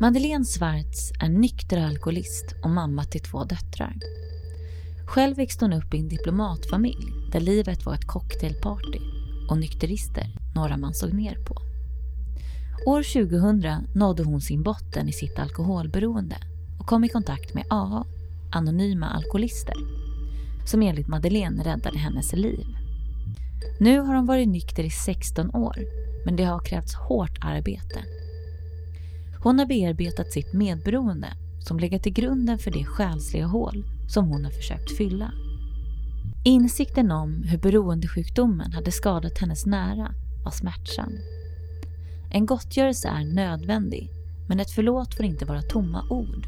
Madeleine 0.00 0.44
Schwartz 0.44 1.12
är 1.20 1.28
nykter 1.28 1.78
alkoholist 1.78 2.54
och 2.62 2.70
mamma 2.70 3.04
till 3.04 3.20
två 3.20 3.44
döttrar. 3.44 3.96
Själv 5.06 5.36
växte 5.36 5.64
hon 5.64 5.72
upp 5.72 5.94
i 5.94 5.98
en 5.98 6.08
diplomatfamilj 6.08 7.12
där 7.32 7.40
livet 7.40 7.86
var 7.86 7.94
ett 7.94 8.06
cocktailparty 8.06 8.98
och 9.50 9.58
nykterister 9.58 10.26
några 10.54 10.76
man 10.76 10.94
såg 10.94 11.12
ner 11.12 11.38
på. 11.44 11.62
År 12.86 13.02
2000 13.02 13.86
nådde 13.94 14.22
hon 14.22 14.40
sin 14.40 14.62
botten 14.62 15.08
i 15.08 15.12
sitt 15.12 15.38
alkoholberoende 15.38 16.36
och 16.80 16.86
kom 16.86 17.04
i 17.04 17.08
kontakt 17.08 17.54
med 17.54 17.64
AA, 17.70 18.04
Anonyma 18.52 19.06
Alkoholister, 19.06 19.76
som 20.66 20.82
enligt 20.82 21.08
Madeleine 21.08 21.64
räddade 21.64 21.98
hennes 21.98 22.32
liv. 22.32 22.66
Nu 23.80 24.00
har 24.00 24.14
hon 24.14 24.26
varit 24.26 24.48
nykter 24.48 24.84
i 24.84 24.90
16 24.90 25.54
år, 25.54 25.76
men 26.24 26.36
det 26.36 26.44
har 26.44 26.60
krävts 26.60 26.94
hårt 26.94 27.38
arbete. 27.40 28.04
Hon 29.42 29.58
har 29.58 29.66
bearbetat 29.66 30.32
sitt 30.32 30.52
medberoende 30.52 31.28
som 31.60 31.78
legat 31.78 32.02
till 32.02 32.12
grunden 32.12 32.58
för 32.58 32.70
det 32.70 32.84
själsliga 32.84 33.46
hål 33.46 33.84
som 34.08 34.28
hon 34.28 34.44
har 34.44 34.52
försökt 34.52 34.96
fylla. 34.96 35.32
Insikten 36.44 37.10
om 37.10 37.42
hur 37.42 37.58
beroendesjukdomen 37.58 38.72
hade 38.72 38.92
skadat 38.92 39.38
hennes 39.38 39.66
nära 39.66 40.14
var 40.44 40.50
smärtsam. 40.50 41.12
En 42.30 42.46
gottgörelse 42.46 43.08
är 43.08 43.24
nödvändig, 43.24 44.10
men 44.48 44.60
ett 44.60 44.70
förlåt 44.70 45.14
får 45.14 45.24
inte 45.24 45.44
vara 45.44 45.62
tomma 45.62 46.04
ord. 46.10 46.46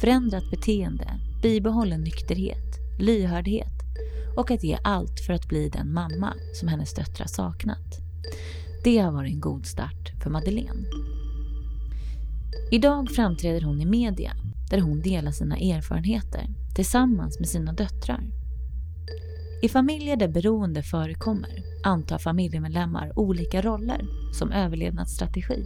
Förändrat 0.00 0.50
beteende, 0.50 1.20
bibehållen 1.42 2.00
nykterhet, 2.00 2.78
lyhördhet 2.98 3.82
och 4.36 4.50
att 4.50 4.64
ge 4.64 4.78
allt 4.84 5.20
för 5.20 5.32
att 5.32 5.48
bli 5.48 5.68
den 5.68 5.92
mamma 5.92 6.34
som 6.54 6.68
hennes 6.68 6.94
döttrar 6.94 7.26
saknat. 7.26 7.98
Det 8.84 8.98
har 8.98 9.12
varit 9.12 9.32
en 9.32 9.40
god 9.40 9.66
start 9.66 10.12
för 10.22 10.30
Madeleine. 10.30 10.84
Idag 12.74 13.10
framträder 13.10 13.62
hon 13.62 13.80
i 13.80 13.86
media 13.86 14.32
där 14.70 14.80
hon 14.80 15.00
delar 15.00 15.30
sina 15.30 15.56
erfarenheter 15.56 16.46
tillsammans 16.74 17.38
med 17.38 17.48
sina 17.48 17.72
döttrar. 17.72 18.24
I 19.62 19.68
familjer 19.68 20.16
där 20.16 20.28
beroende 20.28 20.82
förekommer 20.82 21.50
antar 21.84 22.18
familjemedlemmar 22.18 23.18
olika 23.18 23.62
roller 23.62 24.04
som 24.38 24.52
överlevnadsstrategi. 24.52 25.64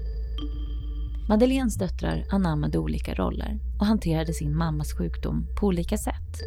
Madeleines 1.29 1.75
döttrar 1.75 2.27
anammade 2.31 2.79
olika 2.79 3.15
roller 3.15 3.59
och 3.81 3.87
hanterade 3.87 4.33
sin 4.33 4.57
mammas 4.57 4.93
sjukdom 4.93 5.47
på 5.61 5.67
olika 5.67 5.97
sätt. 5.97 6.41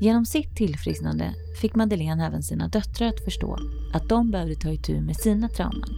Genom 0.00 0.26
sitt 0.26 0.56
tillfrisknande 0.56 1.34
fick 1.60 1.74
Madeleine 1.74 2.26
även 2.26 2.42
sina 2.42 2.68
döttrar 2.68 3.08
att 3.08 3.24
förstå 3.24 3.58
att 3.94 4.08
de 4.08 4.30
behövde 4.30 4.54
ta 4.54 4.72
itu 4.72 5.00
med 5.00 5.16
sina 5.16 5.48
trauman, 5.48 5.94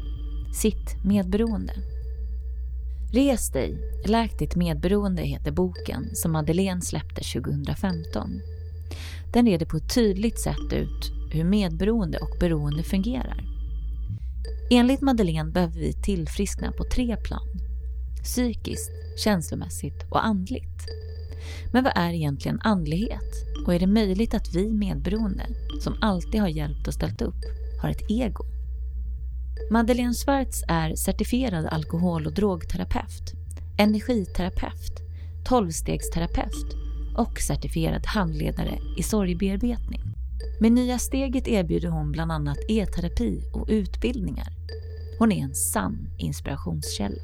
sitt 0.55 1.05
medberoende. 1.05 1.94
Res 3.15 3.49
dig, 3.51 3.79
läk 4.07 4.39
ditt 4.39 4.57
medberoende 4.57 5.23
heter 5.23 5.51
boken 5.51 6.15
som 6.15 6.33
Madeleine 6.33 6.81
släppte 6.81 7.23
2015. 7.41 8.41
Den 9.33 9.47
reder 9.47 9.67
på 9.67 9.77
ett 9.77 9.95
tydligt 9.95 10.41
sätt 10.41 10.73
ut 10.73 11.13
hur 11.33 11.45
medberoende 11.45 12.19
och 12.19 12.37
beroende 12.41 12.83
fungerar. 12.83 13.45
Enligt 14.71 15.01
Madeleine 15.01 15.51
behöver 15.51 15.81
vi 15.81 15.93
tillfriskna 15.93 16.73
på 16.73 16.85
tre 16.85 17.17
plan. 17.17 17.49
Psykiskt, 18.23 18.91
känslomässigt 19.25 20.05
och 20.11 20.27
andligt. 20.27 20.87
Men 21.73 21.85
vad 21.85 21.93
är 21.97 22.13
egentligen 22.13 22.61
andlighet? 22.61 23.47
Och 23.67 23.75
är 23.75 23.79
det 23.79 23.87
möjligt 23.87 24.35
att 24.35 24.55
vi 24.55 24.73
medberoende, 24.73 25.47
som 25.81 25.97
alltid 26.01 26.41
har 26.41 26.49
hjälpt 26.49 26.89
och 26.89 26.95
ställt 26.95 27.23
upp, 27.23 27.41
har 27.83 27.91
ett 27.91 28.11
ego? 28.11 28.54
Madeleine 29.71 30.15
Schwartz 30.15 30.65
är 30.69 30.95
certifierad 30.95 31.67
alkohol 31.67 32.27
och 32.27 32.33
drogterapeut, 32.33 33.33
energiterapeut, 33.79 35.01
tolvstegsterapeut 35.45 36.77
och 37.17 37.41
certifierad 37.41 38.07
handledare 38.07 38.79
i 38.99 39.03
sorgbearbetning. 39.03 40.01
Med 40.61 40.73
Nya 40.73 40.99
Steget 40.99 41.49
erbjuder 41.49 41.89
hon 41.89 42.13
bland 42.13 42.33
annat 42.33 42.59
e-terapi 42.69 43.43
och 43.53 43.67
utbildningar. 43.69 44.49
Hon 45.19 45.33
är 45.33 45.43
en 45.43 45.55
sann 45.55 46.09
inspirationskälla. 46.19 47.23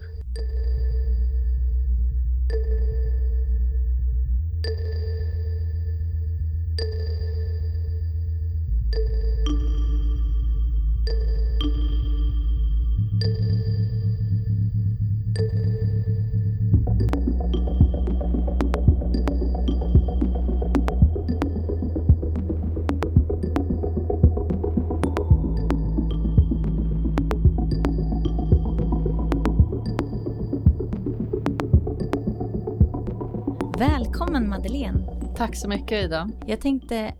Välkommen 33.80 34.48
Madeleine. 34.48 34.98
Tack 35.36 35.56
så 35.56 35.68
mycket 35.68 36.04
Ida. 36.04 36.30
Jag 36.46 36.60
tänkte 36.60 37.14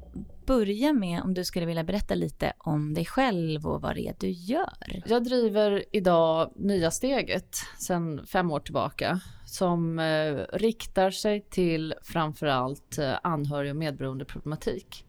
börja 0.46 0.92
med 0.92 1.22
om 1.22 1.34
du 1.34 1.44
skulle 1.44 1.66
vilja 1.66 1.84
berätta 1.84 2.14
lite 2.14 2.52
om 2.58 2.94
dig 2.94 3.04
själv 3.04 3.66
och 3.66 3.82
vad 3.82 3.94
det 3.94 4.08
är 4.08 4.14
du 4.18 4.30
gör. 4.30 5.02
Jag 5.06 5.24
driver 5.24 5.84
idag 5.92 6.52
Nya 6.56 6.90
Steget 6.90 7.56
sedan 7.78 8.26
fem 8.26 8.50
år 8.50 8.60
tillbaka 8.60 9.20
som 9.46 9.98
eh, 9.98 10.34
riktar 10.52 11.10
sig 11.10 11.40
till 11.40 11.94
framförallt 12.02 12.98
eh, 12.98 13.12
anhörig 13.22 13.70
och 13.70 13.76
medberoendeproblematik. 13.76 15.06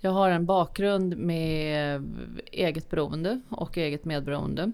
Jag 0.00 0.10
har 0.10 0.30
en 0.30 0.46
bakgrund 0.46 1.16
med 1.16 2.02
eget 2.52 2.90
beroende 2.90 3.40
och 3.48 3.78
eget 3.78 4.04
medberoende. 4.04 4.72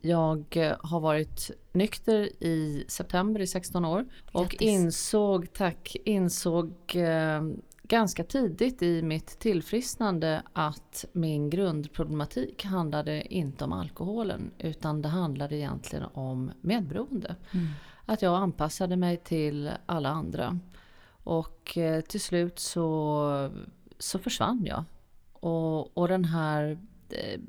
Jag 0.00 0.56
eh, 0.56 0.76
har 0.80 1.00
varit 1.00 1.50
nykter 1.72 2.42
i 2.44 2.84
september 2.88 3.40
i 3.40 3.46
16 3.46 3.84
år 3.84 4.06
och 4.32 4.48
Grattis. 4.48 4.60
insåg, 4.60 5.52
tack, 5.52 5.96
insåg 6.04 6.72
eh, 6.94 7.42
ganska 7.82 8.24
tidigt 8.24 8.82
i 8.82 9.02
mitt 9.02 9.38
tillfrisknande 9.38 10.42
att 10.52 11.04
min 11.12 11.50
grundproblematik 11.50 12.64
handlade 12.64 13.34
inte 13.34 13.64
om 13.64 13.72
alkoholen 13.72 14.50
utan 14.58 15.02
det 15.02 15.08
handlade 15.08 15.56
egentligen 15.56 16.04
om 16.12 16.50
medberoende. 16.60 17.36
Mm. 17.50 17.66
Att 18.06 18.22
jag 18.22 18.34
anpassade 18.34 18.96
mig 18.96 19.16
till 19.16 19.70
alla 19.86 20.08
andra. 20.08 20.58
Och 21.24 21.78
eh, 21.78 22.00
till 22.00 22.20
slut 22.20 22.58
så, 22.58 23.50
så 23.98 24.18
försvann 24.18 24.64
jag. 24.64 24.84
Och, 25.32 25.98
och 25.98 26.08
den 26.08 26.24
här 26.24 26.78
eh, 27.10 27.40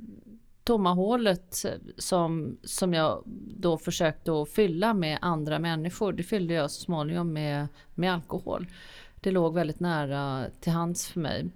tomma 0.69 0.93
hålet 0.93 1.65
som, 1.97 2.57
som 2.63 2.93
jag 2.93 3.23
då 3.57 3.77
försökte 3.77 4.41
att 4.41 4.49
fylla 4.49 4.93
med 4.93 5.19
andra 5.21 5.59
människor, 5.59 6.13
det 6.13 6.23
fyllde 6.23 6.53
jag 6.53 6.71
så 6.71 6.81
småningom 6.81 7.33
med, 7.33 7.67
med 7.95 8.13
alkohol. 8.13 8.67
Det 9.15 9.31
låg 9.31 9.53
väldigt 9.53 9.79
nära 9.79 10.45
till 10.59 10.71
hands 10.71 11.07
för 11.07 11.19
mig. 11.19 11.49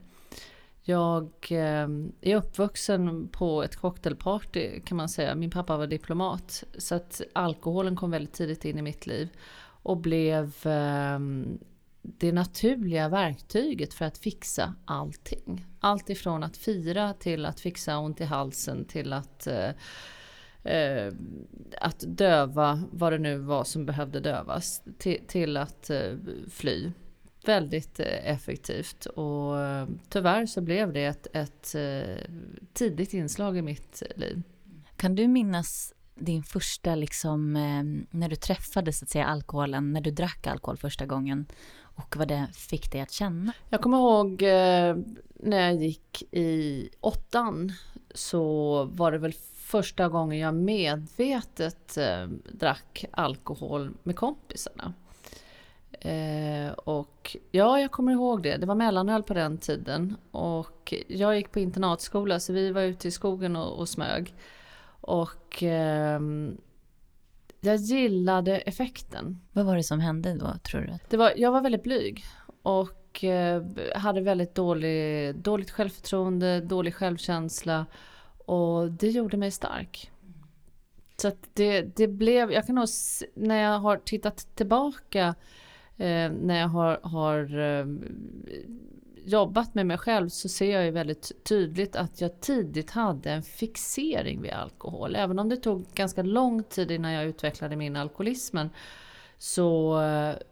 Jag 0.81 1.29
eh, 1.49 1.87
är 2.21 2.35
uppvuxen 2.35 3.27
på 3.27 3.63
ett 3.63 3.75
cocktailparty 3.75 4.79
kan 4.79 4.97
man 4.97 5.09
säga. 5.09 5.35
Min 5.35 5.51
pappa 5.51 5.77
var 5.77 5.87
diplomat. 5.87 6.63
Så 6.77 6.95
att 6.95 7.21
alkoholen 7.33 7.95
kom 7.95 8.11
väldigt 8.11 8.33
tidigt 8.33 8.65
in 8.65 8.79
i 8.79 8.81
mitt 8.81 9.07
liv. 9.07 9.29
Och 9.83 9.97
blev 9.97 10.53
ehm, 10.63 11.59
det 12.03 12.31
naturliga 12.31 13.09
verktyget 13.09 13.93
för 13.93 14.05
att 14.05 14.17
fixa 14.17 14.75
allting. 14.85 15.65
Allt 15.79 16.09
ifrån 16.09 16.43
att 16.43 16.57
fira 16.57 17.13
till 17.13 17.45
att 17.45 17.59
fixa 17.59 17.97
ont 17.97 18.21
i 18.21 18.23
halsen 18.23 18.85
till 18.85 19.13
att 19.13 19.47
eh, 19.47 19.69
eh, 20.73 21.13
att 21.81 22.03
döva 22.07 22.83
vad 22.91 23.13
det 23.13 23.19
nu 23.19 23.37
var 23.37 23.63
som 23.63 23.85
behövde 23.85 24.19
dövas 24.19 24.81
till, 24.97 25.27
till 25.27 25.57
att 25.57 25.89
eh, 25.89 26.13
fly. 26.51 26.91
Väldigt 27.45 27.99
eh, 27.99 28.31
effektivt 28.31 29.05
och 29.05 29.59
eh, 29.59 29.87
tyvärr 30.09 30.45
så 30.45 30.61
blev 30.61 30.93
det 30.93 31.05
ett, 31.05 31.27
ett 31.33 31.75
eh, 31.75 32.31
tidigt 32.73 33.13
inslag 33.13 33.57
i 33.57 33.61
mitt 33.61 34.03
liv. 34.15 34.41
Kan 34.95 35.15
du 35.15 35.27
minnas 35.27 35.93
din 36.15 36.43
första, 36.43 36.95
liksom, 36.95 37.55
eh, 37.55 37.83
när 38.17 38.29
du 38.29 38.35
träffade 38.35 38.93
så 38.93 39.05
att 39.05 39.09
säga 39.09 39.25
alkoholen, 39.25 39.93
när 39.93 40.01
du 40.01 40.11
drack 40.11 40.47
alkohol 40.47 40.77
första 40.77 41.05
gången? 41.05 41.45
Och 41.95 42.17
vad 42.17 42.27
det 42.27 42.47
fick 42.53 42.91
dig 42.91 43.01
att 43.01 43.11
känna? 43.11 43.53
Jag 43.69 43.81
kommer 43.81 43.97
ihåg 43.97 44.41
eh, 44.41 44.95
när 45.33 45.59
jag 45.59 45.75
gick 45.75 46.23
i 46.31 46.89
åttan 46.99 47.71
så 48.13 48.83
var 48.83 49.11
det 49.11 49.17
väl 49.17 49.33
första 49.53 50.09
gången 50.09 50.39
jag 50.39 50.53
medvetet 50.53 51.97
eh, 51.97 52.27
drack 52.51 53.05
alkohol 53.11 53.91
med 54.03 54.15
kompisarna. 54.15 54.93
Eh, 55.91 56.71
och 56.71 57.37
ja, 57.51 57.79
jag 57.79 57.91
kommer 57.91 58.11
ihåg 58.11 58.43
det. 58.43 58.57
Det 58.57 58.65
var 58.65 58.75
mellanöl 58.75 59.23
på 59.23 59.33
den 59.33 59.57
tiden. 59.57 60.15
Och 60.31 60.93
jag 61.07 61.35
gick 61.35 61.51
på 61.51 61.59
internatskola 61.59 62.39
så 62.39 62.53
vi 62.53 62.71
var 62.71 62.81
ute 62.81 63.07
i 63.07 63.11
skogen 63.11 63.55
och, 63.55 63.79
och 63.79 63.89
smög. 63.89 64.33
Och 65.01 65.63
eh, 65.63 66.19
jag 67.63 67.75
gillade 67.75 68.57
effekten. 68.57 69.39
Vad 69.51 69.65
var 69.65 69.75
det 69.75 69.83
som 69.83 69.99
hände 69.99 70.33
då, 70.33 70.53
tror 70.63 70.81
du? 70.81 70.93
Det 71.09 71.17
var, 71.17 71.33
jag 71.35 71.51
var 71.51 71.61
väldigt 71.61 71.83
blyg 71.83 72.23
och 72.61 73.23
eh, 73.23 73.63
hade 73.95 74.21
väldigt 74.21 74.55
dålig, 74.55 75.35
dåligt 75.35 75.71
självförtroende, 75.71 76.61
dålig 76.61 76.95
självkänsla 76.95 77.85
och 78.45 78.91
det 78.91 79.09
gjorde 79.09 79.37
mig 79.37 79.51
stark. 79.51 80.11
Så 81.17 81.31
det, 81.53 81.81
det 81.81 82.07
blev, 82.07 82.51
jag 82.51 82.65
kan 82.65 82.75
nog, 82.75 82.87
när 83.35 83.61
jag 83.63 83.79
har 83.79 83.97
tittat 83.97 84.47
tillbaka, 84.55 85.35
eh, 85.97 86.31
när 86.31 86.59
jag 86.59 86.67
har, 86.67 86.99
har 87.03 87.59
eh, 87.59 87.85
jobbat 89.25 89.75
med 89.75 89.85
mig 89.85 89.97
själv 89.97 90.29
så 90.29 90.49
ser 90.49 90.71
jag 90.71 90.85
ju 90.85 90.91
väldigt 90.91 91.31
tydligt 91.43 91.95
att 91.95 92.21
jag 92.21 92.41
tidigt 92.41 92.91
hade 92.91 93.31
en 93.31 93.43
fixering 93.43 94.41
vid 94.41 94.51
alkohol. 94.51 95.15
Även 95.15 95.39
om 95.39 95.49
det 95.49 95.57
tog 95.57 95.85
ganska 95.93 96.23
lång 96.23 96.63
tid 96.63 96.91
innan 96.91 97.11
jag 97.11 97.25
utvecklade 97.25 97.75
min 97.75 97.95
alkoholismen 97.95 98.69
så, 99.43 99.99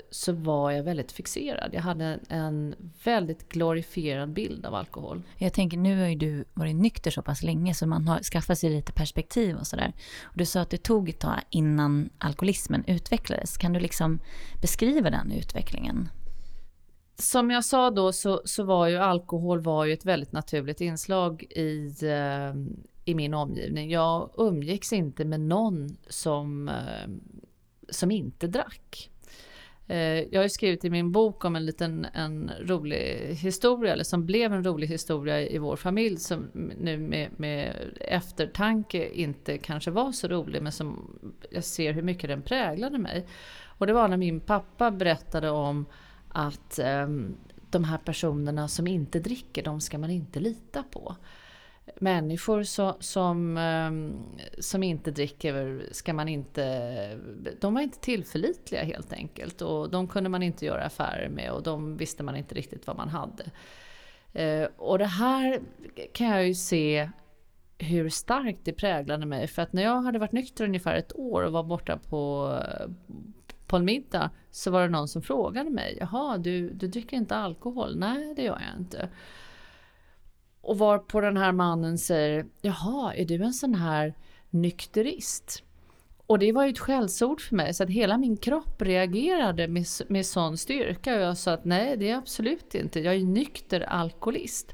så 0.09 0.33
var 0.33 0.71
jag 0.71 0.83
väldigt 0.83 1.11
fixerad. 1.11 1.73
Jag 1.73 1.81
hade 1.81 2.19
en 2.29 2.75
väldigt 3.03 3.49
glorifierad 3.49 4.33
bild 4.33 4.65
av 4.65 4.75
alkohol. 4.75 5.21
Jag 5.37 5.53
tänker, 5.53 5.77
nu 5.77 5.99
har 5.99 6.07
ju 6.07 6.15
du 6.15 6.45
varit 6.53 6.75
nykter 6.75 7.11
så 7.11 7.21
pass 7.21 7.43
länge 7.43 7.73
så 7.73 7.87
man 7.87 8.07
har 8.07 8.19
skaffat 8.19 8.57
sig 8.57 8.69
lite 8.69 8.91
perspektiv 8.91 9.55
och 9.55 9.67
sådär. 9.67 9.93
Du 10.33 10.45
sa 10.45 10.61
att 10.61 10.69
det 10.69 10.83
tog 10.83 11.09
ett 11.09 11.19
tag 11.19 11.39
innan 11.49 12.09
alkoholismen 12.17 12.83
utvecklades. 12.87 13.57
Kan 13.57 13.73
du 13.73 13.79
liksom 13.79 14.19
beskriva 14.61 15.09
den 15.09 15.31
utvecklingen? 15.31 16.09
Som 17.15 17.51
jag 17.51 17.65
sa 17.65 17.91
då 17.91 18.11
så, 18.11 18.41
så 18.45 18.63
var 18.63 18.87
ju 18.87 18.97
alkohol 18.97 19.59
var 19.59 19.85
ju 19.85 19.93
ett 19.93 20.05
väldigt 20.05 20.31
naturligt 20.31 20.81
inslag 20.81 21.43
i, 21.43 21.95
eh, 22.01 22.53
i 23.05 23.15
min 23.15 23.33
omgivning. 23.33 23.91
Jag 23.91 24.31
umgicks 24.37 24.93
inte 24.93 25.25
med 25.25 25.39
någon 25.39 25.97
som 26.07 26.69
eh, 26.69 27.09
som 27.91 28.11
inte 28.11 28.47
drack. 28.47 29.09
Eh, 29.87 30.19
jag 30.19 30.39
har 30.39 30.43
ju 30.43 30.49
skrivit 30.49 30.85
i 30.85 30.89
min 30.89 31.11
bok 31.11 31.45
om 31.45 31.55
en 31.55 31.65
liten 31.65 32.05
en 32.13 32.51
rolig 32.61 33.35
historia, 33.41 33.93
eller 33.93 34.03
som 34.03 34.25
blev 34.25 34.53
en 34.53 34.63
rolig 34.63 34.87
historia 34.87 35.41
i 35.41 35.57
vår 35.57 35.75
familj, 35.75 36.17
som 36.17 36.49
nu 36.79 36.97
med, 36.97 37.29
med 37.37 37.75
eftertanke 37.99 39.09
inte 39.09 39.57
kanske 39.57 39.91
var 39.91 40.11
så 40.11 40.27
rolig, 40.27 40.61
men 40.61 40.71
som 40.71 41.19
jag 41.51 41.63
ser 41.63 41.93
hur 41.93 42.01
mycket 42.01 42.29
den 42.29 42.41
präglade 42.41 42.97
mig. 42.97 43.27
Och 43.77 43.87
det 43.87 43.93
var 43.93 44.07
när 44.07 44.17
min 44.17 44.39
pappa 44.39 44.91
berättade 44.91 45.49
om 45.49 45.85
att 46.33 46.79
ehm, 46.79 47.35
de 47.69 47.83
här 47.83 47.97
personerna 47.97 48.67
som 48.67 48.87
inte 48.87 49.19
dricker, 49.19 49.63
de 49.63 49.81
ska 49.81 49.97
man 49.97 50.09
inte 50.09 50.39
lita 50.39 50.83
på 50.83 51.15
människor 51.99 52.63
som, 53.01 53.57
ehm, 53.57 54.23
som 54.59 54.83
inte 54.83 55.11
dricker 55.11 55.85
ska 55.91 56.13
man 56.13 56.27
inte... 56.27 57.19
De 57.61 57.73
var 57.73 57.81
inte 57.81 57.99
tillförlitliga 57.99 58.83
helt 58.83 59.13
enkelt 59.13 59.61
och 59.61 59.89
de 59.89 60.07
kunde 60.07 60.29
man 60.29 60.43
inte 60.43 60.65
göra 60.65 60.83
affärer 60.83 61.29
med 61.29 61.51
och 61.51 61.63
de 61.63 61.97
visste 61.97 62.23
man 62.23 62.35
inte 62.35 62.55
riktigt 62.55 62.87
vad 62.87 62.97
man 62.97 63.09
hade. 63.09 63.43
Eh, 64.33 64.67
och 64.77 64.97
det 64.97 65.05
här 65.05 65.61
kan 66.13 66.27
jag 66.27 66.47
ju 66.47 66.55
se 66.55 67.09
hur 67.77 68.09
starkt 68.09 68.59
det 68.63 68.73
präglade 68.73 69.25
mig. 69.25 69.47
För 69.47 69.61
att 69.61 69.73
när 69.73 69.83
jag 69.83 70.01
hade 70.01 70.19
varit 70.19 70.31
nykter 70.31 70.65
ungefär 70.65 70.95
ett 70.95 71.15
år 71.15 71.41
och 71.43 71.51
var 71.51 71.63
borta 71.63 71.97
på, 71.97 72.57
på 73.71 73.77
en 73.77 73.85
middag 73.85 74.29
så 74.51 74.71
var 74.71 74.81
det 74.81 74.89
någon 74.89 75.07
som 75.07 75.21
frågade 75.21 75.69
mig. 75.69 75.97
Jaha, 75.99 76.37
du, 76.37 76.69
du 76.69 76.87
dricker 76.87 77.17
inte 77.17 77.35
alkohol? 77.35 77.97
Nej, 77.97 78.33
det 78.35 78.43
gör 78.43 78.61
jag 78.69 78.81
inte. 78.81 79.09
Och 80.61 80.77
var 80.77 80.99
på 80.99 81.21
den 81.21 81.37
här 81.37 81.51
mannen 81.51 81.97
säger, 81.97 82.45
jaha, 82.61 83.13
är 83.13 83.25
du 83.25 83.43
en 83.43 83.53
sån 83.53 83.75
här 83.75 84.13
nykterist? 84.49 85.63
Och 86.25 86.39
det 86.39 86.51
var 86.51 86.65
ju 86.65 86.71
ett 86.71 86.79
skällsord 86.79 87.41
för 87.41 87.55
mig, 87.55 87.73
så 87.73 87.83
att 87.83 87.89
hela 87.89 88.17
min 88.17 88.37
kropp 88.37 88.81
reagerade 88.81 89.67
med, 89.67 89.85
med 90.07 90.25
sån 90.25 90.57
styrka. 90.57 91.15
Och 91.15 91.21
jag 91.21 91.37
sa 91.37 91.53
att 91.53 91.65
nej, 91.65 91.97
det 91.97 92.09
är 92.09 92.17
absolut 92.17 92.75
inte. 92.75 92.99
Jag 92.99 93.15
är 93.15 93.25
nykter 93.25 93.81
alkoholist. 93.81 94.73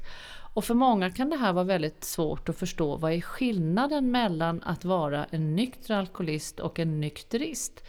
Och 0.54 0.64
för 0.64 0.74
många 0.74 1.10
kan 1.10 1.30
det 1.30 1.36
här 1.36 1.52
vara 1.52 1.64
väldigt 1.64 2.04
svårt 2.04 2.48
att 2.48 2.58
förstå. 2.58 2.96
Vad 2.96 3.12
är 3.12 3.20
skillnaden 3.20 4.10
mellan 4.10 4.62
att 4.62 4.84
vara 4.84 5.24
en 5.24 5.56
nykter 5.56 5.94
alkoholist 5.94 6.60
och 6.60 6.78
en 6.78 7.00
nykterist? 7.00 7.82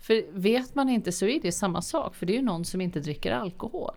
För 0.00 0.24
vet 0.32 0.74
man 0.74 0.88
inte 0.88 1.12
så 1.12 1.26
är 1.26 1.40
det 1.40 1.52
samma 1.52 1.82
sak, 1.82 2.14
för 2.14 2.26
det 2.26 2.32
är 2.32 2.36
ju 2.36 2.42
någon 2.42 2.64
som 2.64 2.80
inte 2.80 3.00
dricker 3.00 3.32
alkohol. 3.32 3.94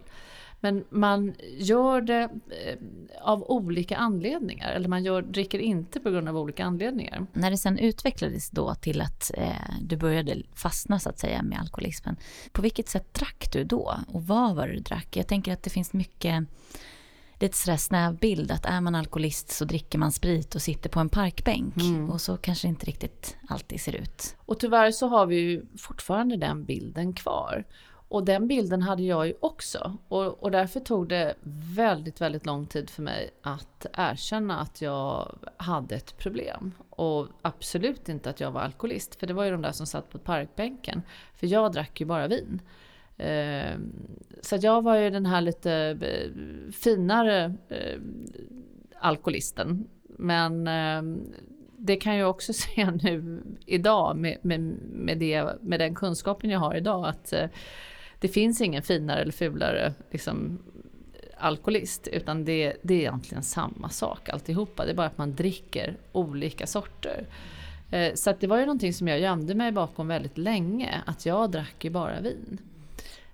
Men 0.64 0.84
man 0.90 1.34
gör 1.58 2.02
det 2.02 2.22
eh, 2.22 2.78
av 3.22 3.44
olika 3.52 3.98
anledningar, 3.98 4.72
eller 4.72 4.88
man 4.90 5.04
gör, 5.04 5.22
dricker 5.22 5.60
inte 5.60 6.00
på 6.00 6.10
grund 6.10 6.30
av 6.30 6.38
olika 6.38 6.66
anledningar. 6.66 7.26
När 7.34 7.52
det 7.52 7.58
sen 7.58 7.78
utvecklades 7.78 8.50
då 8.50 8.76
till 8.76 9.02
att 9.02 9.32
eh, 9.38 9.52
du 9.82 9.98
började 9.98 10.42
fastna 10.54 11.00
så 11.00 11.10
att 11.10 11.20
säga 11.20 11.44
med 11.44 11.60
alkoholismen, 11.60 12.16
på 12.52 12.62
vilket 12.62 12.90
sätt 12.90 13.14
drack 13.14 13.50
du 13.52 13.64
då? 13.64 13.96
Och 14.08 14.28
vad 14.28 14.56
var 14.56 14.68
det 14.68 14.74
du 14.74 14.80
drack? 14.80 15.18
Jag 15.18 15.28
tänker 15.28 15.54
att 15.54 15.64
det 15.64 15.70
finns 15.70 15.94
mycket 15.94 16.44
lite 17.40 17.58
sådär 17.58 17.78
snäv 17.78 18.18
bild 18.18 18.52
att 18.52 18.66
är 18.66 18.82
man 18.82 18.96
alkoholist 18.96 19.50
så 19.50 19.66
dricker 19.66 20.00
man 20.00 20.12
sprit 20.12 20.56
och 20.56 20.62
sitter 20.62 20.90
på 20.90 21.00
en 21.00 21.10
parkbänk. 21.10 21.76
Mm. 21.78 22.10
Och 22.10 22.22
så 22.22 22.38
kanske 22.38 22.68
det 22.68 22.70
inte 22.70 22.86
riktigt 22.86 23.38
alltid 23.50 23.82
ser 23.82 23.96
ut. 23.96 24.36
Och 24.46 24.60
tyvärr 24.60 24.92
så 24.92 25.08
har 25.08 25.26
vi 25.26 25.36
ju 25.36 25.66
fortfarande 25.78 26.38
den 26.38 26.66
bilden 26.66 27.14
kvar. 27.14 27.64
Och 28.14 28.26
den 28.26 28.48
bilden 28.48 28.82
hade 28.82 29.04
jag 29.04 29.28
ju 29.28 29.34
också. 29.40 29.98
Och, 30.08 30.44
och 30.44 30.52
därför 30.52 30.80
tog 30.80 31.10
det 31.10 31.36
väldigt, 31.76 32.22
väldigt 32.22 32.46
lång 32.46 32.66
tid 32.66 32.90
för 32.90 33.02
mig 33.02 33.30
att 33.42 33.86
erkänna 33.94 34.60
att 34.60 34.82
jag 34.82 35.38
hade 35.58 35.96
ett 35.96 36.18
problem. 36.18 36.72
Och 36.90 37.28
absolut 37.42 38.10
inte 38.10 38.30
att 38.30 38.40
jag 38.40 38.52
var 38.52 38.62
alkoholist, 38.62 39.16
för 39.16 39.28
det 39.28 39.34
var 39.34 39.44
ju 39.44 39.52
de 39.52 39.62
där 39.62 39.72
som 39.72 39.88
satt 39.88 40.10
på 40.10 40.18
parkbänken. 40.18 41.02
För 41.36 41.48
jag 41.48 41.72
drack 41.72 42.00
ju 42.00 42.06
bara 42.06 42.28
vin. 42.28 42.62
Eh, 43.18 43.78
så 44.42 44.58
jag 44.62 44.82
var 44.82 44.98
ju 44.98 45.10
den 45.10 45.26
här 45.26 45.42
lite 45.42 45.74
eh, 46.02 46.72
finare 46.72 47.54
eh, 47.70 48.00
alkoholisten. 49.00 49.88
Men 50.18 50.68
eh, 50.68 51.26
det 51.78 51.96
kan 51.96 52.16
jag 52.16 52.30
också 52.30 52.54
se 52.54 52.92
nu 52.92 53.44
idag 53.66 54.18
med, 54.18 54.38
med, 54.42 54.60
med, 54.92 55.18
det, 55.18 55.62
med 55.62 55.80
den 55.80 55.96
kunskapen 55.96 56.50
jag 56.50 56.60
har 56.60 56.76
idag. 56.76 57.08
att 57.08 57.34
eh, 57.34 57.50
det 58.20 58.28
finns 58.28 58.62
ingen 58.62 58.84
finare 58.84 59.22
eller 59.22 59.32
fulare 59.32 59.94
liksom, 60.12 60.60
alkoholist, 61.38 62.08
utan 62.08 62.46
det, 62.46 62.74
det 62.82 62.94
är 62.94 63.00
egentligen 63.00 63.44
samma 63.44 63.90
sak 63.90 64.30
alltihopa. 64.30 64.86
Det 64.86 64.92
är 64.92 64.96
bara 64.96 65.08
att 65.08 65.18
man 65.18 65.36
dricker 65.36 65.98
olika 66.12 66.68
sorter. 66.68 67.28
Eh, 67.92 68.14
så 68.14 68.34
det 68.40 68.48
var 68.48 68.58
ju 68.58 68.66
någonting 68.66 68.94
som 68.94 69.08
jag 69.08 69.20
gömde 69.20 69.56
mig 69.56 69.72
bakom 69.72 70.08
väldigt 70.08 70.38
länge, 70.38 71.02
att 71.06 71.26
jag 71.26 71.52
drack 71.52 71.84
ju 71.84 71.90
bara 71.90 72.22
vin. 72.22 72.60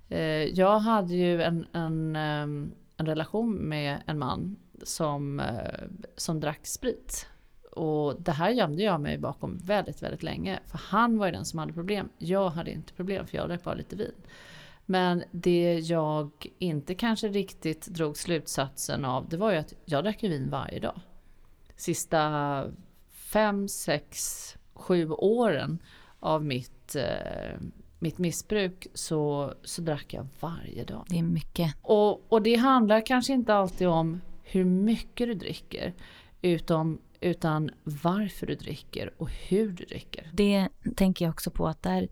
Eh, 0.10 0.44
jag 0.44 0.80
hade 0.80 1.16
ju 1.16 1.42
en, 1.42 1.66
en, 1.74 2.16
ehm, 2.16 2.72
en 2.98 3.06
relation 3.06 3.56
med 3.56 4.02
en 4.06 4.20
man 4.20 4.56
som, 4.84 5.40
eh, 5.40 5.88
som 6.16 6.40
drack 6.40 6.68
sprit. 6.68 7.28
Och 7.72 8.22
det 8.22 8.32
här 8.32 8.50
gömde 8.50 8.84
jag 8.84 9.02
mig 9.02 9.18
bakom 9.18 9.58
väldigt, 9.58 10.04
väldigt 10.04 10.24
länge. 10.24 10.60
För 10.66 10.78
han 10.78 11.18
var 11.18 11.26
ju 11.26 11.32
den 11.32 11.46
som 11.46 11.60
hade 11.60 11.74
problem. 11.74 12.10
Jag 12.18 12.50
hade 12.50 12.72
inte 12.72 12.94
problem 12.94 13.28
för 13.28 13.38
jag 13.38 13.48
drack 13.48 13.64
bara 13.64 13.76
lite 13.76 13.96
vin. 13.96 14.16
Men 14.86 15.24
det 15.32 15.80
jag 15.80 16.32
inte 16.58 16.96
kanske 16.96 17.28
riktigt 17.28 17.88
drog 17.88 18.18
slutsatsen 18.18 19.06
av, 19.06 19.30
det 19.30 19.38
var 19.38 19.52
ju 19.52 19.58
att 19.58 19.74
jag 19.86 20.04
drack 20.04 20.24
vin 20.24 20.50
varje 20.50 20.80
dag. 20.80 21.00
Sista 21.76 22.66
fem, 23.10 23.68
sex, 23.68 24.18
sju 24.74 25.10
åren 25.10 25.80
av 26.20 26.46
mitt, 26.46 26.96
eh, 26.96 27.60
mitt 28.00 28.18
missbruk 28.18 28.88
så, 28.94 29.54
så 29.64 29.82
drack 29.82 30.14
jag 30.14 30.28
varje 30.40 30.84
dag. 30.84 31.06
Det 31.10 31.20
är 31.20 31.24
mycket. 31.24 31.76
Och, 31.82 32.34
och 32.34 32.42
det 32.42 32.56
handlar 32.56 33.06
kanske 33.06 33.34
inte 33.34 33.54
alltid 33.54 33.88
om 33.88 34.22
hur 34.44 34.66
mycket 34.66 35.28
du 35.28 35.34
dricker, 35.34 35.94
utan 36.42 37.00
utan 37.22 37.70
varför 37.84 38.48
du 38.48 38.56
dricker 38.56 39.14
och 39.18 39.30
hur 39.30 39.72
du 39.72 39.86
dricker. 39.86 40.30
Det 40.34 40.70
tänker 40.96 41.26
jag 41.26 41.32
också 41.32 41.52
på 41.52 41.68
att 41.68 41.84
där 41.84 42.08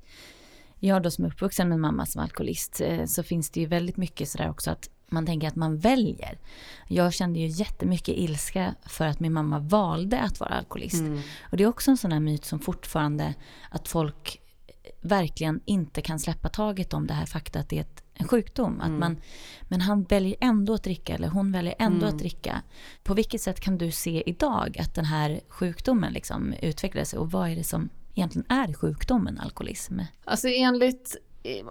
jag 0.79 1.03
då 1.03 1.11
som 1.11 1.25
är 1.25 1.29
uppvuxen 1.29 1.69
med 1.69 1.79
mamma 1.79 2.05
som 2.05 2.21
alkoholist 2.21 2.81
eh, 2.81 3.05
så 3.05 3.23
finns 3.23 3.49
det 3.49 3.59
ju 3.59 3.65
väldigt 3.65 3.97
mycket 3.97 4.29
sådär 4.29 4.49
också 4.49 4.71
att 4.71 4.89
man 5.09 5.25
tänker 5.25 5.47
att 5.47 5.55
man 5.55 5.77
väljer. 5.77 6.39
Jag 6.87 7.13
kände 7.13 7.39
ju 7.39 7.47
jättemycket 7.47 8.17
ilska 8.17 8.75
för 8.85 9.05
att 9.05 9.19
min 9.19 9.33
mamma 9.33 9.59
valde 9.59 10.19
att 10.19 10.39
vara 10.39 10.49
alkoholist. 10.49 11.01
Mm. 11.01 11.21
Och 11.41 11.57
det 11.57 11.63
är 11.63 11.67
också 11.67 11.91
en 11.91 11.97
sån 11.97 12.11
här 12.11 12.19
myt 12.19 12.45
som 12.45 12.59
fortfarande 12.59 13.33
att 13.69 13.87
folk 13.87 14.41
verkligen 15.01 15.61
inte 15.65 16.01
kan 16.01 16.19
släppa 16.19 16.49
taget 16.49 16.93
om 16.93 17.07
det 17.07 17.13
här 17.13 17.25
fakta 17.25 17.59
att 17.59 17.69
det 17.69 17.77
är 17.77 17.81
ett, 17.81 18.03
en 18.13 18.27
sjukdom. 18.27 18.81
Att 18.81 18.87
mm. 18.87 18.99
man, 18.99 19.17
men 19.61 19.81
han 19.81 20.03
väljer 20.03 20.35
ändå 20.39 20.73
att 20.73 20.83
dricka 20.83 21.15
eller 21.15 21.27
hon 21.27 21.51
väljer 21.51 21.75
ändå 21.79 22.05
mm. 22.05 22.09
att 22.09 22.19
dricka. 22.19 22.61
På 23.03 23.13
vilket 23.13 23.41
sätt 23.41 23.59
kan 23.59 23.77
du 23.77 23.91
se 23.91 24.23
idag 24.25 24.77
att 24.79 24.95
den 24.95 25.05
här 25.05 25.41
sjukdomen 25.47 26.13
liksom 26.13 26.53
utvecklades 26.61 27.13
och 27.13 27.31
vad 27.31 27.49
är 27.49 27.55
det 27.55 27.63
som 27.63 27.89
egentligen 28.15 28.45
är 28.49 28.73
sjukdomen 28.73 29.39
alkoholism? 29.39 29.99
Alltså 30.23 30.47
enligt, 30.47 31.15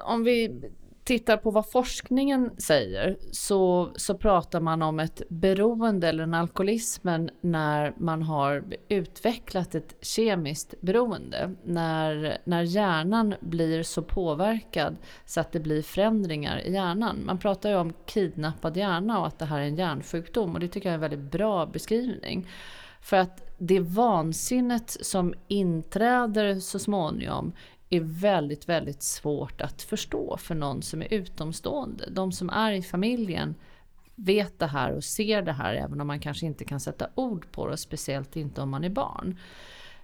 om 0.05 0.25
vi 0.25 0.63
tittar 1.07 1.37
på 1.37 1.51
vad 1.51 1.71
forskningen 1.71 2.51
säger 2.59 3.17
så, 3.33 3.91
så 3.97 4.15
pratar 4.15 4.61
man 4.61 4.83
om 4.83 5.01
ett 5.01 5.23
beroende 5.29 6.09
eller 6.09 6.23
en 6.23 6.35
alkoholismen 6.35 7.31
när 7.41 7.95
man 7.97 8.23
har 8.23 8.65
utvecklat 8.89 9.75
ett 9.75 9.97
kemiskt 10.01 10.75
beroende. 10.81 11.55
När, 11.65 12.39
när 12.45 12.63
hjärnan 12.63 13.35
blir 13.41 13.83
så 13.83 14.03
påverkad 14.03 14.97
så 15.25 15.41
att 15.41 15.53
det 15.53 15.61
blir 15.61 15.83
förändringar 15.83 16.59
i 16.59 16.73
hjärnan. 16.73 17.25
Man 17.27 17.39
pratar 17.39 17.71
ju 17.71 17.77
om 17.77 17.93
kidnappad 18.07 18.77
hjärna 18.77 19.21
och 19.21 19.27
att 19.27 19.39
det 19.39 19.45
här 19.45 19.61
är 19.61 19.65
en 19.65 19.77
hjärnsjukdom 19.77 20.55
och 20.55 20.61
det 20.61 20.69
tycker 20.69 20.89
jag 20.89 20.93
är 20.93 20.95
en 20.95 21.11
väldigt 21.11 21.33
bra 21.33 21.67
beskrivning. 21.67 22.49
För 23.01 23.17
att 23.17 23.55
det 23.59 23.81
vansinnet 23.81 24.97
som 25.01 25.35
inträder 25.49 26.61
så 26.61 26.79
småningom 26.79 27.53
är 27.91 28.01
väldigt, 28.01 28.69
väldigt 28.69 29.03
svårt 29.03 29.61
att 29.61 29.83
förstå 29.83 30.37
för 30.37 30.55
någon 30.55 30.83
som 30.83 31.03
är 31.03 31.15
utomstående. 31.15 32.11
De 32.11 32.33
som 32.33 32.51
är 32.51 32.73
i 32.73 32.83
familjen 32.83 33.55
vet 34.15 34.59
det 34.59 34.67
här 34.67 34.93
och 34.93 35.05
ser 35.05 35.43
det 35.43 35.53
här 35.53 35.75
även 35.75 36.01
om 36.01 36.07
man 36.07 36.21
kanske 36.21 36.47
inte 36.47 36.65
kan 36.65 36.81
sätta 36.81 37.09
ord 37.15 37.47
på 37.53 37.69
det, 37.69 37.77
speciellt 37.77 38.37
inte 38.37 38.63
om 38.63 38.71
man 38.71 38.85
är 38.85 38.91
barn. 38.91 39.39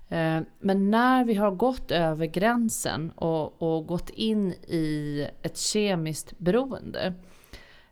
Eh, 0.08 0.40
men 0.60 0.90
när 0.90 1.24
vi 1.24 1.34
har 1.34 1.50
gått 1.50 1.90
över 1.90 2.26
gränsen 2.26 3.10
och, 3.10 3.62
och 3.62 3.86
gått 3.86 4.10
in 4.10 4.52
i 4.52 5.28
ett 5.42 5.58
kemiskt 5.58 6.38
beroende 6.38 7.14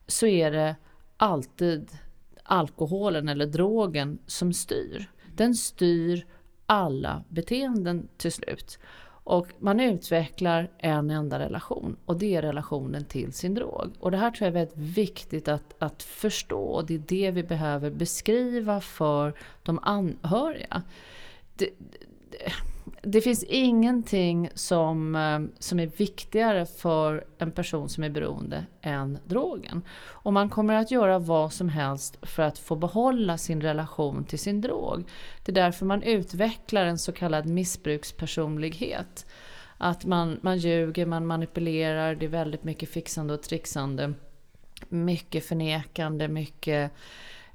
så 0.06 0.26
är 0.26 0.50
det 0.50 0.76
alltid 1.16 1.90
alkoholen 2.42 3.28
eller 3.28 3.46
drogen 3.46 4.18
som 4.26 4.52
styr. 4.52 5.10
Den 5.34 5.54
styr 5.54 6.26
alla 6.66 7.24
beteenden 7.28 8.08
till 8.16 8.32
slut. 8.32 8.78
Och 9.30 9.46
man 9.58 9.80
utvecklar 9.80 10.70
en 10.78 11.10
enda 11.10 11.38
relation 11.38 11.96
och 12.04 12.18
det 12.18 12.36
är 12.36 12.42
relationen 12.42 13.04
till 13.04 13.32
sin 13.32 13.54
drog. 13.54 13.90
Och 14.00 14.10
det 14.10 14.16
här 14.16 14.30
tror 14.30 14.46
jag 14.46 14.48
är 14.48 14.66
väldigt 14.66 14.96
viktigt 14.96 15.48
att, 15.48 15.74
att 15.78 16.02
förstå 16.02 16.62
och 16.62 16.86
det 16.86 16.94
är 16.94 17.02
det 17.06 17.30
vi 17.30 17.42
behöver 17.42 17.90
beskriva 17.90 18.80
för 18.80 19.32
de 19.62 19.78
anhöriga. 19.82 20.82
Det, 21.56 21.70
det, 22.30 22.52
det 23.02 23.20
finns 23.20 23.44
ingenting 23.44 24.50
som, 24.54 25.14
eh, 25.14 25.40
som 25.58 25.80
är 25.80 25.86
viktigare 25.86 26.66
för 26.66 27.24
en 27.38 27.52
person 27.52 27.88
som 27.88 28.04
är 28.04 28.10
beroende 28.10 28.66
än 28.80 29.18
drogen. 29.24 29.82
Och 30.02 30.32
man 30.32 30.48
kommer 30.48 30.74
att 30.74 30.90
göra 30.90 31.18
vad 31.18 31.52
som 31.52 31.68
helst 31.68 32.18
för 32.22 32.42
att 32.42 32.58
få 32.58 32.76
behålla 32.76 33.38
sin 33.38 33.60
relation 33.60 34.24
till 34.24 34.38
sin 34.38 34.60
drog. 34.60 35.04
Det 35.44 35.52
är 35.52 35.54
därför 35.54 35.86
man 35.86 36.02
utvecklar 36.02 36.84
en 36.84 36.98
så 36.98 37.12
kallad 37.12 37.46
missbrukspersonlighet. 37.46 39.26
Att 39.78 40.04
man, 40.04 40.38
man 40.42 40.58
ljuger, 40.58 41.06
man 41.06 41.26
manipulerar, 41.26 42.14
det 42.14 42.26
är 42.26 42.30
väldigt 42.30 42.64
mycket 42.64 42.88
fixande 42.88 43.34
och 43.34 43.42
trixande. 43.42 44.12
Mycket 44.88 45.44
förnekande, 45.44 46.28
mycket 46.28 46.92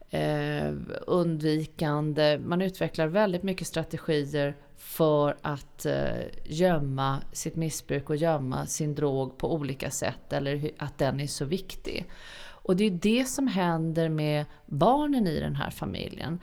eh, 0.10 0.74
undvikande. 1.08 2.39
Man 2.46 2.62
utvecklar 2.62 3.08
väldigt 3.08 3.44
mycket 3.44 3.68
strategier 3.68 4.56
för 4.77 5.38
att 5.41 5.86
eh, 5.86 6.22
gömma 6.46 7.22
sitt 7.32 7.55
missbruk 7.55 8.10
och 8.10 8.15
gömma 8.15 8.65
sin 8.65 8.96
drog 8.96 9.38
på 9.38 9.53
olika 9.53 9.91
sätt 9.91 10.34
eller 10.34 10.72
att 10.77 10.98
den 10.98 11.20
är 11.20 11.27
så 11.27 11.46
viktig. 11.46 12.05
Och 12.48 12.75
det 12.75 12.84
är 12.84 12.91
det 12.91 13.25
som 13.25 13.48
händer 13.48 14.10
med 14.10 14.46
barnen 14.65 15.27
i 15.27 15.39
den 15.39 15.55
här 15.55 15.70
familjen. 15.70 16.39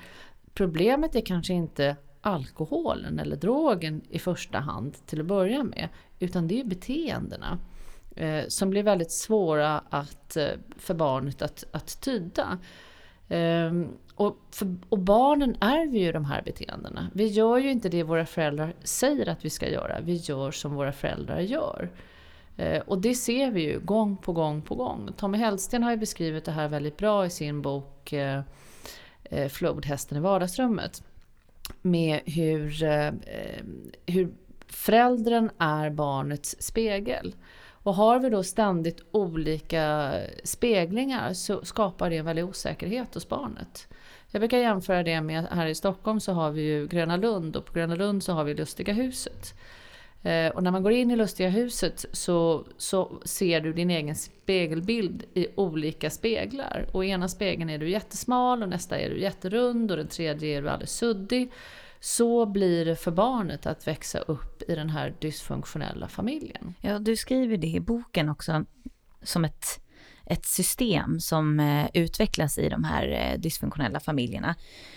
Problemet 0.55 1.15
är 1.15 1.21
kanske 1.21 1.53
inte 1.53 1.97
alkoholen 2.21 3.19
eller 3.19 3.37
drogen 3.37 4.03
i 4.09 4.19
första 4.19 4.59
hand 4.59 5.07
till 5.07 5.21
att 5.21 5.27
börja 5.27 5.65
med, 5.65 5.89
utan 6.19 6.49
det 6.49 6.61
är 6.61 6.65
beteendena 6.65 7.59
eh, 8.17 8.45
som 8.49 8.71
blir 8.71 8.83
väldigt 8.83 9.13
svåra 9.13 9.79
att, 9.91 10.37
eh, 10.37 10.49
för 10.77 10.95
barnet 10.95 11.43
att, 11.43 11.65
att 11.73 12.01
tyda. 12.01 12.59
Ehm, 13.29 13.89
och, 14.15 14.37
för, 14.51 14.77
och 14.89 14.99
barnen 14.99 15.57
ärver 15.61 15.99
ju 15.99 16.13
de 16.13 16.25
här 16.25 16.43
beteendena. 16.43 17.11
Vi 17.15 17.27
gör 17.27 17.59
ju 17.59 17.71
inte 17.71 17.89
det 17.89 18.03
våra 18.03 18.27
föräldrar 18.27 18.75
säger 18.83 19.29
att 19.29 19.45
vi 19.45 19.51
ska 19.51 19.69
göra, 19.69 20.01
vi 20.01 20.15
gör 20.15 20.51
som 20.51 20.75
våra 20.75 20.93
föräldrar 20.93 21.41
gör. 21.41 21.91
Eh, 22.57 22.83
och 22.83 23.01
det 23.01 23.15
ser 23.15 23.51
vi 23.51 23.63
ju 23.63 23.81
gång 23.81 24.17
på 24.17 24.33
gång 24.33 24.63
på 24.63 24.75
gång. 24.75 25.11
Tommy 25.17 25.39
Hellsten 25.39 25.83
har 25.83 25.91
ju 25.91 25.97
beskrivit 25.97 26.45
det 26.45 26.53
här 26.53 26.69
väldigt 26.69 26.97
bra 26.97 27.27
i 27.27 27.31
sin 27.31 27.63
bok 27.63 28.13
eh, 28.13 28.41
eh 29.25 29.49
Flodhästen 29.49 30.19
i 30.19 30.21
vardagsrummet. 30.21 31.03
Med 31.83 32.21
hur, 32.27 32.83
eh, 32.83 33.07
eh, 33.07 33.65
hur 34.07 34.35
föräldern 34.67 35.51
är 35.59 35.91
barnets 35.91 36.57
spegel. 36.59 37.35
Och 37.83 37.95
har 37.95 38.19
vi 38.19 38.31
då 38.31 38.43
ständigt 38.43 39.01
olika 39.11 40.13
speglingar 40.45 41.33
så 41.33 41.65
skapar 41.65 42.11
det 42.11 42.17
en 42.17 42.25
väldig 42.25 42.45
osäkerhet 42.45 43.15
hos 43.15 43.29
barnet. 43.29 43.89
Jag 44.31 44.41
brukar 44.41 44.59
jämföra 44.59 45.03
det 45.03 45.21
med 45.21 45.47
här 45.51 45.67
i 45.67 45.75
Stockholm 45.75 46.21
så 46.21 46.33
har 46.33 46.51
vi 46.51 46.63
ju 46.63 46.87
Gröna 46.87 47.17
Lund 47.17 47.57
och 47.57 47.65
på 47.65 47.73
Gröna 47.73 47.95
Lund 47.95 48.23
så 48.23 48.33
har 48.33 48.45
vi 48.45 48.55
Lustiga 48.55 48.93
huset. 48.93 49.55
Eh, 50.23 50.49
och 50.49 50.63
när 50.63 50.71
man 50.71 50.83
går 50.83 50.93
in 50.93 51.11
i 51.11 51.17
Lustiga 51.17 51.49
huset 51.49 52.05
så, 52.13 52.65
så 52.77 53.21
ser 53.25 53.61
du 53.61 53.73
din 53.73 53.91
egen 53.91 54.17
spegelbild 54.17 55.25
i 55.35 55.47
olika 55.55 56.11
speglar. 56.11 56.87
Och 56.93 57.05
i 57.05 57.09
ena 57.09 57.29
spegeln 57.29 57.71
är 57.71 57.79
du 57.79 57.89
jättesmal 57.89 58.63
och 58.63 58.69
nästa 58.69 58.99
är 58.99 59.11
du 59.11 59.21
jätterund 59.21 59.91
och 59.91 59.97
den 59.97 60.09
tredje 60.09 60.59
är 60.59 60.63
du 60.63 60.69
alldeles 60.69 60.97
suddig. 60.97 61.51
Så 62.05 62.47
blir 62.47 62.85
det 62.85 62.97
för 62.97 63.11
barnet 63.11 63.67
att 63.67 63.87
växa 63.87 64.19
upp 64.19 64.63
i 64.69 64.75
den 64.75 64.91
här 64.91 65.15
dysfunktionella 65.21 66.09
familjen. 66.09 66.75
Ja, 66.81 66.99
du 66.99 67.17
skriver 67.17 67.57
det 67.57 67.67
i 67.67 67.81
boken 67.81 68.29
också 68.29 68.65
som 69.23 69.45
ett, 69.45 69.81
ett 70.27 70.47
system 70.47 71.21
som 71.21 71.61
eh, 71.61 71.87
utvecklas 71.95 72.59
i 72.59 72.69
de 72.69 72.85
här 72.85 73.09
eh, 73.09 73.41
dysfunktionella 73.41 74.01
familjerna. 74.01 74.55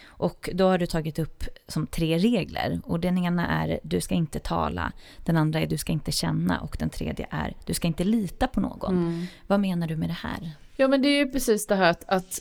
Och 0.07 0.49
då 0.53 0.67
har 0.67 0.77
du 0.77 0.85
tagit 0.85 1.19
upp 1.19 1.43
som 1.67 1.87
tre 1.87 2.17
regler. 2.17 2.81
Och 2.83 2.99
den 2.99 3.17
ena 3.17 3.47
är 3.47 3.79
du 3.83 4.01
ska 4.01 4.15
inte 4.15 4.39
tala, 4.39 4.91
den 5.25 5.37
andra 5.37 5.59
är 5.59 5.67
du 5.67 5.77
ska 5.77 5.91
inte 5.91 6.11
känna 6.11 6.59
och 6.59 6.75
den 6.79 6.89
tredje 6.89 7.27
är 7.31 7.53
du 7.65 7.73
ska 7.73 7.87
inte 7.87 8.03
lita 8.03 8.47
på 8.47 8.59
någon. 8.59 8.97
Mm. 8.97 9.25
Vad 9.47 9.59
menar 9.59 9.87
du 9.87 9.95
med 9.95 10.09
det 10.09 10.13
här? 10.13 10.51
Ja 10.75 10.87
men 10.87 11.01
det 11.01 11.07
är 11.07 11.17
ju 11.25 11.31
precis 11.31 11.67
det 11.67 11.75
här 11.75 11.91
att, 11.91 12.03
att 12.07 12.39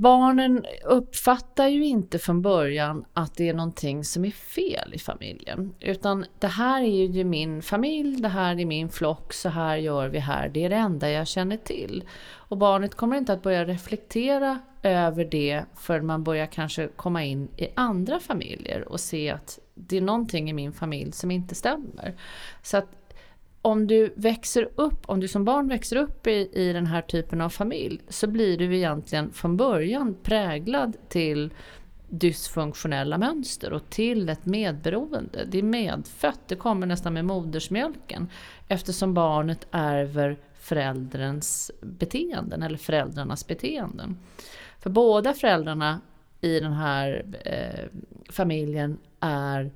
barnen 0.00 0.64
uppfattar 0.84 1.68
ju 1.68 1.84
inte 1.84 2.18
från 2.18 2.42
början 2.42 3.04
att 3.12 3.34
det 3.34 3.48
är 3.48 3.54
någonting 3.54 4.04
som 4.04 4.24
är 4.24 4.30
fel 4.30 4.94
i 4.94 4.98
familjen. 4.98 5.74
Utan 5.80 6.24
det 6.38 6.46
här 6.46 6.82
är 6.82 7.06
ju 7.06 7.24
min 7.24 7.62
familj, 7.62 8.20
det 8.20 8.28
här 8.28 8.60
är 8.60 8.64
min 8.64 8.88
flock, 8.88 9.32
så 9.32 9.48
här 9.48 9.76
gör 9.76 10.08
vi 10.08 10.18
här. 10.18 10.48
Det 10.48 10.64
är 10.64 10.70
det 10.70 10.76
enda 10.76 11.10
jag 11.10 11.28
känner 11.28 11.56
till. 11.56 12.04
Och 12.32 12.58
barnet 12.58 12.94
kommer 12.94 13.16
inte 13.16 13.32
att 13.32 13.42
börja 13.42 13.64
reflektera 13.64 14.58
över 14.82 15.24
det 15.24 15.64
förrän 15.74 16.06
man 16.06 16.24
börjar 16.24 16.46
kanske 16.46 16.88
komma 16.96 17.24
in 17.24 17.48
i 17.56 17.68
andra 17.74 18.20
familjer 18.20 18.88
och 18.88 19.00
se 19.00 19.30
att 19.30 19.58
det 19.74 19.96
är 19.96 20.00
någonting 20.00 20.50
i 20.50 20.52
min 20.52 20.72
familj 20.72 21.12
som 21.12 21.30
inte 21.30 21.54
stämmer. 21.54 22.14
Så 22.62 22.76
att 22.76 23.03
om 23.64 23.86
du 23.86 24.12
växer 24.16 24.68
upp, 24.74 25.02
om 25.06 25.20
du 25.20 25.28
som 25.28 25.44
barn 25.44 25.68
växer 25.68 25.96
upp 25.96 26.26
i, 26.26 26.50
i 26.52 26.72
den 26.72 26.86
här 26.86 27.02
typen 27.02 27.40
av 27.40 27.48
familj 27.48 28.00
så 28.08 28.26
blir 28.26 28.58
du 28.58 28.76
egentligen 28.76 29.32
från 29.32 29.56
början 29.56 30.16
präglad 30.22 30.96
till 31.08 31.50
dysfunktionella 32.08 33.18
mönster 33.18 33.72
och 33.72 33.90
till 33.90 34.28
ett 34.28 34.46
medberoende. 34.46 35.44
Det 35.50 35.58
är 35.58 35.62
medfött, 35.62 36.40
det 36.48 36.56
kommer 36.56 36.86
nästan 36.86 37.14
med 37.14 37.24
modersmjölken 37.24 38.28
eftersom 38.68 39.14
barnet 39.14 39.66
ärver 39.70 40.36
förälderns 40.54 41.70
beteenden 41.80 42.62
eller 42.62 42.78
föräldrarnas 42.78 43.46
beteenden. 43.46 44.18
För 44.80 44.90
båda 44.90 45.34
föräldrarna 45.34 46.00
i 46.40 46.60
den 46.60 46.72
här 46.72 47.24
eh, 47.44 48.00
familjen 48.30 48.98
är 49.20 49.70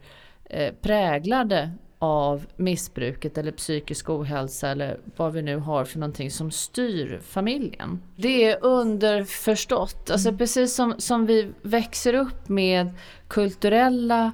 eh, 0.44 0.74
präglade 0.74 1.70
av 1.98 2.46
missbruket 2.56 3.38
eller 3.38 3.52
psykisk 3.52 4.10
ohälsa 4.10 4.68
eller 4.68 5.00
vad 5.16 5.32
vi 5.32 5.42
nu 5.42 5.56
har 5.56 5.84
för 5.84 5.98
någonting 5.98 6.30
som 6.30 6.50
styr 6.50 7.20
familjen. 7.24 8.02
Det 8.16 8.44
är 8.44 8.64
underförstått, 8.64 10.10
alltså 10.10 10.28
mm. 10.28 10.38
precis 10.38 10.74
som, 10.74 10.94
som 10.98 11.26
vi 11.26 11.52
växer 11.62 12.14
upp 12.14 12.48
med 12.48 12.90
kulturella 13.28 14.32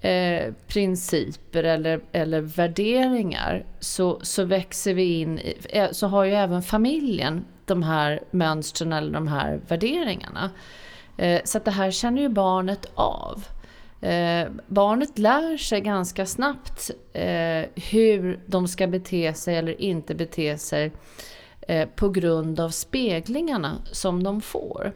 eh, 0.00 0.52
principer 0.66 1.64
eller, 1.64 2.00
eller 2.12 2.40
värderingar 2.40 3.66
så, 3.80 4.18
så 4.22 4.44
växer 4.44 4.94
vi 4.94 5.20
in 5.20 5.38
i, 5.38 5.56
eh, 5.68 5.90
så 5.92 6.06
har 6.06 6.24
ju 6.24 6.32
även 6.32 6.62
familjen 6.62 7.44
de 7.64 7.82
här 7.82 8.20
mönstren 8.30 8.92
eller 8.92 9.12
de 9.12 9.28
här 9.28 9.60
värderingarna. 9.68 10.50
Eh, 11.16 11.40
så 11.44 11.58
att 11.58 11.64
det 11.64 11.70
här 11.70 11.90
känner 11.90 12.22
ju 12.22 12.28
barnet 12.28 12.86
av. 12.94 13.44
Eh, 14.04 14.48
barnet 14.66 15.18
lär 15.18 15.56
sig 15.56 15.80
ganska 15.80 16.26
snabbt 16.26 16.90
eh, 17.12 17.64
hur 17.90 18.40
de 18.46 18.68
ska 18.68 18.86
bete 18.86 19.34
sig 19.34 19.56
eller 19.56 19.80
inte 19.80 20.14
bete 20.14 20.58
sig 20.58 20.92
eh, 21.60 21.88
på 21.88 22.08
grund 22.08 22.60
av 22.60 22.70
speglingarna 22.70 23.78
som 23.92 24.22
de 24.22 24.40
får. 24.40 24.92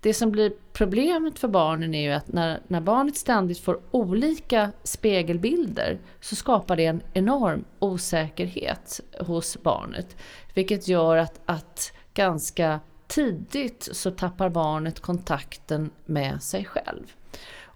det 0.00 0.14
som 0.14 0.30
blir 0.30 0.52
problemet 0.72 1.38
för 1.38 1.48
barnen 1.48 1.94
är 1.94 2.02
ju 2.02 2.12
att 2.12 2.32
när, 2.32 2.60
när 2.66 2.80
barnet 2.80 3.16
ständigt 3.16 3.58
får 3.58 3.80
olika 3.90 4.72
spegelbilder 4.82 5.98
så 6.20 6.36
skapar 6.36 6.76
det 6.76 6.84
en 6.86 7.02
enorm 7.12 7.64
osäkerhet 7.78 9.00
hos 9.20 9.62
barnet. 9.62 10.16
Vilket 10.54 10.88
gör 10.88 11.16
att, 11.16 11.40
att 11.44 11.92
ganska 12.14 12.80
tidigt 13.06 13.88
så 13.92 14.10
tappar 14.10 14.48
barnet 14.48 15.00
kontakten 15.00 15.90
med 16.06 16.42
sig 16.42 16.64
själv. 16.64 17.17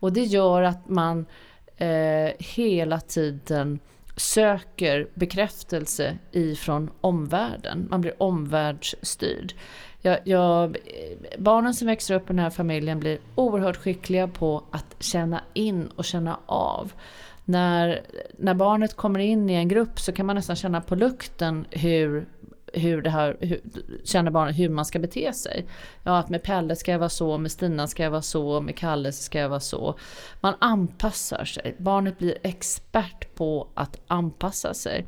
Och 0.03 0.13
det 0.13 0.25
gör 0.25 0.63
att 0.63 0.89
man 0.89 1.27
eh, 1.77 2.31
hela 2.39 3.01
tiden 3.01 3.79
söker 4.17 5.09
bekräftelse 5.15 6.19
ifrån 6.33 6.91
omvärlden. 7.01 7.87
Man 7.91 8.01
blir 8.01 8.23
omvärldsstyrd. 8.23 9.55
Jag, 10.01 10.19
jag, 10.25 10.77
barnen 11.39 11.75
som 11.75 11.87
växer 11.87 12.15
upp 12.15 12.23
i 12.23 12.27
den 12.27 12.39
här 12.39 12.51
familjen 12.51 13.01
blir 13.01 13.19
oerhört 13.35 13.77
skickliga 13.77 14.29
på 14.29 14.65
att 14.71 14.97
känna 14.99 15.41
in 15.55 15.87
och 15.97 16.05
känna 16.05 16.39
av. 16.47 16.93
När, 17.45 18.01
när 18.39 18.55
barnet 18.55 18.97
kommer 18.97 19.21
in 19.21 19.51
i 19.51 19.55
en 19.55 19.69
grupp 19.69 20.01
så 20.01 20.13
kan 20.13 20.27
man 20.27 20.37
nästan 20.37 20.57
känna 20.57 20.81
på 20.81 20.95
lukten 20.95 21.67
hur 21.71 22.27
hur 22.73 23.03
det 23.03 23.11
här, 23.11 23.37
hur, 23.41 23.61
känner 24.05 24.31
barnet 24.31 24.59
hur 24.59 24.69
man 24.69 24.85
ska 24.85 24.99
bete 24.99 25.33
sig. 25.33 25.67
Ja, 26.03 26.19
att 26.19 26.29
med 26.29 26.43
Pelle 26.43 26.77
ska 26.77 26.93
jag 26.93 26.99
vara 26.99 27.09
så, 27.09 27.39
med 27.39 27.53
Stina 27.53 27.87
ska 27.87 28.03
jag 28.03 28.11
vara 28.11 28.23
så, 28.23 28.61
med 28.61 28.77
Kalle 28.77 29.13
ska 29.13 29.39
jag 29.39 29.49
vara 29.49 29.61
så. 29.61 29.95
Man 30.41 30.55
anpassar 30.59 31.45
sig. 31.45 31.75
Barnet 31.79 32.19
blir 32.19 32.39
expert 32.43 33.35
på 33.35 33.69
att 33.75 34.01
anpassa 34.07 34.75
sig. 34.75 35.07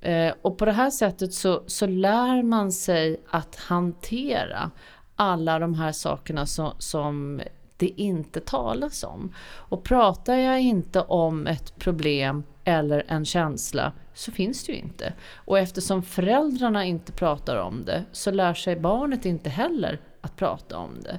Eh, 0.00 0.34
och 0.42 0.58
på 0.58 0.64
det 0.64 0.72
här 0.72 0.90
sättet 0.90 1.34
så, 1.34 1.62
så 1.66 1.86
lär 1.86 2.42
man 2.42 2.72
sig 2.72 3.20
att 3.30 3.56
hantera 3.56 4.70
alla 5.16 5.58
de 5.58 5.74
här 5.74 5.92
sakerna 5.92 6.46
som, 6.46 6.72
som 6.78 7.40
det 7.76 7.88
inte 8.00 8.40
talas 8.40 9.04
om. 9.04 9.34
Och 9.40 9.84
pratar 9.84 10.34
jag 10.34 10.60
inte 10.60 11.00
om 11.00 11.46
ett 11.46 11.78
problem 11.78 12.42
eller 12.68 13.04
en 13.08 13.24
känsla 13.24 13.92
så 14.14 14.32
finns 14.32 14.64
det 14.64 14.72
ju 14.72 14.78
inte. 14.78 15.12
Och 15.34 15.58
eftersom 15.58 16.02
föräldrarna 16.02 16.84
inte 16.84 17.12
pratar 17.12 17.56
om 17.56 17.84
det 17.84 18.04
så 18.12 18.30
lär 18.30 18.54
sig 18.54 18.76
barnet 18.76 19.26
inte 19.26 19.50
heller 19.50 20.00
att 20.20 20.36
prata 20.36 20.78
om 20.78 21.00
det. 21.00 21.18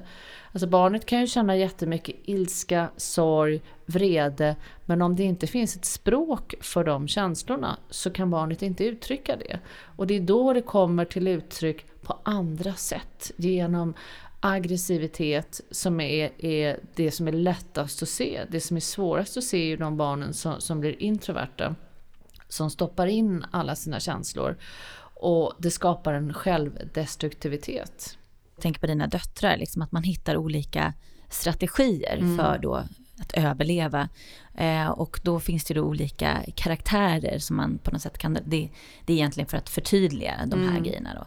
Alltså 0.52 0.66
barnet 0.66 1.06
kan 1.06 1.20
ju 1.20 1.26
känna 1.26 1.56
jättemycket 1.56 2.16
ilska, 2.24 2.88
sorg, 2.96 3.62
vrede 3.86 4.56
men 4.84 5.02
om 5.02 5.16
det 5.16 5.22
inte 5.22 5.46
finns 5.46 5.76
ett 5.76 5.84
språk 5.84 6.54
för 6.60 6.84
de 6.84 7.08
känslorna 7.08 7.78
så 7.90 8.10
kan 8.10 8.30
barnet 8.30 8.62
inte 8.62 8.84
uttrycka 8.84 9.36
det. 9.36 9.58
Och 9.96 10.06
det 10.06 10.14
är 10.14 10.20
då 10.20 10.52
det 10.52 10.62
kommer 10.62 11.04
till 11.04 11.28
uttryck 11.28 11.86
på 12.02 12.18
andra 12.22 12.74
sätt 12.74 13.30
genom 13.36 13.94
aggressivitet 14.40 15.60
som 15.70 16.00
är, 16.00 16.44
är 16.44 16.80
det 16.94 17.10
som 17.10 17.28
är 17.28 17.32
lättast 17.32 18.02
att 18.02 18.08
se. 18.08 18.44
Det 18.50 18.60
som 18.60 18.76
är 18.76 18.80
svårast 18.80 19.36
att 19.36 19.44
se 19.44 19.56
är 19.56 19.66
ju 19.66 19.76
de 19.76 19.96
barnen 19.96 20.34
som, 20.34 20.60
som 20.60 20.80
blir 20.80 21.02
introverta. 21.02 21.74
Som 22.48 22.70
stoppar 22.70 23.06
in 23.06 23.44
alla 23.50 23.76
sina 23.76 24.00
känslor. 24.00 24.56
Och 25.14 25.52
det 25.58 25.70
skapar 25.70 26.12
en 26.12 26.34
självdestruktivitet. 26.34 28.18
Jag 28.54 28.62
tänker 28.62 28.80
på 28.80 28.86
dina 28.86 29.06
döttrar, 29.06 29.56
liksom 29.56 29.82
att 29.82 29.92
man 29.92 30.02
hittar 30.02 30.36
olika 30.36 30.94
strategier 31.28 32.16
mm. 32.16 32.38
för 32.38 32.58
då 32.58 32.74
att 33.20 33.32
överleva. 33.32 34.08
Eh, 34.54 34.88
och 34.88 35.20
då 35.22 35.40
finns 35.40 35.64
det 35.64 35.74
då 35.74 35.82
olika 35.82 36.44
karaktärer 36.54 37.38
som 37.38 37.56
man 37.56 37.78
på 37.78 37.90
något 37.90 38.02
sätt 38.02 38.18
kan... 38.18 38.38
Det, 38.44 38.70
det 39.04 39.12
är 39.12 39.16
egentligen 39.16 39.48
för 39.48 39.56
att 39.56 39.68
förtydliga 39.68 40.34
de 40.46 40.60
här 40.60 40.70
mm. 40.70 40.82
grejerna 40.82 41.14
då. 41.14 41.26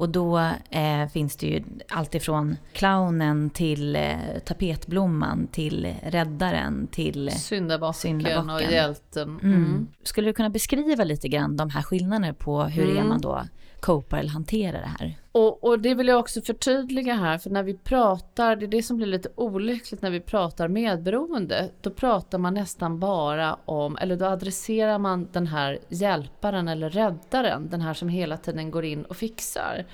Och 0.00 0.08
då 0.08 0.38
eh, 0.70 1.06
finns 1.12 1.36
det 1.36 1.46
ju 1.46 1.62
alltifrån 1.88 2.56
clownen 2.72 3.50
till 3.50 3.96
eh, 3.96 4.16
tapetblomman 4.44 5.46
till 5.46 5.94
räddaren 6.02 6.86
till 6.86 7.30
syndabocken, 7.30 7.94
syndabocken. 7.94 8.50
och 8.50 8.62
hjälten. 8.62 9.28
Mm. 9.28 9.54
Mm. 9.54 9.88
Skulle 10.02 10.28
du 10.28 10.32
kunna 10.32 10.50
beskriva 10.50 11.04
lite 11.04 11.28
grann 11.28 11.56
de 11.56 11.70
här 11.70 11.82
skillnaderna 11.82 12.34
på 12.34 12.62
hur 12.62 12.84
mm. 12.84 12.96
är 12.96 13.08
man 13.08 13.20
då 13.20 13.44
Copa 13.80 14.18
eller 14.18 14.30
hantera 14.30 14.80
det 14.80 14.94
här? 14.98 15.16
Och, 15.32 15.64
och, 15.64 15.80
det 15.80 15.94
vill 15.94 16.08
jag 16.08 16.20
också 16.20 16.42
förtydliga 16.42 17.14
här, 17.14 17.38
för 17.38 17.50
när 17.50 17.62
vi 17.62 17.74
pratar, 17.74 18.56
det 18.56 18.66
är 18.66 18.68
det 18.68 18.82
som 18.82 18.96
blir 18.96 19.06
lite 19.06 19.28
olyckligt 19.34 20.02
när 20.02 20.10
vi 20.10 20.20
pratar 20.20 20.68
medberoende, 20.68 21.70
då 21.80 21.90
pratar 21.90 22.38
man 22.38 22.54
nästan 22.54 23.00
bara 23.00 23.56
om, 23.64 23.96
eller 23.96 24.16
då 24.16 24.24
adresserar 24.24 24.98
man 24.98 25.28
den 25.32 25.46
här 25.46 25.78
hjälparen 25.88 26.68
eller 26.68 26.90
räddaren, 26.90 27.68
den 27.70 27.80
här 27.80 27.94
som 27.94 28.08
hela 28.08 28.36
tiden 28.36 28.70
går 28.70 28.84
in 28.84 29.04
och 29.04 29.16
fixar. 29.16 29.84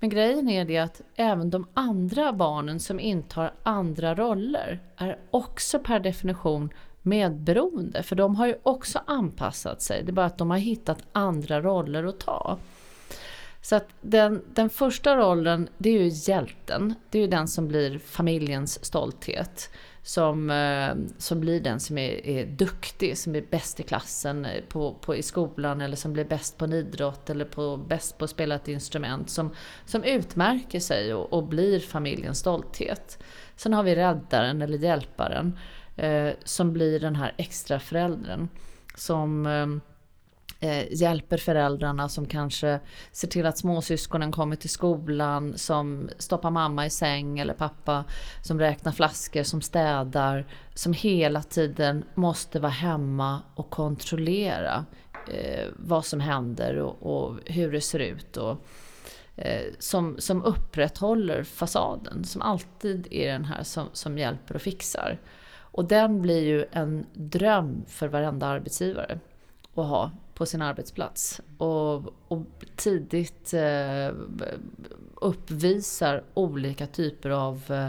Men 0.00 0.10
grejen 0.10 0.48
är 0.48 0.64
det 0.64 0.78
att 0.78 1.00
även 1.16 1.50
de 1.50 1.66
andra 1.74 2.32
barnen 2.32 2.80
som 2.80 3.00
intar 3.00 3.52
andra 3.62 4.14
roller 4.14 4.80
är 4.96 5.18
också 5.30 5.78
per 5.78 6.00
definition 6.00 6.70
medberoende, 7.02 8.02
för 8.02 8.16
de 8.16 8.36
har 8.36 8.46
ju 8.46 8.54
också 8.62 9.00
anpassat 9.06 9.82
sig, 9.82 10.02
det 10.02 10.10
är 10.10 10.12
bara 10.12 10.26
att 10.26 10.38
de 10.38 10.50
har 10.50 10.58
hittat 10.58 10.98
andra 11.12 11.60
roller 11.60 12.04
att 12.04 12.20
ta. 12.20 12.58
Så 13.64 13.76
att 13.76 13.88
den, 14.00 14.42
den 14.54 14.70
första 14.70 15.16
rollen, 15.16 15.68
det 15.78 15.88
är 15.88 16.02
ju 16.02 16.10
hjälten. 16.32 16.94
Det 17.10 17.18
är 17.18 17.22
ju 17.22 17.28
den 17.28 17.48
som 17.48 17.68
blir 17.68 17.98
familjens 17.98 18.84
stolthet. 18.84 19.70
Som, 20.02 20.50
eh, 20.50 20.94
som 21.18 21.40
blir 21.40 21.60
den 21.60 21.80
som 21.80 21.98
är, 21.98 22.26
är 22.26 22.46
duktig, 22.46 23.18
som 23.18 23.34
är 23.34 23.44
bäst 23.50 23.80
i 23.80 23.82
klassen 23.82 24.44
eh, 24.44 24.62
på, 24.68 24.94
på, 24.94 25.16
i 25.16 25.22
skolan 25.22 25.80
eller 25.80 25.96
som 25.96 26.12
blir 26.12 26.24
bäst 26.24 26.58
på 26.58 26.64
en 26.64 26.72
idrott 26.72 27.30
eller 27.30 27.44
på, 27.44 27.76
bäst 27.76 28.18
på 28.18 28.24
att 28.24 28.30
spela 28.30 28.54
ett 28.54 28.68
instrument. 28.68 29.30
Som, 29.30 29.54
som 29.84 30.04
utmärker 30.04 30.80
sig 30.80 31.14
och, 31.14 31.32
och 31.32 31.44
blir 31.44 31.80
familjens 31.80 32.38
stolthet. 32.38 33.22
Sen 33.56 33.72
har 33.72 33.82
vi 33.82 33.94
räddaren 33.94 34.62
eller 34.62 34.78
hjälparen 34.78 35.58
eh, 35.96 36.30
som 36.44 36.72
blir 36.72 37.00
den 37.00 37.16
här 37.16 37.34
extra 37.36 37.80
föräldern. 37.80 38.48
Som 38.96 39.46
eh, 39.46 39.91
eh, 40.62 40.92
hjälper 40.92 41.36
föräldrarna 41.36 42.08
som 42.08 42.26
kanske 42.26 42.80
ser 43.12 43.28
till 43.28 43.46
att 43.46 43.58
småsyskonen 43.58 44.32
kommer 44.32 44.56
till 44.56 44.70
skolan, 44.70 45.58
som 45.58 46.10
stoppar 46.18 46.50
mamma 46.50 46.86
i 46.86 46.90
säng 46.90 47.38
eller 47.38 47.54
pappa, 47.54 48.04
som 48.42 48.58
räknar 48.58 48.92
flaskor, 48.92 49.42
som 49.42 49.62
städar, 49.62 50.46
som 50.74 50.92
hela 50.92 51.42
tiden 51.42 52.04
måste 52.14 52.60
vara 52.60 52.72
hemma 52.72 53.42
och 53.54 53.70
kontrollera 53.70 54.84
eh, 55.28 55.68
vad 55.76 56.04
som 56.04 56.20
händer 56.20 56.76
och, 56.78 57.16
och, 57.16 57.38
hur 57.46 57.72
det 57.72 57.80
ser 57.80 57.98
ut. 57.98 58.36
Och, 58.36 58.66
eh, 59.36 59.72
som, 59.78 60.16
som 60.18 60.42
upprätthåller 60.42 61.42
fasaden, 61.42 62.24
som 62.24 62.42
alltid 62.42 63.08
är 63.10 63.32
den 63.32 63.44
här 63.44 63.62
som, 63.62 63.86
som 63.92 64.18
hjälper 64.18 64.54
och 64.54 64.62
fixar. 64.62 65.18
Och 65.54 65.84
den 65.84 66.22
blir 66.22 66.40
ju 66.40 66.64
en 66.72 67.06
dröm 67.12 67.84
för 67.88 68.08
varenda 68.08 68.46
arbetsgivare 68.46 69.18
att 69.74 69.86
ha 69.86 70.10
på 70.34 70.46
sin 70.46 70.62
arbetsplats. 70.62 71.40
Och, 71.58 71.96
och 72.28 72.46
tidigt 72.76 73.54
eh, 73.54 74.14
uppvisar 75.14 76.24
olika 76.34 76.86
typer 76.86 77.30
av 77.30 77.72
eh, 77.72 77.88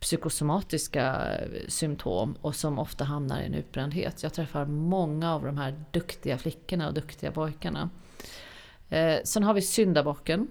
psykosomatiska 0.00 1.30
symptom 1.68 2.34
och 2.40 2.56
som 2.56 2.78
ofta 2.78 3.04
hamnar 3.04 3.40
i 3.40 3.46
en 3.46 3.54
utbrändhet. 3.54 4.22
Jag 4.22 4.32
träffar 4.32 4.64
många 4.64 5.34
av 5.34 5.44
de 5.44 5.58
här 5.58 5.84
duktiga 5.90 6.38
flickorna 6.38 6.88
och 6.88 6.94
duktiga 6.94 7.32
pojkarna. 7.32 7.90
Eh, 8.88 9.18
sen 9.24 9.42
har 9.42 9.54
vi 9.54 9.62
syndabocken. 9.62 10.48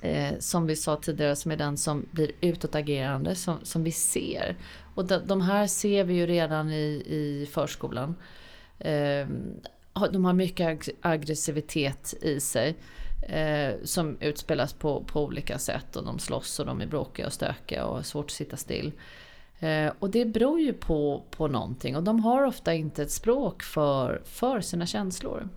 Eh, 0.00 0.38
som 0.38 0.66
vi 0.66 0.76
sa 0.76 0.96
tidigare, 0.96 1.36
som 1.36 1.50
är 1.50 1.56
den 1.56 1.76
som 1.76 2.06
blir 2.10 2.30
utåtagerande, 2.40 3.34
som, 3.34 3.58
som 3.62 3.84
vi 3.84 3.92
ser. 3.92 4.56
Och 4.94 5.04
de, 5.04 5.20
de 5.26 5.40
här 5.40 5.66
ser 5.66 6.04
vi 6.04 6.14
ju 6.14 6.26
redan 6.26 6.70
i, 6.70 7.02
i 7.06 7.48
förskolan. 7.52 8.14
Eh, 8.78 9.26
de 10.12 10.24
har 10.24 10.32
mycket 10.32 10.88
aggressivitet 11.00 12.14
i 12.20 12.40
sig. 12.40 12.76
Eh, 13.28 13.74
som 13.84 14.16
utspelas 14.20 14.72
på, 14.72 15.04
på 15.04 15.24
olika 15.24 15.58
sätt 15.58 15.96
och 15.96 16.04
de 16.04 16.18
slåss 16.18 16.60
och 16.60 16.66
de 16.66 16.80
är 16.80 16.86
bråkiga 16.86 17.26
och 17.26 17.32
stökiga 17.32 17.86
och 17.86 17.96
har 17.96 18.02
svårt 18.02 18.24
att 18.24 18.30
sitta 18.30 18.56
still. 18.56 18.92
Eh, 19.58 19.92
och 19.98 20.10
det 20.10 20.24
beror 20.24 20.60
ju 20.60 20.72
på, 20.72 21.22
på 21.30 21.48
någonting 21.48 21.96
och 21.96 22.02
de 22.02 22.20
har 22.20 22.42
ofta 22.42 22.74
inte 22.74 23.02
ett 23.02 23.10
språk 23.10 23.62
för, 23.62 24.22
för 24.24 24.60
sina 24.60 24.86
känslor. 24.86 25.48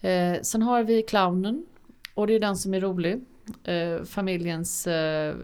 Eh, 0.00 0.36
sen 0.42 0.62
har 0.62 0.82
vi 0.82 1.02
clownen 1.02 1.66
och 2.14 2.26
det 2.26 2.34
är 2.34 2.40
den 2.40 2.56
som 2.56 2.74
är 2.74 2.80
rolig. 2.80 3.24
Eh, 3.64 4.04
familjens 4.04 4.86
eh, 4.86 5.34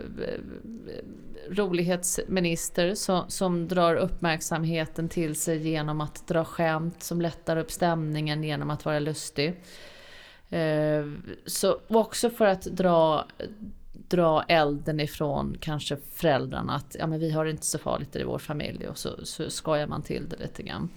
rolighetsminister 1.49 2.95
som, 2.95 3.25
som 3.29 3.69
drar 3.69 3.95
uppmärksamheten 3.95 5.09
till 5.09 5.35
sig 5.35 5.69
genom 5.69 6.01
att 6.01 6.27
dra 6.29 6.45
skämt 6.45 7.03
som 7.03 7.21
lättar 7.21 7.57
upp 7.57 7.71
stämningen 7.71 8.45
genom 8.45 8.71
att 8.71 8.85
vara 8.85 8.99
lustig. 8.99 9.61
Eh, 10.51 11.07
så 11.47 11.81
också 11.88 12.31
för 12.31 12.47
att 12.47 12.62
dra, 12.62 13.27
dra 13.93 14.43
elden 14.43 15.01
ifrån 15.01 15.57
kanske 15.61 15.97
föräldrarna 15.97 16.75
att 16.75 16.97
ja, 16.99 17.07
men 17.07 17.21
vi 17.21 17.31
har 17.31 17.45
det 17.45 17.51
inte 17.51 17.67
så 17.67 17.79
farligt 17.79 18.17
i 18.17 18.25
vår 18.25 18.38
familj 18.38 18.88
och 18.88 18.99
så, 18.99 19.27
så 19.27 19.51
skojar 19.51 19.87
man 19.87 20.03
till 20.03 20.29
det 20.29 20.38
lite 20.38 20.62
grann. 20.62 20.88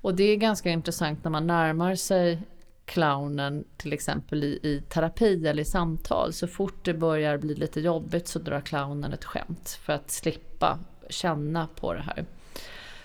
Och 0.00 0.14
det 0.14 0.24
är 0.24 0.36
ganska 0.36 0.70
intressant 0.70 1.24
när 1.24 1.30
man 1.30 1.46
närmar 1.46 1.94
sig 1.94 2.42
clownen 2.86 3.64
till 3.76 3.92
exempel 3.92 4.44
i, 4.44 4.46
i 4.62 4.82
terapi 4.88 5.46
eller 5.46 5.62
i 5.62 5.64
samtal. 5.64 6.32
Så 6.32 6.46
fort 6.46 6.84
det 6.84 6.94
börjar 6.94 7.38
bli 7.38 7.54
lite 7.54 7.80
jobbigt 7.80 8.28
så 8.28 8.38
drar 8.38 8.60
clownen 8.60 9.12
ett 9.12 9.24
skämt 9.24 9.78
för 9.82 9.92
att 9.92 10.10
slippa 10.10 10.78
känna 11.08 11.66
på 11.66 11.92
det 11.92 12.02
här. 12.02 12.24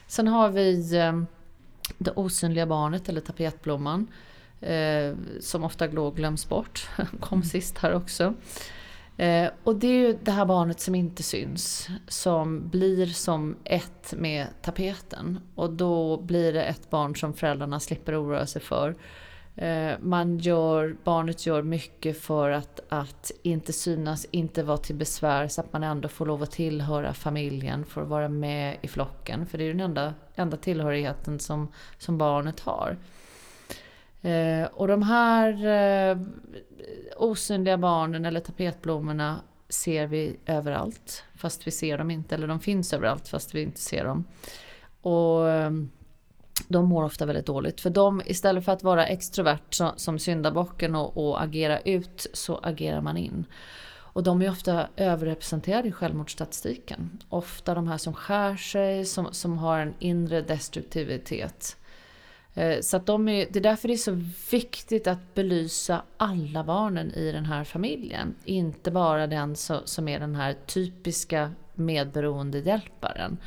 Sen 0.08 0.28
har 0.28 0.50
vi 0.50 0.98
eh, 0.98 1.22
det 1.98 2.12
osynliga 2.12 2.66
barnet 2.66 3.10
eller 3.10 3.22
tapetblomman 3.22 4.08
eh, 4.62 5.16
som 5.40 5.64
ofta 5.64 5.88
glöms 5.88 6.50
bort. 6.50 6.90
Kom 7.20 7.38
mm. 7.38 7.44
sist 7.44 7.78
här 7.78 7.94
också. 7.94 8.34
Eh, 9.18 9.50
och 9.64 9.76
det 9.76 9.88
är 9.88 10.08
ju 10.08 10.18
det 10.24 10.32
här 10.32 10.46
barnet 10.46 10.80
som 10.80 10.96
inte 10.96 11.24
syns 11.24 11.90
som 12.08 12.70
blir 12.70 13.06
som 13.06 13.56
ett 13.64 14.14
med 14.18 14.48
tapeten. 14.62 15.40
Och 15.56 15.74
då 15.74 16.18
blir 16.18 16.54
det 16.54 16.64
ett 16.64 16.90
barn 16.90 17.16
som 17.16 17.34
föräldrarna 17.34 17.80
slipper 17.80 18.24
oroa 18.24 18.46
sig 18.46 18.62
för. 18.62 18.96
Eh, 19.56 19.94
man 20.00 20.38
gör, 20.38 20.96
barnet 21.04 21.46
gör 21.46 21.62
mycket 21.62 22.22
för 22.22 22.50
att, 22.50 22.80
att 22.90 23.32
inte 23.44 23.74
synas, 23.74 24.28
inte 24.32 24.64
vara 24.64 24.78
till 24.78 24.96
besvär 24.96 25.48
så 25.48 25.62
att 25.62 25.74
man 25.74 25.84
ändå 25.84 26.08
får 26.08 26.26
lov 26.26 26.44
att 26.44 26.52
tillhöra 26.52 27.14
familjen, 27.14 27.86
får 27.86 28.02
vara 28.02 28.30
med 28.30 28.78
i 28.82 28.88
flocken. 28.88 29.46
För 29.46 29.58
det 29.58 29.64
är 29.64 29.66
ju 29.66 29.74
den 29.74 29.82
enda, 29.82 30.14
enda 30.36 30.58
tillhörigheten 30.58 31.40
som, 31.40 31.68
som 31.98 32.18
barnet 32.18 32.60
har. 32.60 32.98
Eh, 34.22 34.66
och 34.74 34.88
de 34.88 35.04
här 35.04 35.66
eh, 35.66 36.18
osynliga 37.18 37.78
barnen 37.78 38.26
eller 38.26 38.40
tapetblommorna 38.40 39.42
ser 39.70 40.08
vi 40.08 40.38
överallt 40.46 41.24
fast 41.36 41.68
vi 41.68 41.72
ser 41.72 41.98
dem 41.98 42.12
inte. 42.12 42.36
Eller 42.36 42.48
de 42.48 42.60
finns 42.60 42.94
överallt 42.94 43.28
fast 43.28 43.56
vi 43.56 43.62
inte 43.62 43.80
ser 43.80 44.06
dem. 44.06 44.24
Och 45.02 45.50
eh, 45.50 45.72
de 46.68 46.86
mår 46.86 47.04
ofta 47.04 47.26
väldigt 47.26 47.46
dåligt. 47.46 47.82
För 47.82 47.90
de, 47.90 48.22
istället 48.26 48.66
för 48.66 48.72
att 48.72 48.84
vara 48.84 49.08
extrovert 49.08 49.74
som, 49.74 49.92
som 49.96 50.20
syndabocken 50.20 50.96
och, 50.96 51.18
och 51.18 51.44
agera 51.44 51.80
ut 51.80 52.28
så 52.34 52.60
agerar 52.64 53.02
man 53.02 53.18
in. 53.18 53.46
Och 54.14 54.24
de 54.24 54.42
är 54.42 54.50
ofta 54.50 54.88
överrepresenterade 54.98 55.88
i 55.88 55.92
självmordsstatistiken. 55.92 57.20
Ofta 57.30 57.74
de 57.74 57.88
här 57.88 57.98
som 57.98 58.14
skär 58.14 58.56
sig, 58.56 59.06
som, 59.06 59.28
som 59.32 59.58
har 59.58 59.80
en 59.80 59.94
inre 60.00 60.42
destruktivitet. 60.42 61.78
Eh, 62.54 62.80
så 62.82 62.98
att 62.98 63.06
de 63.06 63.30
är, 63.30 63.48
det 63.52 63.60
är 63.60 63.64
därför 63.64 63.88
det 63.88 63.94
är 63.94 63.98
så 63.98 64.24
viktigt 64.52 65.08
att 65.08 65.34
belysa 65.34 66.02
alla 66.18 66.64
barnen 66.64 67.12
i 67.12 67.32
den 67.32 67.46
här 67.46 67.64
familjen. 67.64 68.36
Inte 68.46 68.92
bara 68.92 69.28
den 69.28 69.56
som 69.86 70.08
är 70.08 70.20
den 70.20 70.36
här 70.36 70.56
typiska 70.66 71.52
medberoende 71.76 72.60
hjälparen. 72.60 73.38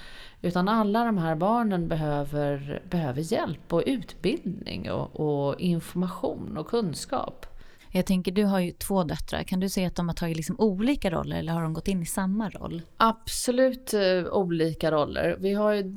Utan 0.44 0.68
alla 0.68 1.04
de 1.04 1.18
här 1.18 1.35
barnen 1.35 1.88
behöver, 1.88 2.83
behöver 2.90 3.33
hjälp 3.33 3.72
och 3.72 3.83
utbildning 3.87 4.90
och, 4.90 5.20
och 5.20 5.61
information 5.61 6.57
och 6.59 6.66
kunskap. 6.66 7.46
Jag 7.90 8.07
tänker, 8.07 8.33
du 8.33 8.44
har 8.44 8.61
ju 8.61 8.70
två 8.70 9.04
döttrar. 9.04 9.42
Kan 9.42 9.61
du 9.61 9.68
säga 9.68 9.87
att 9.87 9.94
de 9.94 10.09
har 10.09 10.14
tagit 10.14 10.37
liksom 10.37 10.57
olika 10.61 11.11
roller 11.11 11.37
eller 11.37 11.52
har 11.52 11.62
de 11.62 11.72
gått 11.72 11.88
in 11.88 12.02
i 12.02 12.07
samma 12.07 12.50
roll? 12.50 12.83
Absolut 12.96 13.94
eh, 13.94 14.24
olika 14.33 14.90
roller. 14.90 15.37
Vi 15.40 15.54
har 15.54 15.72
ju 15.72 15.96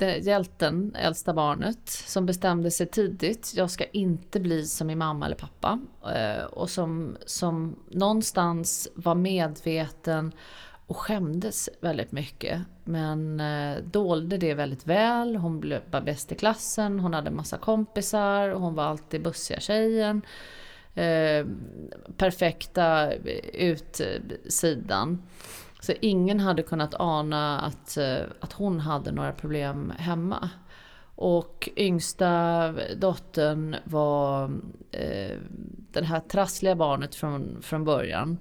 eh, 0.00 0.26
hjälten, 0.26 0.94
äldsta 0.94 1.34
barnet, 1.34 1.88
som 1.88 2.26
bestämde 2.26 2.70
sig 2.70 2.86
tidigt. 2.86 3.52
Jag 3.56 3.70
ska 3.70 3.84
inte 3.84 4.40
bli 4.40 4.64
som 4.64 4.86
min 4.86 4.98
mamma 4.98 5.26
eller 5.26 5.36
pappa. 5.36 5.80
Eh, 6.14 6.44
och 6.44 6.70
som, 6.70 7.16
som 7.26 7.76
någonstans 7.90 8.88
var 8.94 9.14
medveten 9.14 10.32
och 10.86 10.96
skämdes 10.96 11.68
väldigt 11.80 12.12
mycket. 12.12 12.60
Men 12.84 13.40
eh, 13.40 13.82
dolde 13.82 14.36
det 14.36 14.54
väldigt 14.54 14.86
väl. 14.86 15.36
Hon 15.36 15.74
var 15.90 16.00
bäst 16.00 16.32
i 16.32 16.34
klassen, 16.34 17.00
hon 17.00 17.14
hade 17.14 17.30
massa 17.30 17.58
kompisar, 17.58 18.48
hon 18.48 18.74
var 18.74 18.84
alltid 18.84 19.22
bussiga 19.22 19.60
tjejen. 19.60 20.22
Eh, 20.94 21.46
perfekta 22.16 23.12
eh, 23.12 23.18
utsidan. 23.52 25.22
Så 25.80 25.92
ingen 26.00 26.40
hade 26.40 26.62
kunnat 26.62 26.94
ana 26.94 27.60
att, 27.60 27.96
eh, 27.96 28.20
att 28.40 28.52
hon 28.52 28.80
hade 28.80 29.12
några 29.12 29.32
problem 29.32 29.92
hemma. 29.98 30.50
Och 31.14 31.68
yngsta 31.76 32.74
dottern 32.96 33.76
var 33.84 34.44
eh, 34.90 35.36
det 35.92 36.04
här 36.04 36.20
trassliga 36.20 36.74
barnet 36.74 37.14
från, 37.14 37.62
från 37.62 37.84
början. 37.84 38.38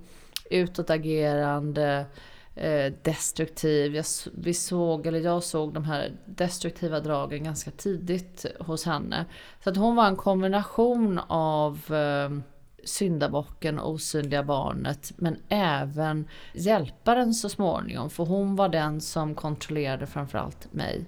Utåtagerande, 0.49 1.93
eh, 1.93 2.05
Eh, 2.55 2.93
destruktiv. 3.01 3.95
Jag, 3.95 4.05
vi 4.33 4.53
såg, 4.53 5.07
eller 5.07 5.19
jag 5.19 5.43
såg 5.43 5.73
de 5.73 5.83
här 5.83 6.11
destruktiva 6.25 6.99
dragen 6.99 7.43
ganska 7.43 7.71
tidigt 7.71 8.45
hos 8.59 8.85
henne. 8.85 9.25
Så 9.63 9.69
att 9.69 9.77
hon 9.77 9.95
var 9.95 10.07
en 10.07 10.15
kombination 10.15 11.19
av 11.27 11.93
eh, 11.93 12.39
syndabocken, 12.83 13.79
osynliga 13.79 14.43
barnet, 14.43 15.11
men 15.15 15.37
även 15.49 16.27
hjälparen 16.53 17.33
så 17.33 17.49
småningom. 17.49 18.09
För 18.09 18.25
hon 18.25 18.55
var 18.55 18.69
den 18.69 19.01
som 19.01 19.35
kontrollerade 19.35 20.07
framförallt 20.07 20.73
mig. 20.73 21.05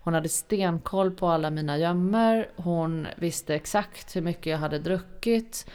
Hon 0.00 0.14
hade 0.14 0.28
stenkoll 0.28 1.10
på 1.10 1.28
alla 1.28 1.50
mina 1.50 1.78
gömmor, 1.78 2.46
hon 2.56 3.06
visste 3.16 3.54
exakt 3.54 4.16
hur 4.16 4.22
mycket 4.22 4.46
jag 4.46 4.58
hade 4.58 4.78
druckit. 4.78 5.66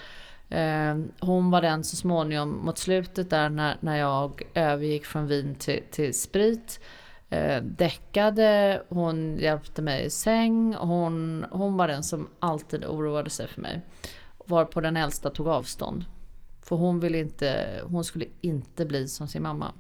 Eh, 0.50 0.98
hon 1.20 1.52
var 1.52 1.62
den 1.62 1.84
så 1.84 1.96
småningom 1.96 2.66
mot 2.66 2.78
slutet 2.78 3.30
där 3.30 3.50
när, 3.50 3.78
när 3.80 3.98
jag 3.98 4.42
övergick 4.54 5.06
från 5.06 5.28
vin 5.28 5.56
till, 5.56 5.84
till 5.92 6.14
sprit. 6.14 6.80
Eh, 7.30 7.64
däckade, 7.64 8.82
hon 8.90 9.38
hjälpte 9.38 9.82
mig 9.82 10.06
i 10.06 10.10
säng. 10.10 10.74
Hon, 10.74 11.46
hon 11.52 11.78
var 11.78 11.88
den 11.88 12.04
som 12.04 12.28
alltid 12.40 12.86
oroade 12.86 13.30
sig 13.30 13.48
för 13.48 13.62
mig. 13.62 13.82
Varpå 14.46 14.82
den 14.82 14.98
äldsta 14.98 15.30
tog 15.30 15.48
avstånd. 15.48 16.06
För 16.62 16.76
hon, 16.76 17.00
ville 17.00 17.20
inte, 17.20 17.82
hon 17.84 18.04
skulle 18.04 18.26
inte 18.42 18.86
bli 18.86 19.08
som 19.08 19.28
sin 19.28 19.44
mamma. 19.44 19.74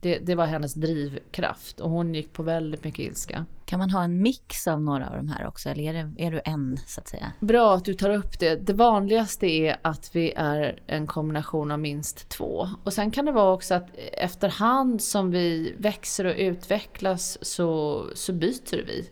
Det, 0.00 0.18
det, 0.18 0.34
var 0.34 0.46
hennes 0.46 0.74
drivkraft 0.74 1.80
och 1.80 1.90
hon 1.90 2.14
gick 2.14 2.32
på 2.32 2.42
väldigt 2.42 2.84
mycket 2.84 2.98
ilska. 2.98 3.46
Kan 3.64 3.78
man 3.78 3.90
ha 3.90 4.04
en 4.04 4.22
mix 4.22 4.66
av 4.66 4.82
några 4.82 5.08
av 5.08 5.16
de 5.16 5.28
här 5.28 5.46
också 5.46 5.68
eller 5.68 5.82
är, 5.82 5.92
det, 5.92 6.24
är 6.24 6.30
du 6.30 6.40
en 6.44 6.78
så 6.86 7.00
att 7.00 7.08
säga? 7.08 7.32
Bra 7.40 7.74
att 7.74 7.84
du 7.84 7.94
tar 7.94 8.10
upp 8.10 8.38
det. 8.38 8.56
Det 8.56 8.72
vanligaste 8.72 9.46
är 9.46 9.76
att 9.82 10.10
vi 10.12 10.32
är 10.36 10.82
en 10.86 11.06
kombination 11.06 11.70
av 11.70 11.78
minst 11.78 12.28
två. 12.28 12.68
Och 12.84 12.92
sen 12.92 13.10
kan 13.10 13.24
det 13.24 13.32
vara 13.32 13.52
också 13.52 13.74
att 13.74 13.90
efterhand 14.12 15.02
som 15.02 15.30
vi 15.30 15.74
växer 15.78 16.24
och 16.24 16.34
utvecklas 16.36 17.38
så, 17.42 18.02
så 18.14 18.32
byter 18.32 18.86
vi. 18.86 19.10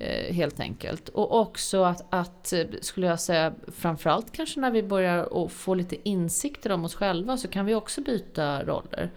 Eh, 0.00 0.34
helt 0.34 0.60
enkelt. 0.60 1.08
Och 1.08 1.40
också 1.40 1.82
att, 1.82 2.06
att, 2.10 2.52
skulle 2.80 3.06
jag 3.06 3.20
säga, 3.20 3.54
framförallt 3.68 4.32
kanske 4.32 4.60
när 4.60 4.70
vi 4.70 4.82
börjar 4.82 5.48
få 5.48 5.74
lite 5.74 6.08
insikter 6.08 6.72
om 6.72 6.84
oss 6.84 6.94
själva 6.94 7.36
så 7.36 7.48
kan 7.48 7.66
vi 7.66 7.74
också 7.74 8.00
byta 8.00 8.64
roller. 8.64 9.10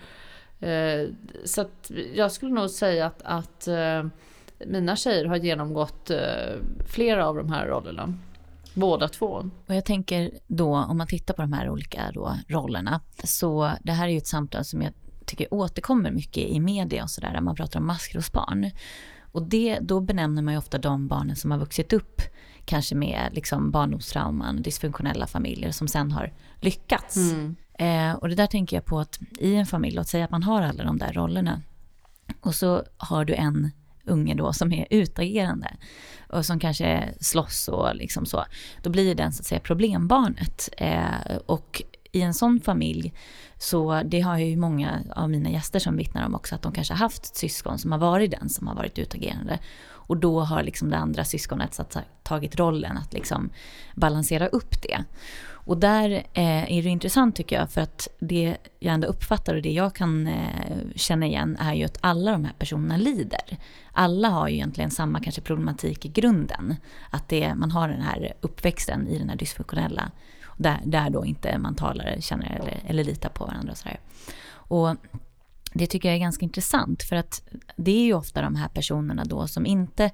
Eh, 0.61 1.09
så 1.45 1.61
att 1.61 1.91
jag 2.13 2.31
skulle 2.31 2.53
nog 2.53 2.69
säga 2.69 3.05
att, 3.05 3.21
att 3.23 3.67
eh, 3.67 4.05
mina 4.65 4.95
tjejer 4.95 5.25
har 5.25 5.35
genomgått 5.35 6.11
flera 6.87 7.27
av 7.27 7.35
de 7.35 7.51
här 7.51 7.67
rollerna. 7.67 8.13
Båda 8.73 9.07
två. 9.07 9.49
Och 9.67 9.75
jag 9.75 9.85
tänker 9.85 10.31
då, 10.47 10.75
om 10.75 10.97
man 10.97 11.07
tittar 11.07 11.33
på 11.33 11.41
de 11.41 11.53
här 11.53 11.69
olika 11.69 12.11
då, 12.13 12.37
rollerna, 12.47 13.01
så 13.23 13.71
det 13.83 13.91
här 13.91 14.07
är 14.07 14.11
ju 14.11 14.17
ett 14.17 14.27
samtal 14.27 14.65
som 14.65 14.81
jag 14.81 14.93
tycker 15.25 15.53
återkommer 15.53 16.11
mycket 16.11 16.43
i 16.43 16.59
media 16.59 17.03
och 17.03 17.09
sådär, 17.09 17.33
där 17.33 17.41
man 17.41 17.55
pratar 17.55 17.79
om 17.79 17.87
maskrosbarn. 17.87 18.71
Och 19.31 19.43
det, 19.43 19.79
då 19.81 19.99
benämner 19.99 20.41
man 20.41 20.53
ju 20.53 20.57
ofta 20.57 20.77
de 20.77 21.07
barnen 21.07 21.35
som 21.35 21.51
har 21.51 21.57
vuxit 21.57 21.93
upp 21.93 22.21
kanske 22.65 22.95
med 22.95 23.29
liksom 23.31 23.71
barndomstrauman, 23.71 24.61
dysfunktionella 24.61 25.27
familjer 25.27 25.71
som 25.71 25.87
sen 25.87 26.11
har 26.11 26.33
lyckats. 26.59 27.15
Mm. 27.15 27.55
Eh, 27.81 28.13
och 28.13 28.29
det 28.29 28.35
där 28.35 28.47
tänker 28.47 28.77
jag 28.77 28.85
på 28.85 28.99
att 28.99 29.19
i 29.39 29.55
en 29.55 29.65
familj, 29.65 29.95
låt 29.95 30.07
säga 30.07 30.25
att 30.25 30.31
man 30.31 30.43
har 30.43 30.61
alla 30.61 30.83
de 30.83 30.97
där 30.97 31.13
rollerna. 31.13 31.61
Och 32.41 32.55
så 32.55 32.83
har 32.97 33.25
du 33.25 33.33
en 33.33 33.71
unge 34.05 34.35
då 34.35 34.53
som 34.53 34.73
är 34.73 34.87
utagerande 34.89 35.77
och 36.29 36.45
som 36.45 36.59
kanske 36.59 37.09
slåss 37.19 37.67
och 37.67 37.95
liksom 37.95 38.25
så. 38.25 38.45
Då 38.81 38.89
blir 38.89 39.15
den 39.15 39.33
så 39.33 39.41
att 39.41 39.45
säga 39.45 39.59
problembarnet. 39.59 40.69
Eh, 40.77 41.35
och 41.45 41.81
i 42.11 42.21
en 42.21 42.33
sån 42.33 42.59
familj, 42.59 43.13
så 43.57 44.01
det 44.05 44.21
har 44.21 44.37
ju 44.37 44.57
många 44.57 44.99
av 45.15 45.29
mina 45.29 45.49
gäster 45.49 45.79
som 45.79 45.97
vittnar 45.97 46.25
om 46.25 46.35
också, 46.35 46.55
att 46.55 46.61
de 46.61 46.71
kanske 46.71 46.93
haft 46.93 47.35
syskon 47.35 47.79
som 47.79 47.91
har 47.91 47.99
varit 47.99 48.31
den 48.31 48.49
som 48.49 48.67
har 48.67 48.75
varit 48.75 48.99
utagerande. 48.99 49.59
Och 50.11 50.17
då 50.17 50.39
har 50.39 50.63
liksom 50.63 50.89
det 50.89 50.97
andra 50.97 51.23
syskonet 51.23 51.73
så 51.73 51.81
att, 51.81 51.97
tagit 52.23 52.59
rollen 52.59 52.97
att 52.97 53.13
liksom 53.13 53.49
balansera 53.95 54.47
upp 54.47 54.81
det. 54.81 55.03
Och 55.71 55.77
där 55.77 56.09
eh, 56.33 56.77
är 56.77 56.83
det 56.83 56.89
intressant 56.89 57.35
tycker 57.35 57.55
jag, 57.55 57.69
för 57.69 57.81
att 57.81 58.07
det 58.19 58.57
jag 58.79 58.93
ändå 58.93 59.07
uppfattar 59.07 59.55
och 59.55 59.61
det 59.61 59.71
jag 59.71 59.95
kan 59.95 60.27
eh, 60.27 60.77
känna 60.95 61.25
igen 61.25 61.57
är 61.59 61.73
ju 61.73 61.83
att 61.83 61.97
alla 62.01 62.31
de 62.31 62.45
här 62.45 62.53
personerna 62.59 62.97
lider. 62.97 63.57
Alla 63.91 64.29
har 64.29 64.47
ju 64.47 64.55
egentligen 64.55 64.91
samma 64.91 65.19
kanske 65.19 65.41
problematik 65.41 66.05
i 66.05 66.09
grunden. 66.09 66.75
Att 67.09 67.29
det, 67.29 67.55
man 67.55 67.71
har 67.71 67.87
den 67.87 68.01
här 68.01 68.33
uppväxten 68.41 69.07
i 69.07 69.17
den 69.17 69.29
här 69.29 69.35
dysfunktionella 69.35 70.11
där, 70.57 70.79
där 70.85 71.09
då 71.09 71.25
inte 71.25 71.57
man 71.57 71.75
talar, 71.75 72.15
känner 72.19 72.59
eller, 72.61 72.79
eller 72.87 73.03
litar 73.03 73.29
på 73.29 73.45
varandra. 73.45 73.71
Och, 73.71 73.77
sådär. 73.77 73.99
och 74.51 74.95
det 75.73 75.87
tycker 75.87 76.09
jag 76.09 76.15
är 76.15 76.19
ganska 76.19 76.45
intressant 76.45 77.03
för 77.03 77.15
att 77.15 77.41
det 77.75 77.91
är 77.91 78.05
ju 78.05 78.13
ofta 78.13 78.41
de 78.41 78.55
här 78.55 78.69
personerna 78.69 79.23
då 79.25 79.47
som 79.47 79.65
inte 79.65 80.11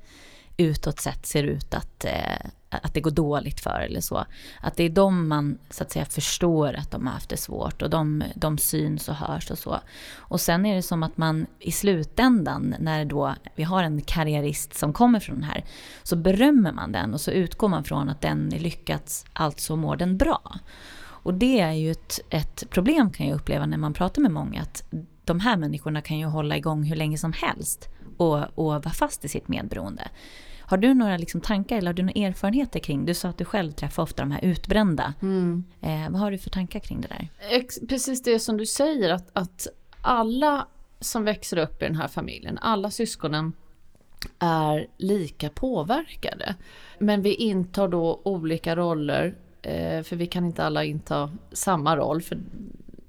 utåt 0.58 1.00
sett 1.00 1.26
ser 1.26 1.43
ut 1.43 1.74
att, 1.74 2.06
eh, 2.06 2.50
att 2.70 2.93
det 2.93 3.02
går 3.02 3.12
dåligt 3.12 3.60
för 3.60 3.80
eller 3.80 4.02
så. 4.02 4.26
Att 4.62 4.76
det 4.76 4.84
är 4.84 4.89
de 4.89 5.28
man 5.28 5.58
så 5.70 5.84
att 5.84 5.91
säga 5.91 6.06
förstår 6.06 6.74
att 6.74 6.91
de 6.91 7.08
har 7.08 7.13
haft 7.13 7.30
det 7.30 7.38
svårt 7.38 7.82
och 7.82 7.89
de, 7.89 8.24
de 8.36 8.58
syns 8.58 9.10
och 9.10 9.15
hörs 9.15 9.52
och 9.52 9.58
så. 9.58 9.80
Och 10.15 10.41
sen 10.41 10.65
är 10.65 10.76
det 10.76 10.82
som 10.82 11.04
att 11.04 11.17
man 11.17 11.46
i 11.60 11.72
slutändan 11.72 12.76
när 12.80 13.06
då 13.06 13.36
vi 13.56 13.63
har 13.63 13.84
en 13.84 14.02
karriärist 14.02 14.74
som 14.74 14.93
kommer 14.93 15.20
från 15.20 15.36
den 15.36 15.43
här 15.43 15.63
så 16.04 16.15
berömmer 16.15 16.72
man 16.72 16.91
den 16.91 17.13
och 17.13 17.22
så 17.22 17.32
utgår 17.32 17.67
man 17.67 17.84
från 17.84 18.10
att 18.10 18.22
den 18.22 18.54
är 18.54 18.60
lyckats, 18.60 19.26
alltså 19.34 19.76
mår 19.76 19.96
den 19.96 20.17
bra. 20.17 20.60
Och 21.00 21.34
det 21.34 21.60
är 21.60 21.72
ju 21.72 21.91
ett, 21.91 22.20
ett 22.30 22.70
problem 22.70 23.12
kan 23.12 23.28
jag 23.28 23.36
uppleva 23.36 23.65
när 23.65 23.78
man 23.78 23.93
pratar 23.93 24.22
med 24.22 24.32
många 24.32 24.62
att 24.62 24.84
de 25.24 25.39
här 25.39 25.58
människorna 25.58 26.02
kan 26.02 26.20
ju 26.20 26.26
hålla 26.26 26.58
igång 26.58 26.84
hur 26.84 26.96
länge 26.96 27.17
som 27.17 27.34
helst 27.34 27.89
och, 28.17 28.38
och 28.38 28.65
vara 28.65 28.89
fast 28.89 29.26
i 29.26 29.28
sitt 29.28 29.48
medberoende. 29.48 30.08
Har 30.69 30.77
du 30.77 30.93
några 30.93 31.17
liksom 31.17 31.41
tankar 31.41 31.77
eller 31.77 31.88
har 31.88 31.93
du 31.93 32.03
några 32.03 32.27
erfarenheter 32.27 32.80
kring, 32.80 33.06
du 33.06 33.13
sa 33.13 33.30
att 33.30 33.38
du 33.38 33.45
själv 33.45 33.71
träffar 33.71 34.03
ofta 34.03 34.21
de 34.21 34.32
här 34.32 34.45
utbrända. 34.45 35.13
Mm. 35.21 35.63
Eh, 35.82 36.10
vad 36.10 36.21
har 36.21 36.32
du 36.32 36.38
för 36.38 36.49
tankar 36.49 36.80
kring 36.80 37.01
det 37.01 37.08
där? 37.08 37.30
Precis 37.88 38.23
det 38.23 38.39
som 38.39 38.58
du 38.58 38.65
säger 38.65 39.10
att, 39.10 39.30
att 39.34 39.67
alla 40.01 40.67
som 40.99 41.23
växer 41.23 41.58
upp 41.58 41.82
i 41.82 41.86
den 41.86 41.95
här 41.95 42.08
familjen, 42.08 42.58
alla 42.62 42.91
syskonen 42.91 43.53
är 44.39 44.88
lika 44.97 45.49
påverkade. 45.49 46.56
Men 46.99 47.21
vi 47.21 47.34
intar 47.34 47.88
då 47.88 48.21
olika 48.23 48.75
roller, 48.75 49.36
eh, 49.62 50.03
för 50.03 50.15
vi 50.15 50.27
kan 50.27 50.45
inte 50.45 50.63
alla 50.63 50.84
inta 50.84 51.32
samma 51.51 51.97
roll. 51.97 52.21
För 52.21 52.38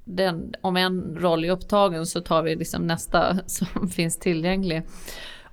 den, 0.05 0.55
om 0.61 0.77
en 0.77 1.17
roll 1.19 1.45
är 1.45 1.51
upptagen 1.51 2.07
så 2.07 2.21
tar 2.21 2.43
vi 2.43 2.57
liksom 2.57 2.87
nästa 2.87 3.39
som 3.47 3.89
finns 3.89 4.19
tillgänglig. 4.19 4.83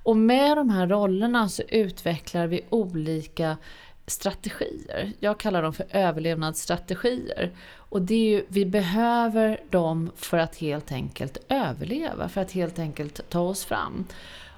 Och 0.06 0.16
med 0.16 0.56
de 0.56 0.70
här 0.70 0.86
rollerna 0.86 1.48
så 1.48 1.62
utvecklar 1.68 2.46
vi 2.46 2.60
olika 2.70 3.56
strategier. 4.06 5.12
Jag 5.20 5.38
kallar 5.40 5.62
dem 5.62 5.72
för 5.72 5.86
överlevnadsstrategier. 5.90 7.50
Och 7.76 8.02
det 8.02 8.14
är 8.14 8.30
ju, 8.30 8.44
vi 8.48 8.66
behöver 8.66 9.60
dem 9.70 10.10
för 10.16 10.38
att 10.38 10.56
helt 10.56 10.92
enkelt 10.92 11.38
överleva, 11.48 12.28
för 12.28 12.40
att 12.40 12.52
helt 12.52 12.78
enkelt 12.78 13.30
ta 13.30 13.40
oss 13.40 13.64
fram. 13.64 14.04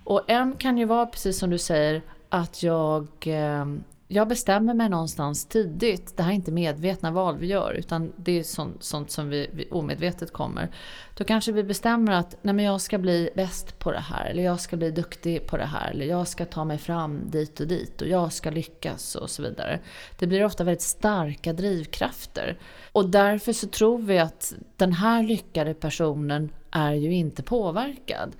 Och 0.04 0.30
en 0.30 0.54
kan 0.54 0.78
ju 0.78 0.84
vara, 0.84 1.06
precis 1.06 1.38
som 1.38 1.50
du 1.50 1.58
säger, 1.58 2.02
att 2.28 2.62
jag 2.62 3.06
eh, 3.26 3.66
jag 4.10 4.28
bestämmer 4.28 4.74
mig 4.74 4.88
någonstans 4.88 5.46
tidigt. 5.46 6.16
Det 6.16 6.22
här 6.22 6.30
är 6.30 6.34
inte 6.34 6.52
medvetna 6.52 7.10
val 7.10 7.38
vi 7.38 7.46
gör 7.46 7.72
utan 7.72 8.12
det 8.16 8.38
är 8.38 8.42
sånt, 8.42 8.82
sånt 8.82 9.10
som 9.10 9.28
vi, 9.28 9.50
vi, 9.52 9.68
omedvetet 9.70 10.32
kommer. 10.32 10.68
Då 11.14 11.24
kanske 11.24 11.52
vi 11.52 11.64
bestämmer 11.64 12.12
att 12.12 12.36
nej 12.42 12.54
men 12.54 12.64
jag 12.64 12.80
ska 12.80 12.98
bli 12.98 13.30
bäst 13.34 13.78
på 13.78 13.92
det 13.92 14.00
här 14.00 14.26
eller 14.26 14.42
jag 14.42 14.60
ska 14.60 14.76
bli 14.76 14.90
duktig 14.90 15.46
på 15.46 15.56
det 15.56 15.64
här 15.64 15.90
eller 15.90 16.06
jag 16.06 16.28
ska 16.28 16.44
ta 16.44 16.64
mig 16.64 16.78
fram 16.78 17.30
dit 17.30 17.60
och 17.60 17.66
dit 17.66 18.02
och 18.02 18.08
jag 18.08 18.32
ska 18.32 18.50
lyckas 18.50 19.14
och 19.14 19.30
så 19.30 19.42
vidare. 19.42 19.80
Det 20.18 20.26
blir 20.26 20.44
ofta 20.44 20.64
väldigt 20.64 20.82
starka 20.82 21.52
drivkrafter. 21.52 22.58
Och 22.92 23.08
därför 23.08 23.52
så 23.52 23.66
tror 23.66 23.98
vi 23.98 24.18
att 24.18 24.54
den 24.76 24.92
här 24.92 25.22
lyckade 25.22 25.74
personen 25.74 26.50
är 26.70 26.92
ju 26.92 27.14
inte 27.14 27.42
påverkad. 27.42 28.36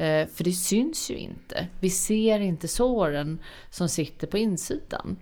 Eh, 0.00 0.26
för 0.26 0.44
det 0.44 0.52
syns 0.52 1.10
ju 1.10 1.18
inte. 1.18 1.66
Vi 1.80 1.90
ser 1.90 2.40
inte 2.40 2.68
såren 2.68 3.38
som 3.70 3.88
sitter 3.88 4.26
på 4.26 4.38
insidan. 4.38 5.16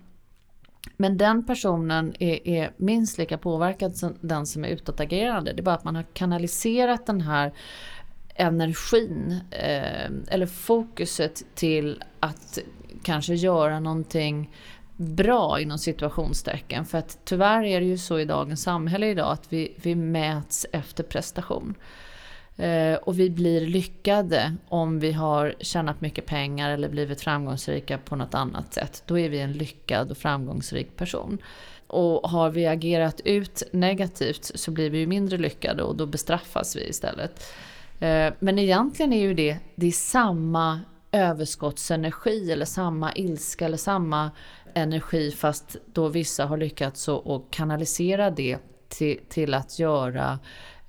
Men 0.97 1.17
den 1.17 1.45
personen 1.45 2.13
är, 2.19 2.47
är, 2.47 2.71
minst 2.77 3.17
lika 3.17 3.37
påverkad 3.37 3.95
som 3.95 4.17
den 4.21 4.45
som 4.45 4.65
är 4.65 4.69
utåtagerande. 4.69 5.53
Det 5.53 5.61
är 5.61 5.63
bara 5.63 5.75
att 5.75 5.83
man 5.83 5.95
har 5.95 6.05
kanaliserat 6.13 7.05
den 7.05 7.21
här 7.21 7.53
energin 8.35 9.39
eh, 9.51 10.11
eller 10.27 10.45
fokuset 10.45 11.43
till 11.55 12.03
att 12.19 12.59
kanske 13.03 13.33
göra 13.33 13.79
någonting 13.79 14.55
bra 14.95 15.59
inom 15.59 15.77
situationstecken. 15.77 16.85
För 16.85 16.97
att 16.97 17.19
tyvärr 17.25 17.63
är 17.63 17.79
det 17.79 17.87
ju 17.87 17.97
så 17.97 18.19
i 18.19 18.25
dagens 18.25 18.61
samhälle 18.61 19.07
idag 19.07 19.31
att 19.31 19.53
vi, 19.53 19.73
vi 19.81 19.95
mäts 19.95 20.65
efter 20.71 21.03
prestation. 21.03 21.75
Eh, 22.59 22.95
och 22.95 23.19
vi 23.19 23.29
blir 23.29 23.61
lyckade 23.61 24.55
om 24.69 24.99
vi 24.99 25.11
har 25.11 25.55
tjänat 25.59 26.01
mycket 26.01 26.25
pengar 26.25 26.69
eller 26.69 26.89
blivit 26.89 27.21
framgångsrika 27.21 27.97
på 27.97 28.15
något 28.15 28.33
annat 28.33 28.73
sätt. 28.73 29.03
Då 29.05 29.19
är 29.19 29.29
vi 29.29 29.39
en 29.39 29.53
lyckad 29.53 30.11
och 30.11 30.17
framgångsrik 30.17 30.95
person. 30.95 31.37
Och 31.87 32.29
har 32.29 32.49
vi 32.49 32.67
agerat 32.67 33.21
ut 33.25 33.63
negativt 33.71 34.51
så 34.55 34.71
blir 34.71 34.89
vi 34.89 34.97
ju 34.97 35.07
mindre 35.07 35.37
lyckade 35.37 35.83
och 35.83 35.97
då 35.97 36.05
bestraffas 36.05 36.75
vi 36.75 36.89
istället. 36.89 37.53
Eh, 37.99 38.33
men 38.39 38.59
egentligen 38.59 39.13
är 39.13 39.21
ju 39.21 39.33
det, 39.33 39.57
det 39.75 39.87
är 39.87 39.91
samma 39.91 40.79
överskottsenergi 41.11 42.51
eller 42.51 42.65
samma 42.65 43.13
ilska 43.13 43.65
eller 43.65 43.77
samma 43.77 44.31
energi 44.73 45.31
fast 45.31 45.75
då 45.85 46.07
vissa 46.07 46.45
har 46.45 46.57
lyckats 46.57 47.09
att 47.09 47.43
kanalisera 47.49 48.31
det 48.31 48.57
till, 48.87 49.19
till 49.29 49.53
att 49.53 49.79
göra 49.79 50.39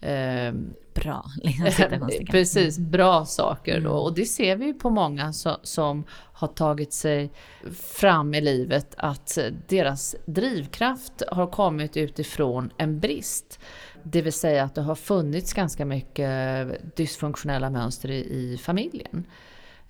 eh, 0.00 0.52
bra. 0.94 1.24
Liksom, 1.42 2.10
Precis, 2.30 2.78
bra 2.78 3.24
saker. 3.24 3.80
Då. 3.80 3.90
Mm. 3.90 4.02
Och 4.02 4.14
det 4.14 4.24
ser 4.24 4.56
vi 4.56 4.72
på 4.72 4.90
många 4.90 5.32
så, 5.32 5.56
som 5.62 6.04
har 6.10 6.48
tagit 6.48 6.92
sig 6.92 7.30
fram 7.72 8.34
i 8.34 8.40
livet 8.40 8.94
att 8.96 9.38
deras 9.68 10.16
drivkraft 10.26 11.22
har 11.28 11.46
kommit 11.46 11.96
utifrån 11.96 12.70
en 12.76 13.00
brist. 13.00 13.58
Det 14.02 14.22
vill 14.22 14.32
säga 14.32 14.64
att 14.64 14.74
det 14.74 14.82
har 14.82 14.94
funnits 14.94 15.52
ganska 15.52 15.84
mycket 15.84 16.96
dysfunktionella 16.96 17.70
mönster 17.70 18.10
i, 18.10 18.18
i 18.18 18.58
familjen. 18.58 19.26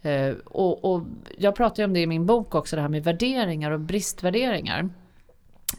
Uh, 0.04 0.34
och, 0.44 0.84
och, 0.84 1.02
jag 1.38 1.54
pratar 1.54 1.82
ju 1.82 1.84
om 1.84 1.92
det 1.92 2.00
i 2.00 2.06
min 2.06 2.26
bok 2.26 2.54
också, 2.54 2.76
det 2.76 2.82
här 2.82 2.88
med 2.88 3.04
värderingar 3.04 3.70
och 3.70 3.80
bristvärderingar. 3.80 4.88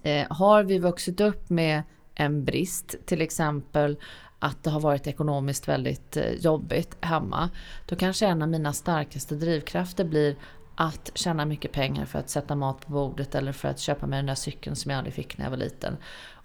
Uh, 0.05 0.23
har 0.29 0.63
vi 0.63 0.79
vuxit 0.79 1.21
upp 1.21 1.49
med 1.49 1.83
en 2.15 2.45
brist, 2.45 2.95
till 3.05 3.21
exempel 3.21 3.97
att 4.41 4.63
det 4.63 4.69
har 4.69 4.79
varit 4.79 5.07
ekonomiskt 5.07 5.67
väldigt 5.67 6.17
eh, 6.17 6.31
jobbigt 6.31 6.97
hemma, 7.01 7.49
då 7.85 7.95
kanske 7.95 8.25
en 8.25 8.41
av 8.41 8.49
mina 8.49 8.73
starkaste 8.73 9.35
drivkrafter 9.35 10.03
blir 10.03 10.35
att 10.75 11.11
tjäna 11.13 11.45
mycket 11.45 11.71
pengar 11.71 12.05
för 12.05 12.19
att 12.19 12.29
sätta 12.29 12.55
mat 12.55 12.85
på 12.85 12.91
bordet 12.91 13.35
eller 13.35 13.51
för 13.51 13.67
att 13.67 13.79
köpa 13.79 14.07
mig 14.07 14.17
den 14.17 14.25
där 14.25 14.35
cykeln 14.35 14.75
som 14.75 14.91
jag 14.91 14.97
aldrig 14.97 15.13
fick 15.13 15.37
när 15.37 15.45
jag 15.45 15.49
var 15.49 15.57
liten. 15.57 15.97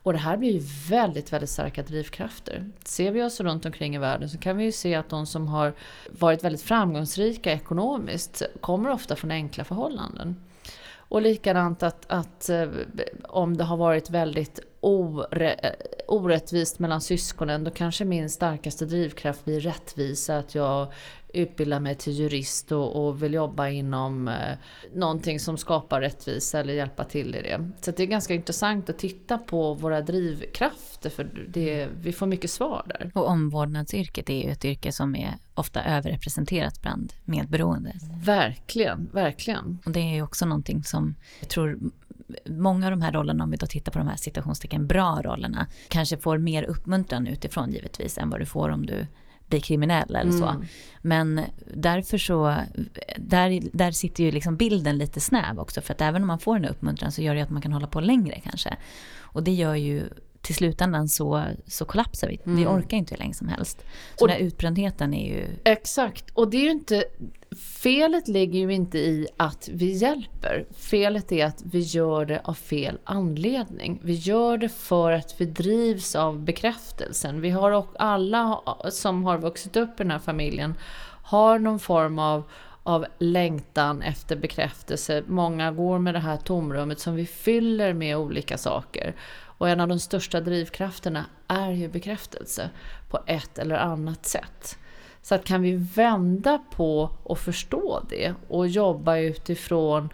Och 0.03 0.13
det 0.13 0.19
här 0.19 0.37
blir 0.37 0.53
ju 0.53 0.63
väldigt, 0.89 1.33
väldigt 1.33 1.51
starka 1.51 1.83
drivkrafter. 1.83 2.71
Ser 2.85 3.11
vi 3.11 3.23
oss 3.23 3.41
runt 3.41 3.67
omkring 3.67 3.95
i 3.95 3.99
världen 3.99 4.29
så 4.29 4.39
kan 4.39 4.57
vi 4.57 4.65
ju 4.65 4.73
se 4.73 4.95
att 4.95 5.09
de 5.09 5.27
som 5.27 5.49
har 5.49 5.75
varit 6.11 6.45
väldigt 6.45 6.63
framgångsrika 6.63 7.53
ekonomiskt 7.53 8.43
kommer 8.61 8.91
ofta 8.91 9.17
från 9.17 9.31
enkla 9.31 9.65
förhållanden. 9.65 10.37
Och 10.97 11.23
likadant 11.23 11.83
att, 11.83 12.07
att 12.09 12.49
eh, 12.49 12.69
om 13.23 13.57
det 13.57 13.65
har 13.65 13.77
varit 13.77 14.11
väldigt 14.11 14.61
orättvist 16.07 16.79
mellan 16.79 17.01
syskonen 17.01 17.65
då 17.65 17.71
kanske 17.71 18.05
min 18.05 18.31
starkaste 18.31 18.87
drivkraft 18.87 19.45
blir 19.45 19.61
rättvisa. 19.61 20.39
Att 20.39 20.55
jag 20.55 20.93
utbildar 21.37 21.81
mig 21.81 21.95
till 21.95 22.13
jurist 22.13 22.73
och, 22.73 23.07
och 23.07 23.23
vill 23.23 23.35
jobba 23.35 23.69
inom 23.69 24.29
eh, 24.29 24.35
någonting 24.95 25.41
som 25.41 25.57
skapar 25.57 26.01
rättvisa 26.01 26.61
eller 26.61 26.75
hjälpa 26.75 27.05
till 27.05 27.35
i 27.35 27.43
det. 27.43 27.71
Så 27.81 27.91
det 27.91 28.03
är 28.03 28.07
ganska 28.07 28.35
intressant 28.35 28.91
att 28.91 28.99
titta 28.99 29.39
på 29.39 29.75
våra 29.75 30.01
drivkrafter 30.01 31.11
för 31.11 31.47
det, 31.49 31.89
vi 32.01 32.13
får 32.13 32.27
mycket 32.27 32.51
svar 32.51 32.83
där. 32.87 33.11
Och 33.15 33.29
omvårdnadsyrket 33.29 34.31
är 34.31 34.43
ju 34.45 34.51
ett 34.51 34.65
yrke 34.65 34.93
som 34.93 35.17
är 35.17 35.35
ofta 35.55 35.85
överrepresenterat 35.85 36.83
bland 36.83 37.13
medberoende. 37.25 37.93
Verkligen, 38.25 39.11
verkligen. 39.13 39.79
Och 39.85 39.91
det 39.91 40.01
är 40.01 40.15
ju 40.15 40.23
också 40.23 40.47
någonting 40.47 40.85
som 40.85 41.15
jag 41.41 41.49
tror 41.49 41.79
många 42.47 42.87
av 42.87 42.91
de 42.91 43.03
här 43.03 43.13
rollerna, 43.13 43.45
om 43.45 43.51
vi 43.51 43.57
då 43.57 43.67
tittar 43.67 43.93
på 43.93 43.99
de 43.99 44.09
här 44.09 44.17
situationstecken 44.17 44.87
bra 44.87 45.21
rollerna, 45.25 45.67
kanske 45.89 46.19
får 46.19 46.39
mer 46.39 46.63
uppmuntran 46.63 47.27
utifrån 47.27 47.73
givetvis 47.73 48.19
än 48.19 48.31
vad 48.31 48.41
du 48.41 48.47
får 48.47 48.69
om 48.69 48.87
du 48.87 49.07
blir 49.49 49.61
kriminell 49.61 50.17
eller 50.17 50.33
så. 50.33 50.47
Mm. 50.47 50.65
Men 51.03 51.41
därför 51.75 52.19
så, 52.19 52.57
där, 53.17 53.63
där 53.73 53.91
sitter 53.91 54.25
ju 54.25 54.31
liksom 54.31 54.57
bilden 54.57 54.99
lite 54.99 55.21
snäv 55.21 55.59
också. 55.59 55.81
För 55.81 55.95
att 55.95 56.01
även 56.01 56.23
om 56.23 56.29
man 56.29 56.39
får 56.39 56.57
en 56.57 56.65
uppmuntran 56.65 57.13
så 57.13 57.23
gör 57.23 57.35
det 57.35 57.41
att 57.41 57.51
man 57.51 57.63
kan 57.63 57.73
hålla 57.73 57.87
på 57.87 58.01
längre 58.01 58.41
kanske. 58.41 58.77
Och 59.19 59.43
det 59.43 59.53
gör 59.53 59.75
ju 59.75 60.03
till 60.47 60.55
slutändan 60.55 61.09
så, 61.09 61.45
så 61.67 61.85
kollapsar 61.85 62.29
vi. 62.29 62.41
Mm. 62.45 62.57
Vi 62.57 62.67
orkar 62.67 62.97
inte 62.97 63.15
hur 63.15 63.19
länge 63.19 63.35
som 63.35 63.49
helst. 63.49 63.85
Så 64.17 64.25
och, 64.25 64.29
den 64.29 64.37
här 64.37 64.45
utbrändheten 64.45 65.15
är 65.15 65.29
ju... 65.29 65.47
Exakt. 65.65 66.31
Och 66.35 66.51
det 66.51 66.57
är 66.57 66.63
ju 66.63 66.71
inte... 66.71 67.05
Felet 67.83 68.29
ligger 68.29 68.61
ju 68.61 68.75
inte 68.75 68.99
i 68.99 69.29
att 69.37 69.69
vi 69.73 69.93
hjälper. 69.93 70.67
Felet 70.77 71.33
är 71.33 71.47
att 71.47 71.63
vi 71.65 71.79
gör 71.79 72.25
det 72.25 72.41
av 72.45 72.55
fel 72.55 72.99
anledning. 73.05 74.01
Vi 74.03 74.15
gör 74.15 74.59
det 74.59 74.69
för 74.69 75.13
att 75.13 75.41
vi 75.41 75.45
drivs 75.45 76.15
av 76.15 76.41
bekräftelsen. 76.41 77.41
Vi 77.41 77.51
har 77.51 77.71
och 77.71 77.89
alla 77.99 78.61
som 78.91 79.25
har 79.25 79.39
vuxit 79.39 79.77
upp 79.77 80.01
i 80.01 80.03
den 80.03 80.11
här 80.11 80.19
familjen 80.19 80.75
har 81.23 81.59
någon 81.59 81.79
form 81.79 82.19
av 82.19 82.43
av 82.87 83.07
längtan 83.19 84.03
efter 84.03 84.37
bekräftelse. 84.37 85.23
Många 85.27 85.73
går 85.73 85.99
med 85.99 86.15
det 86.15 86.21
här 86.21 86.37
tomrummet 86.37 87.01
som 87.01 87.15
vi 87.15 87.27
fyller 87.27 87.93
med 87.93 88.17
olika 88.17 88.59
saker. 88.59 89.15
Och 89.59 89.69
en 89.69 89.81
av 89.81 89.89
de 89.89 89.99
största 89.99 90.41
drivkrafterna 90.41 91.25
är 91.49 91.71
ju 91.71 91.89
bekräftelse 91.89 92.71
på 93.11 93.19
ett 93.27 93.59
eller 93.59 93.77
annat 93.77 94.27
sätt. 94.27 94.79
Så 95.23 95.35
att 95.35 95.45
kan 95.45 95.63
vi 95.63 95.77
vända 95.77 96.59
på 96.71 97.11
och 97.23 97.39
förstå 97.39 98.03
det 98.09 98.35
och 98.49 98.69
jobba 98.69 99.19
utifrån 99.19 100.09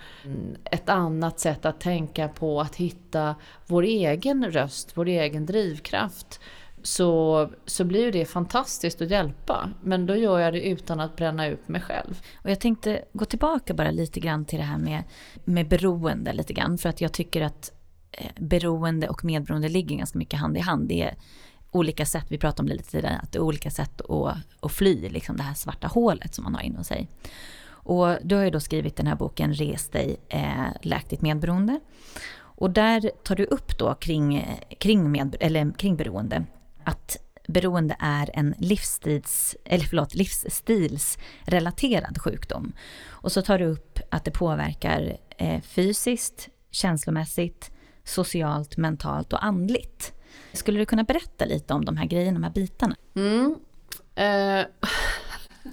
ett 0.65 0.89
annat 0.89 1.41
sätt 1.41 1.65
att 1.65 1.81
tänka 1.81 2.29
på, 2.29 2.61
att 2.61 2.77
hitta 2.77 3.35
vår 3.67 3.83
egen 3.83 4.51
röst, 4.51 4.93
vår 4.95 5.09
egen 5.09 5.47
drivkraft 5.47 6.41
så, 6.83 7.51
så 7.67 7.85
blir 7.85 8.13
det 8.13 8.25
fantastiskt 8.25 9.03
att 9.03 9.11
hjälpa. 9.11 9.71
Men 9.83 10.07
då 10.07 10.17
gör 10.17 10.39
jag 10.39 10.53
det 10.53 10.69
utan 10.69 11.01
att 11.01 11.17
bränna 11.17 11.47
ut 11.47 11.69
mig 11.69 11.81
själv. 11.81 12.21
Och 12.45 12.51
jag 12.51 12.61
tänkte 12.61 13.05
gå 13.13 13.25
tillbaka 13.25 13.75
bara 13.75 13.91
lite 13.91 14.21
grann 14.21 14.45
till 14.45 14.59
det 14.59 14.65
här 14.65 14.79
med, 14.79 15.03
med 15.45 15.69
beroende 15.69 16.33
lite 16.33 16.53
grann. 16.53 16.79
För 16.79 16.89
att 16.89 17.01
jag 17.01 17.13
tycker 17.13 17.43
att 17.43 17.73
Eh, 18.13 18.31
beroende 18.37 19.09
och 19.09 19.25
medberoende 19.25 19.69
ligger 19.69 19.97
ganska 19.97 20.19
mycket 20.19 20.41
hand 20.41 20.57
i 20.57 20.61
hand. 20.61 20.89
Det 20.89 21.03
är 21.03 21.15
olika 21.71 22.07
sätt, 22.07 22.27
vi 22.29 22.39
pratade 22.39 22.63
om 22.63 22.69
det 22.69 22.75
lite 22.75 22.91
tidigare, 22.91 23.21
att 23.23 23.33
det 23.33 23.39
är 23.39 23.43
olika 23.43 23.71
sätt 23.71 24.01
att, 24.01 24.37
att 24.61 24.73
fly 24.73 25.09
liksom 25.09 25.37
det 25.37 25.43
här 25.43 25.55
svarta 25.55 25.87
hålet 25.87 26.35
som 26.35 26.45
man 26.45 26.55
har 26.55 26.63
inom 26.63 26.85
sig. 26.85 27.09
Och 27.85 28.17
du 28.23 28.37
har 28.37 28.45
ju 28.45 28.51
då 28.51 28.61
skrivit 28.61 28.97
den 28.97 29.07
här 29.07 29.17
boken 29.17 29.55
Res 29.55 29.89
dig, 29.89 30.17
eh, 30.29 30.67
läk 30.83 31.11
ditt 31.11 31.23
medberoende. 31.23 31.81
Och 32.35 32.71
där 32.71 33.11
tar 33.23 33.37
du 33.37 33.45
upp 33.45 33.79
då 33.79 33.95
kring, 33.95 34.59
kring, 34.79 35.13
med, 35.13 35.37
eller 35.41 35.73
kring 35.79 35.97
beroende 35.97 36.45
att 36.85 37.17
beroende 37.49 37.97
är 37.99 38.31
en 38.35 38.55
livsstils, 38.59 39.57
eller 39.65 39.85
förlåt, 39.85 40.15
livsstilsrelaterad 40.15 42.19
sjukdom. 42.19 42.73
Och 43.09 43.33
så 43.33 43.43
tar 43.43 43.59
du 43.59 43.65
upp 43.65 43.99
att 44.11 44.25
det 44.25 44.31
påverkar 44.31 45.17
eh, 45.39 45.61
fysiskt, 45.61 46.49
känslomässigt, 46.71 47.71
socialt, 48.05 48.77
mentalt 48.77 49.33
och 49.33 49.45
andligt. 49.45 50.13
Skulle 50.53 50.79
du 50.79 50.87
kunna 50.87 51.05
berätta 51.05 51.45
lite 51.45 51.75
om 51.75 51.85
de 51.85 51.97
här 51.97 52.07
grejerna, 52.07 52.39
de 52.39 52.45
här 52.45 52.53
bitarna? 52.53 52.97
Mm. 53.15 53.57
Eh. 54.15 54.67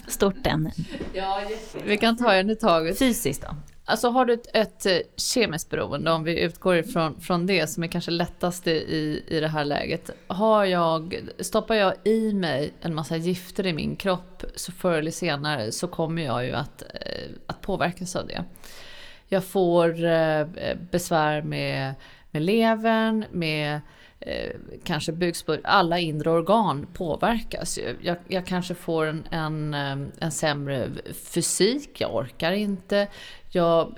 Stort 0.07 0.47
ämne. 0.47 0.71
Ja, 1.13 1.41
vi 1.85 1.97
kan 1.97 2.17
ta 2.17 2.33
en 2.33 2.49
i 2.49 2.55
taget. 2.55 2.99
Fysiskt 2.99 3.41
då? 3.41 3.55
Alltså 3.85 4.09
har 4.09 4.25
du 4.25 4.33
ett, 4.33 4.47
ett 4.53 4.85
eh, 4.85 4.97
kemiskt 5.15 5.69
beroende, 5.69 6.11
om 6.11 6.23
vi 6.23 6.39
utgår 6.39 6.77
ifrån 6.77 7.21
från 7.21 7.45
det 7.45 7.67
som 7.67 7.83
är 7.83 7.87
kanske 7.87 8.11
lättast 8.11 8.67
i, 8.67 9.23
i 9.27 9.39
det 9.39 9.47
här 9.47 9.65
läget. 9.65 10.09
Har 10.27 10.65
jag, 10.65 11.19
stoppar 11.39 11.75
jag 11.75 11.93
i 12.03 12.33
mig 12.33 12.73
en 12.81 12.95
massa 12.95 13.17
gifter 13.17 13.65
i 13.67 13.73
min 13.73 13.95
kropp 13.95 14.43
så 14.55 14.71
förr 14.71 14.97
eller 14.97 15.11
senare 15.11 15.71
så 15.71 15.87
kommer 15.87 16.21
jag 16.21 16.45
ju 16.45 16.51
att, 16.51 16.81
eh, 16.81 17.29
att 17.47 17.61
påverkas 17.61 18.15
av 18.15 18.27
det. 18.27 18.43
Jag 19.27 19.43
får 19.43 20.05
eh, 20.05 20.47
besvär 20.91 21.41
med, 21.41 21.93
med 22.31 22.41
levern, 22.41 23.25
med 23.31 23.81
eh, 24.19 24.51
kanske 24.83 25.11
bukspottkörtel, 25.11 25.65
alla 25.65 25.99
inre 25.99 26.29
organ 26.29 26.87
påverkas 26.93 27.79
Jag, 28.01 28.17
jag 28.27 28.45
kanske 28.45 28.75
får 28.75 29.05
en, 29.05 29.27
en, 29.31 29.73
eh, 29.73 30.07
en 30.19 30.31
sämre 30.31 30.89
fysik, 31.13 32.01
jag 32.01 32.15
orkar 32.15 32.51
inte 32.51 33.07
jag 33.51 33.97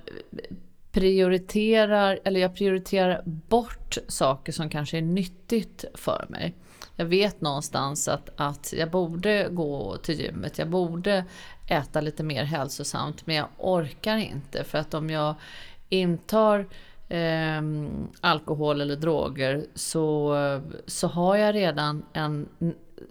prioriterar, 0.92 2.20
eller 2.24 2.40
jag 2.40 2.56
prioriterar 2.56 3.22
bort 3.26 3.98
saker 4.08 4.52
som 4.52 4.70
kanske 4.70 4.98
är 4.98 5.02
nyttigt 5.02 5.86
för 5.94 6.26
mig. 6.30 6.56
Jag 6.96 7.06
vet 7.06 7.42
någonstans 7.42 8.08
att, 8.08 8.30
att 8.36 8.74
jag 8.78 8.92
borde 8.92 9.48
gå 9.52 9.98
till 9.98 10.20
gymmet, 10.20 10.58
jag 10.58 10.70
borde 10.70 11.26
äta 11.68 12.02
lite 12.02 12.24
mer 12.24 12.44
hälsosamt, 12.44 13.28
men 13.28 13.36
jag 13.36 13.48
orkar 13.58 14.18
inte. 14.18 14.64
För 14.64 14.78
att 14.78 14.94
om 14.94 15.10
jag 15.10 15.36
intar 15.90 16.68
eh, 17.12 17.62
alkohol 18.22 18.82
eller 18.82 18.96
droger 18.96 19.66
så, 19.76 20.36
så 20.86 21.08
har 21.08 21.36
jag 21.36 21.56
redan 21.56 22.06
en 22.14 22.50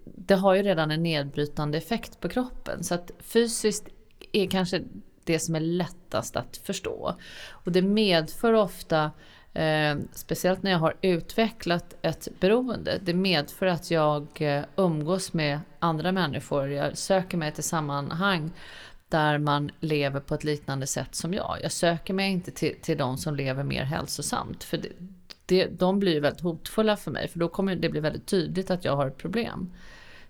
det 0.04 0.34
har 0.34 0.54
ju 0.54 0.62
redan 0.62 0.90
en 0.90 1.02
nedbrytande 1.02 1.78
effekt 1.78 2.20
på 2.20 2.28
kroppen. 2.28 2.84
Så 2.84 2.94
att 2.94 3.10
fysiskt 3.18 3.88
är 4.32 4.46
kanske 4.46 4.82
det 5.24 5.38
som 5.38 5.54
är 5.54 5.60
lättast 5.60 6.36
att 6.36 6.56
förstå. 6.56 7.14
Och 7.50 7.72
det 7.72 7.82
medför 7.82 8.52
ofta, 8.52 9.10
eh, 9.52 9.96
speciellt 10.12 10.62
när 10.62 10.70
jag 10.70 10.78
har 10.78 10.94
utvecklat 11.00 11.94
ett 12.02 12.28
beroende, 12.40 12.98
det 13.02 13.14
medför 13.14 13.66
att 13.66 13.90
jag 13.90 14.26
eh, 14.40 14.64
umgås 14.76 15.32
med 15.32 15.60
andra 15.78 16.12
människor. 16.12 16.70
Jag 16.70 16.98
söker 16.98 17.38
mig 17.38 17.52
till 17.52 17.64
sammanhang 17.64 18.50
där 19.10 19.38
man 19.38 19.70
lever 19.80 20.20
på 20.20 20.34
ett 20.34 20.44
liknande 20.44 20.86
sätt 20.86 21.14
som 21.14 21.34
jag. 21.34 21.58
Jag 21.62 21.72
söker 21.72 22.14
mig 22.14 22.30
inte 22.32 22.50
till, 22.50 22.74
till 22.80 22.98
de 22.98 23.16
som 23.16 23.34
lever 23.34 23.64
mer 23.64 23.84
hälsosamt. 23.84 24.64
För 24.64 24.76
det, 24.76 24.88
det, 25.46 25.66
de 25.66 25.98
blir 25.98 26.20
väldigt 26.20 26.40
hotfulla 26.42 26.96
för 26.96 27.10
mig, 27.10 27.28
för 27.28 27.38
då 27.38 27.48
kommer 27.48 27.76
det 27.76 27.88
bli 27.88 28.00
väldigt 28.00 28.26
tydligt 28.26 28.70
att 28.70 28.84
jag 28.84 28.96
har 28.96 29.06
ett 29.06 29.18
problem. 29.18 29.72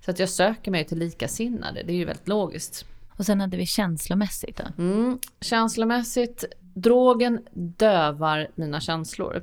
Så 0.05 0.11
att 0.11 0.19
jag 0.19 0.29
söker 0.29 0.71
mig 0.71 0.85
till 0.85 0.99
likasinnade, 0.99 1.83
det 1.83 1.93
är 1.93 1.97
ju 1.97 2.05
väldigt 2.05 2.29
logiskt. 2.29 2.85
Och 3.17 3.27
sen 3.27 3.41
hade 3.41 3.57
vi 3.57 3.67
känslomässigt 3.67 4.57
då? 4.57 4.83
Mm, 4.83 5.19
känslomässigt, 5.41 6.45
drogen 6.61 7.41
dövar 7.53 8.49
mina 8.55 8.81
känslor. 8.81 9.43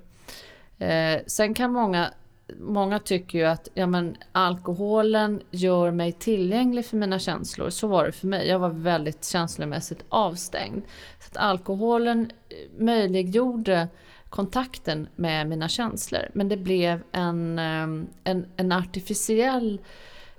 Eh, 0.77 1.19
sen 1.27 1.53
kan 1.53 1.71
många, 1.71 2.13
många 2.59 2.99
tycker 2.99 3.39
ju 3.39 3.45
att 3.45 3.69
ja, 3.73 3.87
men, 3.87 4.17
alkoholen 4.31 5.41
gör 5.51 5.91
mig 5.91 6.11
tillgänglig 6.11 6.85
för 6.85 6.97
mina 6.97 7.19
känslor. 7.19 7.69
Så 7.69 7.87
var 7.87 8.05
det 8.05 8.11
för 8.11 8.27
mig. 8.27 8.47
Jag 8.47 8.59
var 8.59 8.69
väldigt 8.69 9.25
känslomässigt 9.25 10.05
avstängd. 10.09 10.83
Så 11.19 11.27
att 11.31 11.37
alkoholen 11.37 12.31
eh, 12.49 12.83
möjliggjorde 12.83 13.87
kontakten 14.29 15.07
med 15.15 15.47
mina 15.47 15.67
känslor. 15.67 16.29
Men 16.33 16.49
det 16.49 16.57
blev 16.57 17.03
en, 17.11 17.59
eh, 17.59 18.07
en, 18.23 18.45
en 18.55 18.71
artificiell 18.71 19.81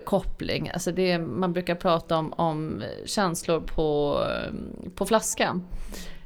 koppling. 0.05 0.71
Alltså 0.71 0.92
det, 0.92 1.18
man 1.18 1.53
brukar 1.53 1.75
prata 1.75 2.16
om, 2.16 2.33
om 2.33 2.83
känslor 3.05 3.61
på, 3.61 4.21
eh, 4.31 4.53
på 4.94 5.07
flaska. 5.07 5.61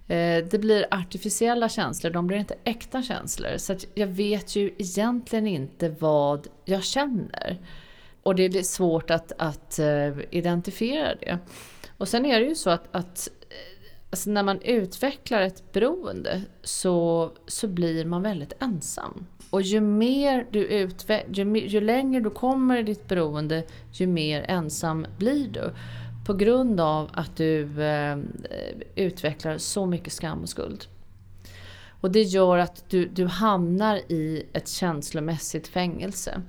Eh, 0.08 0.44
det 0.50 0.60
blir 0.60 0.86
artificiella 0.90 1.68
känslor, 1.68 2.10
de 2.10 2.26
blir 2.26 2.38
inte 2.38 2.56
äkta 2.64 3.02
känslor. 3.02 3.56
Så 3.56 3.76
jag 3.94 4.06
vet 4.06 4.56
ju 4.56 4.74
egentligen 4.78 5.46
inte 5.46 5.88
vad 5.88 6.46
jag 6.64 6.84
känner. 6.84 7.58
Och 8.22 8.34
det 8.34 8.44
är 8.44 8.62
svårt 8.62 9.10
att, 9.10 9.32
att 9.38 9.78
eh, 9.78 10.12
identifiera 10.30 11.14
det. 11.14 11.38
Och 11.98 12.08
sen 12.08 12.26
är 12.26 12.40
det 12.40 12.46
ju 12.46 12.54
så 12.54 12.70
att, 12.70 12.88
att 12.90 13.28
eh, 13.28 13.90
alltså 14.10 14.30
när 14.30 14.42
man 14.42 14.60
utvecklar 14.62 15.40
ett 15.42 15.72
beroende 15.72 16.42
så, 16.62 17.30
så 17.46 17.68
blir 17.68 18.04
man 18.04 18.22
väldigt 18.22 18.52
ensam. 18.60 19.26
Och 19.50 19.62
ju 19.62 19.80
mer 19.80 20.46
du 20.50 20.68
utve- 20.68 21.24
ju, 21.32 21.68
ju 21.68 21.80
längre 21.80 22.20
du 22.20 22.30
kommer 22.30 22.76
i 22.76 22.82
ditt 22.82 23.08
beroende, 23.08 23.62
ju 23.92 24.06
mer 24.06 24.44
ensam 24.48 25.06
blir 25.18 25.48
du. 25.48 25.72
På 26.24 26.34
grund 26.34 26.80
av 26.80 27.10
att 27.12 27.36
du 27.36 27.82
eh, 27.82 28.18
utvecklar 28.94 29.58
så 29.58 29.86
mycket 29.86 30.12
skam 30.12 30.42
och 30.42 30.48
skuld. 30.48 30.86
Och 32.00 32.10
det 32.10 32.22
gör 32.22 32.58
att 32.58 32.84
du, 32.88 33.06
du 33.06 33.26
hamnar 33.26 33.96
i 33.96 34.42
ett 34.52 34.68
känslomässigt 34.68 35.68
fängelse. 35.68 36.42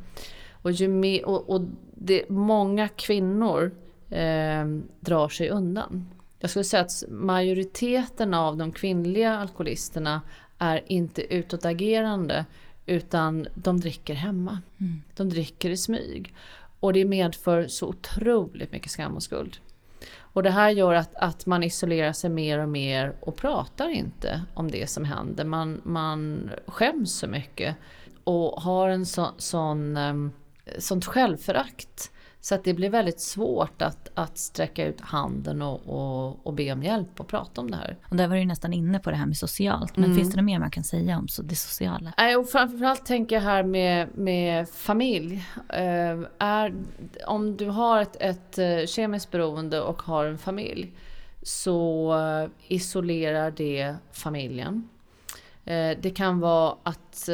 Och, 0.52 0.72
ju 0.72 0.88
mer, 0.88 1.26
och, 1.26 1.50
och 1.50 1.62
det, 1.96 2.30
många 2.30 2.88
kvinnor 2.88 3.72
eh, 4.10 4.66
drar 5.00 5.30
sig 5.30 5.50
undan. 5.50 6.08
Jag 6.40 6.50
skulle 6.50 6.64
säga 6.64 6.82
att 6.82 7.04
majoriteten 7.10 8.34
av 8.34 8.58
de 8.58 8.72
kvinnliga 8.72 9.38
alkoholisterna 9.38 10.22
är 10.58 10.82
inte 10.88 11.34
utåtagerande 11.36 12.46
utan 12.86 13.48
de 13.56 13.80
dricker 13.80 14.14
hemma. 14.14 14.62
Mm. 14.78 15.02
De 15.16 15.30
dricker 15.30 15.70
i 15.70 15.78
smyg. 15.78 16.34
Och 16.84 16.94
det 16.94 17.06
medför 17.06 17.68
så 17.68 17.88
otroligt 17.88 18.72
mycket 18.72 18.92
skam 18.92 19.16
och 19.16 19.24
skuld. 19.24 19.58
Och 20.18 20.44
det 20.44 20.50
här 20.50 20.70
gör 20.70 20.94
att, 20.94 21.16
att 21.16 21.46
man 21.46 21.64
isolerar 21.64 22.14
sig 22.14 22.30
mer 22.30 22.60
och 22.60 22.70
mer 22.70 23.16
och 23.20 23.36
pratar 23.36 23.90
inte 23.90 24.42
om 24.54 24.72
det 24.72 24.90
som 24.90 25.06
händer. 25.06 25.46
Man, 25.46 25.82
man 25.84 26.50
skäms 26.68 27.14
så 27.14 27.28
mycket 27.28 27.76
och 28.24 28.62
har 28.62 28.90
en 28.90 29.06
så, 29.06 29.28
sån, 29.38 29.98
ehm, 29.98 30.32
sånt 30.78 31.06
självförakt 31.06 32.12
så 32.44 32.56
att 32.56 32.64
det 32.64 32.74
blir 32.74 32.90
väldigt 32.90 33.20
svårt 33.20 33.82
att, 33.82 34.12
att 34.14 34.38
sträcka 34.38 34.86
ut 34.86 35.02
handen 35.02 35.62
och, 35.62 35.82
och, 35.86 36.48
och 36.48 36.54
be 36.54 36.72
om 36.72 36.84
hjälp 36.84 37.20
och 37.20 37.28
prata 37.28 37.62
om 37.62 37.72
det 37.72 37.78
här. 37.78 37.98
Och 38.10 38.16
där 38.16 38.28
var 38.28 38.36
du 38.36 38.46
nästan 38.46 38.74
inne 38.74 39.00
på 39.00 39.10
det 39.10 39.16
här 39.16 39.26
med 39.26 39.38
socialt. 39.38 39.98
Men 39.98 40.06
mm. 40.06 40.18
finns 40.18 40.32
det 40.32 40.38
något 40.38 40.46
mer 40.46 40.60
man 40.60 40.72
kan 40.72 40.84
säga 40.84 41.18
om 41.18 41.28
det 41.44 41.56
sociala? 41.56 42.14
Nej, 42.18 42.36
och 42.36 42.50
framförallt 42.50 43.06
tänker 43.06 43.36
jag 43.36 43.44
här 43.44 43.64
med, 43.64 44.18
med 44.18 44.70
familj. 44.70 45.46
Eh, 45.70 46.20
är, 46.40 46.74
om 47.28 47.58
du 47.58 47.70
har 47.70 48.02
ett, 48.02 48.16
ett 48.20 48.58
eh, 48.58 48.86
kemiskt 48.88 49.32
beroende 49.32 49.82
och 49.82 50.02
har 50.02 50.26
en 50.26 50.38
familj 50.38 50.94
så 51.42 52.14
eh, 52.20 52.50
isolerar 52.68 53.52
det 53.52 53.96
familjen. 54.12 54.90
Det 56.02 56.16
kan 56.16 56.40
vara 56.40 56.76
att 56.84 57.30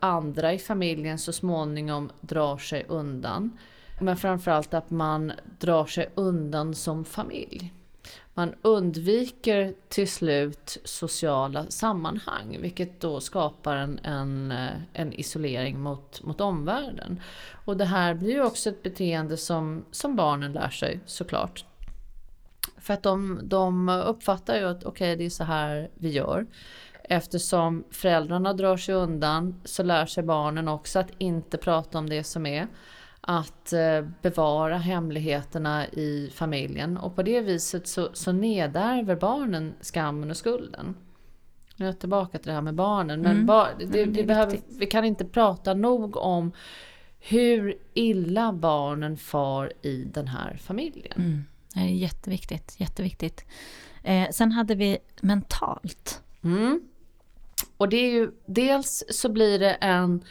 andra 0.00 0.52
i 0.52 0.58
familjen 0.58 1.18
så 1.18 1.32
småningom 1.32 2.10
drar 2.20 2.58
sig 2.58 2.84
undan. 2.88 3.58
Men 4.00 4.16
framförallt 4.16 4.74
att 4.74 4.90
man 4.90 5.32
drar 5.58 5.86
sig 5.86 6.10
undan 6.14 6.74
som 6.74 7.04
familj. 7.04 7.72
man 8.34 8.54
undviker 8.62 9.74
till 9.88 10.08
slut 10.08 10.78
sociala 10.84 11.66
sammanhang, 11.68 12.58
vilket 12.60 13.00
då 13.00 13.20
skapar 13.20 13.76
en, 13.76 13.98
en, 13.98 14.52
eh, 14.52 14.70
en 14.92 15.12
isolering 15.12 15.80
mot, 15.80 16.22
mot 16.22 16.40
omvärlden. 16.40 17.20
Och 17.64 17.76
det 17.76 17.84
här 17.84 18.14
blir 18.14 18.30
ju 18.30 18.44
också 18.44 18.68
ett 18.68 18.82
beteende 18.82 19.36
som, 19.36 19.84
som 19.90 20.16
barnen 20.16 20.52
lär 20.52 20.70
sig 20.70 21.00
såklart. 21.06 21.64
För 22.78 22.94
att 22.94 23.02
de, 23.02 23.40
de 23.42 23.88
uppfattar 23.88 24.56
ju 24.56 24.64
att 24.64 24.84
okej, 24.84 24.88
okay, 24.88 25.16
det 25.16 25.24
är 25.24 25.30
så 25.30 25.44
här 25.44 25.90
vi 25.94 26.10
gör. 26.10 26.46
Eftersom 27.04 27.84
föräldrarna 27.90 28.52
drar 28.52 28.76
sig 28.76 28.94
undan 28.94 29.60
så 29.64 29.82
lär 29.82 30.06
sig 30.06 30.22
barnen 30.22 30.68
också 30.68 30.98
att 30.98 31.10
inte 31.18 31.56
prata 31.56 31.98
om 31.98 32.08
det 32.08 32.24
som 32.24 32.46
är 32.46 32.68
att 33.28 33.72
eh, 33.72 34.02
bevara 34.22 34.76
hemligheterna 34.78 35.86
i 35.88 36.30
familjen 36.34 36.96
och 36.96 37.16
på 37.16 37.22
det 37.22 37.40
viset 37.40 37.88
så, 37.88 38.08
så 38.12 38.32
nedärver 38.32 39.16
barnen 39.16 39.74
skammen 39.80 40.30
och 40.30 40.36
skulden. 40.36 40.96
Nu 41.76 41.84
är 41.84 41.88
jag 41.88 41.98
tillbaka 41.98 42.38
till 42.38 42.46
det 42.46 42.52
här 42.52 42.62
med 42.62 42.74
barnen. 42.74 43.20
Men 43.20 43.32
mm. 43.32 43.46
bar, 43.46 43.68
det, 43.78 43.84
det, 43.84 44.04
det 44.04 44.24
behöver, 44.24 44.58
vi 44.68 44.86
kan 44.86 45.04
inte 45.04 45.24
prata 45.24 45.74
nog 45.74 46.16
om 46.16 46.52
hur 47.18 47.78
illa 47.94 48.52
barnen 48.52 49.16
far 49.16 49.72
i 49.82 50.04
den 50.04 50.28
här 50.28 50.56
familjen. 50.56 51.14
Mm. 51.16 51.44
Det 51.74 51.80
är 51.80 51.84
jätteviktigt. 51.84 52.74
jätteviktigt. 52.78 53.44
Eh, 54.02 54.30
sen 54.30 54.52
hade 54.52 54.74
vi 54.74 54.98
mentalt. 55.20 56.22
Mm. 56.44 56.80
Och 57.76 57.88
det 57.88 57.96
är 57.96 58.10
ju 58.10 58.30
dels 58.46 59.04
så 59.10 59.28
blir 59.28 59.58
det 59.58 59.72
en 59.72 60.24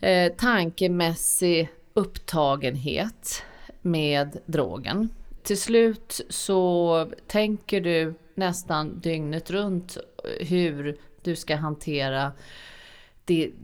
eh, 0.00 0.32
tankemässig 0.32 1.68
upptagenhet 1.94 3.42
med 3.82 4.38
drogen. 4.46 5.08
Till 5.42 5.60
slut 5.60 6.20
så 6.28 7.10
tänker 7.26 7.80
du 7.80 8.14
nästan 8.34 9.00
dygnet 9.00 9.50
runt 9.50 9.96
hur 10.40 10.96
du 11.22 11.36
ska 11.36 11.56
hantera 11.56 12.32
din, 13.24 13.54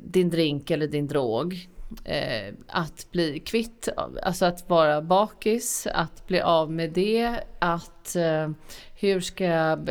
din 0.00 0.30
drink 0.30 0.70
eller 0.70 0.86
din 0.86 1.06
drog. 1.06 1.68
Eh, 2.04 2.54
att 2.66 3.06
bli 3.10 3.40
kvitt, 3.40 3.88
alltså 4.22 4.44
att 4.44 4.68
vara 4.68 5.02
bakis, 5.02 5.86
att 5.86 6.26
bli 6.26 6.40
av 6.40 6.72
med 6.72 6.92
det, 6.92 7.40
att 7.58 8.16
eh, 8.16 8.50
hur 8.94 9.20
ska 9.20 9.44
jag 9.44 9.90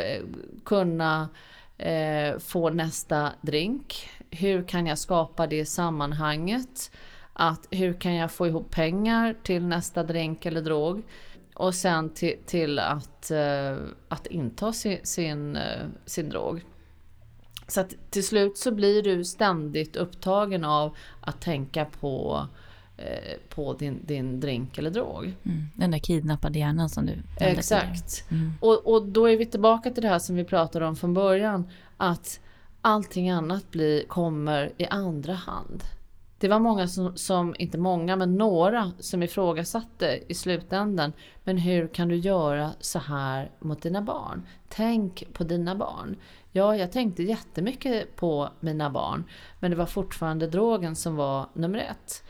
kunna 0.65 1.29
eh, 1.77 2.39
få 2.39 2.69
nästa 2.69 3.31
drink? 3.41 4.09
Hur 4.29 4.63
kan 4.63 4.87
jag 4.87 4.97
skapa 4.97 5.47
det 5.47 5.65
sammanhanget? 5.65 6.91
Att 7.33 7.67
hur 7.71 7.93
kan 7.93 8.15
jag 8.15 8.31
få 8.31 8.47
ihop 8.47 8.71
pengar 8.71 9.35
till 9.43 9.63
nästa 9.63 10.03
drink 10.03 10.45
eller 10.45 10.61
drog? 10.61 11.03
Och 11.55 11.75
sen 11.75 12.09
till, 12.09 12.35
till 12.45 12.79
att, 12.79 13.31
uh, 13.31 13.87
att 14.07 14.27
inta 14.27 14.73
sin, 14.73 14.99
sin, 15.03 15.55
uh, 15.55 15.87
sin 16.05 16.29
drog. 16.29 16.65
Så 17.67 17.81
att 17.81 17.93
till 18.09 18.27
slut 18.27 18.57
så 18.57 18.71
blir 18.71 19.03
du 19.03 19.25
ständigt 19.25 19.95
upptagen 19.95 20.65
av 20.65 20.95
att 21.21 21.41
tänka 21.41 21.85
på 21.85 22.47
uh, 22.99 23.05
på 23.49 23.73
din, 23.73 24.05
din 24.05 24.39
drink 24.39 24.77
eller 24.77 24.89
drog. 24.89 25.23
Mm, 25.23 25.67
den 25.75 25.91
där 25.91 25.99
kidnappade 25.99 26.59
hjärnan 26.59 26.89
som 26.89 27.05
du 27.05 27.13
Exakt. 27.37 28.31
Mm. 28.31 28.53
Och, 28.59 28.93
och 28.93 29.05
då 29.05 29.29
är 29.29 29.37
vi 29.37 29.45
tillbaka 29.45 29.91
till 29.91 30.03
det 30.03 30.09
här 30.09 30.19
som 30.19 30.35
vi 30.35 30.43
pratade 30.43 30.85
om 30.85 30.95
från 30.95 31.13
början. 31.13 31.69
Att 31.97 32.39
allting 32.81 33.29
annat 33.29 33.71
blir, 33.71 34.03
kommer 34.03 34.71
i 34.77 34.85
andra 34.85 35.33
hand. 35.33 35.83
Det 36.41 36.47
var 36.47 36.59
många 36.59 36.87
som, 36.87 37.17
som, 37.17 37.55
inte 37.59 37.77
många, 37.77 38.15
men 38.15 38.37
några 38.37 38.91
som 38.99 39.23
ifrågasatte 39.23 40.19
i 40.27 40.33
slutändan. 40.33 41.13
Men 41.43 41.57
hur 41.57 41.87
kan 41.87 42.07
du 42.07 42.15
göra 42.15 42.71
så 42.79 42.99
här 42.99 43.51
mot 43.59 43.81
dina 43.81 44.01
barn? 44.01 44.47
Tänk 44.69 45.33
på 45.33 45.43
dina 45.43 45.75
barn. 45.75 46.15
Ja, 46.51 46.75
jag 46.75 46.91
tänkte 46.91 47.23
jättemycket 47.23 48.15
på 48.15 48.49
mina 48.59 48.89
barn, 48.89 49.23
men 49.59 49.71
det 49.71 49.77
var 49.77 49.85
fortfarande 49.85 50.47
drogen 50.47 50.95
som 50.95 51.15
var 51.15 51.45
nummer 51.53 51.79
ett. 51.79 52.23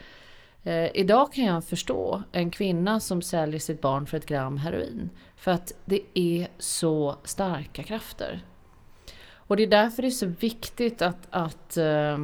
Eh, 0.63 0.97
idag 0.97 1.33
kan 1.33 1.45
jag 1.45 1.65
förstå 1.65 2.23
en 2.31 2.51
kvinna 2.51 2.99
som 2.99 3.21
säljer 3.21 3.59
sitt 3.59 3.81
barn 3.81 4.05
för 4.05 4.17
ett 4.17 4.25
gram 4.25 4.57
heroin. 4.57 5.09
För 5.35 5.51
att 5.51 5.73
det 5.85 6.01
är 6.13 6.47
så 6.57 7.15
starka 7.23 7.83
krafter. 7.83 8.41
Och 9.33 9.57
det 9.57 9.63
är 9.63 9.67
därför 9.67 10.01
det 10.01 10.07
är 10.07 10.09
så 10.09 10.25
viktigt 10.25 11.01
att, 11.01 11.27
att 11.29 11.77
eh, 11.77 12.17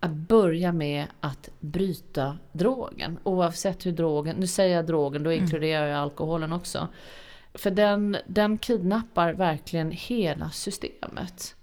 att 0.00 0.10
börja 0.10 0.72
med 0.72 1.06
att 1.20 1.50
bryta 1.60 2.38
drogen. 2.52 3.18
Oavsett 3.22 3.86
hur 3.86 3.92
drogen, 3.92 4.36
nu 4.36 4.46
säger 4.46 4.76
jag 4.76 4.86
drogen, 4.86 5.22
då 5.22 5.30
mm. 5.30 5.42
inkluderar 5.42 5.86
jag 5.86 5.98
alkoholen 5.98 6.52
också. 6.52 6.88
För 7.54 7.70
den, 7.70 8.16
den 8.26 8.58
kidnappar 8.58 9.32
verkligen 9.32 9.90
hela 9.90 10.50
systemet. 10.50 11.56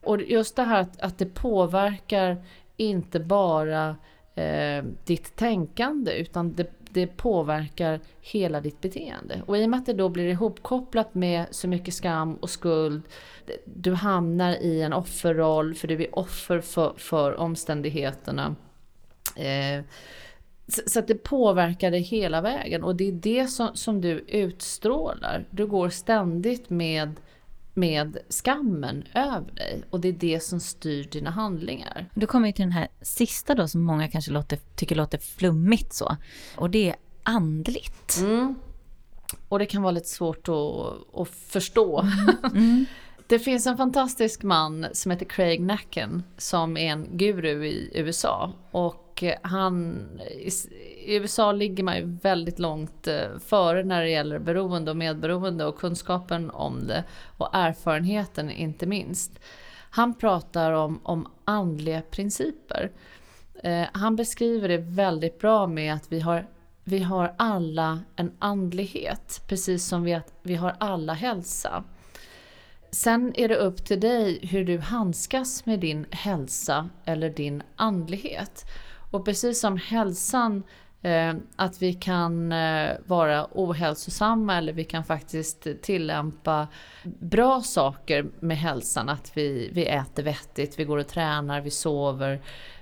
Och 0.00 0.22
just 0.22 0.56
det 0.56 0.62
här 0.62 0.80
att, 0.80 1.00
att 1.00 1.18
det 1.18 1.26
påverkar 1.26 2.44
inte 2.76 3.20
bara 3.20 3.96
eh, 4.34 4.84
ditt 5.04 5.36
tänkande 5.36 6.12
utan 6.12 6.54
det 6.54 6.77
det 6.92 7.06
påverkar 7.06 8.00
hela 8.20 8.60
ditt 8.60 8.80
beteende. 8.80 9.42
Och 9.46 9.58
i 9.58 9.64
och 9.64 9.70
med 9.70 9.78
att 9.78 9.86
det 9.86 9.92
då 9.92 10.08
blir 10.08 10.24
ihopkopplat 10.24 11.14
med 11.14 11.46
så 11.50 11.68
mycket 11.68 11.94
skam 11.94 12.34
och 12.34 12.50
skuld, 12.50 13.02
du 13.64 13.94
hamnar 13.94 14.52
i 14.52 14.82
en 14.82 14.92
offerroll 14.92 15.74
för 15.74 15.88
du 15.88 16.02
är 16.02 16.18
offer 16.18 16.60
för, 16.60 16.94
för 16.96 17.34
omständigheterna. 17.34 18.56
Eh, 19.36 19.84
så, 20.68 20.98
att 20.98 21.08
det 21.08 21.14
påverkar 21.14 21.90
dig 21.90 22.00
hela 22.00 22.40
vägen 22.40 22.84
och 22.84 22.96
det 22.96 23.08
är 23.08 23.12
det 23.12 23.46
som, 23.46 23.68
som 23.74 24.00
du 24.00 24.24
utstrålar. 24.28 25.44
Du 25.50 25.66
går 25.66 25.88
ständigt 25.88 26.70
med 26.70 27.14
med 27.78 28.18
skammen 28.28 29.04
över 29.14 29.52
dig 29.54 29.82
och 29.90 30.00
det 30.00 30.08
är 30.08 30.12
det 30.12 30.42
som 30.42 30.60
styr 30.60 31.04
dina 31.04 31.30
handlingar. 31.30 32.10
Du 32.14 32.26
kommer 32.26 32.52
till 32.52 32.62
den 32.62 32.72
här 32.72 32.88
sista 33.02 33.54
då 33.54 33.68
som 33.68 33.82
många 33.82 34.08
kanske 34.08 34.30
låter, 34.30 34.58
tycker 34.76 34.96
låter 34.96 35.18
flummigt 35.18 35.92
så 35.92 36.16
och 36.56 36.70
det 36.70 36.88
är 36.88 36.96
andligt. 37.22 38.18
Mm. 38.20 38.54
Och 39.48 39.58
det 39.58 39.66
kan 39.66 39.82
vara 39.82 39.92
lite 39.92 40.08
svårt 40.08 40.48
att, 40.48 41.20
att 41.20 41.28
förstå. 41.28 42.00
Mm. 42.00 42.36
Mm. 42.58 42.86
Det 43.26 43.38
finns 43.38 43.66
en 43.66 43.76
fantastisk 43.76 44.42
man 44.42 44.86
som 44.92 45.10
heter 45.10 45.26
Craig 45.26 45.60
Nacken 45.60 46.22
som 46.36 46.76
är 46.76 46.92
en 46.92 47.18
guru 47.18 47.66
i 47.66 47.90
USA 47.94 48.52
och 48.70 49.07
Eh, 49.22 49.38
han, 49.42 50.06
i 51.04 51.16
USA 51.16 51.52
ligger 51.52 51.84
man 51.84 51.96
ju 51.96 52.18
väldigt 52.22 52.58
långt 52.58 53.06
eh, 53.06 53.38
före 53.46 53.84
när 53.84 54.02
det 54.02 54.10
gäller 54.10 54.38
beroende 54.38 54.90
och 54.90 54.96
medberoende 54.96 55.64
och 55.64 55.78
kunskapen 55.78 56.50
om 56.50 56.86
det 56.86 57.04
och 57.36 57.48
erfarenheten 57.52 58.50
inte 58.50 58.86
minst. 58.86 59.38
Han 59.90 60.14
pratar 60.14 60.72
om, 60.72 61.00
om 61.02 61.28
andliga 61.44 62.02
principer. 62.02 62.90
Eh, 63.62 63.86
han 63.92 64.16
beskriver 64.16 64.68
det 64.68 64.78
väldigt 64.78 65.38
bra 65.38 65.66
med 65.66 65.94
att 65.94 66.12
vi 66.12 66.20
har, 66.20 66.46
vi 66.84 66.98
har 66.98 67.34
alla 67.38 68.00
en 68.16 68.32
andlighet, 68.38 69.42
precis 69.48 69.86
som 69.86 70.02
vi, 70.02 70.14
att 70.14 70.32
vi 70.42 70.54
har 70.54 70.76
alla 70.80 71.12
hälsa. 71.12 71.84
Sen 72.90 73.32
är 73.36 73.48
det 73.48 73.56
upp 73.56 73.84
till 73.84 74.00
dig 74.00 74.46
hur 74.46 74.64
du 74.64 74.78
handskas 74.78 75.66
med 75.66 75.80
din 75.80 76.06
hälsa 76.10 76.88
eller 77.04 77.30
din 77.30 77.62
andlighet. 77.76 78.64
Och 79.10 79.24
precis 79.24 79.60
som 79.60 79.76
hälsan, 79.76 80.62
eh, 81.02 81.34
att 81.56 81.82
vi 81.82 81.94
kan 81.94 82.52
eh, 82.52 82.90
vara 83.06 83.46
ohälsosamma 83.52 84.56
eller 84.58 84.72
vi 84.72 84.84
kan 84.84 85.04
faktiskt 85.04 85.66
tillämpa 85.82 86.68
bra 87.04 87.60
saker 87.60 88.26
med 88.40 88.56
hälsan. 88.56 89.08
Att 89.08 89.32
vi, 89.34 89.70
vi 89.72 89.86
äter 89.86 90.22
vettigt, 90.22 90.78
vi 90.78 90.84
går 90.84 90.98
och 90.98 91.08
tränar, 91.08 91.60
vi 91.60 91.70
sover. 91.70 92.40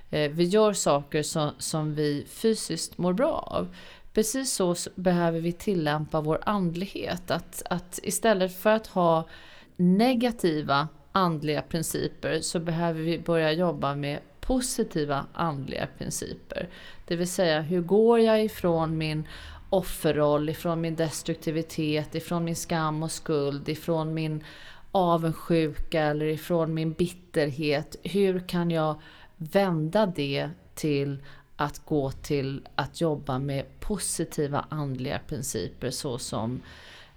Eh, 0.09 0.31
vi 0.31 0.43
gör 0.43 0.73
saker 0.73 1.23
som, 1.23 1.51
som 1.57 1.95
vi 1.95 2.25
fysiskt 2.29 2.97
mår 2.97 3.13
bra 3.13 3.49
av. 3.51 3.75
Precis 4.13 4.53
så 4.53 4.75
behöver 4.95 5.39
vi 5.39 5.51
tillämpa 5.51 6.21
vår 6.21 6.39
andlighet. 6.45 7.31
Att, 7.31 7.63
att 7.69 7.99
istället 8.03 8.57
för 8.57 8.69
att 8.69 8.87
ha 8.87 9.27
negativa 9.75 10.87
andliga 11.11 11.61
principer 11.61 12.41
så 12.41 12.59
behöver 12.59 13.01
vi 13.01 13.19
börja 13.19 13.51
jobba 13.51 13.95
med 13.95 14.19
positiva 14.47 15.25
andliga 15.33 15.87
principer. 15.97 16.69
Det 17.05 17.15
vill 17.15 17.27
säga, 17.27 17.61
hur 17.61 17.81
går 17.81 18.19
jag 18.19 18.43
ifrån 18.43 18.97
min 18.97 19.27
offerroll, 19.69 20.49
ifrån 20.49 20.81
min 20.81 20.95
destruktivitet, 20.95 22.15
ifrån 22.15 22.43
min 22.43 22.55
skam 22.55 23.03
och 23.03 23.11
skuld, 23.11 23.69
ifrån 23.69 24.13
min 24.13 24.43
avundsjuka 24.91 26.01
eller 26.01 26.25
ifrån 26.25 26.73
min 26.73 26.93
bitterhet. 26.93 27.95
Hur 28.03 28.47
kan 28.47 28.71
jag 28.71 29.01
vända 29.37 30.05
det 30.05 30.49
till 30.75 31.23
att 31.55 31.85
gå 31.85 32.11
till 32.11 32.67
att 32.75 33.01
jobba 33.01 33.39
med 33.39 33.79
positiva 33.79 34.65
andliga 34.69 35.19
principer 35.27 35.89
såsom 35.89 36.61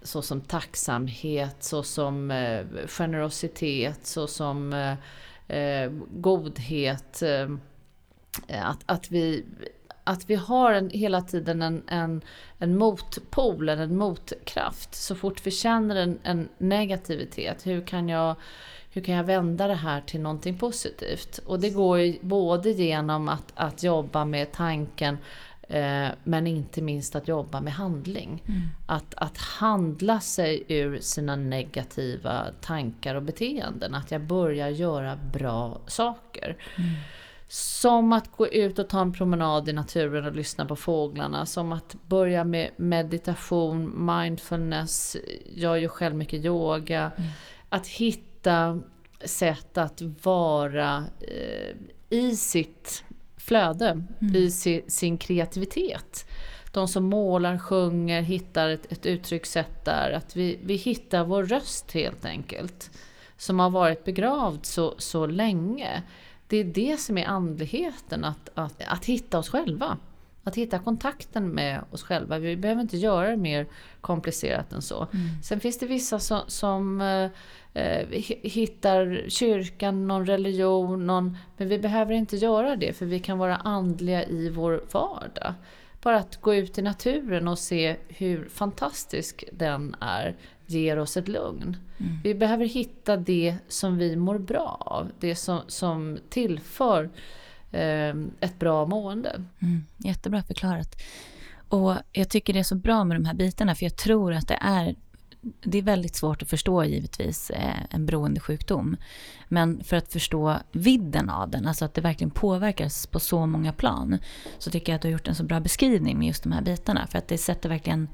såsom 0.03 0.41
tacksamhet, 0.41 1.55
såsom 1.63 2.31
eh, 2.31 2.65
generositet, 2.87 3.99
såsom 4.05 4.73
eh, 4.73 4.93
eh, 5.51 5.91
godhet. 6.11 7.21
Eh, 7.21 7.49
att, 8.69 8.83
att 8.85 9.11
vi 9.11 9.45
att 10.03 10.29
vi 10.29 10.35
har 10.35 10.73
en, 10.73 10.89
hela 10.89 11.21
tiden 11.21 11.61
en, 11.61 11.83
en, 11.87 12.21
en 12.57 12.77
motpol, 12.77 13.69
en 13.69 13.97
motkraft. 13.97 14.95
Så 14.95 15.15
fort 15.15 15.47
vi 15.47 15.51
känner 15.51 15.95
en, 15.95 16.19
en 16.23 16.49
negativitet, 16.57 17.67
hur 17.67 17.81
kan 17.81 18.09
jag 18.09 18.35
hur 18.93 19.01
kan 19.01 19.15
jag 19.15 19.23
vända 19.23 19.67
det 19.67 19.75
här 19.75 20.01
till 20.01 20.21
någonting 20.21 20.57
positivt? 20.57 21.37
Och 21.45 21.59
det 21.59 21.69
går 21.69 21.99
ju 21.99 22.17
både 22.21 22.69
genom 22.71 23.29
att, 23.29 23.53
att 23.55 23.83
jobba 23.83 24.25
med 24.25 24.51
tanken 24.51 25.17
men 26.23 26.47
inte 26.47 26.81
minst 26.81 27.15
att 27.15 27.27
jobba 27.27 27.61
med 27.61 27.73
handling. 27.73 28.43
Mm. 28.47 28.61
Att, 28.85 29.13
att 29.17 29.37
handla 29.37 30.19
sig 30.19 30.63
ur 30.67 30.99
sina 30.99 31.35
negativa 31.35 32.45
tankar 32.61 33.15
och 33.15 33.23
beteenden. 33.23 33.95
Att 33.95 34.11
jag 34.11 34.21
börjar 34.21 34.69
göra 34.69 35.15
bra 35.33 35.81
saker. 35.87 36.57
Mm. 36.77 36.89
Som 37.47 38.13
att 38.13 38.31
gå 38.31 38.47
ut 38.47 38.79
och 38.79 38.89
ta 38.89 39.01
en 39.01 39.13
promenad 39.13 39.69
i 39.69 39.73
naturen 39.73 40.25
och 40.25 40.35
lyssna 40.35 40.65
på 40.65 40.75
fåglarna. 40.75 41.45
Som 41.45 41.71
att 41.71 41.95
börja 42.07 42.43
med 42.43 42.69
meditation, 42.77 44.05
mindfulness. 44.05 45.17
Jag 45.55 45.79
gör 45.79 45.89
själv 45.89 46.15
mycket 46.15 46.45
yoga. 46.45 47.11
Mm. 47.17 47.29
Att 47.69 47.87
hitta 47.87 48.81
sätt 49.25 49.77
att 49.77 50.01
vara 50.23 51.05
eh, 51.19 51.75
i 52.09 52.35
sitt 52.35 53.03
flöde, 53.41 53.89
mm. 54.21 54.35
i 54.35 54.51
si, 54.51 54.83
sin 54.87 55.17
kreativitet. 55.17 56.25
De 56.71 56.87
som 56.87 57.03
målar, 57.03 57.57
sjunger, 57.57 58.21
hittar 58.21 58.69
ett, 58.69 58.91
ett 58.91 59.05
uttryckssätt 59.05 59.85
där. 59.85 60.11
Att 60.11 60.35
vi, 60.35 60.59
vi 60.63 60.75
hittar 60.75 61.23
vår 61.23 61.43
röst 61.43 61.91
helt 61.91 62.25
enkelt. 62.25 62.91
Som 63.37 63.59
har 63.59 63.69
varit 63.69 64.03
begravd 64.03 64.65
så, 64.65 64.95
så 64.97 65.25
länge. 65.25 66.03
Det 66.47 66.57
är 66.57 66.63
det 66.63 66.99
som 66.99 67.17
är 67.17 67.25
andligheten, 67.25 68.25
att, 68.25 68.49
att, 68.55 68.81
att 68.87 69.05
hitta 69.05 69.39
oss 69.39 69.49
själva. 69.49 69.97
Att 70.43 70.55
hitta 70.55 70.79
kontakten 70.79 71.49
med 71.49 71.83
oss 71.91 72.03
själva. 72.03 72.39
Vi 72.39 72.57
behöver 72.57 72.81
inte 72.81 72.97
göra 72.97 73.29
det 73.29 73.37
mer 73.37 73.67
komplicerat 74.01 74.73
än 74.73 74.81
så. 74.81 75.07
Mm. 75.13 75.43
Sen 75.43 75.59
finns 75.59 75.79
det 75.79 75.85
vissa 75.85 76.19
som, 76.19 76.41
som 76.47 77.01
eh, 77.73 78.07
hittar 78.43 79.29
kyrkan, 79.29 80.07
någon 80.07 80.25
religion, 80.25 81.07
någon, 81.07 81.37
men 81.57 81.67
vi 81.67 81.79
behöver 81.79 82.13
inte 82.13 82.35
göra 82.35 82.75
det 82.75 82.93
för 82.93 83.05
vi 83.05 83.19
kan 83.19 83.37
vara 83.37 83.55
andliga 83.55 84.23
i 84.23 84.49
vår 84.49 84.83
vardag. 84.91 85.53
Bara 86.01 86.17
att 86.17 86.41
gå 86.41 86.55
ut 86.55 86.77
i 86.77 86.81
naturen 86.81 87.47
och 87.47 87.59
se 87.59 87.95
hur 88.07 88.49
fantastisk 88.49 89.43
den 89.51 89.95
är 89.99 90.35
ger 90.65 90.99
oss 90.99 91.17
ett 91.17 91.27
lugn. 91.27 91.77
Mm. 91.97 92.19
Vi 92.23 92.35
behöver 92.35 92.65
hitta 92.65 93.17
det 93.17 93.55
som 93.67 93.97
vi 93.97 94.15
mår 94.15 94.37
bra 94.37 94.77
av, 94.79 95.11
det 95.19 95.35
som, 95.35 95.59
som 95.67 96.17
tillför 96.29 97.03
eh, 97.03 97.09
Ehm, 97.71 98.31
ett 98.39 98.59
bra 98.59 98.85
mående. 98.85 99.41
Mm, 99.59 99.85
jättebra 99.97 100.43
förklarat. 100.43 101.01
Och 101.67 101.95
jag 102.11 102.29
tycker 102.29 102.53
det 102.53 102.59
är 102.59 102.63
så 102.63 102.75
bra 102.75 103.03
med 103.03 103.17
de 103.17 103.25
här 103.25 103.33
bitarna 103.33 103.75
för 103.75 103.85
jag 103.85 103.95
tror 103.95 104.33
att 104.33 104.47
det 104.47 104.57
är 104.61 104.95
det 105.63 105.77
är 105.77 105.81
väldigt 105.81 106.15
svårt 106.15 106.41
att 106.41 106.49
förstå 106.49 106.83
givetvis 106.83 107.49
eh, 107.49 107.75
en 107.89 108.05
beroendesjukdom. 108.05 108.97
Men 109.47 109.83
för 109.83 109.97
att 109.97 110.13
förstå 110.13 110.57
vidden 110.71 111.29
av 111.29 111.49
den, 111.49 111.67
alltså 111.67 111.85
att 111.85 111.93
det 111.93 112.01
verkligen 112.01 112.31
påverkas 112.31 113.07
på 113.07 113.19
så 113.19 113.45
många 113.45 113.73
plan, 113.73 114.17
så 114.57 114.71
tycker 114.71 114.91
jag 114.91 114.95
att 114.95 115.01
du 115.01 115.07
har 115.07 115.13
gjort 115.13 115.27
en 115.27 115.35
så 115.35 115.43
bra 115.43 115.59
beskrivning 115.59 116.17
med 116.17 116.27
just 116.27 116.43
de 116.43 116.51
här 116.51 116.61
bitarna. 116.61 117.07
För 117.07 117.17
att 117.17 117.27
det 117.27 117.37
sätter 117.37 117.69
verkligen, 117.69 118.07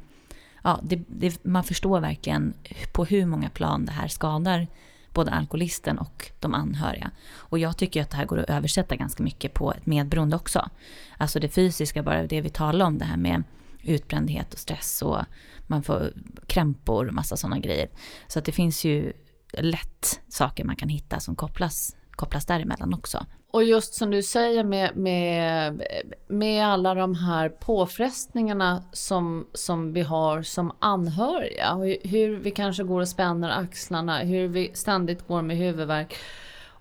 ja, 0.64 0.80
det, 0.84 1.00
det, 1.08 1.44
man 1.44 1.64
förstår 1.64 2.00
verkligen 2.00 2.54
på 2.94 3.06
hur 3.06 3.26
många 3.26 3.50
plan 3.50 3.86
det 3.86 3.92
här 3.92 4.08
skadar 4.08 4.68
både 5.14 5.32
alkoholisten 5.32 5.98
och 5.98 6.32
de 6.40 6.54
anhöriga. 6.54 7.12
Och 7.34 7.60
jag 7.60 7.78
tycker 7.78 8.02
att 8.02 8.10
det 8.10 8.18
här 8.18 8.26
går 8.26 8.40
att 8.40 8.50
översätta 8.50 8.96
ganska 8.96 9.24
mycket 9.24 9.54
på 9.54 9.74
ett 9.74 9.86
medberoende 9.86 10.36
också. 10.36 10.70
Alltså 11.18 11.40
det 11.40 11.50
fysiska, 11.50 12.04
bara 12.04 12.28
det 12.28 12.42
vi 12.42 12.50
talar 12.50 12.86
om, 12.86 12.98
det 12.98 13.06
här 13.06 13.18
med 13.18 13.44
utbrändhet 13.84 14.54
och 14.54 14.60
stress 14.60 15.02
och 15.02 15.18
man 15.68 15.84
får 15.84 16.14
krämpor 16.48 17.08
och 17.08 17.14
massa 17.14 17.38
sådana 17.38 17.60
grejer. 17.60 17.90
Så 18.28 18.40
att 18.40 18.46
det 18.46 18.52
finns 18.52 18.86
ju 18.86 19.14
lätt 19.54 20.22
saker 20.30 20.64
man 20.64 20.76
kan 20.76 20.90
hitta 20.90 21.20
som 21.20 21.36
kopplas, 21.36 21.96
kopplas 22.12 22.46
däremellan 22.46 22.94
också. 22.94 23.26
Och 23.52 23.64
just 23.64 23.94
som 23.94 24.12
du 24.12 24.24
säger 24.24 24.64
med, 24.64 24.98
med, 24.98 25.82
med 26.28 26.66
alla 26.66 26.94
de 26.94 27.16
här 27.16 27.50
påfrestningarna 27.50 28.84
som, 28.92 29.48
som 29.54 29.94
vi 29.94 30.02
har 30.02 30.42
som 30.42 30.72
anhöriga. 30.80 31.76
Hur 32.04 32.36
vi 32.38 32.52
kanske 32.52 32.84
går 32.84 33.02
och 33.02 33.08
spänner 33.08 33.50
axlarna, 33.50 34.20
hur 34.20 34.48
vi 34.48 34.72
ständigt 34.74 35.28
går 35.28 35.42
med 35.42 35.58
huvudvärk. 35.58 36.16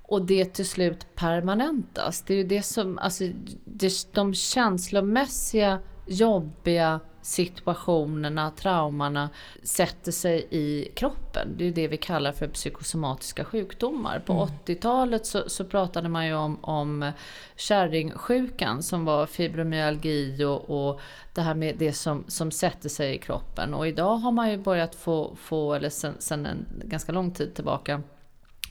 Och 0.02 0.22
det 0.22 0.44
till 0.44 0.68
slut 0.68 1.06
permanentas. 1.14 2.22
Det 2.22 2.34
är 2.34 2.38
ju 2.38 2.44
det 2.44 2.62
som, 2.62 2.98
alltså 2.98 3.24
det, 3.64 4.12
de 4.12 4.34
känslomässiga 4.34 5.78
jobbiga 6.06 7.00
situationerna, 7.26 8.50
traumorna 8.50 9.30
sätter 9.62 10.12
sig 10.12 10.46
i 10.50 10.88
kroppen. 10.94 11.54
Det 11.56 11.64
är 11.64 11.72
det 11.72 11.88
vi 11.88 11.96
kallar 11.96 12.32
för 12.32 12.48
psykosomatiska 12.48 13.44
sjukdomar. 13.44 14.18
På 14.18 14.32
mm. 14.32 14.48
80-talet 14.66 15.26
så, 15.26 15.48
så, 15.48 15.64
pratade 15.64 16.08
man 16.08 16.26
ju 16.26 16.34
om, 16.34 16.64
om 16.64 17.12
kärringsjukan 17.56 18.82
som 18.82 19.04
var 19.04 19.26
fibromyalgi 19.26 20.44
och, 20.44 20.70
och 20.70 21.00
det 21.34 21.40
här 21.40 21.54
med 21.54 21.76
det 21.78 21.92
som, 21.92 22.24
som 22.28 22.50
sätter 22.50 22.88
sig 22.88 23.14
i 23.14 23.18
kroppen. 23.18 23.74
Och 23.74 23.88
idag 23.88 24.16
har 24.16 24.32
man 24.32 24.50
ju 24.50 24.56
börjat 24.56 24.94
få, 24.94 25.36
få 25.36 25.74
eller 25.74 25.90
sen, 25.90 26.14
sen 26.18 26.46
en 26.46 26.66
ganska 26.84 27.12
lång 27.12 27.30
tid 27.30 27.54
tillbaka, 27.54 28.02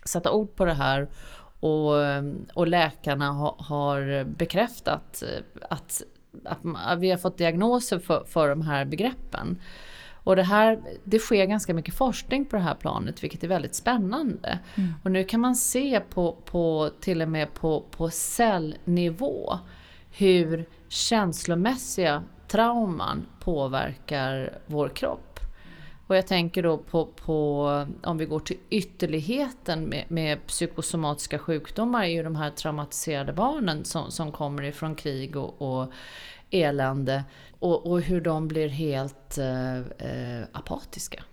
sätta 0.06 0.32
ord 0.32 0.56
på 0.56 0.66
det 0.66 0.74
här 0.74 1.08
och, 1.60 1.94
och 2.54 2.68
läkarna 2.68 3.32
ha, 3.32 3.56
har 3.60 4.24
bekräftat 4.24 5.24
att 5.70 6.04
att 6.46 7.00
vi 7.00 7.12
har 7.12 7.18
fått 7.18 7.38
diagnoser 7.38 8.00
för, 8.00 8.24
för 8.24 8.50
de 8.50 8.62
här 8.62 8.86
begreppen. 8.86 9.62
Och 10.26 10.36
det, 10.36 10.44
här, 10.44 10.80
det 11.04 11.20
sker 11.20 11.46
ganska 11.46 11.74
mycket 11.74 11.94
forskning 11.94 12.46
på 12.46 12.56
det 12.56 12.62
här 12.62 12.76
planet 12.76 13.24
vilket 13.24 13.44
är 13.44 13.48
väldigt 13.48 13.76
spännande. 13.76 14.60
Mm. 14.76 14.94
Och 15.04 15.12
nu 15.12 15.24
kan 15.24 15.40
man 15.40 15.56
se 15.56 16.00
på, 16.00 16.38
på 16.46 16.90
till 17.00 17.22
och 17.22 17.30
med 17.30 17.54
på, 17.54 17.84
på 17.92 18.10
cellnivå 18.10 19.60
hur 20.12 20.66
känslomässiga 20.88 22.24
trauman 22.48 23.26
påverkar 23.40 24.60
vår 24.66 24.90
kropp. 24.90 25.35
Och 26.08 26.16
jag 26.16 26.28
tänker 26.28 26.64
då 26.64 26.78
på, 26.78 27.06
på 27.06 27.66
om 28.04 28.18
vi 28.18 28.26
går 28.26 28.40
till 28.40 28.58
ytterligheten 28.70 29.84
med, 29.84 30.06
med 30.08 30.48
psykosomatiska 30.48 31.40
sjukdomar 31.40 32.04
är 32.04 32.08
ju 32.08 32.24
de 32.24 32.36
här 32.36 32.50
traumatiserade 32.50 33.34
barnen 33.34 33.86
som, 33.86 34.12
som 34.12 34.32
kommer 34.32 34.64
ifrån 34.64 34.96
krig 34.96 35.36
och, 35.36 35.62
och 35.62 35.92
elände 36.50 37.24
och, 37.60 37.92
och, 37.92 38.02
hur 38.02 38.22
de 38.22 38.48
blir 38.48 38.68
helt 38.68 39.38
eh, 39.38 39.78
eh 39.78 40.44
apatiska. 40.52 41.24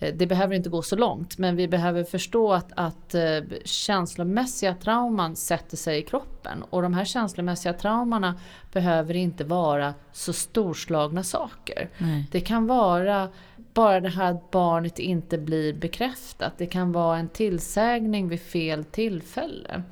Eh, 0.00 0.14
det 0.14 0.26
behöver 0.26 0.54
inte 0.54 0.68
gå 0.68 0.82
så 0.82 0.96
långt 0.96 1.38
men 1.38 1.56
vi 1.56 1.68
behöver 1.68 2.04
förstå 2.04 2.52
att, 2.52 2.72
att 2.76 3.14
eh, 3.14 3.40
känslomässiga 3.64 4.74
trauman 4.74 5.36
sätter 5.36 5.76
sig 5.76 5.98
i 5.98 6.02
kroppen 6.02 6.62
och 6.70 6.82
de 6.82 6.94
här 6.94 7.04
känslomässiga 7.04 7.72
traumorna 7.72 8.34
behöver 8.72 9.16
inte 9.16 9.44
vara 9.44 9.94
så 10.12 10.32
storslagna 10.32 11.22
saker. 11.22 11.88
Nej. 11.98 12.28
Det 12.30 12.40
kan 12.40 12.66
vara 12.66 13.28
bara 13.74 14.00
det 14.00 14.08
här 14.08 14.30
att 14.32 14.50
barnet 14.50 14.98
inte 14.98 15.38
blir 15.38 15.72
bekräftat. 15.72 16.58
Det 16.58 16.66
kan 16.66 16.92
vara 16.92 17.18
en 17.18 17.28
tillsägning 17.28 18.28
vid 18.28 18.40
fel 18.40 18.84
tillfälle. 18.84 19.82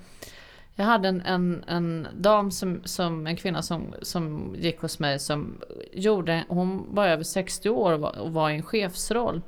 Jag 0.75 0.85
hade 0.85 1.09
en, 1.09 1.21
en, 1.21 1.65
en 1.67 2.07
dam, 2.17 2.51
som, 2.51 2.81
som, 2.85 3.27
en 3.27 3.37
kvinna 3.37 3.63
som, 3.63 3.95
som 4.03 4.55
gick 4.59 4.81
hos 4.81 4.99
mig 4.99 5.19
som 5.19 5.61
gjorde, 5.93 6.45
hon 6.49 6.95
var 6.95 7.07
över 7.07 7.25
60 7.25 7.69
år 7.69 7.93
och 7.93 8.01
var, 8.01 8.19
och 8.19 8.33
var 8.33 8.51
i 8.51 8.55
en 8.55 8.63
chefsroll. 8.63 9.43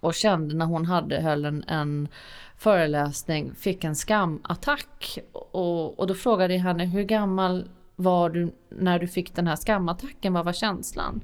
Och 0.00 0.14
kände 0.14 0.54
när 0.54 0.66
hon 0.66 0.86
hade, 0.86 1.20
höll 1.20 1.44
en, 1.44 1.64
en 1.68 2.08
föreläsning, 2.56 3.54
fick 3.54 3.84
en 3.84 3.96
skamattack. 3.96 5.18
Och, 5.32 5.98
och 5.98 6.06
då 6.06 6.14
frågade 6.14 6.54
jag 6.54 6.60
henne, 6.60 6.84
hur 6.84 7.02
gammal 7.02 7.68
var 7.96 8.30
du 8.30 8.52
när 8.68 8.98
du 8.98 9.08
fick 9.08 9.34
den 9.34 9.46
här 9.46 9.56
skamattacken? 9.56 10.32
Vad 10.32 10.44
var 10.44 10.52
känslan? 10.52 11.20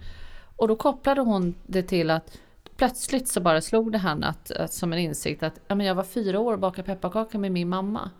Och 0.57 0.69
då 0.69 0.77
kopplade 0.77 1.21
hon 1.21 1.55
det 1.67 1.83
till 1.83 2.11
att 2.11 2.39
plötsligt 2.77 3.29
så 3.29 3.41
bara 3.41 3.61
slog 3.61 3.93
det 3.93 3.99
henne 3.99 4.27
att, 4.27 4.51
att 4.51 4.73
som 4.73 4.93
en 4.93 4.99
insikt 4.99 5.43
att 5.43 5.61
ja, 5.69 5.75
men 5.75 5.87
jag 5.87 5.95
var 5.95 6.05
fyra 6.05 6.41
år 6.41 6.53
och 6.53 6.59
bakade 6.59 6.87
pepparkakor 6.87 7.39
med 7.39 7.53
min 7.53 7.69
mamma. 7.69 8.11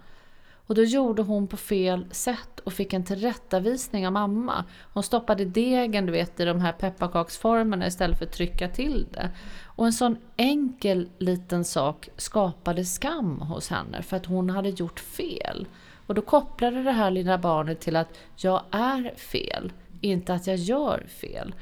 Och 0.67 0.75
då 0.75 0.83
gjorde 0.83 1.23
hon 1.23 1.47
på 1.47 1.57
fel 1.57 2.07
sätt 2.11 2.61
och 2.61 2.73
fick 2.73 2.93
en 2.93 3.05
tillrättavisning 3.05 4.07
av 4.07 4.13
mamma. 4.13 4.65
Hon 4.93 5.03
stoppade 5.03 5.45
degen 5.45 6.07
du 6.07 6.13
vet, 6.13 6.41
i 6.41 6.45
de 6.45 6.61
här 6.61 6.73
pepparkaksformerna 6.73 7.87
istället 7.87 8.19
för 8.19 8.27
att 8.27 8.33
trycka 8.33 8.69
till 8.69 9.07
det. 9.13 9.31
Och 9.65 9.87
en 9.87 9.93
sån 9.93 10.17
enkel 10.37 11.09
liten 11.19 11.65
sak 11.65 12.09
skapade 12.17 12.85
skam 12.85 13.41
hos 13.41 13.69
henne 13.69 14.03
för 14.03 14.17
att 14.17 14.27
hon 14.27 14.51
hade 14.51 14.69
gjort 14.69 15.01
fel. 15.01 15.67
Och 16.07 16.15
då 16.15 16.23
kopplade 16.23 16.83
det 16.83 16.93
här 16.93 17.11
lilla 17.11 17.39
barnet 17.39 17.81
till 17.81 17.97
att 17.97 18.19
jag 18.37 18.63
är 18.71 19.15
fel, 19.17 19.73
inte 20.01 20.35
att 20.35 20.47
jag 20.47 20.57
gör 20.57 21.07
fel. 21.09 21.55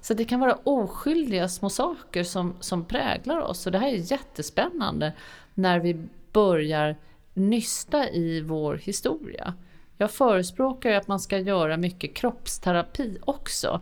Så 0.00 0.14
det 0.14 0.24
kan 0.24 0.40
vara 0.40 0.58
oskyldiga 0.64 1.48
små 1.48 1.70
saker 1.70 2.24
som, 2.24 2.54
som 2.60 2.84
präglar 2.84 3.40
oss 3.40 3.66
och 3.66 3.72
det 3.72 3.78
här 3.78 3.88
är 3.88 4.12
jättespännande 4.12 5.12
när 5.54 5.78
vi 5.78 6.08
börjar 6.32 6.96
nysta 7.34 8.10
i 8.10 8.40
vår 8.40 8.76
historia. 8.76 9.54
Jag 9.96 10.10
förespråkar 10.10 10.90
ju 10.90 10.96
att 10.96 11.08
man 11.08 11.20
ska 11.20 11.38
göra 11.38 11.76
mycket 11.76 12.14
kroppsterapi 12.16 13.18
också 13.20 13.80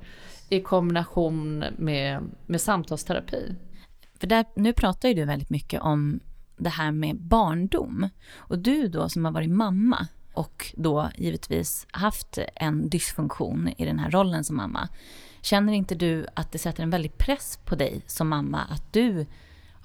i 0.48 0.60
kombination 0.60 1.64
med, 1.76 2.22
med 2.46 2.60
samtalsterapi. 2.60 3.54
För 4.20 4.26
där, 4.26 4.44
nu 4.56 4.72
pratar 4.72 5.08
ju 5.08 5.14
du 5.14 5.24
väldigt 5.24 5.50
mycket 5.50 5.80
om 5.80 6.20
det 6.56 6.68
här 6.68 6.92
med 6.92 7.16
barndom. 7.16 8.08
Och 8.36 8.58
du 8.58 8.88
då 8.88 9.08
som 9.08 9.24
har 9.24 9.32
varit 9.32 9.50
mamma 9.50 10.06
och 10.34 10.74
då 10.76 11.10
givetvis 11.16 11.86
haft 11.90 12.38
en 12.54 12.88
dysfunktion 12.88 13.68
i 13.78 13.84
den 13.84 13.98
här 13.98 14.10
rollen 14.10 14.44
som 14.44 14.56
mamma. 14.56 14.88
Känner 15.40 15.72
inte 15.72 15.94
du 15.94 16.26
att 16.34 16.52
det 16.52 16.58
sätter 16.58 16.82
en 16.82 16.90
väldig 16.90 17.18
press 17.18 17.58
på 17.64 17.74
dig 17.74 18.02
som 18.06 18.28
mamma 18.28 18.58
att 18.58 18.92
du 18.92 19.26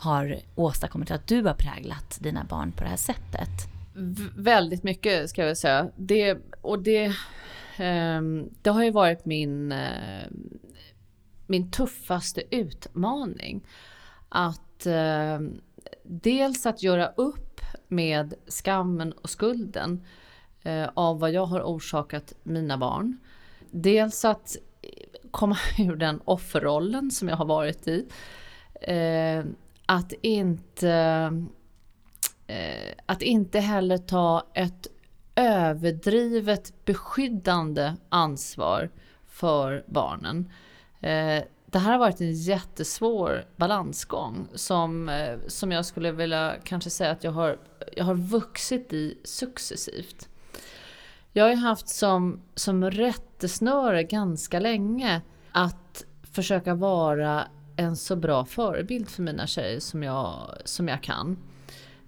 har 0.03 0.39
åstadkommit 0.55 1.11
att 1.11 1.27
du 1.27 1.41
har 1.41 1.53
präglat 1.53 2.17
dina 2.21 2.43
barn 2.43 2.71
på 2.71 2.83
det 2.83 2.89
här 2.89 2.97
sättet? 2.97 3.49
V 3.95 4.23
väldigt 4.35 4.83
mycket 4.83 5.29
ska 5.29 5.45
jag 5.45 5.57
säga. 5.57 5.89
Det, 5.95 6.37
och 6.61 6.79
det, 6.79 7.05
eh, 7.77 8.21
det 8.61 8.69
har 8.69 8.83
ju 8.83 8.91
varit 8.91 9.25
min, 9.25 9.71
eh, 9.71 10.27
min 11.47 11.71
tuffaste 11.71 12.55
utmaning. 12.55 13.67
Att 14.29 14.85
eh, 14.85 15.39
dels 16.03 16.65
att 16.65 16.83
göra 16.83 17.07
upp 17.07 17.61
med 17.87 18.33
skammen 18.47 19.11
och 19.11 19.29
skulden 19.29 20.03
eh, 20.63 20.89
av 20.93 21.19
vad 21.19 21.31
jag 21.31 21.45
har 21.45 21.61
orsakat 21.61 22.33
mina 22.43 22.77
barn. 22.77 23.17
Dels 23.71 24.25
att 24.25 24.55
komma 25.31 25.57
ur 25.79 25.95
den 25.95 26.21
offerrollen 26.25 27.11
som 27.11 27.27
jag 27.27 27.35
har 27.35 27.45
varit 27.45 27.87
i. 27.87 28.05
Ehm, 28.81 29.55
att 29.93 30.13
inte 30.21 30.91
eh, 32.47 32.93
att 33.05 33.21
inte 33.21 33.59
heller 33.59 33.97
ta 33.97 34.47
ett 34.53 34.87
överdrivet 35.35 36.85
beskyddande 36.85 37.93
ansvar 38.09 38.89
för 39.27 39.83
barnen. 39.87 40.51
Eh, 41.01 41.43
det 41.65 41.79
här 41.79 41.91
har 41.91 41.97
varit 41.97 42.21
en 42.21 42.33
jättesvår 42.33 43.45
balansgång 43.55 44.47
som, 44.55 45.09
eh, 45.09 45.37
som 45.47 45.71
jag 45.71 45.85
skulle 45.85 46.11
vilja 46.11 46.55
kanske 46.63 46.89
säga 46.89 47.11
att 47.11 47.23
jag 47.23 47.31
har, 47.31 47.57
jag 47.95 48.05
har 48.05 48.15
vuxit 48.15 48.93
i 48.93 49.17
successivt. 49.23 50.29
Jag 51.31 51.45
har 51.45 51.55
haft 51.55 51.89
som, 51.89 52.41
som 52.55 52.91
rättesnöre 52.91 54.03
ganska 54.03 54.59
länge 54.59 55.21
att 55.51 56.05
försöka 56.31 56.73
vara 56.75 57.47
en 57.75 57.95
så 57.95 58.15
bra 58.15 58.45
förebild 58.45 59.09
för 59.09 59.21
mina 59.21 59.47
tjejer 59.47 59.79
som 59.79 60.03
jag, 60.03 60.57
som 60.65 60.87
jag 60.87 61.03
kan. 61.03 61.37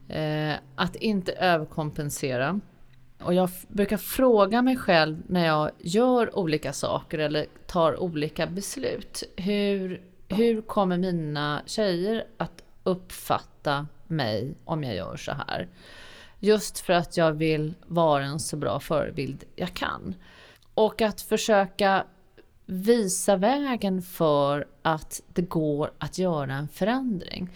Eh, 0.07 0.53
att 0.75 0.95
inte 0.95 1.31
överkompensera. 1.31 2.59
Och 3.23 3.33
jag 3.33 3.49
brukar 3.67 3.97
fråga 3.97 4.61
mig 4.61 4.77
själv 4.77 5.17
när 5.27 5.45
jag 5.45 5.71
gör 5.79 6.39
olika 6.39 6.73
saker 6.73 7.19
eller 7.19 7.45
tar 7.67 7.99
olika 7.99 8.47
beslut. 8.47 9.23
Hur, 9.37 10.01
hur 10.27 10.61
kommer 10.61 10.97
mina 10.97 11.61
tjejer 11.65 12.25
att 12.37 12.63
uppfatta 12.83 13.87
mig 14.07 14.55
om 14.65 14.83
jag 14.83 14.95
gör 14.95 15.15
så 15.15 15.31
här? 15.31 15.67
Just 16.39 16.79
för 16.79 16.93
att 16.93 17.17
jag 17.17 17.31
vill 17.31 17.73
vara 17.87 18.23
en 18.23 18.39
så 18.39 18.57
bra 18.57 18.79
förebild 18.79 19.43
jag 19.55 19.73
kan. 19.73 20.15
Och 20.73 21.01
att 21.01 21.21
försöka 21.21 22.05
visa 22.65 23.35
vägen 23.35 24.01
för 24.01 24.67
att 24.81 25.21
det 25.33 25.41
går 25.41 25.91
att 25.97 26.17
göra 26.17 26.53
en 26.53 26.67
förändring. 26.67 27.49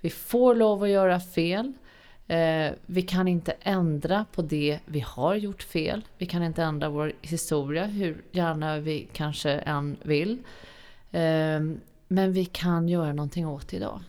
Vi 0.00 0.10
får 0.10 0.54
lov 0.54 0.82
att 0.82 0.88
göra 0.88 1.20
fel. 1.20 1.72
Eh, 2.26 2.72
vi 2.86 3.02
kan 3.02 3.28
inte 3.28 3.52
ändra 3.60 4.24
på 4.32 4.42
det 4.42 4.78
vi 4.84 5.00
har 5.00 5.34
gjort 5.34 5.62
fel. 5.62 6.04
Vi 6.18 6.26
kan 6.26 6.42
inte 6.42 6.62
ändra 6.62 6.88
vår 6.88 7.12
historia 7.22 7.84
hur 7.84 8.24
gärna 8.30 8.78
vi 8.78 9.08
kanske 9.12 9.50
än 9.50 9.96
vill. 10.02 10.38
Eh, 11.10 11.60
men 12.08 12.32
vi 12.32 12.44
kan 12.44 12.88
göra 12.88 13.12
någonting 13.12 13.46
åt 13.46 13.68
det 13.68 13.76
idag. 13.76 14.00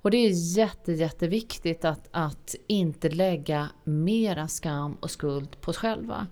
Och 0.00 0.10
det 0.10 0.16
är 0.16 0.56
jätte, 0.58 0.92
jätteviktigt 0.92 1.84
att, 1.84 2.08
att 2.10 2.54
inte 2.66 3.08
lägga 3.08 3.68
mera 3.84 4.48
skam 4.48 4.94
och 5.00 5.10
skuld 5.10 5.60
på 5.60 5.70
oss 5.70 5.76
själva. 5.76 6.26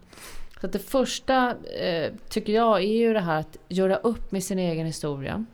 Så 0.61 0.67
att 0.67 0.73
det 0.73 0.79
första 0.79 1.57
eh, 1.65 2.13
tycker 2.29 2.53
jag 2.53 2.79
är 2.79 2.97
ju 2.97 3.13
det 3.13 3.21
här 3.21 3.41
att 3.41 3.57
göra 3.69 3.97
upp 3.97 4.33
med 4.33 4.45
sin 4.45 4.59
egen 4.59 4.87
historia. 4.87 5.45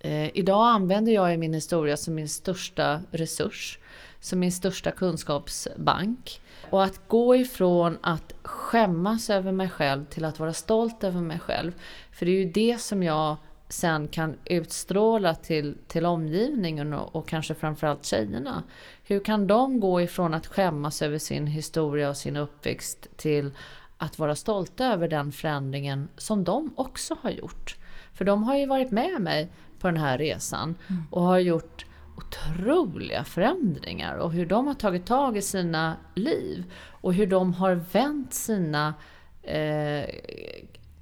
Eh, 0.00 0.36
idag 0.36 0.66
använder 0.66 1.12
jag 1.12 1.38
min 1.38 1.54
historia 1.54 1.96
som 1.96 2.14
min 2.14 2.28
största 2.28 3.00
resurs, 3.10 3.78
som 4.20 4.38
min 4.38 4.52
största 4.52 4.90
kunskapsbank. 4.90 6.40
Och 6.70 6.84
att 6.84 7.08
gå 7.08 7.36
ifrån 7.36 7.98
att 8.00 8.34
skämmas 8.42 9.30
över 9.30 9.52
mig 9.52 9.68
själv 9.68 10.04
till 10.04 10.24
att 10.24 10.38
vara 10.38 10.52
stolt 10.52 11.04
över 11.04 11.20
mig 11.20 11.38
själv. 11.38 11.72
För 12.12 12.26
det 12.26 12.32
är 12.32 12.44
ju 12.44 12.52
det 12.52 12.80
som 12.80 13.02
jag 13.02 13.36
sen 13.68 14.08
kan 14.08 14.36
utstråla 14.44 15.34
till, 15.34 15.76
till 15.86 16.06
omgivningen 16.06 16.92
och, 16.92 17.16
och 17.16 17.28
kanske 17.28 17.54
framförallt 17.54 18.04
tjejerna. 18.04 18.62
Hur 19.04 19.20
kan 19.24 19.46
de 19.46 19.80
gå 19.80 20.00
ifrån 20.00 20.34
att 20.34 20.46
skämmas 20.46 21.02
över 21.02 21.18
sin 21.18 21.46
historia 21.46 22.08
och 22.08 22.16
sin 22.16 22.36
uppväxt 22.36 23.06
till 23.16 23.50
att 23.98 24.18
vara 24.18 24.34
stolta 24.34 24.86
över 24.86 25.08
den 25.08 25.32
förändringen 25.32 26.08
som 26.16 26.44
de 26.44 26.72
också 26.76 27.16
har 27.20 27.30
gjort. 27.30 27.76
För 28.12 28.24
de 28.24 28.42
har 28.42 28.56
ju 28.56 28.66
varit 28.66 28.90
med 28.90 29.20
mig 29.20 29.48
på 29.78 29.88
den 29.88 29.96
här 29.96 30.18
resan 30.18 30.74
mm. 30.88 31.02
och 31.10 31.22
har 31.22 31.38
gjort 31.38 31.86
otroliga 32.16 33.24
förändringar 33.24 34.16
och 34.16 34.32
hur 34.32 34.46
de 34.46 34.66
har 34.66 34.74
tagit 34.74 35.06
tag 35.06 35.36
i 35.36 35.42
sina 35.42 35.96
liv 36.14 36.64
och 37.00 37.14
hur 37.14 37.26
de 37.26 37.54
har 37.54 37.74
vänt 37.74 38.34
sina 38.34 38.94
eh, 39.42 40.04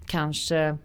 kanske 0.06 0.78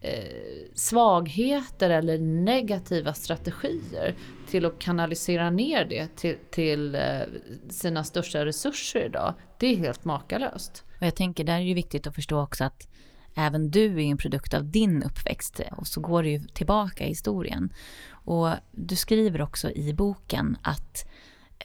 eh, 0.00 0.68
svagheter 0.74 1.90
eller 1.90 2.18
negativa 2.18 3.14
strategier 3.14 4.14
till 4.48 4.66
att 4.66 4.78
kanalisera 4.78 5.50
ner 5.50 5.84
det 5.84 6.16
till, 6.16 6.36
till 6.50 6.94
eh, 6.94 7.20
sina 7.68 8.04
största 8.04 8.44
resurser 8.44 9.04
idag. 9.06 9.34
Det 9.58 9.66
är 9.66 9.76
helt 9.76 10.04
makalöst. 10.04 10.84
Och 10.98 11.06
jag 11.06 11.14
tänker, 11.14 11.44
där 11.44 11.60
är 11.60 11.64
det 11.64 11.74
viktigt 11.74 12.06
att 12.06 12.14
förstå 12.14 12.40
också 12.40 12.64
att 12.64 12.88
även 13.34 13.70
du 13.70 13.94
är 13.94 14.06
en 14.06 14.16
produkt 14.16 14.54
av 14.54 14.64
din 14.64 15.02
uppväxt 15.02 15.60
och 15.76 15.86
så 15.86 16.00
går 16.00 16.22
det 16.22 16.28
ju 16.28 16.38
tillbaka 16.38 17.04
i 17.04 17.08
historien. 17.08 17.72
Och 18.10 18.50
du 18.70 18.96
skriver 18.96 19.42
också 19.42 19.70
i 19.70 19.94
boken 19.94 20.56
att 20.62 21.08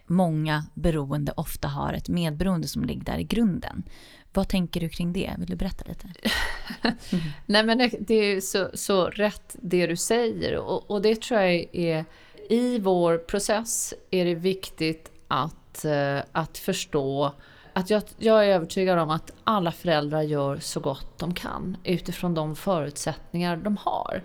många 0.07 0.65
beroende 0.73 1.33
ofta 1.37 1.67
har 1.67 1.93
ett 1.93 2.09
medberoende 2.09 2.67
som 2.67 2.83
ligger 2.83 3.03
där 3.03 3.17
i 3.17 3.23
grunden. 3.23 3.83
Vad 4.33 4.47
tänker 4.47 4.79
du 4.79 4.89
kring 4.89 5.13
det? 5.13 5.33
Vill 5.37 5.49
du 5.49 5.55
berätta 5.55 5.85
lite? 5.87 6.07
Mm. 6.83 7.23
Nej 7.45 7.63
men 7.63 7.91
det 7.99 8.13
är 8.13 8.41
så, 8.41 8.69
så 8.73 9.05
rätt 9.05 9.55
det 9.61 9.87
du 9.87 9.95
säger 9.95 10.57
och, 10.57 10.91
och, 10.91 11.01
det 11.01 11.21
tror 11.21 11.39
jag 11.39 11.65
är 11.71 12.05
i 12.49 12.79
vår 12.79 13.17
process 13.17 13.93
är 14.11 14.25
det 14.25 14.35
viktigt 14.35 15.11
att, 15.27 15.85
eh, 15.85 16.19
att 16.31 16.57
förstå 16.57 17.33
att 17.73 17.89
jag, 17.89 18.03
jag, 18.17 18.45
är 18.45 18.49
övertygad 18.49 18.99
om 18.99 19.09
att 19.09 19.31
alla 19.43 19.71
föräldrar 19.71 20.21
gör 20.21 20.59
så 20.59 20.79
gott 20.79 21.19
de 21.19 21.33
kan 21.33 21.77
utifrån 21.83 22.33
de 22.33 22.55
förutsättningar 22.55 23.57
de 23.57 23.77
har. 23.77 24.23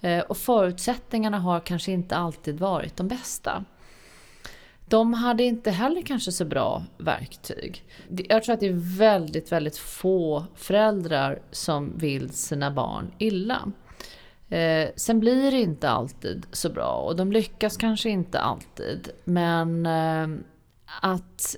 Eh, 0.00 0.20
och 0.20 0.36
förutsättningarna 0.36 1.38
har 1.38 1.60
kanske 1.60 1.92
inte 1.92 2.16
alltid 2.16 2.58
varit 2.58 2.96
de 2.96 3.08
bästa. 3.08 3.64
De 4.88 5.14
hade 5.14 5.42
inte 5.42 5.70
heller 5.70 6.02
kanske 6.02 6.32
så 6.32 6.44
bra 6.44 6.84
verktyg. 6.98 7.84
Jag 8.28 8.44
tror 8.44 8.54
att 8.54 8.60
det 8.60 8.66
är 8.68 8.98
väldigt, 8.98 9.52
väldigt 9.52 9.78
få 9.78 10.44
föräldrar 10.54 11.42
som 11.50 11.98
vill 11.98 12.30
sina 12.30 12.70
barn 12.70 13.12
illa. 13.18 13.72
Eh, 14.48 14.88
sen 14.96 15.20
blir 15.20 15.50
det 15.50 15.60
inte 15.60 15.90
alltid 15.90 16.46
så 16.52 16.70
bra 16.70 16.92
och 16.92 17.16
de 17.16 17.32
lyckas 17.32 17.76
kanske 17.76 18.10
inte 18.10 18.40
alltid. 18.40 19.08
Men 19.24 19.86
eh, 19.86 20.28
att 21.00 21.56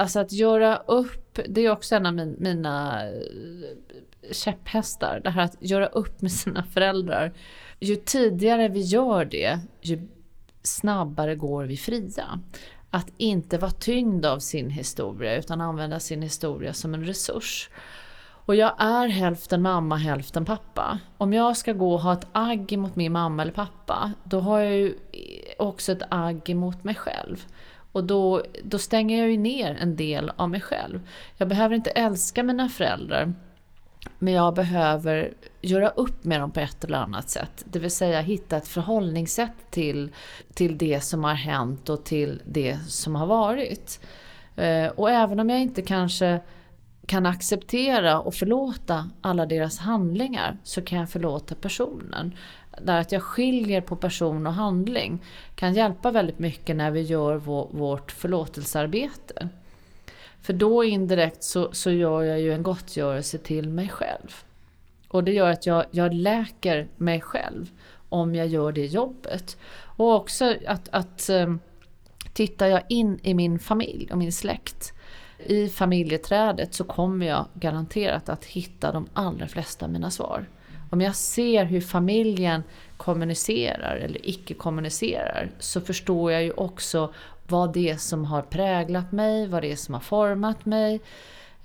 Alltså 0.00 0.20
att 0.20 0.32
göra 0.32 0.76
upp, 0.76 1.38
det 1.48 1.60
är 1.60 1.70
också 1.70 1.94
en 1.94 2.06
av 2.06 2.14
min, 2.14 2.36
mina 2.38 3.04
eh, 3.06 3.12
käpphästar. 4.32 5.20
Det 5.24 5.30
här 5.30 5.42
att 5.42 5.56
göra 5.60 5.86
upp 5.86 6.22
med 6.22 6.32
sina 6.32 6.64
föräldrar. 6.64 7.32
Ju 7.80 7.96
tidigare 7.96 8.68
vi 8.68 8.80
gör 8.80 9.24
det, 9.24 9.58
ju 9.80 10.08
snabbare 10.62 11.34
går 11.34 11.64
vi 11.64 11.76
fria. 11.76 12.40
Att 12.90 13.12
inte 13.16 13.58
vara 13.58 13.70
tyngd 13.70 14.26
av 14.26 14.38
sin 14.38 14.70
historia 14.70 15.36
utan 15.36 15.60
använda 15.60 16.00
sin 16.00 16.22
historia 16.22 16.72
som 16.72 16.94
en 16.94 17.04
resurs. 17.04 17.70
Och 18.44 18.54
jag 18.54 18.74
är 18.78 19.08
hälften 19.08 19.62
mamma, 19.62 19.96
hälften 19.96 20.44
pappa. 20.44 20.98
Om 21.16 21.32
jag 21.32 21.56
ska 21.56 21.72
gå 21.72 21.92
och 21.94 22.00
ha 22.00 22.12
ett 22.12 22.26
agg 22.32 22.78
mot 22.78 22.96
min 22.96 23.12
mamma 23.12 23.42
eller 23.42 23.52
pappa, 23.52 24.12
då 24.24 24.40
har 24.40 24.60
jag 24.60 24.76
ju 24.76 24.94
också 25.58 25.92
ett 25.92 26.02
agg 26.08 26.56
mot 26.56 26.84
mig 26.84 26.94
själv. 26.94 27.46
Och 27.92 28.04
då, 28.04 28.42
då 28.62 28.78
stänger 28.78 29.18
jag 29.18 29.30
ju 29.30 29.36
ner 29.36 29.78
en 29.80 29.96
del 29.96 30.32
av 30.36 30.50
mig 30.50 30.60
själv. 30.60 31.00
Jag 31.36 31.48
behöver 31.48 31.74
inte 31.74 31.90
älska 31.90 32.42
mina 32.42 32.68
föräldrar. 32.68 33.32
Men 34.18 34.34
jag 34.34 34.54
behöver 34.54 35.34
göra 35.60 35.88
upp 35.88 36.24
med 36.24 36.40
dem 36.40 36.50
på 36.50 36.60
ett 36.60 36.84
eller 36.84 36.98
annat 36.98 37.30
sätt. 37.30 37.64
Det 37.64 37.78
vill 37.78 37.90
säga 37.90 38.20
hitta 38.20 38.56
ett 38.56 38.68
förhållningssätt 38.68 39.70
till, 39.70 40.10
till 40.54 40.78
det 40.78 41.00
som 41.00 41.24
har 41.24 41.34
hänt 41.34 41.88
och 41.88 42.04
till 42.04 42.42
det 42.46 42.78
som 42.88 43.14
har 43.14 43.26
varit. 43.26 44.00
Eh, 44.56 44.86
och 44.86 45.10
även 45.10 45.40
om 45.40 45.50
jag 45.50 45.60
inte 45.60 45.82
kanske 45.82 46.40
kan 47.06 47.26
acceptera 47.26 48.20
och 48.20 48.34
förlåta 48.34 49.10
alla 49.20 49.46
deras 49.46 49.78
handlingar 49.78 50.58
så 50.64 50.82
kan 50.82 50.98
jag 50.98 51.10
förlåta 51.10 51.54
personen. 51.54 52.34
Där 52.84 53.00
att 53.00 53.12
jag 53.12 53.22
skiljer 53.22 53.80
på 53.80 53.96
person 53.96 54.46
och 54.46 54.52
handling 54.52 55.22
kan 55.54 55.74
hjälpa 55.74 56.10
väldigt 56.10 56.38
mycket 56.38 56.76
när 56.76 56.90
vi 56.90 57.00
gör 57.00 57.36
vår, 57.36 57.68
vårt 57.70 58.12
förlåtelsearbete. 58.12 59.48
För 60.42 60.52
då 60.52 60.84
indirekt 60.84 61.44
så, 61.44 61.68
så 61.72 61.90
gör 61.90 62.22
jag 62.22 62.40
ju 62.40 62.52
en 62.52 62.62
gottgörelse 62.62 63.38
till 63.38 63.68
mig 63.68 63.88
själv. 63.88 64.34
Och 65.08 65.24
det 65.24 65.32
gör 65.32 65.50
att 65.50 65.66
jag, 65.66 65.84
jag 65.90 66.14
läker 66.14 66.88
mig 66.96 67.20
själv 67.20 67.70
om 68.08 68.34
jag 68.34 68.46
gör 68.46 68.72
det 68.72 68.86
jobbet. 68.86 69.56
Och 69.82 70.14
också 70.14 70.56
att, 70.66 70.88
att 70.92 71.28
ehm, 71.28 71.60
tittar 72.32 72.66
jag 72.66 72.82
in 72.88 73.18
i 73.22 73.34
min 73.34 73.58
familj 73.58 74.08
och 74.12 74.18
min 74.18 74.32
släkt 74.32 74.92
i 75.46 75.68
familjeträdet 75.68 76.74
så 76.74 76.84
kommer 76.84 77.26
jag 77.26 77.46
garanterat 77.54 78.28
att 78.28 78.44
hitta 78.44 78.92
de 78.92 79.08
allra 79.12 79.48
flesta 79.48 79.84
av 79.84 79.92
mina 79.92 80.10
svar. 80.10 80.46
Om 80.90 81.00
jag 81.00 81.16
ser 81.16 81.64
hur 81.64 81.80
familjen 81.80 82.62
kommunicerar 82.96 83.96
eller 83.96 84.28
icke 84.28 84.54
kommunicerar 84.54 85.50
så 85.58 85.80
förstår 85.80 86.32
jag 86.32 86.42
ju 86.42 86.50
också 86.50 87.14
vad 87.48 87.72
det 87.72 87.90
är 87.90 87.96
som 87.96 88.24
har 88.24 88.42
präglat 88.42 89.12
mig, 89.12 89.46
vad 89.46 89.62
det 89.62 89.72
är 89.72 89.76
som 89.76 89.94
har 89.94 90.00
format 90.00 90.66
mig, 90.66 90.94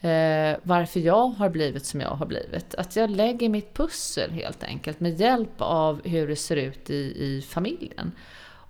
eh, 0.02 0.58
varför 0.64 1.00
jag 1.00 1.28
har 1.28 1.50
blivit 1.50 1.86
som 1.86 2.02
jag 2.02 2.10
har 2.10 2.26
blivit. 2.26 2.76
Att 2.76 2.96
jag 2.96 3.10
lägger 3.10 3.50
mitt 3.50 3.74
pussel 3.74 4.32
helt 4.32 4.64
enkelt 4.64 5.00
med 5.00 5.20
hjälp 5.20 5.56
av 5.58 6.02
hur 6.08 6.28
det 6.28 6.36
ser 6.36 6.56
ut 6.56 6.90
i, 6.90 6.96
i 6.96 7.46
familjen. 7.50 8.12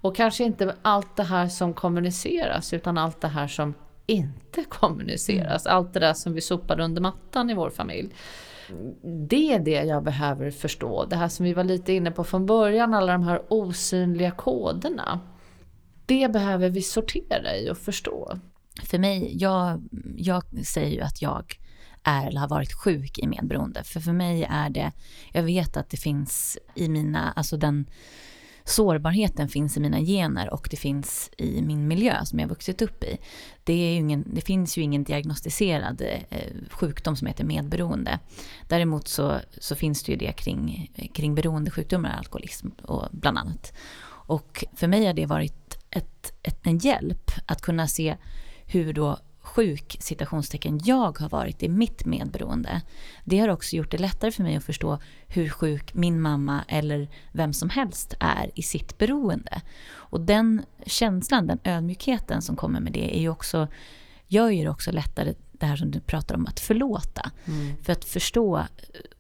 Och 0.02 0.16
kanske 0.16 0.44
inte 0.44 0.76
allt 0.82 1.16
det 1.16 1.24
här 1.24 1.48
som 1.48 1.74
kommuniceras 1.74 2.74
utan 2.74 2.98
allt 2.98 3.22
det 3.22 3.28
här 3.28 3.48
som 3.48 3.74
inte 4.06 4.64
kommuniceras. 4.64 5.66
Mm. 5.66 5.78
Allt 5.78 5.94
det 5.94 6.00
där 6.00 6.14
som 6.14 6.34
vi 6.34 6.42
sopade 6.42 6.84
under 6.84 7.02
mattan 7.02 7.50
i 7.50 7.54
vår 7.54 7.70
familj. 7.70 8.10
Det 9.30 9.54
är 9.54 9.60
det 9.60 9.84
jag 9.84 10.04
behöver 10.04 10.52
förstå. 10.52 11.06
Det 11.06 11.16
här 11.16 11.28
som 11.28 11.46
vi 11.46 11.54
var 11.54 11.64
lite 11.64 11.94
inne 11.94 12.12
på 12.12 12.24
från 12.24 12.46
början, 12.46 12.94
alla 12.94 13.12
de 13.12 13.24
här 13.24 13.42
osynliga 13.50 14.32
koderna. 14.32 15.20
Det 16.06 16.32
behöver 16.32 16.70
vi 16.70 16.82
sortera 16.82 17.56
i 17.56 17.70
och 17.72 17.78
förstå. 17.78 18.40
För 18.84 19.00
mig, 19.00 19.38
jag, 19.38 19.84
jag 20.16 20.44
säger 20.66 20.96
ju 20.96 21.02
att 21.02 21.22
jag 21.22 21.60
är 22.04 22.28
eller 22.28 22.40
har 22.40 22.48
varit 22.48 22.74
sjuk 22.74 23.20
i 23.20 23.28
medberoende. 23.28 23.84
För 23.84 24.00
för 24.00 24.14
mig 24.14 24.48
är 24.50 24.70
det, 24.70 24.92
jag 25.32 25.44
vet 25.44 25.78
att 25.78 25.90
det 25.90 25.98
finns 25.98 26.58
i 26.76 26.90
mina, 26.90 27.32
alltså 27.32 27.58
den 27.58 27.86
sårbarheten 28.66 29.50
finns 29.50 29.78
i 29.78 29.80
mina 29.80 30.00
gener 30.00 30.54
och 30.54 30.68
det 30.72 30.78
finns 30.78 31.30
i 31.38 31.62
min 31.62 31.88
miljö 31.88 32.26
som 32.26 32.40
jag 32.40 32.48
vuxit 32.48 32.82
upp 32.82 33.04
i. 33.04 33.18
Det, 33.64 33.74
är 33.74 33.96
ingen, 33.96 34.26
det 34.34 34.42
finns 34.42 34.78
ju 34.78 34.82
ingen 34.82 35.04
diagnostiserad 35.04 36.02
eh, 36.30 36.40
sjukdom 36.70 37.16
som 37.16 37.28
heter 37.28 37.44
medberoende. 37.44 38.20
Däremot 38.68 39.08
så, 39.08 39.40
så 39.58 39.76
finns 39.76 40.04
det 40.04 40.12
ju 40.12 40.18
det 40.18 40.32
kring, 40.32 40.92
kring 41.14 41.36
beroendesjukdomar, 41.36 42.18
alkoholism 42.18 42.68
och 42.82 43.08
bland 43.12 43.38
annat. 43.38 43.74
Och 44.28 44.66
för 44.76 44.88
mig 44.88 45.06
har 45.06 45.14
det 45.14 45.26
varit 45.26 45.78
ett, 45.90 46.34
ett, 46.44 46.60
en 46.68 46.78
hjälp 46.78 47.32
att 47.46 47.62
kunna 47.62 47.88
se 47.88 48.16
hur 48.66 48.94
då 48.94 49.20
sjuk 49.56 49.98
citationstecken 50.00 50.80
jag 50.84 51.20
har 51.20 51.30
varit 51.30 51.64
i 51.64 51.70
mitt 51.70 52.06
medberoende. 52.06 52.82
Det 53.24 53.40
har 53.40 53.48
också 53.48 53.76
gjort 53.76 53.92
det 53.92 53.98
lättare 53.98 54.32
för 54.32 54.44
mig 54.44 54.56
att 54.56 54.64
förstå 54.64 55.00
hur 55.28 55.50
sjuk 55.50 55.94
min 55.94 56.22
mamma 56.22 56.64
eller 56.68 57.10
vem 57.32 57.54
som 57.54 57.70
helst 57.70 58.14
är 58.20 58.52
i 58.56 58.62
sitt 58.62 58.98
beroende. 58.98 59.62
Och 59.94 60.22
den 60.22 60.66
känslan, 60.86 61.48
den 61.48 61.60
ödmjukheten 61.64 62.42
som 62.42 62.56
kommer 62.56 62.80
med 62.80 62.94
det 62.94 63.18
är 63.18 63.20
ju 63.20 63.30
också, 63.30 63.68
gör 64.28 64.50
ju 64.50 64.64
det 64.64 64.70
också 64.70 64.92
lättare 64.92 65.34
det 65.60 65.66
här 65.66 65.76
som 65.76 65.92
du 65.92 66.00
pratar 66.00 66.36
om 66.36 66.46
att 66.46 66.60
förlåta. 66.60 67.32
Mm. 67.46 67.76
För 67.84 67.94
att 67.94 68.06
förstå, 68.06 68.66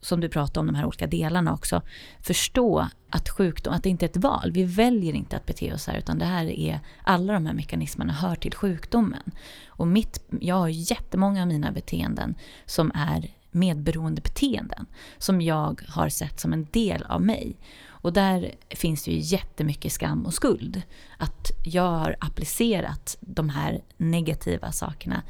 som 0.02 0.20
du 0.20 0.30
pratar 0.30 0.62
om 0.62 0.68
de 0.68 0.76
här 0.76 0.86
olika 0.86 1.08
delarna 1.08 1.54
också, 1.54 1.82
förstå 2.22 2.88
att 3.10 3.30
sjukdom, 3.30 3.74
att 3.74 3.84
det 3.84 3.90
inte 3.90 4.06
är 4.06 4.10
ett 4.10 4.18
val. 4.18 4.52
Vi 4.52 4.64
väljer 4.64 5.14
inte 5.14 5.38
att 5.38 5.46
bete 5.46 5.74
oss 5.74 5.88
här 5.88 5.98
utan 5.98 6.20
det 6.20 6.26
här 6.26 6.46
är, 6.46 6.80
alla 7.04 7.34
de 7.34 7.46
här 7.46 7.54
mekanismerna 7.54 8.14
hör 8.14 8.36
till 8.36 8.54
sjukdomen. 8.54 9.32
Och 9.68 9.88
mitt, 9.88 10.24
jag 10.42 10.56
har 10.56 10.68
jättemånga 10.68 11.42
av 11.42 11.48
mina 11.48 11.72
beteenden 11.72 12.36
som 12.66 12.92
är 12.96 13.32
medberoende 13.52 14.22
beteenden 14.22 14.86
som 15.18 15.42
jag 15.42 15.82
har 15.88 16.10
sett 16.10 16.40
som 16.40 16.54
en 16.54 16.68
del 16.72 17.04
av 17.04 17.22
mig. 17.22 17.58
Och 18.06 18.14
där 18.14 18.56
finns 18.70 19.04
det 19.04 19.12
ju 19.12 19.20
jättemycket 19.20 19.92
skam 19.92 20.26
och 20.26 20.34
skuld. 20.34 20.82
Att 21.18 21.52
jag 21.64 21.92
har 21.92 22.16
applicerat 22.20 23.18
de 23.20 23.50
här 23.50 23.82
negativa 23.98 24.72
sakerna 24.72 25.24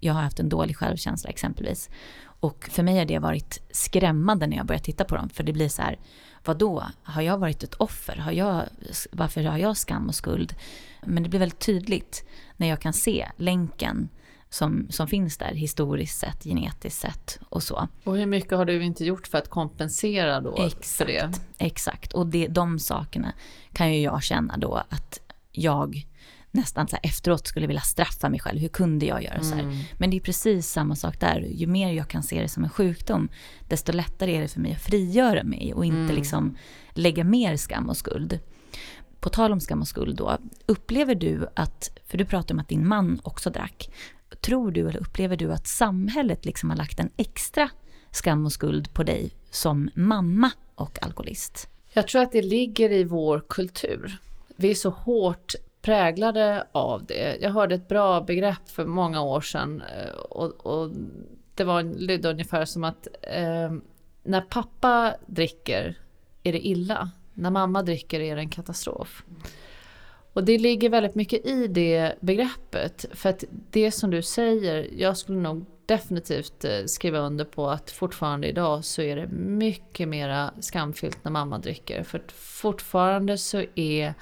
jag 0.00 0.14
har 0.14 0.22
haft 0.22 0.40
en 0.40 0.48
dålig 0.48 0.76
självkänsla 0.76 1.30
exempelvis. 1.30 1.90
Och 2.22 2.68
för 2.70 2.82
mig 2.82 2.98
har 2.98 3.04
det 3.04 3.18
varit 3.18 3.62
skrämmande 3.70 4.46
när 4.46 4.56
jag 4.56 4.66
börjar 4.66 4.80
titta 4.80 5.04
på 5.04 5.16
dem. 5.16 5.28
För 5.28 5.42
det 5.42 5.52
blir 5.52 5.68
så 5.68 5.82
här, 5.82 5.98
vadå? 6.44 6.84
Har 7.02 7.22
jag 7.22 7.38
varit 7.38 7.62
ett 7.62 7.74
offer? 7.74 8.16
Har 8.16 8.32
jag, 8.32 8.62
varför 9.12 9.44
har 9.44 9.58
jag 9.58 9.76
skam 9.76 10.08
och 10.08 10.14
skuld? 10.14 10.54
Men 11.02 11.22
det 11.22 11.28
blir 11.28 11.40
väldigt 11.40 11.58
tydligt 11.60 12.28
när 12.56 12.66
jag 12.66 12.80
kan 12.80 12.92
se 12.92 13.28
länken 13.36 14.08
som, 14.50 14.86
som 14.90 15.08
finns 15.08 15.36
där 15.38 15.54
historiskt 15.54 16.18
sett, 16.18 16.44
genetiskt 16.44 17.00
sett 17.00 17.38
och 17.48 17.62
så. 17.62 17.88
Och 18.04 18.16
hur 18.16 18.26
mycket 18.26 18.58
har 18.58 18.64
du 18.64 18.84
inte 18.84 19.04
gjort 19.04 19.26
för 19.26 19.38
att 19.38 19.48
kompensera 19.48 20.40
då 20.40 20.56
exakt, 20.56 20.86
för 20.86 21.06
det? 21.06 21.30
Exakt, 21.58 22.12
och 22.12 22.26
det, 22.26 22.46
de 22.46 22.78
sakerna 22.78 23.32
kan 23.72 23.94
ju 23.94 24.00
jag 24.00 24.22
känna 24.22 24.56
då 24.56 24.82
att 24.88 25.20
jag 25.52 26.06
nästan 26.50 26.88
så 26.88 26.96
efteråt 27.02 27.46
skulle 27.46 27.66
vilja 27.66 27.80
straffa 27.80 28.28
mig 28.28 28.40
själv. 28.40 28.58
Hur 28.60 28.68
kunde 28.68 29.06
jag 29.06 29.24
göra 29.24 29.42
så 29.42 29.54
här? 29.54 29.62
Mm. 29.62 29.78
Men 29.98 30.10
det 30.10 30.16
är 30.16 30.20
precis 30.20 30.68
samma 30.68 30.96
sak 30.96 31.20
där. 31.20 31.40
Ju 31.40 31.66
mer 31.66 31.92
jag 31.92 32.08
kan 32.08 32.22
se 32.22 32.42
det 32.42 32.48
som 32.48 32.64
en 32.64 32.70
sjukdom, 32.70 33.28
desto 33.68 33.92
lättare 33.92 34.36
är 34.36 34.40
det 34.40 34.48
för 34.48 34.60
mig 34.60 34.72
att 34.72 34.82
frigöra 34.82 35.44
mig 35.44 35.74
och 35.74 35.84
inte 35.84 35.98
mm. 35.98 36.16
liksom 36.16 36.56
lägga 36.94 37.24
mer 37.24 37.56
skam 37.56 37.88
och 37.88 37.96
skuld. 37.96 38.38
På 39.20 39.28
tal 39.28 39.52
om 39.52 39.60
skam 39.60 39.80
och 39.80 39.88
skuld 39.88 40.16
då, 40.16 40.38
upplever 40.66 41.14
du 41.14 41.48
att, 41.54 41.98
för 42.06 42.18
du 42.18 42.24
pratar 42.24 42.54
om 42.54 42.58
att 42.58 42.68
din 42.68 42.88
man 42.88 43.20
också 43.22 43.50
drack, 43.50 43.90
tror 44.40 44.70
du 44.70 44.88
eller 44.88 45.00
upplever 45.00 45.36
du 45.36 45.52
att 45.52 45.66
samhället 45.66 46.44
liksom 46.44 46.70
har 46.70 46.76
lagt 46.76 47.00
en 47.00 47.10
extra 47.16 47.70
skam 48.10 48.46
och 48.46 48.52
skuld 48.52 48.94
på 48.94 49.02
dig 49.02 49.30
som 49.50 49.90
mamma 49.94 50.50
och 50.74 51.02
alkoholist? 51.02 51.68
Jag 51.92 52.08
tror 52.08 52.22
att 52.22 52.32
det 52.32 52.42
ligger 52.42 52.92
i 52.92 53.04
vår 53.04 53.42
kultur. 53.48 54.18
Vi 54.56 54.70
är 54.70 54.74
så 54.74 54.90
hårt 54.90 55.54
präglade 55.82 56.66
av 56.72 57.04
det. 57.04 57.38
Jag 57.40 57.50
hörde 57.50 57.74
ett 57.74 57.88
bra 57.88 58.20
begrepp 58.20 58.68
för 58.68 58.84
många 58.84 59.22
år 59.22 59.40
sedan 59.40 59.82
eh, 59.82 60.14
och, 60.14 60.66
och 60.66 60.90
det 61.54 61.64
var 61.64 61.82
lydde 61.82 62.30
ungefär 62.30 62.64
som 62.64 62.84
att 62.84 63.08
eh, 63.22 63.72
när 64.22 64.40
pappa 64.40 65.14
dricker 65.26 65.98
är 66.42 66.52
det 66.52 66.66
illa. 66.66 67.10
När 67.34 67.50
mamma 67.50 67.82
dricker 67.82 68.20
är 68.20 68.36
det 68.36 68.42
en 68.42 68.48
katastrof. 68.48 69.24
Och 70.32 70.44
det 70.44 70.58
ligger 70.58 70.90
väldigt 70.90 71.14
mycket 71.14 71.46
i 71.46 71.66
det 71.66 72.14
begreppet. 72.20 73.06
För 73.12 73.28
att 73.28 73.44
det 73.70 73.90
som 73.90 74.10
du 74.10 74.22
säger, 74.22 74.88
jag 74.96 75.16
skulle 75.16 75.38
nog 75.38 75.66
definitivt 75.86 76.64
eh, 76.64 76.84
skriva 76.86 77.18
under 77.18 77.44
på 77.44 77.70
att 77.70 77.90
fortfarande 77.90 78.48
idag 78.48 78.84
så 78.84 79.02
är 79.02 79.16
det 79.16 79.26
mycket 79.36 80.08
mera 80.08 80.50
skamfyllt 80.60 81.24
när 81.24 81.30
mamma 81.30 81.58
dricker. 81.58 82.02
För 82.02 82.22
fortfarande 82.34 83.38
så 83.38 83.64
är 83.74 84.14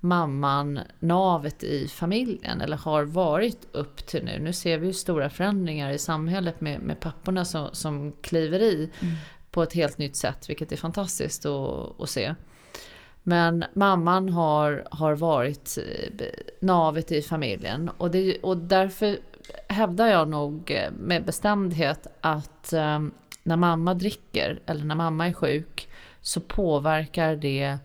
mamman 0.00 0.80
navet 0.98 1.64
i 1.64 1.88
familjen 1.88 2.60
eller 2.60 2.76
har 2.76 3.04
varit 3.04 3.68
upp 3.72 4.06
till 4.06 4.24
nu. 4.24 4.38
Nu 4.38 4.52
ser 4.52 4.78
vi 4.78 4.86
ju 4.86 4.92
stora 4.92 5.30
förändringar 5.30 5.90
i 5.90 5.98
samhället 5.98 6.60
med, 6.60 6.80
med 6.80 7.00
papporna 7.00 7.44
som, 7.44 7.68
som 7.72 8.12
kliver 8.12 8.60
i 8.60 8.90
mm. 9.00 9.14
på 9.50 9.62
ett 9.62 9.72
helt 9.72 9.98
nytt 9.98 10.16
sätt, 10.16 10.50
vilket 10.50 10.72
är 10.72 10.76
fantastiskt 10.76 11.46
att, 11.46 12.00
att 12.00 12.10
se. 12.10 12.34
Men 13.22 13.64
mamman 13.72 14.28
har, 14.28 14.84
har 14.90 15.14
varit 15.14 15.78
eh, 15.78 16.26
navet 16.60 17.12
i 17.12 17.22
familjen 17.22 17.90
och, 17.98 18.10
det, 18.10 18.38
och 18.38 18.56
därför 18.56 19.18
hävdar 19.68 20.06
jag 20.06 20.28
nog 20.28 20.70
eh, 20.70 20.90
med 20.90 21.24
bestämdhet 21.24 22.06
att 22.20 22.72
um, 22.72 23.12
när 23.42 23.56
mamma 23.56 23.94
dricker 23.94 24.60
eller 24.66 24.84
när 24.84 24.94
mamma 24.94 25.28
är 25.28 25.32
sjuk 25.32 25.88
så 26.20 26.40
påverkar 26.40 27.36
det 27.36 27.78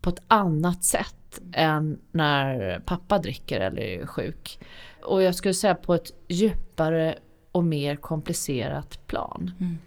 på 0.00 0.10
ett 0.10 0.22
annat 0.28 0.84
sätt 0.84 1.40
än 1.52 2.00
när 2.10 2.78
pappa 2.80 3.18
dricker 3.18 3.60
eller 3.60 3.82
är 3.82 4.06
sjuk. 4.06 4.58
Och 5.02 5.22
jag 5.22 5.34
skulle 5.34 5.54
säga 5.54 5.74
på 5.74 5.94
ett 5.94 6.12
djupare 6.28 7.18
och 7.52 7.64
mer 7.64 7.96
komplicerat 7.96 9.06
plan. 9.06 9.50
Mm. 9.60 9.78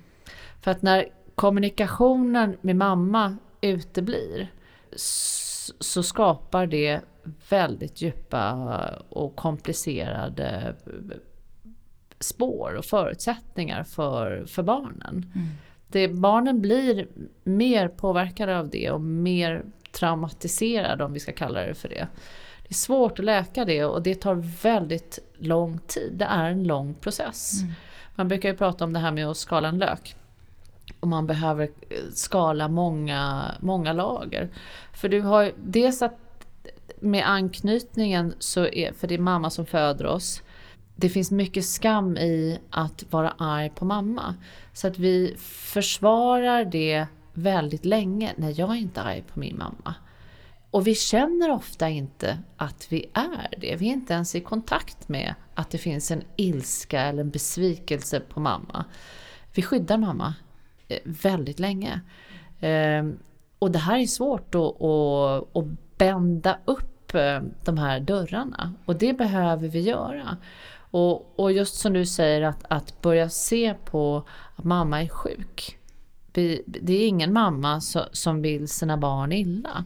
För 0.62 0.72
att 0.72 0.82
när 0.82 1.06
kommunikationen 1.36 2.58
med 2.62 2.76
mamma 2.76 3.38
uteblir 3.62 4.52
så 5.80 6.04
skapar 6.04 6.68
det 6.68 7.02
väldigt 7.50 8.02
djupa 8.02 8.78
och 9.10 9.36
komplicerade 9.36 10.76
spår 12.20 12.76
och 12.76 12.86
förutsättningar 12.86 13.84
för, 13.84 14.46
för 14.46 14.64
barnen. 14.64 15.32
Mm. 15.36 15.48
Det, 15.92 16.08
barnen 16.08 16.62
blir 16.62 17.08
mer 17.44 17.88
påverkade 17.88 18.60
av 18.60 18.70
det 18.70 18.92
och 18.92 19.02
mer 19.02 19.64
traumatiserad 19.92 21.02
om 21.02 21.14
vi 21.14 21.20
ska 21.20 21.32
kalla 21.32 21.62
det 21.62 21.74
för 21.74 21.90
det. 21.90 22.08
Det 22.64 22.70
är 22.70 22.74
svårt 22.74 23.20
att 23.20 23.26
läka 23.26 23.66
det 23.66 23.86
och 23.86 24.02
det 24.02 24.16
tar 24.16 24.36
väldigt 24.64 25.20
lång 25.38 25.80
tid. 25.88 26.14
Det 26.14 26.26
är 26.26 26.50
en 26.50 26.64
lång 26.64 26.94
process. 26.94 27.62
Mm. 27.62 27.74
Man 28.16 28.28
brukar 28.28 28.50
ju 28.50 28.58
prata 28.58 28.84
om 28.84 28.94
det 28.94 29.00
här 29.00 29.12
med 29.12 29.28
att 29.28 29.38
skala 29.38 29.68
en 29.68 29.78
lök. 29.78 30.16
Och 31.00 31.08
man 31.08 31.28
behöver 31.28 31.64
eh, 31.64 31.98
skala 32.14 32.68
många, 32.68 33.52
många 33.60 33.94
lager. 33.94 34.50
För 34.94 35.10
du 35.10 35.22
har 35.22 35.52
dels 35.64 36.02
att 36.02 36.18
med 37.00 37.30
anknytningen 37.30 38.34
så 38.40 38.66
är, 38.66 38.94
för 38.94 39.08
det 39.08 39.16
är 39.16 39.20
mamma 39.20 39.50
som 39.50 39.66
föder 39.66 40.06
oss. 40.06 40.42
Det 41.02 41.10
finns 41.10 41.32
mycket 41.32 41.66
skam 41.66 42.18
i 42.18 42.60
att 42.70 43.04
vara 43.10 43.30
arg 43.38 43.70
på 43.70 43.86
mamma. 43.86 44.36
Så 44.74 44.88
att 44.88 45.00
vi 45.00 45.36
försvarar 45.38 46.66
det 46.66 47.06
väldigt 47.34 47.86
länge. 47.86 48.34
Nej, 48.38 48.54
jag 48.58 48.70
är 48.70 48.76
inte 48.76 49.02
arg 49.02 49.24
på 49.34 49.40
min 49.40 49.58
mamma. 49.58 49.96
Och 50.72 50.88
vi 50.88 50.96
känner 50.96 51.52
ofta 51.52 51.90
inte 51.90 52.40
att 52.58 52.88
vi 52.90 53.06
är 53.14 53.56
det. 53.58 53.76
Vi 53.76 53.90
är 53.90 53.94
inte 53.94 54.14
ens 54.14 54.36
i 54.36 54.42
kontakt 54.42 55.10
med 55.10 55.36
att 55.56 55.70
det 55.70 55.78
finns 55.78 56.12
en 56.12 56.24
ilska 56.36 57.02
eller 57.02 57.22
en 57.22 57.30
besvikelse 57.30 58.20
på 58.20 58.40
mamma. 58.40 58.86
Vi 59.56 59.62
skyddar 59.62 59.98
mamma 59.98 60.34
eh, 60.88 61.00
väldigt 61.04 61.60
länge. 61.60 62.02
Ehm, 62.60 63.20
och 63.60 63.72
det 63.72 63.80
här 63.80 64.00
är 64.00 64.06
svårt 64.06 64.56
att, 64.56 64.82
att, 64.82 65.58
att 65.58 65.98
bända 65.98 66.60
upp 66.66 67.16
eh, 67.16 67.42
de 67.66 67.78
här 67.78 68.00
dörrarna. 68.00 68.74
Och 68.86 68.96
det 68.96 69.14
behöver 69.14 69.68
vi 69.68 69.80
göra. 69.80 70.38
Och, 70.92 71.40
och 71.40 71.52
just 71.52 71.76
som 71.76 71.94
du 71.94 72.06
säger 72.06 72.42
att, 72.42 72.66
att 72.68 73.02
börja 73.02 73.30
se 73.30 73.74
på 73.86 74.24
att 74.56 74.64
mamma 74.64 75.04
är 75.04 75.08
sjuk. 75.08 75.78
Vi, 76.34 76.64
det 76.66 76.94
är 76.94 77.08
ingen 77.08 77.34
mamma 77.34 77.82
så, 77.82 78.06
som 78.12 78.42
vill 78.42 78.68
sina 78.68 78.98
barn 78.98 79.32
illa. 79.32 79.86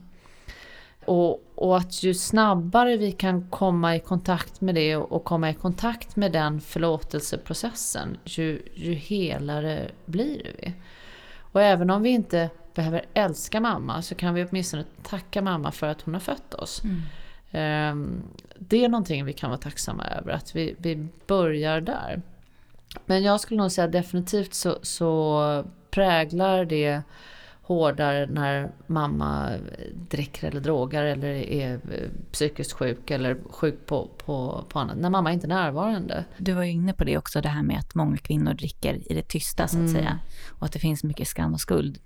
Och, 1.06 1.43
och, 1.56 1.78
att 1.78 2.03
ju 2.03 2.14
snabbare 2.14 2.97
vi 2.97 3.12
kan 3.12 3.49
komma 3.49 3.95
i 3.95 3.99
kontakt 3.99 4.62
med 4.62 4.76
det 4.76 4.95
och, 4.95 5.12
och 5.12 5.24
komma 5.24 5.49
i 5.49 5.53
kontakt 5.53 6.16
med 6.16 6.32
den 6.32 6.62
förlåtelseprocessen, 6.62 8.18
ju, 8.26 8.62
ju 8.74 8.93
helare 8.93 9.91
blir 10.06 10.51
vi. 10.60 10.74
Och 11.38 11.62
även 11.62 11.89
om 11.89 12.01
vi 12.01 12.10
inte 12.10 12.49
behöver 12.74 13.06
älska 13.14 13.62
mamma 13.62 14.01
så 14.01 14.16
kan 14.16 14.34
vi 14.34 14.45
åtminstone 14.45 14.84
tacka 15.03 15.41
mamma 15.41 15.72
för 15.72 15.88
att 15.88 16.01
hon 16.01 16.14
har 16.14 16.22
fött 16.22 16.53
oss. 16.53 16.84
Mm. 16.84 17.01
Um, 17.56 18.24
det 18.60 18.86
är 18.86 18.89
någonting 18.89 19.26
vi 19.26 19.34
kan 19.34 19.49
vara 19.49 19.60
tacksamma 19.60 20.06
över, 20.06 20.32
att 20.32 20.56
vi, 20.56 20.76
vi 20.78 21.08
börjar 21.28 21.82
där. 21.82 22.22
Men 23.06 23.24
jag 23.24 23.39
skulle 23.39 23.62
nog 23.62 23.72
säga 23.72 23.88
definitivt 23.88 24.53
så, 24.53 24.78
så 24.82 25.66
präglar 25.91 26.66
det 26.66 27.01
hårdare 27.62 28.28
när 28.28 28.72
mamma 28.88 29.51
dricker 30.10 30.47
eller 30.47 30.62
drogar 30.62 31.03
eller 31.03 31.34
är 31.34 31.80
psykiskt 32.32 32.74
sjuk 32.74 33.12
eller 33.12 33.38
sjuk 33.49 33.86
på, 33.86 34.10
på, 34.26 34.66
på 34.70 34.80
annat. 34.80 34.97
När 34.97 35.10
mamma 35.10 35.34
inte 35.34 35.47
är 35.47 35.49
närvarande. 35.49 36.26
Du 36.38 36.53
var 36.53 36.64
ju 36.64 36.72
inne 36.72 36.93
på 36.93 37.03
det 37.03 37.18
också, 37.18 37.41
det 37.41 37.49
här 37.49 37.64
med 37.64 37.80
att 37.80 37.95
många 37.95 38.18
kvinnor 38.18 38.53
dricker 38.53 39.12
i 39.12 39.16
det 39.16 39.28
tysta 39.28 39.68
så 39.68 39.78
att 39.78 39.89
mm. 39.89 39.93
säga. 39.93 40.20
Och 40.49 40.66
att 40.66 40.72
det 40.72 40.80
finns 40.80 41.03
mycket 41.03 41.28
skam 41.28 41.53
och 41.53 41.62
skuld. 41.62 41.99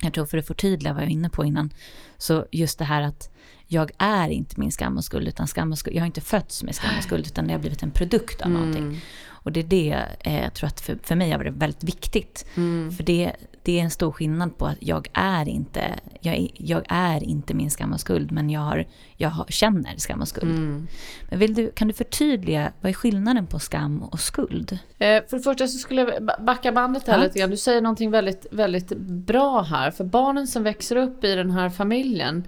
Jag 0.00 0.14
tror 0.14 0.26
för 0.26 0.38
att 0.38 0.46
förtydliga 0.46 0.92
vad 0.92 1.02
jag 1.02 1.06
var 1.06 1.12
inne 1.12 1.30
på 1.30 1.44
innan. 1.44 1.70
Så 2.18 2.46
just 2.52 2.78
det 2.78 2.84
här 2.84 3.02
att 3.02 3.30
jag 3.66 3.90
är 3.98 4.28
inte 4.28 4.60
min 4.60 4.72
skam 4.72 4.96
och 4.96 5.04
skuld, 5.04 5.28
utan 5.28 5.46
skam 5.46 5.72
och 5.72 5.78
skuld, 5.78 5.96
jag 5.96 6.02
har 6.02 6.06
inte 6.06 6.20
fötts 6.20 6.62
med 6.62 6.74
skam 6.74 6.90
och 6.98 7.04
skuld, 7.04 7.26
utan 7.26 7.46
det 7.46 7.52
har 7.52 7.60
blivit 7.60 7.82
en 7.82 7.90
produkt 7.90 8.40
av 8.40 8.46
mm. 8.46 8.60
någonting. 8.60 9.00
Och 9.28 9.52
det 9.52 9.60
är 9.60 9.64
det 9.64 10.04
eh, 10.20 10.42
jag 10.42 10.54
tror 10.54 10.66
att 10.66 10.80
för, 10.80 10.98
för 11.02 11.14
mig 11.14 11.30
har 11.30 11.38
varit 11.38 11.54
väldigt 11.54 11.84
viktigt. 11.84 12.46
Mm. 12.54 12.92
För 12.92 13.04
det, 13.04 13.32
det 13.62 13.78
är 13.78 13.82
en 13.82 13.90
stor 13.90 14.12
skillnad 14.12 14.58
på 14.58 14.66
att 14.66 14.76
jag 14.80 15.08
är 15.12 15.48
inte, 15.48 15.94
jag, 16.20 16.50
jag 16.54 16.82
är 16.88 17.24
inte 17.24 17.54
min 17.54 17.70
skam 17.70 17.92
och 17.92 18.00
skuld, 18.00 18.32
men 18.32 18.50
jag, 18.50 18.60
har, 18.60 18.86
jag 19.16 19.28
har, 19.28 19.44
känner 19.48 19.96
skam 19.96 20.20
och 20.20 20.28
skuld. 20.28 20.58
Mm. 20.58 20.86
Men 21.30 21.38
vill 21.38 21.54
du, 21.54 21.70
kan 21.70 21.88
du 21.88 21.94
förtydliga, 21.94 22.72
vad 22.80 22.90
är 22.90 22.94
skillnaden 22.94 23.46
på 23.46 23.58
skam 23.58 24.02
och 24.02 24.20
skuld? 24.20 24.78
Eh, 24.98 25.22
för 25.28 25.36
det 25.36 25.42
första 25.42 25.66
så 25.66 25.78
skulle 25.78 26.00
jag 26.00 26.30
backa 26.46 26.72
bandet 26.72 27.06
här 27.06 27.18
ja. 27.18 27.24
lite 27.24 27.38
grann. 27.38 27.50
Du 27.50 27.56
säger 27.56 27.80
någonting 27.80 28.10
väldigt, 28.10 28.46
väldigt 28.50 28.88
bra 28.98 29.62
här. 29.62 29.90
För 29.90 30.04
barnen 30.04 30.46
som 30.46 30.62
växer 30.62 30.96
upp 30.96 31.24
i 31.24 31.34
den 31.34 31.50
här 31.50 31.70
familjen 31.70 32.44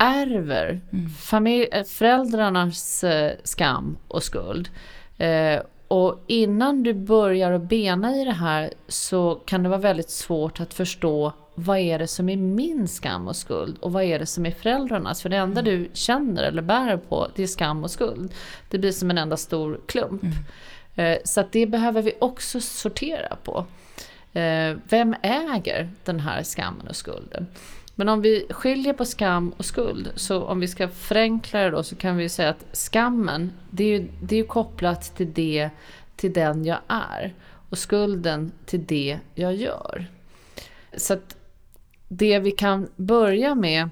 ärver 0.00 0.80
mm. 0.92 1.10
familj, 1.10 1.68
eh, 1.72 1.84
föräldrarnas 1.84 3.04
eh, 3.04 3.32
skam 3.44 3.96
och 4.08 4.22
skuld. 4.22 4.70
Eh, 5.18 5.60
och 5.88 6.24
innan 6.26 6.82
du 6.82 6.94
börjar 6.94 7.52
att 7.52 7.62
bena 7.62 8.16
i 8.16 8.24
det 8.24 8.32
här 8.32 8.72
så 8.88 9.34
kan 9.34 9.62
det 9.62 9.68
vara 9.68 9.80
väldigt 9.80 10.10
svårt 10.10 10.60
att 10.60 10.74
förstå 10.74 11.32
vad 11.54 11.78
är 11.78 11.98
det 11.98 12.06
som 12.06 12.28
är 12.28 12.36
min 12.36 12.88
skam 12.88 13.28
och 13.28 13.36
skuld 13.36 13.78
och 13.80 13.92
vad 13.92 14.02
är 14.02 14.18
det 14.18 14.26
som 14.26 14.46
är 14.46 14.50
föräldrarnas? 14.50 15.22
För 15.22 15.28
det 15.28 15.36
enda 15.36 15.60
mm. 15.60 15.74
du 15.74 15.90
känner 15.92 16.42
eller 16.42 16.62
bär 16.62 16.96
på 16.96 17.28
det 17.34 17.42
är 17.42 17.46
skam 17.46 17.84
och 17.84 17.90
skuld. 17.90 18.32
Det 18.68 18.78
blir 18.78 18.92
som 18.92 19.10
en 19.10 19.18
enda 19.18 19.36
stor 19.36 19.80
klump. 19.86 20.22
Mm. 20.94 21.18
Så 21.24 21.44
det 21.50 21.66
behöver 21.66 22.02
vi 22.02 22.12
också 22.18 22.60
sortera 22.60 23.36
på. 23.44 23.66
Vem 24.88 25.14
äger 25.22 25.90
den 26.04 26.20
här 26.20 26.42
skammen 26.42 26.88
och 26.88 26.96
skulden? 26.96 27.46
Men 27.94 28.08
om 28.08 28.22
vi 28.22 28.46
skiljer 28.50 28.92
på 28.92 29.04
skam 29.04 29.52
och 29.56 29.64
skuld, 29.64 30.12
så 30.16 30.42
om 30.42 30.60
vi 30.60 30.68
ska 30.68 30.88
förenkla 30.88 31.60
det 31.60 31.70
då 31.70 31.82
så 31.82 31.96
kan 31.96 32.16
vi 32.16 32.28
säga 32.28 32.48
att 32.48 32.66
skammen, 32.72 33.52
det 33.70 33.84
är 33.84 33.98
ju, 33.98 34.08
det 34.22 34.34
är 34.34 34.38
ju 34.40 34.46
kopplat 34.46 35.16
till 35.16 35.32
det, 35.32 35.70
till 36.16 36.32
den 36.32 36.64
jag 36.64 36.78
är. 36.88 37.34
Och 37.70 37.78
skulden 37.78 38.52
till 38.66 38.84
det 38.86 39.18
jag 39.34 39.54
gör. 39.54 40.06
Så 40.96 41.14
att 41.14 41.36
det 42.08 42.38
vi 42.38 42.50
kan 42.50 42.88
börja 42.96 43.54
med 43.54 43.90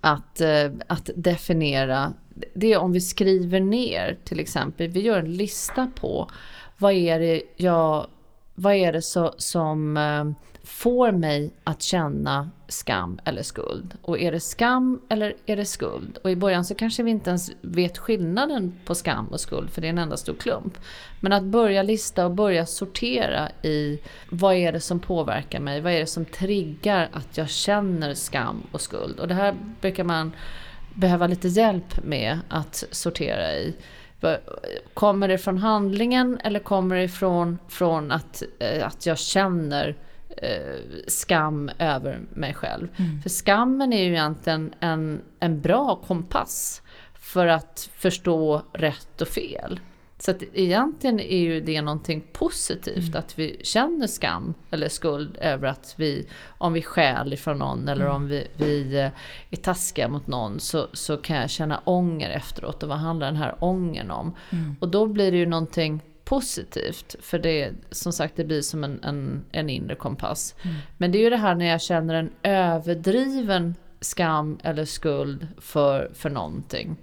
att, 0.00 0.40
eh, 0.40 0.70
att 0.86 1.10
definiera, 1.16 2.12
det 2.54 2.72
är 2.72 2.78
om 2.78 2.92
vi 2.92 3.00
skriver 3.00 3.60
ner 3.60 4.18
till 4.24 4.40
exempel, 4.40 4.88
vi 4.88 5.00
gör 5.00 5.18
en 5.18 5.36
lista 5.36 5.90
på 5.94 6.30
vad 6.78 6.92
är 6.92 7.18
det 7.18 7.42
jag 7.56 8.06
vad 8.54 8.74
är 8.74 8.92
det 8.92 9.02
så, 9.02 9.34
som 9.38 9.96
eh, 9.96 10.24
får 10.64 11.12
mig 11.12 11.50
att 11.64 11.82
känna 11.82 12.50
skam 12.68 13.20
eller 13.24 13.42
skuld? 13.42 13.94
Och 14.02 14.18
är 14.18 14.32
det 14.32 14.40
skam 14.40 15.00
eller 15.08 15.34
är 15.46 15.56
det 15.56 15.64
skuld? 15.64 16.18
Och 16.24 16.30
i 16.30 16.36
början 16.36 16.64
så 16.64 16.74
kanske 16.74 17.02
vi 17.02 17.10
inte 17.10 17.30
ens 17.30 17.50
vet 17.60 17.98
skillnaden 17.98 18.74
på 18.84 18.94
skam 18.94 19.26
och 19.26 19.40
skuld 19.40 19.70
för 19.70 19.80
det 19.80 19.86
är 19.86 19.90
en 19.90 19.98
enda 19.98 20.16
stor 20.16 20.34
klump. 20.34 20.78
Men 21.20 21.32
att 21.32 21.42
börja 21.42 21.82
lista 21.82 22.24
och 22.26 22.30
börja 22.30 22.66
sortera 22.66 23.50
i 23.62 24.00
vad 24.30 24.54
är 24.54 24.72
det 24.72 24.80
som 24.80 25.00
påverkar 25.00 25.60
mig? 25.60 25.80
Vad 25.80 25.92
är 25.92 26.00
det 26.00 26.06
som 26.06 26.24
triggar 26.24 27.08
att 27.12 27.36
jag 27.36 27.50
känner 27.50 28.14
skam 28.14 28.62
och 28.72 28.80
skuld? 28.80 29.20
Och 29.20 29.28
det 29.28 29.34
här 29.34 29.54
brukar 29.80 30.04
man 30.04 30.32
behöva 30.94 31.26
lite 31.26 31.48
hjälp 31.48 32.04
med 32.04 32.38
att 32.48 32.84
sortera 32.90 33.54
i. 33.54 33.74
Kommer 34.94 35.28
det 35.28 35.38
från 35.38 35.58
handlingen 35.58 36.40
eller 36.44 36.60
kommer 36.60 36.96
det 36.96 37.08
från, 37.08 37.58
från 37.68 38.12
att, 38.12 38.42
eh, 38.58 38.86
att 38.86 39.06
jag 39.06 39.18
känner 39.18 39.96
eh, 40.36 40.80
skam 41.08 41.70
över 41.78 42.20
mig 42.30 42.54
själv? 42.54 42.88
Mm. 42.96 43.22
För 43.22 43.30
skammen 43.30 43.92
är 43.92 44.02
ju 44.02 44.10
egentligen 44.10 44.74
en, 44.80 45.20
en 45.40 45.60
bra 45.60 45.96
kompass 46.06 46.82
för 47.14 47.46
att 47.46 47.90
förstå 47.94 48.62
rätt 48.72 49.20
och 49.20 49.28
fel. 49.28 49.80
Så 50.18 50.30
att 50.30 50.42
egentligen 50.54 51.20
är 51.20 51.38
ju 51.38 51.60
det 51.60 51.82
någonting 51.82 52.24
positivt 52.32 53.08
mm. 53.08 53.18
att 53.18 53.38
vi 53.38 53.60
känner 53.62 54.06
skam 54.06 54.54
eller 54.70 54.88
skuld 54.88 55.36
över 55.40 55.68
att 55.68 55.94
vi, 55.96 56.28
om 56.44 56.72
vi 56.72 56.82
stjäl 56.82 57.32
ifrån 57.32 57.58
någon 57.58 57.88
eller 57.88 58.04
mm. 58.04 58.16
om 58.16 58.28
vi, 58.28 58.46
vi 58.56 58.98
eh, 58.98 59.10
är 59.50 59.56
taskiga 59.56 60.08
mot 60.08 60.26
någon 60.26 60.60
så, 60.60 60.86
så 60.92 61.16
kan 61.16 61.36
jag 61.36 61.50
känna 61.50 61.80
ånger 61.84 62.30
efteråt 62.30 62.82
och 62.82 62.88
vad 62.88 62.98
handlar 62.98 63.26
den 63.26 63.36
här 63.36 63.54
ången 63.58 64.10
om? 64.10 64.34
Mm. 64.50 64.76
Och 64.80 64.88
då 64.88 65.06
blir 65.06 65.32
det 65.32 65.38
ju 65.38 65.46
någonting 65.46 66.00
positivt 66.32 67.16
för 67.20 67.38
det 67.38 67.72
som 67.90 68.12
sagt 68.12 68.36
det 68.36 68.44
blir 68.44 68.62
som 68.62 68.84
en, 68.84 69.04
en, 69.04 69.44
en 69.52 69.70
inre 69.70 69.94
kompass. 69.94 70.54
Mm. 70.62 70.76
Men 70.98 71.12
det 71.12 71.18
är 71.18 71.22
ju 71.22 71.30
det 71.30 71.36
här 71.36 71.54
när 71.54 71.66
jag 71.66 71.82
känner 71.82 72.14
en 72.14 72.30
överdriven 72.42 73.74
skam 74.00 74.58
eller 74.62 74.84
skuld 74.84 75.46
för, 75.58 76.10
för 76.14 76.30
någonting 76.30 76.96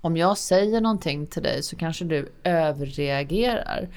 om 0.00 0.16
jag 0.16 0.38
säger 0.38 0.80
någonting 0.80 1.26
till 1.26 1.42
dig 1.42 1.62
så 1.62 1.76
kanske 1.76 2.04
du 2.04 2.32
överreagerar. 2.44 3.88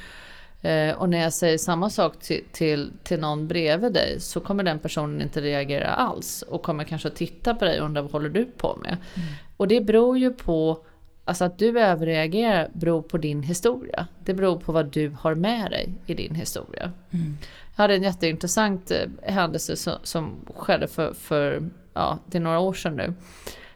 Eh, 0.61 0.95
och 0.95 1.09
när 1.09 1.17
jag 1.17 1.33
säger 1.33 1.57
samma 1.57 1.89
sak 1.89 2.19
till, 2.19 2.43
till, 2.51 2.91
till 3.03 3.19
någon 3.19 3.47
bredvid 3.47 3.93
dig 3.93 4.19
så 4.19 4.39
kommer 4.39 4.63
den 4.63 4.79
personen 4.79 5.21
inte 5.21 5.41
reagera 5.41 5.87
alls 5.87 6.41
och 6.41 6.63
kommer 6.63 6.83
kanske 6.83 7.07
att 7.07 7.15
titta 7.15 7.55
på 7.55 7.65
dig 7.65 7.79
och 7.79 7.85
undra 7.85 8.01
vad 8.01 8.11
håller 8.11 8.29
du 8.29 8.45
på 8.45 8.77
med? 8.81 8.97
Mm. 9.15 9.27
Och 9.57 9.67
det 9.67 9.81
beror 9.81 10.17
ju 10.17 10.33
på 10.33 10.85
Alltså 11.25 11.45
att 11.45 11.59
du 11.59 11.79
överreagerar 11.79 12.69
beror 12.73 13.01
på 13.01 13.17
din 13.17 13.43
historia. 13.43 14.07
Det 14.25 14.33
beror 14.33 14.57
på 14.57 14.71
vad 14.71 14.85
du 14.85 15.09
har 15.19 15.35
med 15.35 15.71
dig 15.71 15.93
i 16.05 16.13
din 16.13 16.35
historia. 16.35 16.91
Mm. 17.11 17.37
Jag 17.75 17.83
hade 17.83 17.95
en 17.95 18.03
jätteintressant 18.03 18.91
eh, 18.91 19.33
händelse 19.33 19.75
som, 19.75 19.93
som 20.03 20.35
skedde 20.55 20.87
för, 20.87 21.13
för 21.13 21.69
ja, 21.93 22.19
det 22.25 22.37
är 22.37 22.41
några 22.41 22.59
år 22.59 22.73
sedan 22.73 22.95
nu 22.95 23.13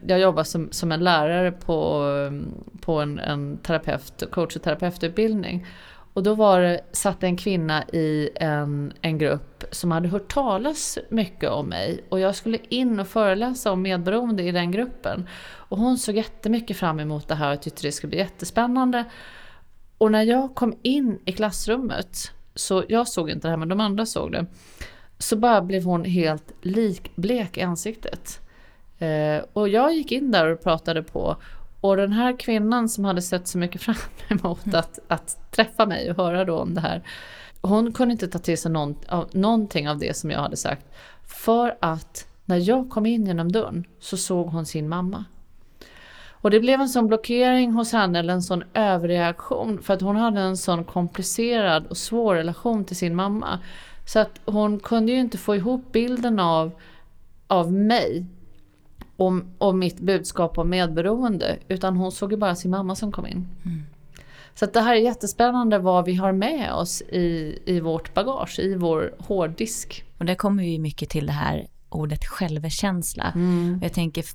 jag 0.05 0.19
jobbar 0.19 0.43
som, 0.43 0.71
som 0.71 0.91
en 0.91 1.03
lärare 1.03 1.51
på, 1.51 2.03
på 2.81 2.99
en, 3.01 3.19
en 3.19 3.57
terapeut, 3.57 4.23
coach 4.31 4.55
och 4.55 4.61
terapeututbildning. 4.61 5.65
Och 6.13 6.23
då 6.23 6.33
var 6.33 6.61
det, 6.61 6.81
satt 6.91 7.23
en 7.23 7.37
kvinna 7.37 7.83
i 7.83 8.29
en, 8.35 8.93
en 9.01 9.17
grupp 9.17 9.46
som 9.71 9.91
hade 9.91 10.07
hört 10.07 10.33
talas 10.33 10.97
mycket 11.09 11.49
om 11.49 11.69
mig 11.69 12.03
och 12.09 12.19
jag 12.19 12.35
skulle 12.35 12.57
in 12.69 12.99
och 12.99 13.07
föreläsa 13.07 13.71
om 13.71 13.81
medberoende 13.81 14.43
i 14.43 14.51
den 14.51 14.71
gruppen. 14.71 15.27
Och 15.47 15.77
hon 15.77 15.97
såg 15.97 16.15
jättemycket 16.15 16.77
fram 16.77 16.99
emot 16.99 17.27
det 17.27 17.35
här 17.35 17.53
och 17.53 17.61
tyckte 17.61 17.81
det 17.81 17.91
skulle 17.91 18.09
bli 18.09 18.19
jättespännande. 18.19 19.05
Och 19.97 20.11
när 20.11 20.23
jag 20.23 20.55
kom 20.55 20.77
in 20.81 21.19
i 21.25 21.31
klassrummet, 21.31 22.31
så 22.55 22.83
jag 22.87 23.07
såg 23.07 23.29
inte 23.29 23.47
det 23.47 23.49
här 23.49 23.57
men 23.57 23.69
de 23.69 23.79
andra 23.79 24.05
såg 24.05 24.31
det, 24.31 24.45
så 25.17 25.35
bara 25.35 25.61
blev 25.61 25.83
hon 25.83 26.05
helt 26.05 26.53
likblek 26.61 27.57
i 27.57 27.61
ansiktet. 27.61 28.39
Eh, 28.99 29.43
och 29.53 29.69
jag 29.69 29.93
gick 29.93 30.11
in 30.11 30.31
där 30.31 30.47
och 30.47 30.63
pratade 30.63 31.03
på 31.03 31.37
och 31.81 31.97
den 31.97 32.11
här 32.11 32.39
kvinnan 32.39 32.89
som 32.89 33.05
hade 33.05 33.21
sett 33.21 33.47
så 33.47 33.57
mycket 33.57 33.81
fram 33.81 33.95
emot 34.27 34.73
att, 34.73 34.99
att 35.07 35.51
träffa 35.51 35.85
mig 35.85 36.11
och 36.11 36.17
höra 36.17 36.45
då 36.45 36.59
om 36.59 36.73
det 36.73 36.81
här. 36.81 37.03
Hon 37.61 37.93
kunde 37.93 38.11
inte 38.11 38.27
ta 38.27 38.39
till 38.39 38.57
sig 38.57 38.71
någon, 38.71 38.95
av, 39.07 39.29
någonting 39.31 39.89
av 39.89 39.97
det 39.97 40.17
som 40.17 40.31
jag 40.31 40.39
hade 40.39 40.57
sagt. 40.57 40.85
För 41.27 41.77
att 41.79 42.27
när 42.45 42.69
jag 42.69 42.89
kom 42.89 43.05
in 43.05 43.25
genom 43.25 43.51
dörren 43.51 43.83
så 43.99 44.17
såg 44.17 44.47
hon 44.47 44.65
sin 44.65 44.89
mamma. 44.89 45.25
Och 46.41 46.51
det 46.51 46.59
blev 46.59 46.81
en 46.81 46.89
sån 46.89 47.07
blockering 47.07 47.71
hos 47.71 47.91
henne, 47.91 48.19
eller 48.19 48.33
en 48.33 48.41
sån 48.41 48.63
överreaktion. 48.73 49.81
För 49.81 49.93
att 49.93 50.01
hon 50.01 50.15
hade 50.15 50.41
en 50.41 50.57
sån 50.57 50.83
komplicerad 50.83 51.87
och 51.87 51.97
svår 51.97 52.35
relation 52.35 52.85
till 52.85 52.95
sin 52.95 53.15
mamma. 53.15 53.59
Så 54.05 54.19
att 54.19 54.39
hon 54.45 54.79
kunde 54.79 55.11
ju 55.11 55.19
inte 55.19 55.37
få 55.37 55.55
ihop 55.55 55.91
bilden 55.91 56.39
av, 56.39 56.71
av 57.47 57.73
mig 57.73 58.25
och, 59.17 59.33
och 59.57 59.75
mitt 59.75 59.99
budskap 59.99 60.57
om 60.57 60.69
medberoende. 60.69 61.57
Utan 61.67 61.97
hon 61.97 62.11
såg 62.11 62.31
ju 62.31 62.37
bara 62.37 62.55
sin 62.55 62.71
mamma 62.71 62.95
som 62.95 63.11
kom 63.11 63.27
in. 63.27 63.47
Mm. 63.65 63.83
Så 64.59 64.65
det 64.65 64.81
här 64.81 64.95
är 64.95 64.99
jättespännande 64.99 65.79
vad 65.79 66.05
vi 66.05 66.15
har 66.15 66.31
med 66.31 66.73
oss 66.73 67.01
i, 67.01 67.59
i 67.65 67.79
vårt 67.79 68.13
bagage, 68.13 68.59
i 68.59 68.75
vår 68.75 69.15
hårddisk. 69.19 70.05
Och 70.17 70.25
där 70.25 70.35
kommer 70.35 70.63
vi 70.63 70.79
mycket 70.79 71.09
till 71.09 71.25
det 71.25 71.31
här 71.31 71.67
ordet 71.89 72.25
självkänsla. 72.25 73.31
Mm. 73.35 73.79
Jag 73.83 73.93
tänker, 73.93 74.25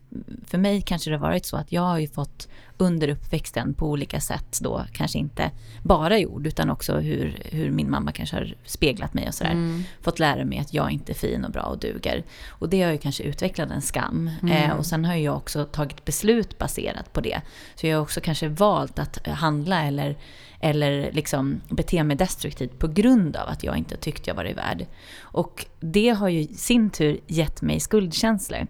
för 0.47 0.59
mig 0.59 0.83
kanske 0.83 1.11
det 1.11 1.17
har 1.17 1.27
varit 1.27 1.47
så 1.47 1.57
att 1.57 1.73
jag 1.73 1.83
har 1.83 1.99
ju 1.99 2.09
fått 2.09 2.49
under 2.83 3.09
uppväxten 3.09 3.75
på 3.75 3.91
olika 3.91 4.21
sätt 4.21 4.59
då, 4.61 4.85
kanske 4.93 5.19
inte 5.19 5.51
bara 5.83 6.19
i 6.19 6.27
ord 6.27 6.47
utan 6.47 6.71
också 6.71 6.97
hur, 6.97 7.43
hur 7.45 7.71
min 7.71 7.91
mamma 7.91 8.13
kanske 8.13 8.37
har 8.37 8.55
speglat 8.65 9.15
mig 9.15 9.29
och 9.29 9.35
sådär. 9.35 9.51
Mm. 9.51 9.83
Fått 10.01 10.19
lära 10.19 10.45
mig 10.45 10.59
att 10.59 10.75
jag 10.75 10.91
inte 10.91 11.13
är 11.13 11.15
fin 11.15 11.45
och 11.45 11.51
bra 11.51 11.63
och 11.63 11.79
duger. 11.79 12.25
Och 12.49 12.69
det 12.69 12.83
har 12.83 12.93
ju 12.93 12.99
kanske 12.99 13.23
utvecklat 13.23 13.71
en 13.71 13.83
skam. 13.83 14.31
Mm. 14.43 14.71
Eh, 14.71 14.77
och 14.77 14.87
sen 14.87 15.05
har 15.05 15.15
jag 15.15 15.37
också 15.37 15.65
tagit 15.65 16.05
beslut 16.05 16.59
baserat 16.59 17.13
på 17.13 17.21
det. 17.21 17.41
Så 17.75 17.87
jag 17.87 17.97
har 17.97 18.03
också 18.03 18.21
kanske 18.21 18.49
valt 18.49 18.99
att 18.99 19.29
handla 19.29 19.85
eller 19.85 20.17
eller 20.65 21.13
liksom 21.13 21.61
bete 21.69 22.05
mig 22.05 22.17
destruktivt 22.17 22.79
på 22.79 22.89
grund 22.89 23.37
av 23.37 23.49
att 23.49 23.65
jag 23.65 23.77
inte 23.77 23.97
tyckte 23.97 24.31
jag 24.31 24.35
varit 24.35 24.57
värd. 24.57 24.87
Och 25.21 25.67
det 25.81 26.09
har 26.09 26.29
ju 26.29 26.41
i 26.41 26.55
sin 26.55 26.91
tur 26.91 27.21
gett 27.27 27.63
mig 27.63 27.81
skuldkänslor. 27.81 28.67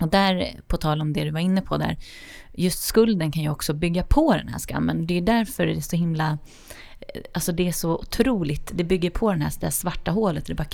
Och 0.00 0.08
där, 0.08 0.60
på 0.66 0.76
tal 0.76 1.00
om 1.00 1.12
det 1.12 1.24
du 1.24 1.30
var 1.30 1.40
inne 1.40 1.60
på 1.60 1.76
där, 1.76 1.96
just 2.58 2.82
skulden 2.82 3.32
kan 3.32 3.42
ju 3.42 3.50
också 3.50 3.74
bygga 3.74 4.02
på 4.02 4.32
den 4.32 4.48
här 4.48 4.58
skammen. 4.58 5.06
Det 5.06 5.18
är 5.18 5.22
därför 5.22 5.66
det 5.66 5.72
är 5.72 5.80
så 5.80 5.96
himla 5.96 6.38
Alltså 7.32 7.52
det 7.52 7.68
är 7.68 7.72
så 7.72 7.94
otroligt, 7.94 8.70
det 8.74 8.84
bygger 8.84 9.10
på 9.10 9.30
den 9.32 9.42
här, 9.42 9.52
det 9.60 9.66
här 9.66 9.70
svarta 9.70 10.10
hålet, 10.10 10.46
det 10.46 10.54
bara 10.54 10.64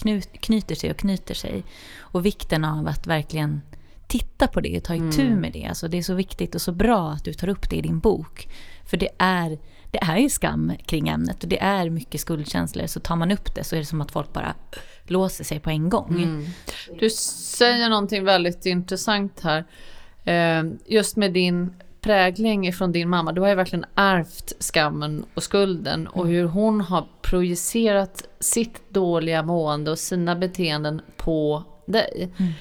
knyter 0.41 0.75
sig 0.75 0.91
och 0.91 0.97
knyter 0.97 1.35
sig. 1.35 1.65
Och 1.99 2.27
vikten 2.27 2.65
av 2.65 2.89
att 2.89 3.07
verkligen 3.07 3.61
titta 4.07 4.47
på 4.47 4.61
det 4.61 4.81
ta 4.81 4.95
itu 4.95 5.27
mm. 5.27 5.41
med 5.41 5.53
det. 5.53 5.67
Alltså 5.67 5.89
det 5.89 5.99
är 5.99 6.03
så 6.03 6.15
viktigt 6.15 6.55
och 6.55 6.63
så 6.63 6.73
bra 6.73 7.11
att 7.11 7.25
du 7.25 7.33
tar 7.33 7.49
upp 7.49 7.71
det 7.71 7.77
i 7.77 7.81
din 7.81 7.99
bok. 7.99 8.49
För 8.87 8.97
det 8.97 9.09
är 9.19 9.59
det 9.91 9.99
är 10.03 10.19
ju 10.19 10.31
skam 10.31 10.73
kring 10.87 11.09
ämnet 11.09 11.43
och 11.43 11.49
det 11.49 11.63
är 11.63 11.91
mycket 11.91 12.21
skuldkänslor. 12.21 12.87
Så 12.87 13.01
tar 13.01 13.17
man 13.17 13.31
upp 13.31 13.55
det 13.55 13.65
så 13.65 13.77
är 13.77 13.81
det 13.81 13.87
som 13.87 14.01
att 14.01 14.11
folk 14.11 14.33
bara 14.33 14.55
låser 15.05 15.45
sig 15.45 15.61
på 15.61 15.71
en 15.71 15.89
gång. 15.89 16.23
Mm. 16.23 16.47
Du 17.01 17.11
säger 17.11 17.89
någonting 17.89 18.25
väldigt 18.25 18.67
intressant 18.67 19.41
här. 19.41 19.65
Eh, 20.25 20.65
just 20.87 21.17
med 21.17 21.33
din 21.33 21.73
prägling 22.01 22.73
från 22.73 22.93
din 22.93 23.09
mamma. 23.09 23.33
Du 23.33 23.41
har 23.41 23.49
ju 23.49 23.55
verkligen 23.55 23.85
ärvt 23.95 24.53
skammen 24.61 25.25
och 25.35 25.43
skulden 25.43 26.07
och 26.07 26.25
mm. 26.25 26.35
hur 26.35 26.45
hon 26.45 26.81
har 26.81 27.07
projicerat 27.23 28.29
sitt 28.41 28.91
dåliga 28.91 29.43
mående 29.43 29.91
och 29.91 29.99
sina 29.99 30.37
beteenden 30.37 31.03
på 31.17 31.63
dig. 31.87 32.31
Mm. 32.39 32.53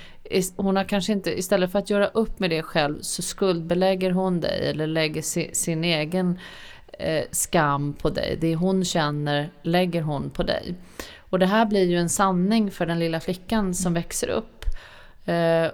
Hon 0.55 0.75
har 0.75 0.83
kanske 0.83 1.13
inte, 1.13 1.39
istället 1.39 1.71
för 1.71 1.79
att 1.79 1.89
göra 1.89 2.07
upp 2.07 2.39
med 2.39 2.49
det 2.49 2.63
själv 2.63 3.01
så 3.01 3.21
skuldbelägger 3.21 4.11
hon 4.11 4.41
dig 4.41 4.69
eller 4.69 4.87
lägger 4.87 5.21
sin, 5.21 5.49
sin 5.53 5.83
egen 5.83 6.39
eh, 6.99 7.23
skam 7.31 7.93
på 7.93 8.09
dig. 8.09 8.37
Det 8.41 8.55
hon 8.55 8.85
känner 8.85 9.49
lägger 9.63 10.01
hon 10.01 10.29
på 10.29 10.43
dig. 10.43 10.75
Och 11.17 11.39
det 11.39 11.45
här 11.45 11.65
blir 11.65 11.83
ju 11.83 11.97
en 11.97 12.09
sanning 12.09 12.71
för 12.71 12.85
den 12.85 12.99
lilla 12.99 13.19
flickan 13.19 13.73
som 13.73 13.93
växer 13.93 14.27
upp. 14.27 14.65
Eh, 15.25 15.67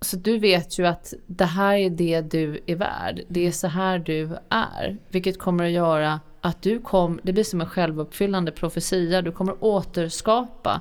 så 0.00 0.16
du 0.16 0.38
vet 0.38 0.78
ju 0.78 0.86
att 0.86 1.14
det 1.26 1.44
här 1.44 1.74
är 1.74 1.90
det 1.90 2.20
du 2.20 2.60
är 2.66 2.76
värd. 2.76 3.20
Det 3.28 3.46
är 3.46 3.50
så 3.50 3.66
här 3.66 3.98
du 3.98 4.36
är. 4.48 4.98
Vilket 5.08 5.38
kommer 5.38 5.64
att 5.64 5.70
göra 5.70 6.20
att 6.40 6.62
du 6.62 6.78
kommer, 6.78 7.20
det 7.22 7.32
blir 7.32 7.44
som 7.44 7.60
en 7.60 7.66
självuppfyllande 7.66 8.52
profetia. 8.52 9.22
Du 9.22 9.32
kommer 9.32 9.64
återskapa 9.64 10.80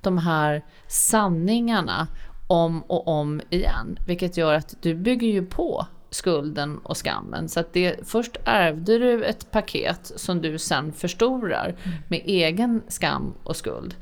de 0.00 0.18
här 0.18 0.64
sanningarna 0.86 2.08
om 2.46 2.82
och 2.82 3.08
om 3.08 3.40
igen. 3.50 3.98
Vilket 4.06 4.36
gör 4.36 4.54
att 4.54 4.74
du 4.80 4.94
bygger 4.94 5.28
ju 5.28 5.46
på 5.46 5.86
skulden 6.10 6.78
och 6.78 6.96
skammen. 6.96 7.48
Så 7.48 7.60
att 7.60 7.72
det, 7.72 8.08
först 8.08 8.36
ärvde 8.44 8.98
du 8.98 9.24
ett 9.24 9.50
paket 9.50 10.12
som 10.16 10.40
du 10.40 10.58
sen 10.58 10.92
förstorar 10.92 11.76
mm. 11.84 11.98
med 12.08 12.20
egen 12.24 12.82
skam 12.88 13.34
och 13.42 13.56
skuld. 13.56 13.94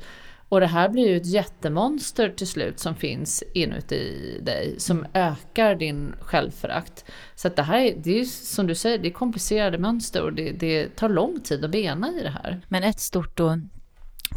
Och 0.49 0.59
det 0.59 0.67
här 0.67 0.89
blir 0.89 1.07
ju 1.07 1.17
ett 1.17 1.25
jättemonster 1.25 2.29
till 2.29 2.47
slut 2.47 2.79
som 2.79 2.95
finns 2.95 3.43
inuti 3.53 4.39
dig 4.41 4.75
som 4.77 5.05
ökar 5.13 5.75
din 5.75 6.15
självförakt. 6.21 7.05
Så 7.35 7.47
att 7.47 7.55
det 7.55 7.63
här 7.63 7.79
är, 7.79 7.95
det 7.97 8.19
är 8.19 8.25
som 8.25 8.67
du 8.67 8.75
säger, 8.75 8.97
det 8.97 9.07
är 9.07 9.13
komplicerade 9.13 9.77
mönster 9.77 10.21
och 10.21 10.33
det, 10.33 10.51
det 10.51 10.95
tar 10.95 11.09
lång 11.09 11.39
tid 11.39 11.65
att 11.65 11.71
bena 11.71 12.11
i 12.11 12.23
det 12.23 12.29
här. 12.29 12.61
Men 12.67 12.83
ett 12.83 12.99
stort 12.99 13.37
då 13.37 13.59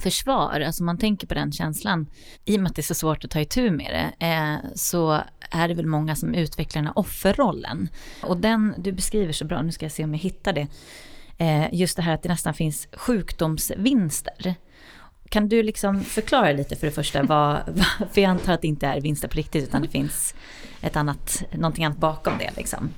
försvar, 0.02 0.60
alltså 0.60 0.84
man 0.84 0.98
tänker 0.98 1.26
på 1.26 1.34
den 1.34 1.52
känslan, 1.52 2.06
i 2.44 2.56
och 2.56 2.60
med 2.60 2.70
att 2.70 2.76
det 2.76 2.80
är 2.80 2.84
så 2.84 2.94
svårt 2.94 3.24
att 3.24 3.30
ta 3.30 3.40
itu 3.40 3.70
med 3.70 4.12
det, 4.20 4.26
eh, 4.26 4.70
så 4.74 5.22
är 5.50 5.68
det 5.68 5.74
väl 5.74 5.86
många 5.86 6.16
som 6.16 6.34
utvecklar 6.34 6.82
den 6.82 6.86
här 6.86 6.98
offerrollen. 6.98 7.88
Och 8.22 8.36
den 8.36 8.74
du 8.78 8.92
beskriver 8.92 9.32
så 9.32 9.44
bra, 9.44 9.62
nu 9.62 9.72
ska 9.72 9.84
jag 9.84 9.92
se 9.92 10.04
om 10.04 10.14
jag 10.14 10.20
hittar 10.20 10.52
det, 10.52 10.66
eh, 11.38 11.74
just 11.74 11.96
det 11.96 12.02
här 12.02 12.14
att 12.14 12.22
det 12.22 12.28
nästan 12.28 12.54
finns 12.54 12.88
sjukdomsvinster. 12.92 14.54
Kan 15.32 15.48
du 15.48 15.62
liksom 15.62 16.00
förklara 16.00 16.52
lite 16.52 16.76
för 16.76 16.86
det 16.86 16.92
första, 16.92 17.22
vad, 17.22 17.84
för 18.12 18.20
jag 18.20 18.30
antar 18.30 18.52
att 18.52 18.62
det 18.62 18.68
inte 18.68 18.86
är 18.86 19.00
vinster 19.00 19.28
på 19.28 19.36
riktigt, 19.36 19.64
utan 19.64 19.82
det 19.82 19.88
finns 19.88 20.34
ett 20.80 20.96
annat, 20.96 21.42
någonting 21.52 21.84
annat 21.84 21.98
bakom 21.98 22.38
det 22.38 22.50
liksom. 22.56 22.90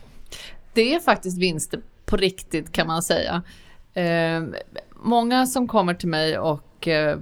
Det 0.72 0.94
är 0.94 1.00
faktiskt 1.00 1.38
vinster 1.38 1.80
på 2.04 2.16
riktigt 2.16 2.72
kan 2.72 2.86
man 2.86 3.02
säga. 3.02 3.42
Eh, 3.94 4.42
många 4.90 5.46
som 5.46 5.68
kommer 5.68 5.94
till 5.94 6.08
mig 6.08 6.38
och 6.38 6.88
eh, 6.88 7.18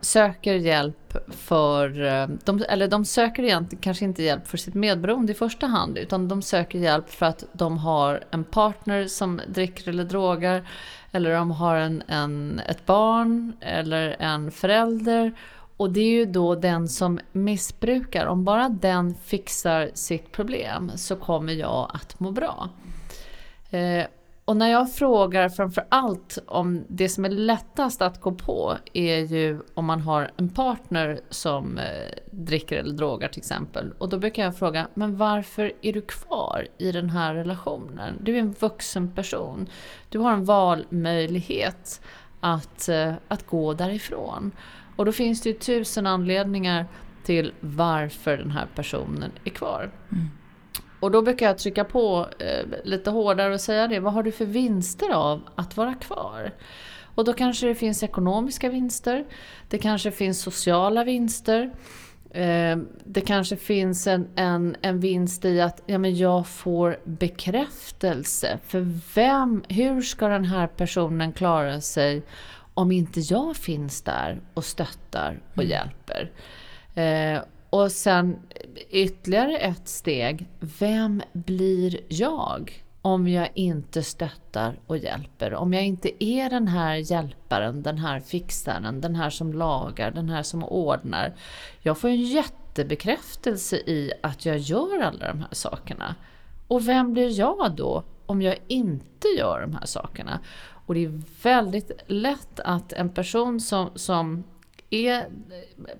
söker 0.00 0.54
hjälp 0.54 1.16
för, 1.28 2.04
eh, 2.04 2.28
de, 2.44 2.64
eller 2.68 2.88
de 2.88 3.04
söker 3.04 3.42
egentligen 3.42 3.82
kanske 3.82 4.04
inte 4.04 4.22
hjälp 4.22 4.46
för 4.46 4.56
sitt 4.56 4.74
medberoende 4.74 5.32
i 5.32 5.34
första 5.34 5.66
hand, 5.66 5.98
utan 5.98 6.28
de 6.28 6.42
söker 6.42 6.78
hjälp 6.78 7.10
för 7.10 7.26
att 7.26 7.44
de 7.52 7.78
har 7.78 8.24
en 8.30 8.44
partner 8.44 9.06
som 9.06 9.40
dricker 9.48 9.88
eller 9.88 10.04
drogar, 10.04 10.68
eller 11.14 11.34
de 11.34 11.50
har 11.50 11.76
en, 11.76 12.02
en, 12.06 12.60
ett 12.68 12.86
barn 12.86 13.52
eller 13.60 14.16
en 14.18 14.50
förälder. 14.50 15.32
Och 15.76 15.90
det 15.90 16.00
är 16.00 16.10
ju 16.10 16.24
då 16.24 16.54
den 16.54 16.88
som 16.88 17.20
missbrukar, 17.32 18.26
om 18.26 18.44
bara 18.44 18.68
den 18.68 19.14
fixar 19.14 19.90
sitt 19.94 20.32
problem 20.32 20.90
så 20.94 21.16
kommer 21.16 21.52
jag 21.52 21.90
att 21.94 22.20
må 22.20 22.30
bra. 22.30 22.68
Eh, 23.70 24.06
och 24.44 24.56
när 24.56 24.70
jag 24.70 24.92
frågar 24.92 25.48
framför 25.48 25.84
allt 25.88 26.38
om 26.46 26.84
det 26.88 27.08
som 27.08 27.24
är 27.24 27.28
lättast 27.28 28.02
att 28.02 28.20
gå 28.20 28.32
på 28.32 28.76
är 28.92 29.18
ju 29.18 29.60
om 29.74 29.84
man 29.84 30.00
har 30.00 30.30
en 30.36 30.48
partner 30.48 31.20
som 31.30 31.78
eh, 31.78 31.84
dricker 32.30 32.76
eller 32.76 32.94
drogar 32.94 33.28
till 33.28 33.40
exempel. 33.40 33.92
Och 33.98 34.08
då 34.08 34.18
brukar 34.18 34.42
jag 34.42 34.56
fråga, 34.56 34.88
men 34.94 35.16
varför 35.16 35.72
är 35.82 35.92
du 35.92 36.00
kvar 36.00 36.66
i 36.78 36.92
den 36.92 37.10
här 37.10 37.34
relationen? 37.34 38.18
Du 38.20 38.34
är 38.36 38.40
en 38.40 38.52
vuxen 38.52 39.10
person. 39.12 39.66
Du 40.08 40.18
har 40.18 40.32
en 40.32 40.44
valmöjlighet 40.44 42.00
att, 42.40 42.88
eh, 42.88 43.12
att 43.28 43.46
gå 43.46 43.74
därifrån. 43.74 44.52
Och 44.96 45.04
då 45.04 45.12
finns 45.12 45.42
det 45.42 45.48
ju 45.48 45.58
tusen 45.58 46.06
anledningar 46.06 46.86
till 47.24 47.52
varför 47.60 48.36
den 48.36 48.50
här 48.50 48.66
personen 48.74 49.32
är 49.44 49.50
kvar. 49.50 49.90
Mm. 50.12 50.28
Och 51.04 51.10
då 51.10 51.22
brukar 51.22 51.46
jag 51.46 51.58
trycka 51.58 51.84
på 51.84 52.28
eh, 52.38 52.66
lite 52.84 53.10
hårdare 53.10 53.54
och 53.54 53.60
säga 53.60 53.88
det. 53.88 54.00
Vad 54.00 54.12
har 54.12 54.22
du 54.22 54.32
för 54.32 54.44
vinster 54.44 55.10
av 55.10 55.42
att 55.54 55.76
vara 55.76 55.94
kvar? 55.94 56.52
Och 57.14 57.24
då 57.24 57.32
kanske 57.32 57.66
det 57.66 57.74
finns 57.74 58.02
ekonomiska 58.02 58.68
vinster. 58.68 59.24
Det 59.68 59.78
kanske 59.78 60.10
finns 60.10 60.40
sociala 60.40 61.04
vinster. 61.04 61.70
Eh, 62.30 62.76
det 63.04 63.20
kanske 63.20 63.56
finns 63.56 64.06
en, 64.06 64.28
en, 64.34 64.76
en 64.82 65.00
vinst 65.00 65.44
i 65.44 65.60
att 65.60 65.82
ja, 65.86 65.98
men 65.98 66.16
jag 66.16 66.46
får 66.46 66.98
bekräftelse. 67.04 68.58
För 68.66 68.86
vem, 69.14 69.64
hur 69.68 70.02
ska 70.02 70.28
den 70.28 70.44
här 70.44 70.66
personen 70.66 71.32
klara 71.32 71.80
sig 71.80 72.22
om 72.74 72.92
inte 72.92 73.20
jag 73.20 73.56
finns 73.56 74.02
där 74.02 74.40
och 74.54 74.64
stöttar 74.64 75.40
och 75.54 75.64
mm. 75.64 75.70
hjälper? 75.70 76.30
Eh, 76.94 77.42
och 77.74 77.92
sen 77.92 78.36
ytterligare 78.90 79.56
ett 79.56 79.88
steg, 79.88 80.48
vem 80.60 81.22
blir 81.32 82.00
jag? 82.08 82.84
om 83.02 83.28
jag 83.28 83.48
inte 83.54 84.02
stöttar 84.02 84.78
och 84.86 84.98
hjälper. 84.98 85.54
Om 85.54 85.72
jag 85.72 85.84
inte 85.84 86.24
är 86.24 86.50
den 86.50 86.68
här 86.68 86.94
hjälparen, 86.94 87.82
den 87.82 87.98
här 87.98 88.20
fixaren, 88.20 89.00
den 89.00 89.14
här 89.14 89.30
som 89.30 89.52
lagar, 89.52 90.10
den 90.10 90.28
här 90.28 90.42
som 90.42 90.64
ordnar. 90.64 91.34
Jag 91.82 91.98
får 91.98 92.08
en 92.08 92.22
jättebekräftelse 92.22 93.76
i 93.76 94.12
att 94.22 94.46
jag 94.46 94.58
gör 94.58 95.02
alla 95.02 95.26
de 95.26 95.38
här 95.38 95.48
sakerna. 95.52 96.14
Och 96.68 96.88
vem 96.88 97.12
blir 97.12 97.38
jag 97.38 97.74
då 97.76 98.04
om 98.26 98.42
jag 98.42 98.58
inte 98.68 99.28
gör 99.38 99.60
de 99.60 99.74
här 99.74 99.86
sakerna? 99.86 100.40
Och 100.86 100.94
det 100.94 101.04
är 101.04 101.22
väldigt 101.42 101.90
lätt 102.06 102.60
att 102.60 102.92
en 102.92 103.08
person 103.08 103.60
som, 103.60 103.90
som 103.94 104.44
är 104.90 105.26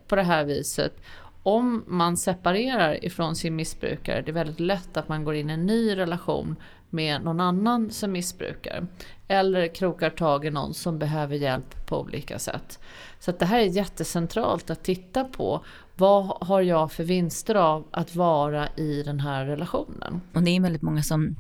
på 0.09 0.17
det 0.17 0.23
här 0.23 0.45
viset 0.45 1.01
om 1.45 1.85
man 1.87 2.17
separerar 2.17 3.05
ifrån 3.05 3.37
sin 3.37 3.57
missbrukare, 3.57 4.23
det 4.23 4.31
är 4.31 4.33
väldigt 4.33 4.61
lätt 4.61 4.97
att 4.97 5.09
man 5.09 5.25
går 5.25 5.35
in 5.35 5.51
i 5.51 5.53
en 5.53 5.67
ny 5.67 5.97
relation 5.97 6.57
med 6.91 7.25
någon 7.25 7.41
annan 7.41 7.91
som 7.91 8.13
missbrukar. 8.13 8.87
Eller 9.29 9.75
krokar 9.75 10.11
tag 10.11 10.45
i 10.45 10.51
någon 10.51 10.75
som 10.75 10.99
behöver 10.99 11.37
hjälp 11.37 11.87
på 11.87 12.01
olika 12.01 12.39
sätt. 12.39 12.79
Så 13.19 13.31
att 13.31 13.39
det 13.39 13.47
här 13.47 13.59
är 13.59 13.65
jättecentralt 13.65 14.71
att 14.71 14.85
titta 14.85 15.25
på. 15.25 15.65
Vad 15.97 16.47
har 16.49 16.61
jag 16.61 16.93
för 16.93 17.05
vinster 17.05 17.55
av 17.55 17.85
att 17.91 18.15
vara 18.15 18.69
i 18.77 19.03
den 19.03 19.21
här 19.21 19.45
relationen? 19.45 20.21
Och 20.35 20.43
det 20.43 20.51
är 20.51 20.61
väldigt 20.61 20.83
många 20.83 21.03
som 21.03 21.37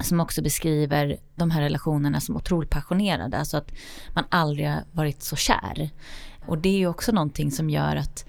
som 0.00 0.20
också 0.20 0.42
beskriver 0.42 1.16
de 1.34 1.50
här 1.50 1.62
relationerna 1.62 2.20
som 2.20 2.36
otroligt 2.36 2.70
passionerade. 2.70 3.38
Alltså 3.38 3.56
att 3.56 3.72
man 4.14 4.24
aldrig 4.28 4.68
har 4.68 4.84
varit 4.92 5.22
så 5.22 5.36
kär. 5.36 5.90
Och 6.46 6.58
det 6.58 6.68
är 6.68 6.78
ju 6.78 6.86
också 6.86 7.12
någonting 7.12 7.50
som 7.50 7.70
gör 7.70 7.96
att 7.96 8.26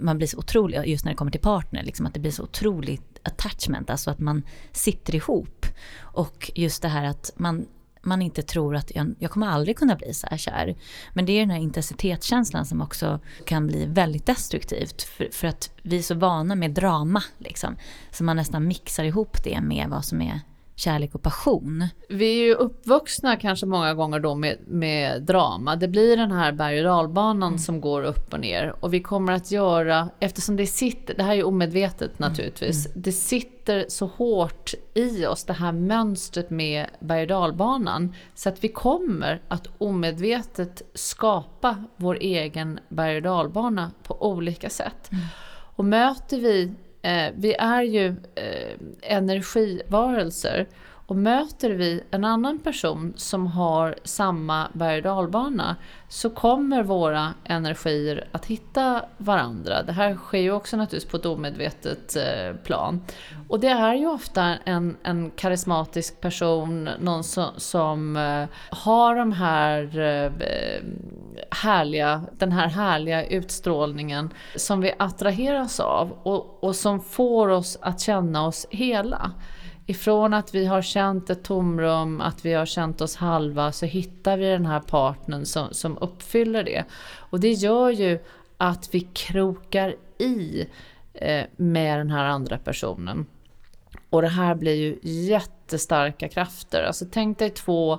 man 0.00 0.18
blir 0.18 0.28
så 0.28 0.38
otrolig, 0.38 0.86
just 0.86 1.04
när 1.04 1.12
det 1.12 1.16
kommer 1.16 1.30
till 1.30 1.40
partner, 1.40 1.82
liksom 1.82 2.06
att 2.06 2.14
det 2.14 2.20
blir 2.20 2.30
så 2.30 2.42
otroligt 2.42 3.20
attachment, 3.22 3.90
alltså 3.90 4.10
att 4.10 4.18
man 4.18 4.42
sitter 4.72 5.14
ihop. 5.14 5.66
Och 5.98 6.50
just 6.54 6.82
det 6.82 6.88
här 6.88 7.04
att 7.04 7.30
man, 7.36 7.66
man 8.02 8.22
inte 8.22 8.42
tror 8.42 8.76
att 8.76 8.94
jag, 8.94 9.14
jag 9.18 9.30
kommer 9.30 9.46
aldrig 9.46 9.76
kunna 9.76 9.96
bli 9.96 10.14
så 10.14 10.26
här 10.26 10.36
kär. 10.36 10.76
Men 11.12 11.26
det 11.26 11.32
är 11.32 11.40
den 11.40 11.50
här 11.50 11.58
intensitetskänslan 11.58 12.66
som 12.66 12.80
också 12.80 13.20
kan 13.44 13.66
bli 13.66 13.86
väldigt 13.86 14.26
destruktivt. 14.26 15.02
För, 15.02 15.28
för 15.32 15.48
att 15.48 15.70
vi 15.82 15.98
är 15.98 16.02
så 16.02 16.14
vana 16.14 16.54
med 16.54 16.70
drama, 16.70 17.22
liksom. 17.38 17.76
Så 18.10 18.24
man 18.24 18.36
nästan 18.36 18.68
mixar 18.68 19.04
ihop 19.04 19.44
det 19.44 19.60
med 19.60 19.88
vad 19.88 20.04
som 20.04 20.22
är 20.22 20.40
kärlek 20.76 21.14
och 21.14 21.22
passion. 21.22 21.88
Vi 22.08 22.40
är 22.40 22.44
ju 22.46 22.54
uppvuxna 22.54 23.36
kanske 23.36 23.66
många 23.66 23.94
gånger 23.94 24.20
då 24.20 24.34
med, 24.34 24.58
med 24.66 25.22
drama. 25.22 25.76
Det 25.76 25.88
blir 25.88 26.16
den 26.16 26.32
här 26.32 26.52
berg 26.52 26.78
och 26.78 26.84
dalbanan 26.84 27.48
mm. 27.48 27.58
som 27.58 27.80
går 27.80 28.02
upp 28.02 28.32
och 28.32 28.40
ner. 28.40 28.74
Och 28.80 28.94
vi 28.94 29.00
kommer 29.00 29.32
att 29.32 29.50
göra, 29.50 30.08
eftersom 30.20 30.56
det 30.56 30.66
sitter, 30.66 31.14
det 31.14 31.22
här 31.22 31.30
är 31.30 31.36
ju 31.36 31.42
omedvetet 31.42 32.18
mm. 32.18 32.30
naturligtvis, 32.30 32.86
mm. 32.86 33.02
det 33.02 33.12
sitter 33.12 33.84
så 33.88 34.06
hårt 34.06 34.74
i 34.94 35.26
oss 35.26 35.44
det 35.44 35.52
här 35.52 35.72
mönstret 35.72 36.50
med 36.50 36.86
berg 37.00 37.22
och 37.22 37.28
dalbanan. 37.28 38.14
Så 38.34 38.48
att 38.48 38.64
vi 38.64 38.68
kommer 38.68 39.42
att 39.48 39.66
omedvetet 39.78 40.82
skapa 40.94 41.84
vår 41.96 42.18
egen 42.20 42.80
berg 42.88 43.16
och 43.16 43.22
dalbana 43.22 43.90
på 44.02 44.30
olika 44.30 44.70
sätt. 44.70 45.12
Mm. 45.12 45.24
Och 45.76 45.84
möter 45.84 46.40
vi 46.40 46.72
Eh, 47.02 47.32
vi 47.34 47.54
är 47.54 47.82
ju 47.82 48.06
eh, 48.34 48.72
energivarelser 49.02 50.66
och 51.06 51.16
möter 51.16 51.70
vi 51.70 52.02
en 52.10 52.24
annan 52.24 52.58
person 52.58 53.12
som 53.16 53.46
har 53.46 53.94
samma 54.04 54.68
berg 54.72 54.98
och 54.98 55.02
dalbana 55.02 55.76
så 56.08 56.30
kommer 56.30 56.82
våra 56.82 57.34
energier 57.44 58.28
att 58.32 58.46
hitta 58.46 59.02
varandra. 59.16 59.82
Det 59.82 59.92
här 59.92 60.14
sker 60.14 60.38
ju 60.38 60.52
också 60.52 60.76
naturligtvis 60.76 61.10
på 61.10 61.16
ett 61.16 61.26
omedvetet 61.26 62.16
eh, 62.16 62.56
plan. 62.64 63.00
Och 63.48 63.60
det 63.60 63.68
är 63.68 63.94
ju 63.94 64.06
ofta 64.06 64.42
en, 64.64 64.96
en 65.02 65.30
karismatisk 65.30 66.20
person, 66.20 66.88
någon 67.00 67.24
som, 67.24 67.48
som 67.56 68.16
har 68.70 69.16
de 69.16 69.32
här 69.32 70.00
eh, 70.00 70.32
härliga, 71.50 72.22
den 72.38 72.52
här 72.52 72.68
härliga 72.68 73.26
utstrålningen 73.26 74.30
som 74.56 74.80
vi 74.80 74.92
attraheras 74.98 75.80
av 75.80 76.12
och, 76.22 76.64
och 76.64 76.76
som 76.76 77.00
får 77.00 77.48
oss 77.48 77.78
att 77.80 78.00
känna 78.00 78.46
oss 78.46 78.66
hela. 78.70 79.32
Ifrån 79.86 80.34
att 80.34 80.54
vi 80.54 80.66
har 80.66 80.82
känt 80.82 81.30
ett 81.30 81.44
tomrum, 81.44 82.20
att 82.20 82.44
vi 82.44 82.52
har 82.52 82.66
känt 82.66 83.00
oss 83.00 83.16
halva, 83.16 83.72
så 83.72 83.86
hittar 83.86 84.36
vi 84.36 84.46
den 84.46 84.66
här 84.66 84.80
partnern 84.80 85.44
som, 85.44 85.68
som 85.70 85.98
uppfyller 85.98 86.64
det. 86.64 86.84
Och 87.18 87.40
det 87.40 87.52
gör 87.52 87.90
ju 87.90 88.18
att 88.56 88.94
vi 88.94 89.00
krokar 89.00 89.94
i 90.18 90.66
eh, 91.14 91.44
med 91.56 91.98
den 91.98 92.10
här 92.10 92.24
andra 92.24 92.58
personen. 92.58 93.26
Och 94.16 94.22
det 94.22 94.28
här 94.28 94.54
blir 94.54 94.74
ju 94.74 94.98
jättestarka 95.02 96.28
krafter. 96.28 96.82
Alltså 96.82 97.04
tänk 97.10 97.38
dig 97.38 97.50
två, 97.50 97.98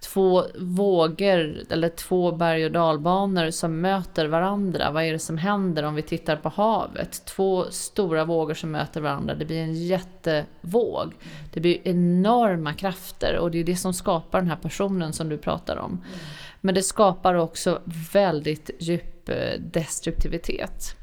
två 0.00 0.44
vågor 0.58 1.56
eller 1.70 1.88
två 1.88 2.32
berg 2.32 2.64
och 2.64 2.72
dalbanor 2.72 3.50
som 3.50 3.80
möter 3.80 4.26
varandra. 4.26 4.90
Vad 4.90 5.04
är 5.04 5.12
det 5.12 5.18
som 5.18 5.38
händer 5.38 5.82
om 5.82 5.94
vi 5.94 6.02
tittar 6.02 6.36
på 6.36 6.48
havet? 6.48 7.22
Två 7.26 7.64
stora 7.70 8.24
vågor 8.24 8.54
som 8.54 8.70
möter 8.70 9.00
varandra. 9.00 9.34
Det 9.34 9.44
blir 9.44 9.62
en 9.62 9.74
jättevåg. 9.74 11.14
Det 11.52 11.60
blir 11.60 11.88
enorma 11.88 12.72
krafter 12.72 13.38
och 13.38 13.50
det 13.50 13.58
är 13.58 13.64
det 13.64 13.76
som 13.76 13.94
skapar 13.94 14.40
den 14.40 14.48
här 14.48 14.56
personen 14.56 15.12
som 15.12 15.28
du 15.28 15.38
pratar 15.38 15.76
om. 15.76 16.04
Men 16.60 16.74
det 16.74 16.82
skapar 16.82 17.34
också 17.34 17.82
väldigt 18.12 18.70
djup 18.78 19.28
eh, 19.28 19.60
destruktivitet. 19.60 20.96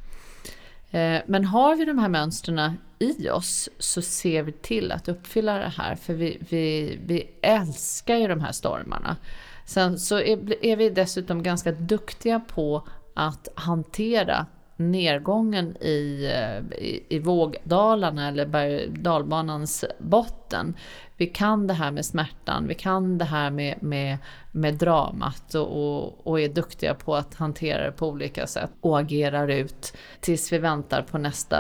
Eh, 0.91 1.21
men 1.25 1.45
har 1.45 1.75
vi 1.75 1.85
de 1.85 1.99
här 1.99 2.09
mönstren 2.09 2.77
i 2.99 3.29
oss 3.29 3.69
så 3.79 4.01
ser 4.01 4.43
vi 4.43 4.51
till 4.51 4.91
att 4.91 5.07
uppfylla 5.07 5.57
det 5.57 5.73
här 5.77 5.95
för 5.95 6.13
vi, 6.13 6.37
vi, 6.49 6.99
vi 7.05 7.29
älskar 7.41 8.15
ju 8.15 8.27
de 8.27 8.41
här 8.41 8.51
stormarna. 8.51 9.17
Sen 9.65 9.99
så 9.99 10.19
är, 10.19 10.65
är 10.65 10.75
vi 10.75 10.89
dessutom 10.89 11.43
ganska 11.43 11.71
duktiga 11.71 12.39
på 12.39 12.87
att 13.13 13.47
hantera 13.55 14.45
nedgången 14.75 15.77
i, 15.77 16.31
eh, 16.33 16.77
i, 16.77 17.03
i 17.09 17.19
vågdalarna 17.19 18.27
eller 18.27 18.45
berg, 18.45 18.89
dalbanans 18.89 19.85
botten. 19.99 20.75
Vi 21.21 21.27
kan 21.27 21.67
det 21.67 21.73
här 21.73 21.91
med 21.91 22.05
smärtan, 22.05 22.67
vi 22.67 22.75
kan 22.75 23.17
det 23.17 23.25
här 23.25 23.49
med, 23.49 23.83
med, 23.83 24.17
med 24.51 24.73
dramat 24.73 25.55
och, 25.55 25.67
och, 25.67 26.27
och 26.27 26.39
är 26.39 26.49
duktiga 26.49 26.93
på 26.93 27.15
att 27.15 27.35
hantera 27.35 27.85
det 27.85 27.91
på 27.91 28.07
olika 28.07 28.47
sätt 28.47 28.71
och 28.81 28.99
agerar 28.99 29.47
ut 29.47 29.97
tills 30.19 30.53
vi 30.53 30.57
väntar 30.57 31.01
på 31.01 31.17
nästa 31.17 31.57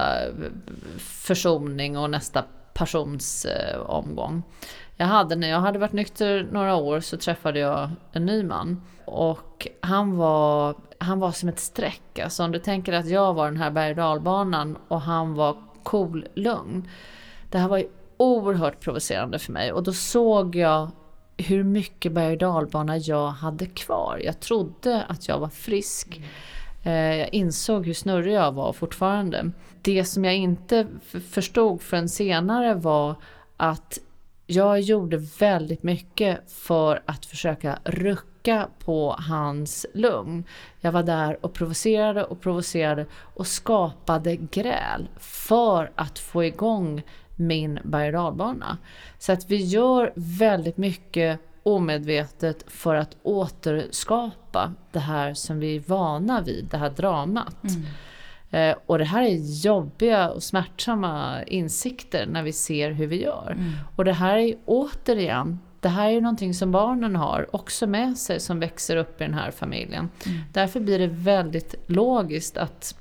försoning 0.97 1.97
och 1.97 2.09
nästa 2.09 2.45
passionsomgång. 2.73 4.37
Eh, 4.37 4.43
jag 4.97 5.05
hade, 5.05 5.35
när 5.35 5.49
jag 5.49 5.59
hade 5.59 5.79
varit 5.79 5.93
nykter 5.93 6.47
några 6.51 6.75
år 6.75 6.99
så 6.99 7.17
träffade 7.17 7.59
jag 7.59 7.89
en 8.11 8.25
ny 8.25 8.43
man. 8.43 8.81
Och 9.05 9.67
han 9.81 10.17
var, 10.17 10.75
han 10.97 11.19
var 11.19 11.31
som 11.31 11.49
ett 11.49 11.59
streck. 11.59 12.19
Alltså 12.19 12.43
om 12.43 12.51
du 12.51 12.59
tänker 12.59 12.93
att 12.93 13.09
jag 13.09 13.33
var 13.33 13.45
den 13.45 13.57
här 13.57 13.71
berg 13.71 13.89
och 13.89 13.95
dalbanan 13.95 14.77
och 14.87 15.01
han 15.01 15.33
var 15.33 15.57
cool, 15.83 16.27
lugn. 16.35 16.89
Det 17.49 17.57
här 17.57 17.67
var 17.67 17.77
ju 17.77 17.87
oerhört 18.21 18.79
provocerande 18.79 19.39
för 19.39 19.51
mig. 19.51 19.71
Och 19.71 19.83
då 19.83 19.93
såg 19.93 20.55
jag 20.55 20.91
hur 21.37 21.63
mycket 21.63 22.11
berg 22.11 22.31
och 22.33 22.37
dalbana 22.37 22.97
jag 22.97 23.27
hade 23.27 23.65
kvar. 23.65 24.21
Jag 24.23 24.39
trodde 24.39 25.03
att 25.03 25.27
jag 25.27 25.39
var 25.39 25.49
frisk. 25.49 26.21
Eh, 26.83 26.93
jag 26.93 27.33
insåg 27.33 27.85
hur 27.85 27.93
snurrig 27.93 28.33
jag 28.33 28.51
var 28.51 28.73
fortfarande. 28.73 29.51
Det 29.81 30.05
som 30.05 30.25
jag 30.25 30.35
inte 30.35 30.87
förstod 31.31 31.81
förrän 31.81 32.09
senare 32.09 32.73
var 32.73 33.15
att 33.57 33.99
jag 34.47 34.81
gjorde 34.81 35.17
väldigt 35.17 35.83
mycket 35.83 36.51
för 36.51 37.03
att 37.05 37.25
försöka 37.25 37.79
rucka 37.83 38.67
på 38.79 39.15
hans 39.19 39.85
lugn. 39.93 40.43
Jag 40.79 40.91
var 40.91 41.03
där 41.03 41.45
och 41.45 41.53
provocerade 41.53 42.23
och 42.23 42.41
provocerade 42.41 43.05
och 43.13 43.47
skapade 43.47 44.35
gräl 44.35 45.09
för 45.19 45.91
att 45.95 46.19
få 46.19 46.43
igång 46.43 47.03
min 47.41 47.79
berg 47.83 48.13
Så 49.17 49.31
att 49.31 49.51
vi 49.51 49.55
gör 49.55 50.13
väldigt 50.15 50.77
mycket 50.77 51.39
omedvetet 51.63 52.63
för 52.67 52.95
att 52.95 53.17
återskapa 53.23 54.73
det 54.91 54.99
här 54.99 55.33
som 55.33 55.59
vi 55.59 55.75
är 55.75 55.79
vana 55.79 56.41
vid, 56.41 56.67
det 56.71 56.77
här 56.77 56.89
dramat. 56.89 57.63
Mm. 57.63 57.85
Eh, 58.51 58.77
och 58.85 58.97
det 58.97 59.05
här 59.05 59.23
är 59.23 59.63
jobbiga 59.65 60.29
och 60.29 60.43
smärtsamma 60.43 61.43
insikter 61.43 62.25
när 62.25 62.43
vi 62.43 62.53
ser 62.53 62.91
hur 62.91 63.07
vi 63.07 63.23
gör. 63.23 63.51
Mm. 63.57 63.71
Och 63.95 64.05
det 64.05 64.13
här 64.13 64.37
är 64.37 64.55
återigen, 64.65 65.59
det 65.79 65.89
här 65.89 66.07
är 66.07 66.11
ju 66.11 66.21
någonting 66.21 66.53
som 66.53 66.71
barnen 66.71 67.15
har 67.15 67.55
också 67.55 67.87
med 67.87 68.17
sig 68.17 68.39
som 68.39 68.59
växer 68.59 68.97
upp 68.97 69.21
i 69.21 69.23
den 69.23 69.33
här 69.33 69.51
familjen. 69.51 70.09
Mm. 70.25 70.39
Därför 70.53 70.79
blir 70.79 70.99
det 70.99 71.07
väldigt 71.07 71.75
logiskt 71.87 72.57
att 72.57 72.95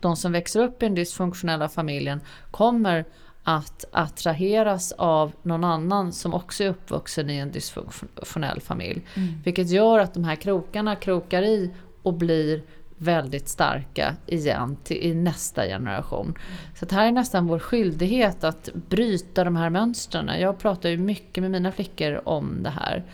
de 0.00 0.16
som 0.16 0.32
växer 0.32 0.60
upp 0.60 0.82
i 0.82 0.86
den 0.86 0.94
dysfunktionella 0.94 1.68
familjen 1.68 2.20
kommer 2.50 3.04
att 3.48 3.84
attraheras 3.92 4.92
av 4.92 5.32
någon 5.42 5.64
annan 5.64 6.12
som 6.12 6.34
också 6.34 6.64
är 6.64 6.68
uppvuxen 6.68 7.30
i 7.30 7.36
en 7.36 7.52
dysfunktionell 7.52 8.60
familj. 8.60 9.02
Mm. 9.14 9.28
Vilket 9.44 9.70
gör 9.70 9.98
att 9.98 10.14
de 10.14 10.24
här 10.24 10.36
krokarna 10.36 10.96
krokar 10.96 11.42
i 11.42 11.70
och 12.02 12.14
blir 12.14 12.62
väldigt 12.96 13.48
starka 13.48 14.16
igen 14.26 14.76
till, 14.84 14.96
i 14.96 15.14
nästa 15.14 15.64
generation. 15.64 16.34
Så 16.74 16.84
det 16.84 16.94
här 16.94 17.06
är 17.06 17.12
nästan 17.12 17.46
vår 17.46 17.58
skyldighet 17.58 18.44
att 18.44 18.68
bryta 18.74 19.44
de 19.44 19.56
här 19.56 19.70
mönstren. 19.70 20.40
Jag 20.40 20.58
pratar 20.58 20.88
ju 20.88 20.96
mycket 20.96 21.42
med 21.42 21.50
mina 21.50 21.72
flickor 21.72 22.28
om 22.28 22.62
det 22.62 22.70
här. 22.70 23.04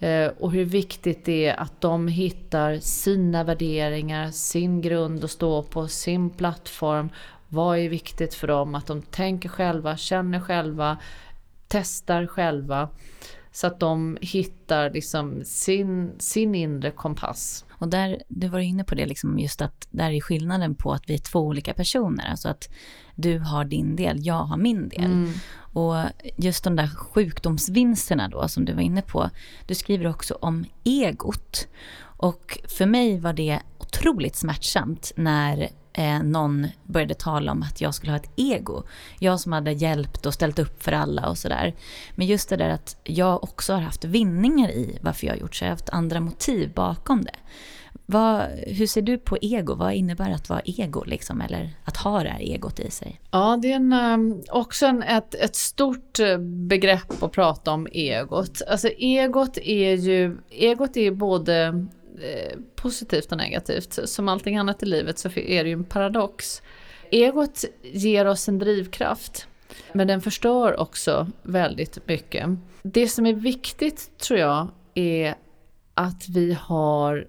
Mm. 0.00 0.32
och 0.38 0.52
hur 0.52 0.64
viktigt 0.64 1.24
det 1.24 1.46
är 1.46 1.60
att 1.60 1.80
de 1.80 2.08
hittar 2.08 2.78
sina 2.78 3.44
värderingar, 3.44 4.30
sin 4.30 4.80
grund 4.80 5.24
att 5.24 5.30
stå 5.30 5.62
på, 5.62 5.88
sin 5.88 6.30
plattform 6.30 7.10
vad 7.48 7.78
är 7.78 7.88
viktigt 7.88 8.34
för 8.34 8.46
dem? 8.46 8.74
Att 8.74 8.86
de 8.86 9.02
tänker 9.02 9.48
själva, 9.48 9.96
känner 9.96 10.40
själva, 10.40 10.98
testar 11.68 12.26
själva. 12.26 12.88
Så 13.52 13.66
att 13.66 13.80
de 13.80 14.18
hittar 14.20 14.90
liksom 14.90 15.44
sin, 15.44 16.12
sin 16.18 16.54
inre 16.54 16.90
kompass. 16.90 17.64
Och 17.70 17.88
där, 17.88 18.22
du 18.28 18.48
var 18.48 18.58
inne 18.58 18.84
på 18.84 18.94
det, 18.94 19.06
liksom 19.06 19.38
just 19.38 19.62
att 19.62 19.88
där 19.90 20.10
är 20.10 20.20
skillnaden 20.20 20.74
på 20.74 20.92
att 20.92 21.10
vi 21.10 21.14
är 21.14 21.18
två 21.18 21.40
olika 21.40 21.74
personer. 21.74 22.30
Alltså 22.30 22.48
att 22.48 22.68
du 23.14 23.38
har 23.38 23.64
din 23.64 23.96
del, 23.96 24.26
jag 24.26 24.44
har 24.44 24.56
min 24.56 24.88
del. 24.88 25.04
Mm. 25.04 25.32
Och 25.72 25.96
just 26.36 26.64
de 26.64 26.76
där 26.76 26.86
sjukdomsvinsterna 26.86 28.28
då 28.28 28.48
som 28.48 28.64
du 28.64 28.72
var 28.72 28.82
inne 28.82 29.02
på. 29.02 29.30
Du 29.66 29.74
skriver 29.74 30.06
också 30.06 30.38
om 30.40 30.64
egot. 30.84 31.68
Och 32.00 32.58
för 32.68 32.86
mig 32.86 33.20
var 33.20 33.32
det 33.32 33.60
otroligt 33.78 34.36
smärtsamt 34.36 35.12
när 35.16 35.68
eh, 35.98 36.22
någon 36.22 36.66
började 36.84 37.14
tala 37.14 37.52
om 37.52 37.62
att 37.62 37.80
jag 37.80 37.94
skulle 37.94 38.12
ha 38.12 38.16
ett 38.16 38.30
ego. 38.36 38.82
Jag 39.18 39.40
som 39.40 39.52
hade 39.52 39.72
hjälpt 39.72 40.26
och 40.26 40.34
ställt 40.34 40.58
upp 40.58 40.82
för 40.82 40.92
alla 40.92 41.28
och 41.28 41.38
sådär. 41.38 41.74
Men 42.14 42.26
just 42.26 42.48
det 42.48 42.56
där 42.56 42.68
att 42.68 42.96
jag 43.04 43.44
också 43.44 43.72
har 43.72 43.80
haft 43.80 44.04
vinningar 44.04 44.70
i 44.70 44.98
varför 45.02 45.26
jag 45.26 45.34
har 45.34 45.40
gjort 45.40 45.54
så. 45.54 45.64
Jag 45.64 45.68
har 45.68 45.72
haft 45.74 45.90
andra 45.90 46.20
motiv 46.20 46.72
bakom 46.74 47.24
det. 47.24 47.34
Vad, 48.06 48.42
hur 48.66 48.86
ser 48.86 49.02
du 49.02 49.18
på 49.18 49.38
ego? 49.40 49.74
Vad 49.74 49.92
innebär 49.92 50.30
att 50.30 50.48
vara 50.48 50.60
ego 50.64 51.04
liksom, 51.06 51.40
eller 51.40 51.70
att 51.84 51.96
ha 51.96 52.22
det 52.22 52.28
här 52.28 52.40
egot 52.40 52.80
i 52.80 52.90
sig? 52.90 53.20
Ja, 53.30 53.58
det 53.62 53.72
är 53.72 53.76
en, 53.76 53.92
ehm, 53.92 54.42
också 54.50 54.86
en, 54.86 55.02
ett, 55.02 55.34
ett 55.34 55.56
stort 55.56 56.20
eh, 56.20 56.38
begrepp 56.38 57.22
att 57.22 57.32
prata 57.32 57.72
om 57.72 57.88
egot. 57.92 58.62
Alltså 58.68 58.88
egot 58.88 59.58
är 59.58 59.94
ju, 59.94 60.36
egot 60.50 60.96
är 60.96 61.10
både 61.10 61.86
Eh, 62.22 62.58
positivt 62.74 63.32
och 63.32 63.38
negativt. 63.38 63.98
Som 64.08 64.28
allting 64.28 64.56
annat 64.56 64.82
i 64.82 64.86
livet 64.86 65.18
så 65.18 65.28
är 65.28 65.64
det 65.64 65.70
ju 65.70 65.72
en 65.72 65.84
paradox. 65.84 66.62
Egot 67.10 67.64
ger 67.82 68.26
oss 68.26 68.48
en 68.48 68.58
drivkraft. 68.58 69.46
Men 69.92 70.06
den 70.06 70.20
förstör 70.20 70.80
också 70.80 71.30
väldigt 71.42 72.08
mycket. 72.08 72.48
Det 72.82 73.08
som 73.08 73.26
är 73.26 73.34
viktigt 73.34 74.18
tror 74.18 74.40
jag 74.40 74.68
är 74.94 75.34
att 75.94 76.28
vi 76.28 76.52
har 76.52 77.26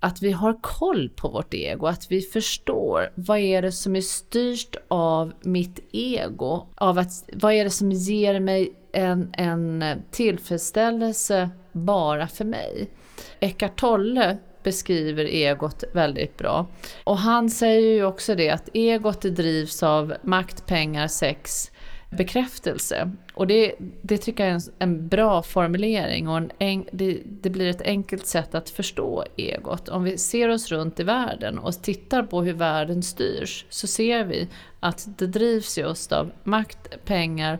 att 0.00 0.22
vi 0.22 0.32
har 0.32 0.58
koll 0.60 1.08
på 1.16 1.28
vårt 1.28 1.54
ego, 1.54 1.86
att 1.86 2.10
vi 2.10 2.20
förstår 2.20 3.12
vad 3.14 3.38
är 3.38 3.62
det 3.62 3.72
som 3.72 3.96
är 3.96 4.00
styrt 4.00 4.76
av 4.88 5.32
mitt 5.40 5.80
ego? 5.92 6.66
Av 6.74 6.98
att, 6.98 7.24
vad 7.32 7.52
är 7.52 7.64
det 7.64 7.70
som 7.70 7.92
ger 7.92 8.40
mig 8.40 8.72
en, 8.92 9.30
en 9.32 9.84
tillfredsställelse 10.10 11.50
bara 11.72 12.28
för 12.28 12.44
mig? 12.44 12.90
Eckart 13.40 13.80
Tolle 13.80 14.38
beskriver 14.62 15.24
egot 15.24 15.84
väldigt 15.92 16.36
bra. 16.36 16.66
Och 17.04 17.18
han 17.18 17.50
säger 17.50 17.94
ju 17.94 18.04
också 18.04 18.34
det 18.34 18.50
att 18.50 18.68
egot 18.74 19.22
drivs 19.22 19.82
av 19.82 20.14
makt, 20.22 20.66
pengar, 20.66 21.08
sex, 21.08 21.70
bekräftelse. 22.10 23.10
Och 23.34 23.46
det, 23.46 23.74
det 24.02 24.18
tycker 24.18 24.44
jag 24.44 24.50
är 24.50 24.54
en, 24.54 24.60
en 24.78 25.08
bra 25.08 25.42
formulering 25.42 26.28
och 26.28 26.40
en 26.58 26.84
det, 26.92 27.20
det, 27.24 27.50
blir 27.50 27.70
ett 27.70 27.82
enkelt 27.82 28.26
sätt 28.26 28.54
att 28.54 28.70
förstå 28.70 29.24
egot. 29.36 29.88
Om 29.88 30.04
vi 30.04 30.18
ser 30.18 30.48
oss 30.48 30.72
runt 30.72 31.00
i 31.00 31.02
världen 31.02 31.58
och 31.58 31.82
tittar 31.82 32.22
på 32.22 32.42
hur 32.42 32.52
världen 32.52 33.02
styrs 33.02 33.66
så 33.68 33.86
ser 33.86 34.24
vi 34.24 34.48
att 34.80 35.18
det 35.18 35.26
drivs 35.26 35.78
just 35.78 36.12
av 36.12 36.32
makt, 36.44 37.04
pengar, 37.04 37.58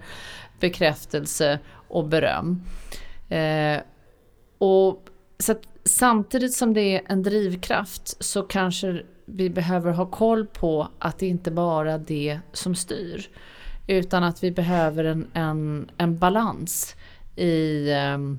bekräftelse 0.61 1.59
och 1.89 2.05
beröm. 2.05 2.63
Eh, 3.29 3.81
och 4.59 5.09
så 5.43 5.55
samtidigt 5.85 6.55
som 6.55 6.75
det 6.75 6.97
är 6.97 7.03
en 7.07 7.23
drivkraft 7.23 8.25
så 8.25 8.43
kanske 8.43 9.03
vi 9.27 9.51
behöver 9.51 9.93
ha 9.93 10.07
koll 10.07 10.47
på 10.47 10.89
att 10.99 11.19
det 11.19 11.27
inte 11.27 11.51
bara 11.51 11.93
är 11.93 11.99
det 11.99 12.41
som 12.53 12.75
styr. 12.75 13.29
Utan 13.87 14.25
att 14.25 14.45
vi 14.45 14.51
behöver 14.51 15.05
en, 15.05 15.27
en, 15.33 15.91
en 15.97 16.19
balans 16.19 16.97
i 17.37 17.91
ehm, 17.93 18.39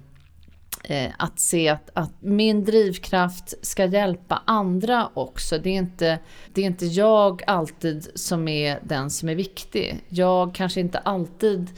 eh, 0.83 1.11
att 1.17 1.39
se 1.39 1.69
att, 1.69 1.89
att, 1.93 2.11
min 2.19 2.63
drivkraft 2.63 3.65
ska 3.65 3.85
hjälpa 3.85 4.41
andra 4.45 5.09
också. 5.13 5.57
Det 5.57 5.69
är, 5.69 5.77
inte, 5.77 6.19
det 6.53 6.61
är 6.61 6.65
inte 6.65 6.85
jag 6.85 7.43
alltid 7.47 8.07
som 8.15 8.47
är 8.47 8.79
den 8.83 9.09
som 9.09 9.29
är 9.29 9.35
viktig. 9.35 10.03
Jag 10.09 10.55
kanske 10.55 10.79
inte 10.79 10.97
alltid 10.97 11.69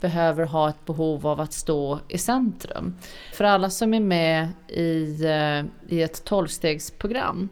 behöver 0.00 0.44
ha 0.44 0.68
ett 0.68 0.84
behov 0.86 1.26
av 1.26 1.40
att 1.40 1.52
stå 1.52 1.98
i 2.08 2.18
centrum. 2.18 2.94
För 3.32 3.44
alla 3.44 3.70
som 3.70 3.94
är 3.94 4.00
med 4.00 4.48
i, 4.68 5.24
eh, 5.24 5.94
i 5.96 6.02
ett 6.02 6.24
tolvstegsprogram 6.24 7.48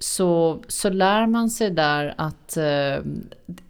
så, 0.00 0.62
så 0.68 0.90
lär 0.90 1.26
man 1.26 1.50
sig 1.50 1.70
där 1.70 2.14
att 2.16 2.56
eh, 2.56 2.96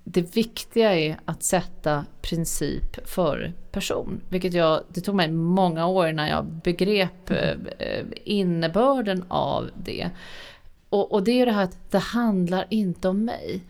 det 0.04 0.36
viktiga 0.36 0.98
är 0.98 1.20
att 1.24 1.42
sätta 1.42 2.04
princip 2.22 3.08
för 3.08 3.52
person. 3.72 4.20
Vilket 4.28 4.54
jag, 4.54 4.82
det 4.88 5.00
tog 5.00 5.14
mig 5.14 5.30
många 5.30 5.86
år 5.86 6.12
när 6.12 6.28
jag 6.28 6.44
begrep 6.44 7.30
mm. 7.30 7.66
eh, 7.78 8.04
innebörden 8.24 9.24
av 9.28 9.70
det. 9.84 10.10
Och, 10.88 11.12
och 11.12 11.22
det 11.22 11.30
är 11.30 11.36
ju 11.36 11.44
det 11.44 11.52
här 11.52 11.64
att 11.64 11.90
det 11.90 11.98
handlar 11.98 12.66
inte 12.70 13.08
om 13.08 13.24
mig. 13.24 13.60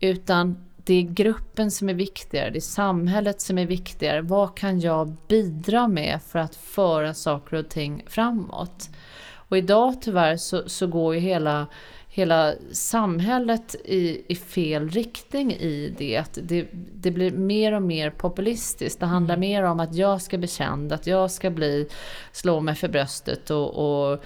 Utan 0.00 0.69
det 0.90 0.94
är 0.94 1.02
gruppen 1.02 1.70
som 1.70 1.88
är 1.88 1.94
viktigare, 1.94 2.50
det 2.50 2.58
är 2.58 2.60
samhället 2.60 3.40
som 3.40 3.58
är 3.58 3.66
viktigare. 3.66 4.22
Vad 4.22 4.56
kan 4.56 4.80
jag 4.80 5.16
bidra 5.28 5.88
med 5.88 6.20
för 6.28 6.38
att 6.38 6.54
föra 6.54 7.14
saker 7.14 7.56
och 7.56 7.68
ting 7.68 8.04
framåt? 8.06 8.90
Och 9.32 9.58
idag 9.58 10.02
tyvärr 10.02 10.36
så, 10.36 10.68
så 10.68 10.86
går 10.86 11.14
ju 11.14 11.20
hela, 11.20 11.66
hela 12.08 12.54
samhället 12.72 13.74
i, 13.84 14.32
i 14.32 14.34
fel 14.34 14.88
riktning 14.88 15.52
i 15.52 15.94
det. 15.98 16.16
Att 16.16 16.38
det. 16.42 16.68
Det 16.94 17.10
blir 17.10 17.30
mer 17.30 17.72
och 17.72 17.82
mer 17.82 18.10
populistiskt. 18.10 19.00
Det 19.00 19.06
handlar 19.06 19.34
mm. 19.34 19.48
mer 19.48 19.62
om 19.62 19.80
att 19.80 19.94
jag 19.94 20.22
ska 20.22 20.38
bli 20.38 20.48
känd, 20.48 20.92
att 20.92 21.06
jag 21.06 21.30
ska 21.30 21.50
bli, 21.50 21.88
slå 22.32 22.60
mig 22.60 22.74
för 22.74 22.88
bröstet 22.88 23.50
och, 23.50 23.74
och, 23.74 24.24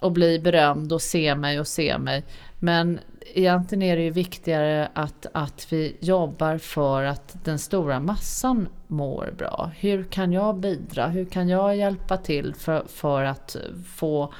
och 0.00 0.12
bli 0.12 0.38
berömd 0.38 0.92
och 0.92 1.02
se 1.02 1.34
mig 1.34 1.60
och 1.60 1.66
se 1.66 1.98
mig. 1.98 2.24
Men 2.58 3.00
egentligen 3.34 3.82
är 3.82 3.96
det 3.96 4.02
ju 4.02 4.10
viktigare 4.10 4.88
att, 4.94 5.26
att 5.34 5.72
vi 5.72 5.96
jobbar 6.00 6.58
för 6.58 7.02
att 7.02 7.44
den 7.44 7.58
stora 7.58 8.00
massan 8.00 8.68
mår 8.86 9.34
bra. 9.38 9.70
Hur 9.76 10.04
kan 10.04 10.32
jag 10.32 10.56
bidra? 10.60 11.06
Hur 11.06 11.24
kan 11.24 11.48
jag 11.48 11.76
hjälpa 11.76 12.16
till 12.16 12.54
för, 12.54 12.84
för 12.88 13.22
att 13.22 13.56
få 13.94 14.32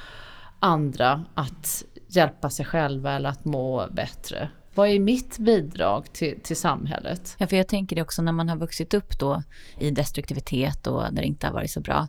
andra 0.59 1.25
att 1.33 1.83
hjälpa 2.07 2.49
sig 2.49 2.65
själva 2.65 3.13
eller 3.13 3.29
att 3.29 3.45
må 3.45 3.87
bättre? 3.91 4.49
Vad 4.73 4.89
är 4.89 4.99
mitt 4.99 5.37
bidrag 5.37 6.13
till, 6.13 6.41
till 6.41 6.55
samhället? 6.55 7.35
Ja, 7.37 7.47
för 7.47 7.55
jag 7.55 7.67
tänker 7.67 7.95
det 7.95 8.01
också 8.01 8.21
när 8.21 8.31
man 8.31 8.49
har 8.49 8.55
vuxit 8.55 8.93
upp 8.93 9.19
då 9.19 9.43
i 9.79 9.91
destruktivitet 9.91 10.87
och 10.87 11.01
där 11.01 11.21
det 11.21 11.27
inte 11.27 11.47
har 11.47 11.53
varit 11.53 11.71
så 11.71 11.81
bra. 11.81 12.07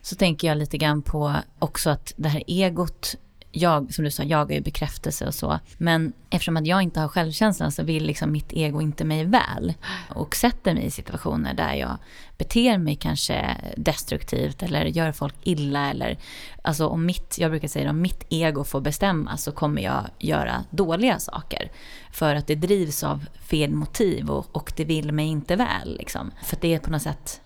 Så 0.00 0.16
tänker 0.16 0.48
jag 0.48 0.58
lite 0.58 0.78
grann 0.78 1.02
på 1.02 1.34
också 1.58 1.90
att 1.90 2.12
det 2.16 2.28
här 2.28 2.42
egot 2.46 3.16
jag, 3.52 3.94
som 3.94 4.04
du 4.04 4.10
sa, 4.10 4.22
jagar 4.22 4.56
ju 4.56 4.60
bekräftelse 4.62 5.26
och 5.26 5.34
så. 5.34 5.58
Men 5.78 6.12
eftersom 6.30 6.56
att 6.56 6.66
jag 6.66 6.82
inte 6.82 7.00
har 7.00 7.08
självkänslan 7.08 7.72
så 7.72 7.82
vill 7.82 8.04
liksom 8.04 8.32
mitt 8.32 8.52
ego 8.52 8.80
inte 8.80 9.04
mig 9.04 9.24
väl. 9.24 9.74
Och 10.08 10.36
sätter 10.36 10.74
mig 10.74 10.84
i 10.84 10.90
situationer 10.90 11.54
där 11.54 11.74
jag 11.74 11.98
beter 12.38 12.78
mig 12.78 12.96
kanske 12.96 13.56
destruktivt 13.76 14.62
eller 14.62 14.84
gör 14.84 15.12
folk 15.12 15.34
illa. 15.42 15.90
Eller, 15.90 16.18
alltså 16.62 16.86
om 16.86 17.06
mitt, 17.06 17.36
jag 17.38 17.50
brukar 17.50 17.68
säga 17.68 17.90
om 17.90 18.00
mitt 18.00 18.26
ego 18.28 18.64
får 18.64 18.80
bestämma 18.80 19.36
så 19.36 19.52
kommer 19.52 19.82
jag 19.82 20.04
göra 20.18 20.64
dåliga 20.70 21.18
saker. 21.18 21.70
För 22.12 22.34
att 22.34 22.46
det 22.46 22.54
drivs 22.54 23.02
av 23.04 23.26
fel 23.42 23.70
motiv 23.74 24.30
och, 24.30 24.56
och 24.56 24.72
det 24.76 24.84
vill 24.84 25.12
mig 25.12 25.26
inte 25.26 25.56
väl. 25.56 25.96
Liksom. 25.96 26.30
För 26.42 26.58
det 26.60 26.74
är 26.74 26.78
på 26.78 26.90
något 26.90 27.02
sätt 27.02 27.40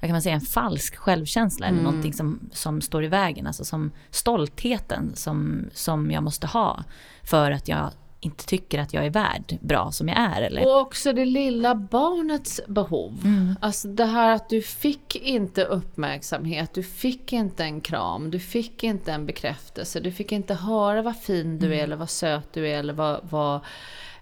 vad 0.00 0.08
kan 0.08 0.12
man 0.12 0.22
säga, 0.22 0.34
en 0.34 0.40
falsk 0.40 0.96
självkänsla 0.96 1.66
mm. 1.66 1.78
eller 1.78 1.90
någonting 1.90 2.12
som, 2.12 2.50
som 2.52 2.80
står 2.80 3.04
i 3.04 3.08
vägen. 3.08 3.46
Alltså 3.46 3.64
som 3.64 3.90
stoltheten 4.10 5.12
som, 5.14 5.64
som 5.72 6.10
jag 6.10 6.22
måste 6.22 6.46
ha 6.46 6.84
för 7.22 7.50
att 7.50 7.68
jag 7.68 7.90
inte 8.20 8.46
tycker 8.46 8.78
att 8.78 8.94
jag 8.94 9.06
är 9.06 9.10
värd 9.10 9.58
bra 9.60 9.92
som 9.92 10.08
jag 10.08 10.18
är. 10.18 10.42
Eller? 10.42 10.66
Och 10.66 10.80
också 10.80 11.12
det 11.12 11.24
lilla 11.24 11.74
barnets 11.74 12.60
behov. 12.68 13.20
Mm. 13.24 13.54
Alltså 13.60 13.88
det 13.88 14.04
här 14.04 14.34
att 14.34 14.48
du 14.48 14.62
fick 14.62 15.16
inte 15.16 15.64
uppmärksamhet, 15.64 16.74
du 16.74 16.82
fick 16.82 17.32
inte 17.32 17.64
en 17.64 17.80
kram, 17.80 18.30
du 18.30 18.40
fick 18.40 18.84
inte 18.84 19.12
en 19.12 19.26
bekräftelse, 19.26 20.00
du 20.00 20.12
fick 20.12 20.32
inte 20.32 20.54
höra 20.54 21.02
vad 21.02 21.16
fin 21.16 21.58
du 21.58 21.66
är 21.66 21.72
mm. 21.72 21.84
eller 21.84 21.96
vad 21.96 22.10
söt 22.10 22.52
du 22.52 22.68
är 22.68 22.78
eller 22.78 22.94
vad, 22.94 23.20
vad 23.30 23.60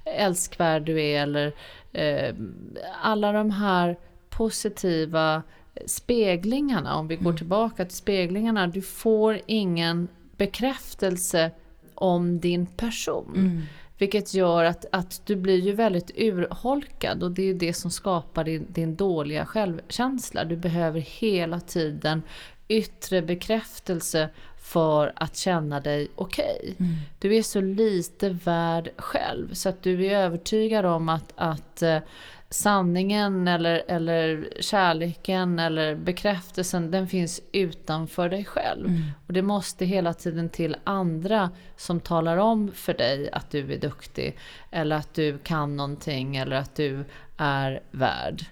älskvärd 0.04 0.82
du 0.82 1.02
är 1.02 1.22
eller 1.22 1.52
eh, 1.92 2.34
alla 3.02 3.32
de 3.32 3.50
här 3.50 3.96
positiva 4.30 5.42
speglingarna, 5.86 6.96
om 6.96 7.08
vi 7.08 7.16
går 7.16 7.24
Mm. 7.24 7.36
tillbaka 7.36 7.84
till 7.84 7.96
speglingarna, 7.96 8.66
du 8.66 8.82
får 8.82 9.40
ingen 9.46 10.08
bekräftelse 10.36 11.50
om 11.94 12.40
din 12.40 12.66
person. 12.66 13.32
Mm. 13.36 13.62
Vilket 13.98 14.34
gör 14.34 14.64
att, 14.64 14.84
att 14.92 15.26
du 15.26 15.36
blir 15.36 15.58
ju 15.58 15.72
väldigt 15.72 16.10
urholkad 16.16 17.22
och 17.22 17.30
det 17.30 17.50
är 17.50 17.54
det 17.54 17.72
som 17.72 17.90
skapar 17.90 18.44
din, 18.44 18.66
din 18.68 18.96
dåliga 18.96 19.46
självkänsla. 19.46 20.44
Du 20.44 20.56
behöver 20.56 21.00
hela 21.00 21.60
tiden 21.60 22.22
yttre 22.68 23.22
bekräftelse 23.22 24.28
för 24.58 25.12
att 25.16 25.36
känna 25.36 25.80
dig 25.80 26.08
okej. 26.14 26.74
Mm. 26.78 26.94
Du 27.18 27.36
är 27.36 27.42
så 27.42 27.60
lite 27.60 28.28
värd 28.28 28.90
själv 28.96 29.54
så 29.54 29.68
att 29.68 29.82
du 29.82 30.06
är 30.06 30.18
övertygad 30.18 30.86
om 30.86 31.08
att, 31.08 31.32
att 31.36 31.82
eh, 31.82 31.98
sanningen 32.50 33.48
eller, 33.48 33.82
eller 33.88 34.48
kärleken 34.60 35.58
eller 35.58 35.94
bekräftelsen 35.94 36.90
den 36.90 37.08
finns 37.08 37.40
utanför 37.52 38.28
dig 38.28 38.44
själv. 38.44 38.86
Mm. 38.86 39.02
Och 39.26 39.32
det 39.32 39.42
måste 39.42 39.84
hela 39.84 40.14
tiden 40.14 40.48
till 40.48 40.76
andra 40.84 41.50
som 41.76 42.00
talar 42.00 42.36
om 42.36 42.72
för 42.74 42.94
dig 42.94 43.30
att 43.32 43.50
du 43.50 43.72
är 43.72 43.78
duktig 43.78 44.36
eller 44.70 44.96
att 44.96 45.14
du 45.14 45.38
kan 45.38 45.76
någonting 45.76 46.36
eller 46.36 46.56
att 46.56 46.74
du 46.74 47.04
är 47.36 47.80
värd. 47.90 48.44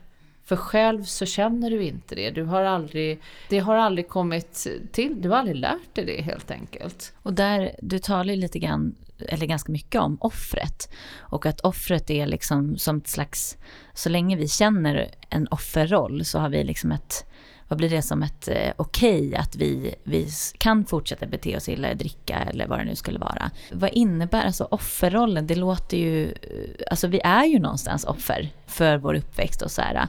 För 0.45 0.57
själv 0.57 1.05
så 1.05 1.27
känner 1.27 1.71
du 1.71 1.83
inte 1.83 2.15
det. 2.15 2.31
Du 2.31 2.43
har 2.43 2.63
aldrig, 2.63 3.21
det 3.49 3.59
har 3.59 3.77
aldrig 3.77 4.09
kommit 4.09 4.67
till, 4.93 5.23
du 5.23 5.29
har 5.29 5.37
aldrig 5.37 5.57
lärt 5.57 5.95
dig 5.95 6.05
det 6.05 6.23
helt 6.23 6.51
enkelt. 6.51 7.13
Och 7.23 7.33
där, 7.33 7.77
du 7.83 7.99
talar 7.99 8.35
ju 8.35 8.41
lite 8.41 8.59
grann, 8.59 8.95
eller 9.19 9.47
ganska 9.47 9.73
mycket 9.73 10.01
om 10.01 10.19
offret. 10.21 10.91
Och 11.19 11.47
att 11.47 11.61
offret 11.61 12.11
är 12.11 12.27
liksom 12.27 12.79
som 12.79 12.97
ett 12.97 13.09
slags, 13.09 13.57
så 13.95 14.09
länge 14.09 14.37
vi 14.37 14.49
känner 14.49 15.11
en 15.31 15.49
offerroll 15.49 16.25
så 16.25 16.39
har 16.39 16.49
vi 16.49 16.65
liksom 16.65 16.93
ett, 16.93 17.27
vad 17.69 17.79
blir 17.79 17.91
det 17.91 18.03
som 18.03 18.23
ett 18.23 18.49
eh, 18.49 18.73
okej 18.77 19.37
att 19.37 19.57
vi, 19.57 19.95
vi 20.05 20.29
kan 20.59 20.85
fortsätta 20.85 21.27
bete 21.27 21.57
oss 21.57 21.69
illa, 21.69 21.95
dricka 21.95 22.37
eller 22.37 22.67
vad 22.67 22.79
det 22.79 22.85
nu 22.85 22.95
skulle 22.95 23.19
vara. 23.19 23.51
Vad 23.73 23.91
innebär 23.93 24.47
alltså 24.47 24.69
offerrollen? 24.71 25.47
Det 25.47 25.55
låter 25.55 25.97
ju, 25.97 26.25
eh, 26.25 26.87
alltså 26.91 27.07
vi 27.07 27.21
är 27.25 27.45
ju 27.45 27.59
någonstans 27.59 28.05
offer 28.05 28.49
för 28.67 28.97
vår 28.97 29.15
uppväxt 29.15 29.63
och 29.63 29.71
så 29.71 29.83
här. 29.83 30.09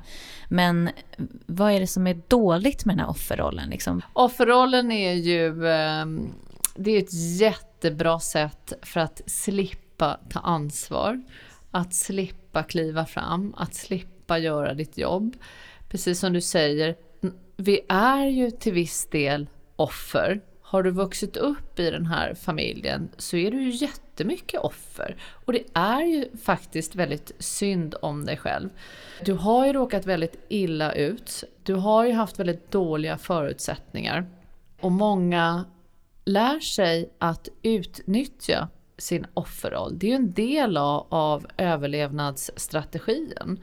Men 0.50 0.90
vad 1.46 1.72
är 1.72 1.80
det 1.80 1.88
som 1.88 2.08
är 2.08 2.22
dåligt 2.28 2.86
med 2.86 2.96
den 2.96 3.00
här 3.00 3.10
offerrollen 3.10 3.70
liksom? 3.70 4.02
Offerrollen 4.14 4.92
är 4.92 5.14
ju 5.14 5.68
ehm, 5.68 6.34
det 6.76 6.92
är 6.92 7.00
ett 7.00 7.40
jätte 7.40 7.75
jättebra 7.86 8.20
sätt 8.20 8.74
för 8.82 9.00
att 9.00 9.22
slippa 9.26 10.20
ta 10.30 10.40
ansvar. 10.40 11.22
Att 11.72 11.94
slippa 11.94 12.64
kliva 12.64 13.06
fram, 13.06 13.54
att 13.58 13.76
slippa 13.76 14.38
göra 14.38 14.74
ditt 14.74 14.98
jobb. 14.98 15.36
Precis 15.90 16.20
som 16.20 16.34
du 16.34 16.42
säger, 16.42 16.96
vi 17.58 17.82
är 17.90 18.26
ju 18.26 18.52
till 18.52 18.74
viss 18.74 19.08
del 19.08 19.48
offer. 19.76 20.42
Har 20.62 20.84
du 20.84 20.92
vuxit 20.92 21.38
upp 21.38 21.80
i 21.80 21.92
den 21.92 22.06
här 22.06 22.34
familjen 22.34 23.10
så 23.18 23.38
är 23.38 23.52
du 23.52 23.64
ju 23.64 23.70
jättemycket 23.70 24.62
offer. 24.62 25.16
Och 25.46 25.54
det 25.54 25.64
är 25.74 26.02
ju 26.02 26.38
faktiskt 26.38 26.96
väldigt 26.96 27.32
synd 27.40 27.96
om 28.02 28.26
dig 28.26 28.38
själv. 28.38 28.70
Du 29.26 29.34
har 29.34 29.66
ju 29.66 29.74
råkat 29.74 30.06
väldigt 30.06 30.46
illa 30.50 30.94
ut. 30.94 31.44
Du 31.64 31.74
har 31.74 32.06
ju 32.06 32.14
haft 32.14 32.40
väldigt 32.40 32.72
dåliga 32.72 33.18
förutsättningar. 33.18 34.26
Och 34.82 34.92
många 34.92 35.66
lär 36.26 36.60
sig 36.60 37.10
att 37.20 37.50
utnyttja 37.62 38.68
sin 38.98 39.26
offerroll. 39.34 40.00
Det 40.00 40.08
är 40.08 40.10
ju 40.10 40.16
en 40.16 40.34
del 40.34 40.78
av, 40.78 41.08
av 41.10 41.48
överlevnadsstrategin. 41.58 43.60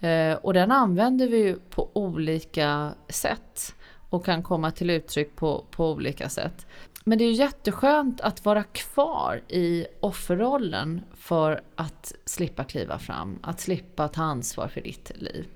Eh, 0.00 0.32
och 0.32 0.54
den 0.54 0.72
använder 0.72 1.28
vi 1.28 1.36
ju 1.36 1.58
på 1.70 1.90
olika 1.92 2.94
sätt 3.08 3.74
och 4.10 4.24
kan 4.24 4.42
komma 4.42 4.70
till 4.70 4.90
uttryck 4.90 5.36
på, 5.36 5.64
på 5.70 5.90
olika 5.90 6.28
sätt. 6.28 6.66
Men 7.04 7.18
det 7.18 7.24
är 7.24 7.28
ju 7.28 7.34
jätteskönt 7.34 8.20
att 8.20 8.44
vara 8.44 8.62
kvar 8.62 9.42
i 9.48 9.86
offerrollen 10.00 11.02
för 11.14 11.60
att 11.74 12.14
slippa 12.24 12.64
kliva 12.64 12.98
fram, 12.98 13.38
att 13.42 13.60
slippa 13.60 14.08
ta 14.08 14.22
ansvar 14.22 14.68
för 14.68 14.80
ditt 14.80 15.12
liv. 15.14 15.46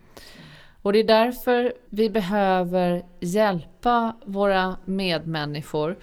Och 0.83 0.93
det 0.93 0.99
är 0.99 1.05
därför 1.05 1.73
vi 1.89 2.11
behöver 2.11 3.05
hjälpa 3.21 4.17
våra 4.25 4.77
medmänniskor, 4.85 5.99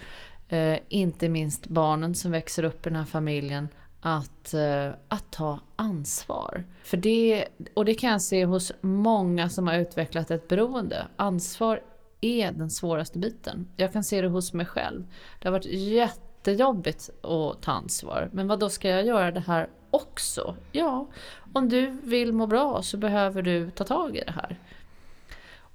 eh, 0.48 0.78
inte 0.88 1.28
minst 1.28 1.68
barnen 1.68 2.14
som 2.14 2.30
växer 2.30 2.62
upp 2.62 2.86
i 2.86 2.90
den 2.90 2.98
här 2.98 3.04
familjen, 3.04 3.68
att, 4.00 4.54
eh, 4.54 4.88
att 5.08 5.30
ta 5.30 5.60
ansvar. 5.76 6.64
För 6.82 6.96
det, 6.96 7.44
och 7.74 7.84
det 7.84 7.94
kan 7.94 8.10
jag 8.10 8.22
se 8.22 8.44
hos 8.44 8.72
många 8.80 9.48
som 9.48 9.66
har 9.66 9.74
utvecklat 9.74 10.30
ett 10.30 10.48
beroende. 10.48 11.06
Ansvar 11.16 11.80
är 12.20 12.52
den 12.52 12.70
svåraste 12.70 13.18
biten. 13.18 13.68
Jag 13.76 13.92
kan 13.92 14.04
se 14.04 14.20
det 14.20 14.28
hos 14.28 14.52
mig 14.52 14.66
själv. 14.66 15.04
Det 15.38 15.48
har 15.48 15.52
varit 15.52 15.72
jättejobbigt 15.72 17.10
att 17.22 17.62
ta 17.62 17.72
ansvar. 17.72 18.30
Men 18.32 18.48
vad 18.48 18.58
då 18.58 18.68
ska 18.68 18.88
jag 18.88 19.06
göra 19.06 19.30
det 19.30 19.40
här 19.40 19.68
också? 19.90 20.56
Ja, 20.72 21.08
om 21.52 21.68
du 21.68 21.90
vill 21.90 22.32
må 22.32 22.46
bra 22.46 22.82
så 22.82 22.96
behöver 22.96 23.42
du 23.42 23.70
ta 23.70 23.84
tag 23.84 24.16
i 24.16 24.22
det 24.26 24.32
här. 24.32 24.58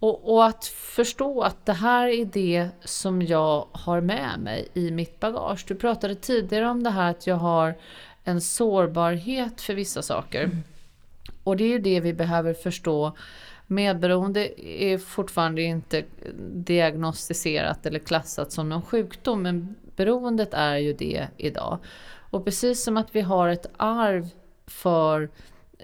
Och, 0.03 0.33
och, 0.33 0.45
att 0.45 0.65
förstå 0.65 1.41
att 1.41 1.65
det 1.65 1.73
här 1.73 2.07
är 2.07 2.25
det 2.25 2.69
som 2.83 3.21
jag 3.21 3.67
har 3.71 4.01
med 4.01 4.39
mig 4.39 4.67
i 4.73 4.91
mitt 4.91 5.19
bagage. 5.19 5.65
Du 5.67 5.75
pratade 5.75 6.15
tidigare 6.15 6.69
om 6.69 6.83
det 6.83 6.89
här 6.89 7.11
att 7.11 7.27
jag 7.27 7.35
har 7.35 7.75
en 8.23 8.41
sårbarhet 8.41 9.61
för 9.61 9.73
vissa 9.73 10.01
saker. 10.01 10.43
Mm. 10.43 10.57
Och 11.43 11.57
det 11.57 11.63
är 11.63 11.67
ju 11.67 11.79
det 11.79 11.99
vi 11.99 12.13
behöver 12.13 12.53
förstå. 12.53 13.11
Medberoende 13.67 14.61
är 14.73 14.97
fortfarande 14.97 15.61
inte 15.61 16.03
diagnostiserat 16.53 17.85
eller 17.85 17.99
klassat 17.99 18.51
som 18.51 18.69
någon 18.69 18.81
sjukdom 18.81 19.41
men 19.41 19.75
beroendet 19.95 20.53
är 20.53 20.77
ju 20.77 20.93
det 20.93 21.27
idag. 21.37 21.79
Och 22.29 22.45
precis 22.45 22.83
som 22.83 22.97
att 22.97 23.15
vi 23.15 23.21
har 23.21 23.47
ett 23.47 23.71
arv 23.77 24.29
för 24.67 25.29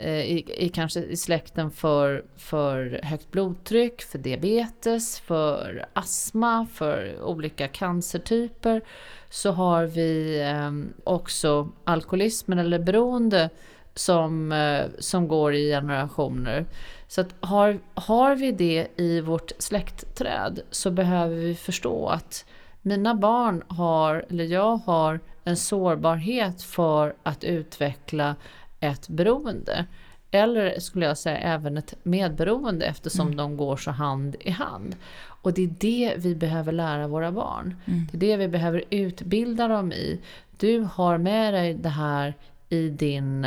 Eh, 0.02 0.22
i, 0.22 0.46
i, 0.58 0.70
kanske 0.70 1.00
i 1.00 1.18
släkten 1.18 1.72
för, 1.72 2.26
för 2.38 3.00
högt 3.04 3.32
blodtryck, 3.32 4.02
för 4.02 4.18
diabetes, 4.18 5.20
för 5.20 5.86
astma, 5.94 6.68
för 6.74 7.22
olika 7.24 7.68
cancertyper 7.68 8.82
så 9.30 9.52
har 9.52 9.86
vi 9.86 10.42
eh, 10.42 10.72
också 11.04 11.70
alkoholismen 11.84 12.60
eller 12.60 12.80
beroende 12.80 13.50
som, 13.96 14.52
eh, 14.52 14.86
som 15.00 15.28
går 15.28 15.54
i 15.54 15.70
generationer. 15.70 16.66
Så 17.08 17.22
att 17.22 17.36
har, 17.40 17.80
har 17.94 18.36
vi 18.36 18.52
det 18.52 18.88
i 18.96 19.22
vårt 19.22 19.52
släktträd 19.58 20.60
så 20.72 20.92
behöver 20.92 21.36
vi 21.36 21.56
förstå 21.56 22.08
att 22.08 22.46
mina 22.82 23.16
barn 23.16 23.64
har, 23.68 24.26
eller 24.30 24.44
jag 24.44 24.76
har 24.76 25.20
en 25.44 25.58
sårbarhet 25.58 26.64
för 26.64 27.16
att 27.24 27.44
utveckla 27.44 28.36
ett 28.80 29.08
beroende. 29.08 29.86
Eller 30.32 30.80
skulle 30.80 31.06
jag 31.06 31.18
säga 31.18 31.38
även 31.38 31.78
ett 31.78 31.94
medberoende 32.04 32.86
eftersom 32.86 33.28
mm. 33.28 33.38
de 33.38 33.58
går 33.58 33.78
så 33.78 33.92
hand 33.92 34.36
i 34.40 34.50
hand. 34.50 34.96
Och 35.42 35.54
det 35.54 35.64
är 35.64 35.74
det 35.80 36.14
vi 36.18 36.36
behöver 36.36 36.72
lära 36.72 37.08
våra 37.08 37.32
barn. 37.32 37.76
Mm. 37.86 38.08
Det 38.12 38.18
är 38.18 38.38
det 38.38 38.38
vi 38.38 38.48
behöver 38.48 38.84
utbilda 38.90 39.68
dem 39.68 39.92
i. 39.92 40.20
Du 40.58 40.88
har 40.94 41.18
med 41.18 41.54
dig 41.54 41.74
det 41.74 41.90
här 41.90 42.34
i, 42.70 42.90
din, 42.90 43.46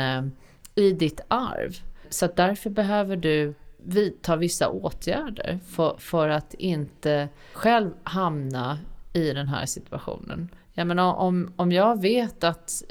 i 0.75 0.91
ditt 0.91 1.21
arv. 1.27 1.71
Så 2.09 2.27
därför 2.35 2.69
behöver 2.69 3.15
du 3.15 3.53
vidta 3.77 4.35
vissa 4.35 4.69
åtgärder 4.69 5.59
för, 5.67 5.95
för 5.97 6.29
att 6.29 6.53
inte 6.53 7.29
själv 7.53 7.91
hamna 8.03 8.79
i 9.13 9.33
den 9.33 9.47
här 9.47 9.65
situationen. 9.65 10.49
Jag 10.73 10.87
menar, 10.87 11.13
om, 11.13 11.53
om 11.55 11.71
jag 11.71 12.01
vet 12.01 12.43
att 12.43 12.83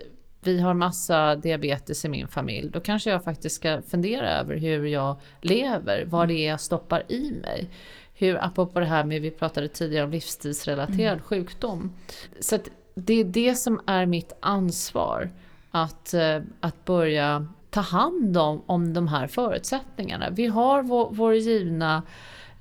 vi 0.42 0.60
har 0.60 0.74
massa 0.74 1.36
diabetes 1.36 2.04
i 2.04 2.08
min 2.08 2.28
familj, 2.28 2.70
då 2.70 2.80
kanske 2.80 3.10
jag 3.10 3.24
faktiskt 3.24 3.56
ska 3.56 3.82
fundera 3.82 4.30
över 4.30 4.56
hur 4.56 4.86
jag 4.86 5.20
lever, 5.40 6.04
vad 6.04 6.28
det 6.28 6.34
är 6.34 6.50
jag 6.50 6.60
stoppar 6.60 7.12
i 7.12 7.32
mig. 7.42 7.70
Hur, 8.14 8.44
apropå 8.44 8.80
det 8.80 8.86
här 8.86 9.04
med, 9.04 9.22
vi 9.22 9.30
pratade 9.30 9.68
tidigare 9.68 10.04
om 10.04 10.10
livsstilsrelaterad 10.10 11.12
mm. 11.12 11.22
sjukdom. 11.22 11.92
Så 12.40 12.54
att 12.54 12.68
det 12.94 13.14
är 13.14 13.24
det 13.24 13.54
som 13.54 13.80
är 13.86 14.06
mitt 14.06 14.32
ansvar, 14.40 15.30
att, 15.70 16.14
att 16.60 16.84
börja 16.84 17.46
ta 17.70 17.80
hand 17.80 18.36
om, 18.36 18.62
om 18.66 18.94
de 18.94 19.08
här 19.08 19.26
förutsättningarna. 19.26 20.30
Vi 20.30 20.46
har 20.46 20.82
vår, 20.82 21.08
vår 21.10 21.34
givna 21.34 22.02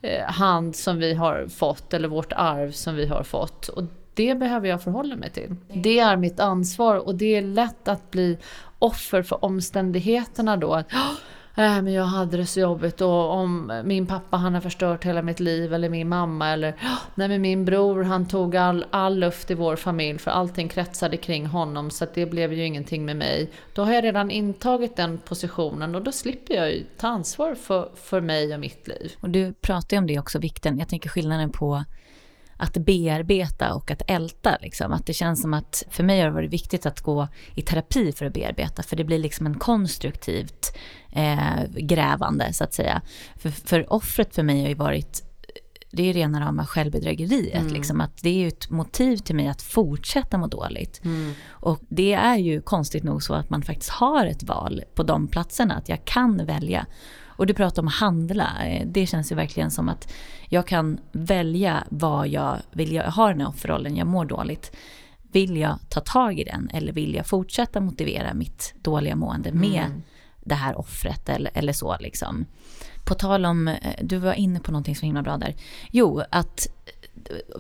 eh, 0.02 0.24
hand 0.24 0.76
som 0.76 0.98
vi 0.98 1.14
har 1.14 1.48
fått, 1.48 1.94
eller 1.94 2.08
vårt 2.08 2.34
arv 2.34 2.72
som 2.72 2.96
vi 2.96 3.06
har 3.06 3.24
fått. 3.24 3.68
Och 3.68 3.84
det 4.14 4.36
behöver 4.36 4.68
jag 4.68 4.82
förhålla 4.82 5.16
mig 5.16 5.30
till. 5.30 5.56
Det 5.74 6.00
är 6.00 6.18
mitt 6.18 6.40
ansvar 6.40 6.96
och 6.96 7.16
det 7.16 7.36
är 7.36 7.42
lätt 7.42 7.88
att 7.88 8.12
bli 8.12 8.38
offer 8.80 9.24
för 9.24 9.46
omständigheterna 9.46 10.58
då. 10.58 10.74
Att, 10.74 10.92
äh, 11.58 11.82
men 11.82 11.94
jag 11.94 12.04
hade 12.04 12.38
det 12.38 12.46
så 12.46 12.60
jobbigt 12.60 13.02
och 13.02 13.34
om 13.34 13.82
min 13.86 14.08
pappa 14.08 14.38
han 14.38 14.54
har 14.54 14.62
förstört 14.62 15.06
hela 15.06 15.22
mitt 15.22 15.40
liv 15.40 15.74
eller 15.74 15.90
min 15.90 16.10
mamma 16.10 16.50
eller 16.50 16.76
nej 17.16 17.28
men 17.28 17.42
min 17.42 17.66
bror 17.66 18.04
han 18.04 18.28
tog 18.28 18.56
all, 18.56 18.86
all 18.92 19.20
luft 19.20 19.52
i 19.52 19.54
vår 19.54 19.76
familj 19.76 20.20
för 20.20 20.32
allting 20.32 20.70
kretsade 20.70 21.18
kring 21.18 21.46
honom 21.46 21.92
så 21.92 22.04
att 22.04 22.14
det 22.14 22.26
blev 22.26 22.54
ju 22.54 22.66
ingenting 22.66 23.06
med 23.06 23.16
mig. 23.18 23.50
Då 23.74 23.84
har 23.84 23.94
jag 23.94 24.04
redan 24.04 24.32
intagit 24.32 24.96
den 24.96 25.18
positionen 25.18 25.96
och 25.96 26.02
då 26.02 26.12
slipper 26.12 26.54
jag 26.54 26.72
ju 26.72 26.84
ta 26.98 27.08
ansvar 27.08 27.56
för, 27.56 27.90
för 27.96 28.22
mig 28.22 28.54
och 28.54 28.60
mitt 28.60 28.88
liv. 28.88 29.14
Och 29.20 29.30
du 29.30 29.54
pratar 29.54 29.98
ju 29.98 30.00
om 30.00 30.08
det 30.08 30.20
också, 30.20 30.40
vikten. 30.40 30.80
Jag 30.80 30.88
tänker 30.88 31.10
skillnaden 31.10 31.52
på 31.52 31.84
att 32.62 32.78
bearbeta 32.78 33.74
och 33.74 33.92
att 33.92 34.02
älta. 34.08 34.58
Liksom. 34.62 34.94
Att 34.94 35.06
det 35.06 35.14
känns 35.14 35.42
som 35.42 35.54
att 35.54 35.84
för 35.90 36.04
mig 36.04 36.20
har 36.20 36.28
det 36.28 36.34
varit 36.34 36.54
viktigt 36.54 36.86
att 36.86 37.02
gå 37.02 37.28
i 37.56 37.62
terapi 37.62 38.12
för 38.12 38.26
att 38.26 38.34
bearbeta. 38.34 38.84
För 38.84 38.96
det 38.96 39.04
blir 39.04 39.20
liksom 39.20 39.46
en 39.46 39.60
konstruktivt 39.60 40.78
eh, 41.12 41.64
grävande 41.74 42.54
så 42.54 42.64
att 42.64 42.74
säga. 42.74 43.02
För, 43.36 43.50
för 43.50 43.94
offret 43.94 44.36
för 44.36 44.44
mig 44.44 44.62
har 44.62 44.70
ju 44.70 44.76
varit 44.76 45.24
det 45.92 46.10
är 46.10 46.14
rena 46.14 46.42
rama 46.42 46.66
självbedrägeriet. 46.66 47.62
Mm. 47.62 47.74
Liksom, 47.74 48.02
att 48.02 48.18
det 48.24 48.30
är 48.30 48.40
ju 48.40 48.48
ett 48.48 48.70
motiv 48.70 49.18
till 49.18 49.36
mig 49.36 49.48
att 49.48 49.62
fortsätta 49.62 50.38
må 50.38 50.48
dåligt. 50.48 51.06
Mm. 51.06 51.34
Och 51.50 51.80
det 51.90 52.14
är 52.14 52.38
ju 52.38 52.62
konstigt 52.62 53.04
nog 53.04 53.24
så 53.24 53.34
att 53.34 53.50
man 53.50 53.62
faktiskt 53.62 53.90
har 53.90 54.26
ett 54.26 54.44
val 54.44 54.84
på 54.96 55.04
de 55.04 55.28
platserna. 55.28 55.76
Att 55.76 55.90
jag 55.90 56.06
kan 56.06 56.46
välja. 56.46 56.86
Och 57.42 57.48
du 57.48 57.54
pratar 57.54 57.82
om 57.82 57.88
att 57.88 57.94
handla. 57.94 58.66
Eh, 58.66 58.88
det 58.88 59.06
känns 59.06 59.32
ju 59.32 59.36
verkligen 59.36 59.72
som 59.72 59.90
att 59.90 60.14
jag 60.50 60.68
kan 60.68 61.00
välja 61.12 61.84
vad 61.90 62.28
jag 62.28 62.58
vill. 62.72 62.94
Jag 62.94 63.04
har 63.04 63.32
den 63.32 63.42
här 63.42 63.48
offerrollen, 63.48 63.96
jag 63.96 64.08
mår 64.08 64.26
dåligt. 64.26 64.72
Vill 65.32 65.58
jag 65.58 65.80
ta 65.90 66.00
tag 66.00 66.40
i 66.40 66.44
den 66.44 66.70
eller 66.74 66.94
vill 66.94 67.16
jag 67.16 67.28
fortsätta 67.28 67.82
motivera 67.82 68.34
mitt 68.34 68.74
dåliga 68.82 69.16
mående 69.16 69.52
med 69.52 69.86
mm. 69.86 70.02
det 70.40 70.56
här 70.56 70.80
offret 70.80 71.30
eller, 71.30 71.52
eller 71.54 71.74
så 71.74 71.98
liksom. 72.00 72.46
På 73.06 73.14
tal 73.14 73.46
om, 73.46 73.68
eh, 73.68 73.76
du 74.02 74.18
var 74.18 74.34
inne 74.34 74.60
på 74.60 74.72
någonting 74.72 74.96
så 74.96 75.06
himla 75.06 75.22
bra 75.22 75.38
där. 75.38 75.56
Jo, 75.92 76.24
att 76.30 76.68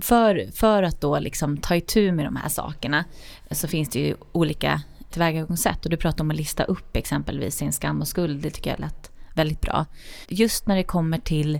för, 0.01 0.51
för 0.51 0.83
att 0.83 1.01
då 1.01 1.19
liksom 1.19 1.57
ta 1.57 1.75
itu 1.75 2.11
med 2.11 2.25
de 2.25 2.35
här 2.35 2.49
sakerna 2.49 3.05
så 3.51 3.67
finns 3.67 3.89
det 3.89 3.99
ju 3.99 4.15
olika 4.31 4.81
tillvägagångssätt. 5.09 5.85
Och 5.85 5.91
du 5.91 5.97
pratar 5.97 6.23
om 6.23 6.31
att 6.31 6.37
lista 6.37 6.63
upp 6.63 6.95
exempelvis 6.95 7.55
sin 7.55 7.73
skam 7.73 8.01
och 8.01 8.07
skuld. 8.07 8.41
Det 8.41 8.49
tycker 8.49 8.69
jag 8.69 8.79
lät 8.79 9.10
väldigt 9.35 9.61
bra. 9.61 9.85
Just 10.27 10.67
när 10.67 10.75
det 10.75 10.83
kommer 10.83 11.17
till 11.17 11.59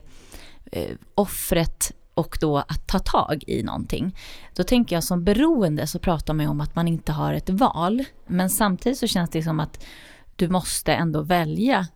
eh, 0.72 0.96
offret 1.16 1.92
och 2.14 2.38
då 2.42 2.58
att 2.58 2.88
ta 2.88 3.00
tag 3.00 3.44
i 3.48 3.64
någonting. 3.64 4.18
Då 4.56 4.64
tänker 4.64 4.96
jag 4.96 5.04
som 5.04 5.24
beroende 5.24 5.88
så 5.88 6.00
pratar 6.00 6.34
man 6.34 6.46
ju 6.46 6.50
om 6.50 6.62
att 6.62 6.76
man 6.76 6.88
inte 6.88 7.12
har 7.12 7.34
ett 7.34 7.50
val. 7.50 8.04
Men 8.28 8.50
samtidigt 8.50 8.98
så 8.98 9.08
känns 9.08 9.30
det 9.30 9.44
som 9.44 9.60
att 9.60 9.86
du 10.36 10.50
måste 10.50 10.94
ändå 10.94 11.22
välja 11.22 11.88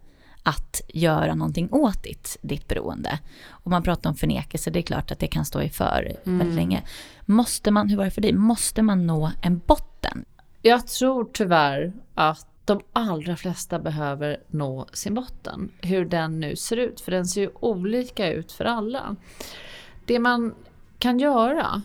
att 0.44 0.82
göra 0.88 1.36
någonting 1.36 1.70
åt 1.72 2.04
ditt, 2.04 2.38
ditt 2.42 2.68
beroende. 2.68 3.20
Och 3.50 3.72
man 3.72 3.84
pratar 3.84 4.10
om 4.10 4.16
förnekelse, 4.16 4.72
det 4.72 4.80
är 4.80 4.84
klart 4.84 5.12
att 5.12 5.20
det 5.20 5.28
kan 5.28 5.46
stå 5.46 5.62
i 5.62 5.70
för 5.70 6.18
mm. 6.26 6.40
väldigt 6.40 6.56
länge. 6.56 6.84
Måste 7.26 7.72
man, 7.72 7.90
hur 7.90 7.98
var 7.98 8.06
det 8.06 8.12
för 8.12 8.22
dig, 8.22 8.34
måste 8.34 8.82
man 8.82 9.08
nå 9.08 9.32
en 9.42 9.62
botten? 9.66 10.26
Jag 10.62 10.88
tror 10.88 11.30
tyvärr 11.34 11.94
att 12.14 12.48
de 12.66 12.82
allra 12.94 13.36
flesta 13.36 13.80
behöver 13.80 14.38
nå 14.48 14.88
sin 14.94 15.14
botten. 15.14 15.72
Hur 15.82 16.06
den 16.06 16.40
nu 16.40 16.56
ser 16.56 16.78
ut, 16.78 17.02
för 17.02 17.12
den 17.12 17.26
ser 17.26 17.42
ju 17.42 17.50
olika 17.60 18.32
ut 18.32 18.52
för 18.52 18.66
alla. 18.66 19.16
Det 20.06 20.20
man 20.20 20.56
kan 21.00 21.20
göra 21.20 21.82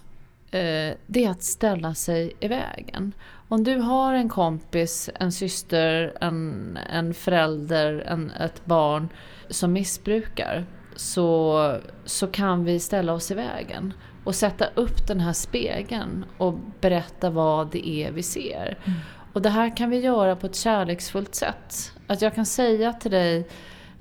eh, 0.50 0.94
det 1.06 1.24
är 1.24 1.30
att 1.30 1.42
ställa 1.42 1.94
sig 1.94 2.32
i 2.40 2.48
vägen. 2.48 3.12
Om 3.48 3.64
du 3.64 3.76
har 3.76 4.14
en 4.14 4.28
kompis, 4.28 5.10
en 5.14 5.32
syster, 5.32 6.16
en, 6.20 6.78
en 6.90 7.14
förälder, 7.14 8.04
en, 8.06 8.30
ett 8.30 8.64
barn 8.64 9.08
som 9.48 9.72
missbrukar 9.72 10.66
så, 10.96 11.78
så 12.04 12.26
kan 12.26 12.64
vi 12.64 12.80
ställa 12.80 13.12
oss 13.12 13.30
i 13.30 13.34
vägen 13.34 13.94
och 14.24 14.34
sätta 14.34 14.66
upp 14.74 15.06
den 15.08 15.20
här 15.20 15.32
spegeln 15.32 16.24
och 16.38 16.54
berätta 16.80 17.30
vad 17.30 17.70
det 17.70 17.88
är 17.88 18.12
vi 18.12 18.22
ser. 18.22 18.78
Mm. 18.84 18.98
Och 19.32 19.42
det 19.42 19.48
här 19.48 19.76
kan 19.76 19.90
vi 19.90 20.00
göra 20.00 20.36
på 20.36 20.46
ett 20.46 20.56
kärleksfullt 20.56 21.34
sätt. 21.34 21.92
Att 22.06 22.22
jag 22.22 22.34
kan 22.34 22.46
säga 22.46 22.92
till 22.92 23.10
dig 23.10 23.48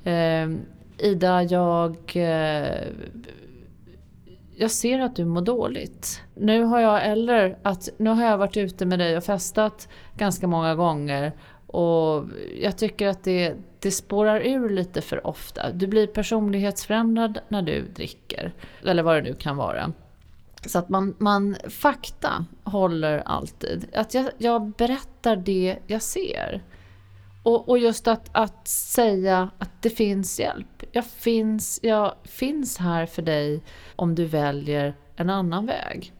eh, 0.03 0.49
Ida, 0.97 1.43
jag, 1.43 1.95
eh, 2.15 2.87
jag 4.55 4.71
ser 4.71 4.99
att 4.99 5.15
du 5.15 5.25
mår 5.25 5.41
dåligt. 5.41 6.21
Nu 6.35 6.63
har 6.63 6.79
jag, 6.79 7.07
eller 7.07 7.57
att 7.63 7.89
nu 7.97 8.09
har 8.09 8.23
jag 8.23 8.37
varit 8.37 8.57
ute 8.57 8.85
med 8.85 8.99
dig 8.99 9.17
och 9.17 9.23
festat 9.23 9.87
ganska 10.17 10.47
många 10.47 10.75
gånger 10.75 11.33
och 11.67 12.25
jag 12.61 12.77
tycker 12.77 13.07
att 13.07 13.23
det, 13.23 13.55
det 13.79 13.91
spårar 13.91 14.39
ur 14.39 14.69
lite 14.69 15.01
för 15.01 15.27
ofta. 15.27 15.71
Du 15.71 15.87
blir 15.87 16.07
personlighetsförändrad 16.07 17.39
när 17.47 17.61
du 17.61 17.81
dricker. 17.81 18.53
Eller 18.85 19.03
vad 19.03 19.15
det 19.15 19.21
nu 19.21 19.33
kan 19.33 19.57
vara. 19.57 19.93
Så 20.65 20.79
att 20.79 20.89
man, 20.89 21.15
man 21.17 21.55
fakta 21.69 22.45
håller 22.63 23.17
alltid. 23.25 23.87
Att 23.95 24.13
jag, 24.13 24.29
jag 24.37 24.71
berättar 24.71 25.35
det 25.35 25.77
jag 25.87 26.01
ser. 26.01 26.63
Och, 27.43 27.69
och 27.69 27.77
just 27.77 28.07
att, 28.07 28.29
att 28.31 28.67
säga 28.67 29.49
att 29.57 29.81
det 29.81 29.89
finns 29.89 30.39
hjälp. 30.39 30.83
Jag 30.91 31.05
finns, 31.05 31.79
jag 31.83 32.13
finns 32.23 32.77
här 32.77 33.05
för 33.05 33.21
dig 33.21 33.63
om 33.95 34.15
du 34.15 34.25
väljer 34.25 34.95
en 35.15 35.29
annan 35.29 35.65
väg. 35.65 36.13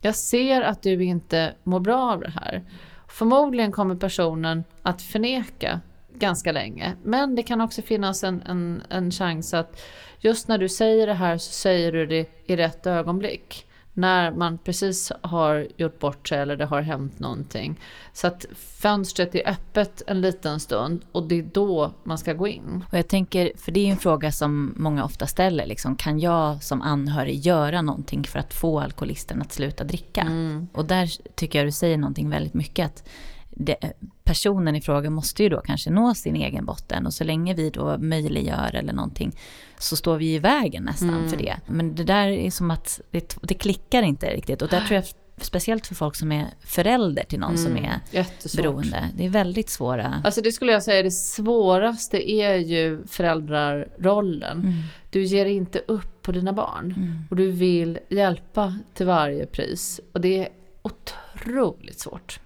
Jag 0.00 0.14
ser 0.14 0.62
att 0.62 0.82
du 0.82 1.04
inte 1.04 1.54
mår 1.62 1.80
bra 1.80 2.12
av 2.12 2.20
det 2.20 2.30
här. 2.30 2.64
Förmodligen 3.08 3.72
kommer 3.72 3.94
personen 3.94 4.64
att 4.82 5.02
förneka 5.02 5.80
ganska 6.14 6.52
länge. 6.52 6.92
Men 7.02 7.34
det 7.34 7.42
kan 7.42 7.60
också 7.60 7.82
finnas 7.82 8.24
en, 8.24 8.42
en, 8.42 8.82
en 8.88 9.10
chans 9.10 9.54
att 9.54 9.80
just 10.20 10.48
när 10.48 10.58
du 10.58 10.68
säger 10.68 11.06
det 11.06 11.14
här 11.14 11.38
så 11.38 11.52
säger 11.52 11.92
du 11.92 12.06
det 12.06 12.30
i 12.46 12.56
rätt 12.56 12.86
ögonblick 12.86 13.66
när 13.94 14.32
man 14.32 14.58
precis 14.58 15.12
har 15.20 15.68
gjort 15.76 15.98
bort 15.98 16.28
sig 16.28 16.38
eller 16.38 16.56
det 16.56 16.64
har 16.64 16.80
hänt 16.80 17.18
någonting. 17.18 17.80
Så 18.12 18.26
att 18.26 18.46
fönstret 18.54 19.34
är 19.34 19.48
öppet 19.48 20.02
en 20.06 20.20
liten 20.20 20.60
stund 20.60 21.04
och 21.12 21.28
det 21.28 21.38
är 21.38 21.42
då 21.42 21.92
man 22.04 22.18
ska 22.18 22.32
gå 22.32 22.48
in. 22.48 22.84
Och 22.90 22.98
jag 22.98 23.08
tänker, 23.08 23.52
för 23.56 23.72
det 23.72 23.86
är 23.86 23.90
en 23.90 23.96
fråga 23.96 24.32
som 24.32 24.74
många 24.76 25.04
ofta 25.04 25.26
ställer, 25.26 25.66
liksom, 25.66 25.96
kan 25.96 26.20
jag 26.20 26.62
som 26.62 26.82
anhörig 26.82 27.38
göra 27.38 27.82
någonting 27.82 28.24
för 28.24 28.38
att 28.38 28.54
få 28.54 28.80
alkoholisten 28.80 29.42
att 29.42 29.52
sluta 29.52 29.84
dricka? 29.84 30.20
Mm. 30.20 30.68
Och 30.72 30.84
där 30.84 31.10
tycker 31.34 31.58
jag 31.58 31.68
du 31.68 31.72
säger 31.72 31.98
någonting 31.98 32.30
väldigt 32.30 32.54
mycket, 32.54 32.86
att 32.86 33.08
det, 33.56 33.76
personen 34.24 34.76
i 34.76 34.80
fråga 34.80 35.10
måste 35.10 35.42
ju 35.42 35.48
då 35.48 35.60
kanske 35.60 35.90
nå 35.90 36.14
sin 36.14 36.36
egen 36.36 36.64
botten 36.64 37.06
och 37.06 37.14
så 37.14 37.24
länge 37.24 37.54
vi 37.54 37.70
då 37.70 37.98
möjliggör 37.98 38.74
eller 38.74 38.92
någonting 38.92 39.36
så 39.78 39.96
står 39.96 40.16
vi 40.16 40.34
i 40.34 40.38
vägen 40.38 40.84
nästan 40.84 41.08
mm. 41.14 41.30
för 41.30 41.36
det. 41.36 41.56
Men 41.66 41.94
det 41.94 42.04
där 42.04 42.28
är 42.28 42.50
som 42.50 42.70
att 42.70 43.00
det, 43.10 43.36
det 43.42 43.54
klickar 43.54 44.02
inte 44.02 44.26
riktigt 44.26 44.62
och 44.62 44.68
där 44.68 44.80
tror 44.80 44.94
jag 44.94 45.04
speciellt 45.36 45.86
för 45.86 45.94
folk 45.94 46.16
som 46.16 46.32
är 46.32 46.46
förälder 46.60 47.24
till 47.24 47.38
någon 47.38 47.54
mm, 47.54 47.64
som 47.64 47.76
är 47.76 48.00
jättesvårt. 48.10 48.62
beroende. 48.62 49.08
Det 49.16 49.24
är 49.24 49.28
väldigt 49.28 49.70
svåra... 49.70 50.22
Alltså 50.24 50.40
det 50.40 50.52
skulle 50.52 50.72
jag 50.72 50.82
säga, 50.82 51.02
det 51.02 51.10
svåraste 51.10 52.30
är 52.30 52.56
ju 52.56 53.06
föräldrarollen. 53.06 54.60
Mm. 54.60 54.74
Du 55.10 55.22
ger 55.24 55.46
inte 55.46 55.78
upp 55.78 56.22
på 56.22 56.32
dina 56.32 56.52
barn 56.52 56.94
mm. 56.96 57.24
och 57.30 57.36
du 57.36 57.50
vill 57.50 57.98
hjälpa 58.08 58.78
till 58.94 59.06
varje 59.06 59.46
pris. 59.46 60.00
Och 60.12 60.20
det 60.20 60.38
är 60.38 60.48
otroligt 60.82 62.00
svårt. 62.00 62.40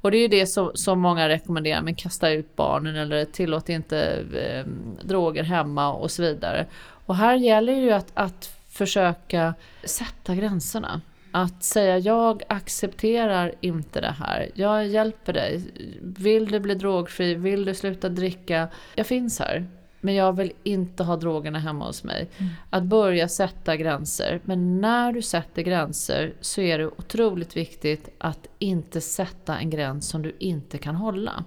Och 0.00 0.10
det 0.10 0.16
är 0.16 0.22
ju 0.22 0.28
det 0.28 0.46
som, 0.46 0.70
som 0.74 1.00
många 1.00 1.28
rekommenderar, 1.28 1.82
men 1.82 1.94
kasta 1.94 2.30
ut 2.30 2.56
barnen 2.56 2.96
eller 2.96 3.24
tillåt 3.24 3.68
inte 3.68 4.24
eh, 4.34 4.66
droger 5.02 5.42
hemma 5.42 5.92
och 5.92 6.10
så 6.10 6.22
vidare. 6.22 6.66
Och 7.06 7.16
här 7.16 7.34
gäller 7.34 7.72
ju 7.72 7.90
att, 7.90 8.10
att 8.14 8.58
försöka 8.68 9.54
sätta 9.84 10.34
gränserna. 10.34 11.00
Att 11.32 11.64
säga 11.64 11.98
jag 11.98 12.42
accepterar 12.48 13.54
inte 13.60 14.00
det 14.00 14.14
här. 14.18 14.50
Jag 14.54 14.86
hjälper 14.86 15.32
dig. 15.32 15.62
Vill 16.02 16.48
du 16.48 16.60
bli 16.60 16.74
drogfri? 16.74 17.34
Vill 17.34 17.64
du 17.64 17.74
sluta 17.74 18.08
dricka? 18.08 18.68
Jag 18.94 19.06
finns 19.06 19.38
här 19.38 19.66
men 20.00 20.14
jag 20.14 20.36
vill 20.36 20.52
inte 20.62 21.04
ha 21.04 21.16
drogerna 21.16 21.58
hemma 21.58 21.86
hos 21.86 22.04
mig. 22.04 22.28
Mm. 22.38 22.52
Att 22.70 22.82
börja 22.82 23.28
sätta 23.28 23.76
gränser. 23.76 24.40
Men 24.44 24.80
när 24.80 25.12
du 25.12 25.22
sätter 25.22 25.62
gränser 25.62 26.34
så 26.40 26.60
är 26.60 26.78
det 26.78 26.86
otroligt 26.86 27.56
viktigt 27.56 28.08
att 28.18 28.46
inte 28.58 29.00
sätta 29.00 29.58
en 29.58 29.70
gräns 29.70 30.08
som 30.08 30.22
du 30.22 30.36
inte 30.38 30.78
kan 30.78 30.94
hålla. 30.94 31.44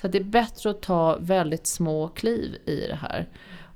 Så 0.00 0.08
det 0.08 0.18
är 0.18 0.24
bättre 0.24 0.70
att 0.70 0.82
ta 0.82 1.16
väldigt 1.20 1.66
små 1.66 2.08
kliv 2.08 2.56
i 2.66 2.86
det 2.88 2.98
här. 3.02 3.28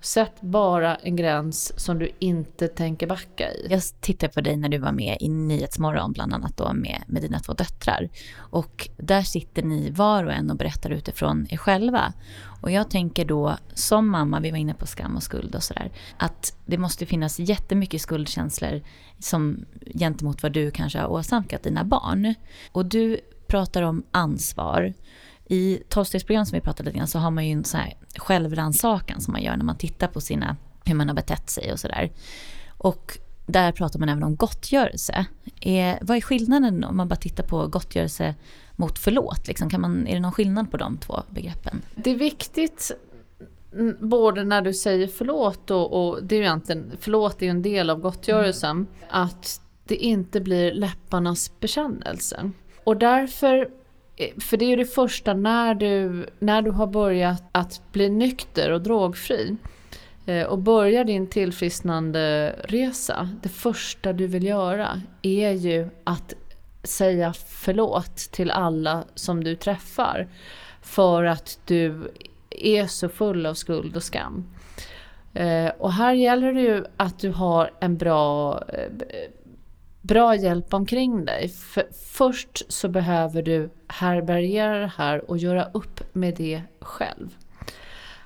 Sätt 0.04 0.40
bara 0.40 0.94
en 0.94 1.16
gräns 1.16 1.80
som 1.80 1.98
du 1.98 2.10
inte 2.18 2.68
tänker 2.68 3.06
backa 3.06 3.52
i. 3.52 3.66
Jag 3.70 3.82
tittade 4.00 4.32
på 4.32 4.40
dig 4.40 4.56
när 4.56 4.68
du 4.68 4.78
var 4.78 4.92
med 4.92 5.16
i 5.20 5.28
Nyhetsmorgon, 5.28 6.12
bland 6.12 6.34
annat 6.34 6.56
då 6.56 6.72
med, 6.72 7.02
med 7.06 7.22
dina 7.22 7.40
två 7.40 7.52
döttrar. 7.52 8.08
Och 8.36 8.88
där 8.96 9.22
sitter 9.22 9.62
ni 9.62 9.90
var 9.90 10.24
och 10.24 10.32
en 10.32 10.50
och 10.50 10.56
berättar 10.56 10.90
utifrån 10.90 11.46
er 11.50 11.56
själva. 11.56 12.12
Och 12.62 12.70
jag 12.70 12.90
tänker 12.90 13.24
då, 13.24 13.56
som 13.74 14.08
mamma, 14.08 14.40
vi 14.40 14.50
var 14.50 14.58
inne 14.58 14.74
på 14.74 14.86
skam 14.86 15.16
och 15.16 15.22
skuld 15.22 15.54
och 15.54 15.62
sådär, 15.62 15.92
att 16.18 16.56
det 16.66 16.78
måste 16.78 17.06
finnas 17.06 17.38
jättemycket 17.38 18.00
skuldkänslor 18.00 18.82
som, 19.18 19.64
gentemot 19.94 20.42
vad 20.42 20.52
du 20.52 20.70
kanske 20.70 20.98
har 20.98 21.08
åsamkat 21.08 21.62
dina 21.62 21.84
barn. 21.84 22.34
Och 22.72 22.86
du 22.86 23.20
pratar 23.46 23.82
om 23.82 24.02
ansvar. 24.10 24.94
I 25.46 25.82
tolvstegsprogram 25.88 26.46
som 26.46 26.56
vi 26.56 26.60
pratade 26.60 26.88
lite 26.88 26.98
grann 26.98 27.08
så 27.08 27.18
har 27.18 27.30
man 27.30 27.46
ju 27.46 27.52
en 27.52 27.64
så 27.64 27.76
här 27.76 27.94
självrannsakan 28.16 29.20
som 29.20 29.32
man 29.32 29.42
gör 29.42 29.56
när 29.56 29.64
man 29.64 29.76
tittar 29.76 30.08
på 30.08 30.20
sina, 30.20 30.56
hur 30.84 30.94
man 30.94 31.08
har 31.08 31.14
betett 31.14 31.50
sig 31.50 31.72
och 31.72 31.80
sådär. 31.80 32.12
Och 32.78 33.18
där 33.46 33.72
pratar 33.72 33.98
man 34.00 34.08
även 34.08 34.22
om 34.22 34.36
gottgörelse. 34.36 35.26
Är, 35.60 35.98
vad 36.02 36.16
är 36.16 36.20
skillnaden 36.20 36.84
om 36.84 36.96
man 36.96 37.08
bara 37.08 37.16
tittar 37.16 37.44
på 37.44 37.66
gottgörelse 37.66 38.34
mot 38.76 38.98
förlåt? 38.98 39.48
Liksom, 39.48 39.70
kan 39.70 39.80
man, 39.80 40.06
är 40.06 40.14
det 40.14 40.20
någon 40.20 40.32
skillnad 40.32 40.70
på 40.70 40.76
de 40.76 40.96
två 40.98 41.22
begreppen? 41.30 41.82
Det 41.94 42.10
är 42.10 42.16
viktigt 42.16 42.90
både 44.00 44.44
när 44.44 44.62
du 44.62 44.74
säger 44.74 45.06
förlåt 45.06 45.70
och, 45.70 46.08
och 46.08 46.24
det 46.24 46.34
är 46.34 46.38
ju 46.38 46.44
egentligen, 46.44 46.92
förlåt 47.00 47.42
är 47.42 47.46
en 47.46 47.62
del 47.62 47.90
av 47.90 48.00
gottgörelsen, 48.00 48.70
mm. 48.70 48.88
att 49.08 49.60
det 49.84 49.96
inte 49.96 50.40
blir 50.40 50.72
läpparnas 50.72 51.60
bekännelse. 51.60 52.50
Och 52.84 52.96
därför 52.96 53.68
Eh, 54.16 54.30
för 54.38 54.56
det 54.56 54.64
är 54.64 54.68
ju 54.68 54.76
det 54.76 54.84
första 54.84 55.34
när 55.34 55.74
du, 55.74 56.26
när 56.38 56.62
du 56.62 56.70
har 56.70 56.86
börjat 56.86 57.42
att 57.52 57.82
bli 57.92 58.08
nykter 58.08 58.70
och 58.70 58.82
drogfri 58.82 59.56
eh, 60.26 60.42
och 60.46 60.58
börjar 60.58 61.04
din 61.04 61.26
tillfrisknande 61.26 62.54
resa. 62.64 63.28
Det 63.42 63.48
första 63.48 64.12
du 64.12 64.26
vill 64.26 64.44
göra 64.44 65.00
är 65.22 65.50
ju 65.50 65.88
att 66.04 66.34
säga 66.82 67.32
förlåt 67.48 68.16
till 68.16 68.50
alla 68.50 69.04
som 69.14 69.44
du 69.44 69.56
träffar. 69.56 70.28
För 70.82 71.24
att 71.24 71.58
du 71.64 72.12
är 72.50 72.86
så 72.86 73.08
full 73.08 73.46
av 73.46 73.54
skuld 73.54 73.96
och 73.96 74.02
skam. 74.02 74.44
Eh, 75.34 75.72
och 75.78 75.92
här 75.92 76.12
gäller 76.12 76.52
det 76.52 76.60
ju 76.60 76.84
att 76.96 77.18
du 77.18 77.30
har 77.30 77.70
en 77.80 77.96
bra, 77.96 78.62
bra 80.04 80.36
hjälp 80.36 80.74
omkring 80.74 81.24
dig. 81.24 81.48
För 81.48 81.84
först 82.04 82.72
så 82.72 82.88
behöver 82.88 83.42
du 83.42 83.70
härbärgera 83.88 84.78
det 84.78 84.92
här 84.96 85.30
och 85.30 85.38
göra 85.38 85.64
upp 85.64 86.14
med 86.14 86.34
det 86.36 86.62
själv. 86.80 87.28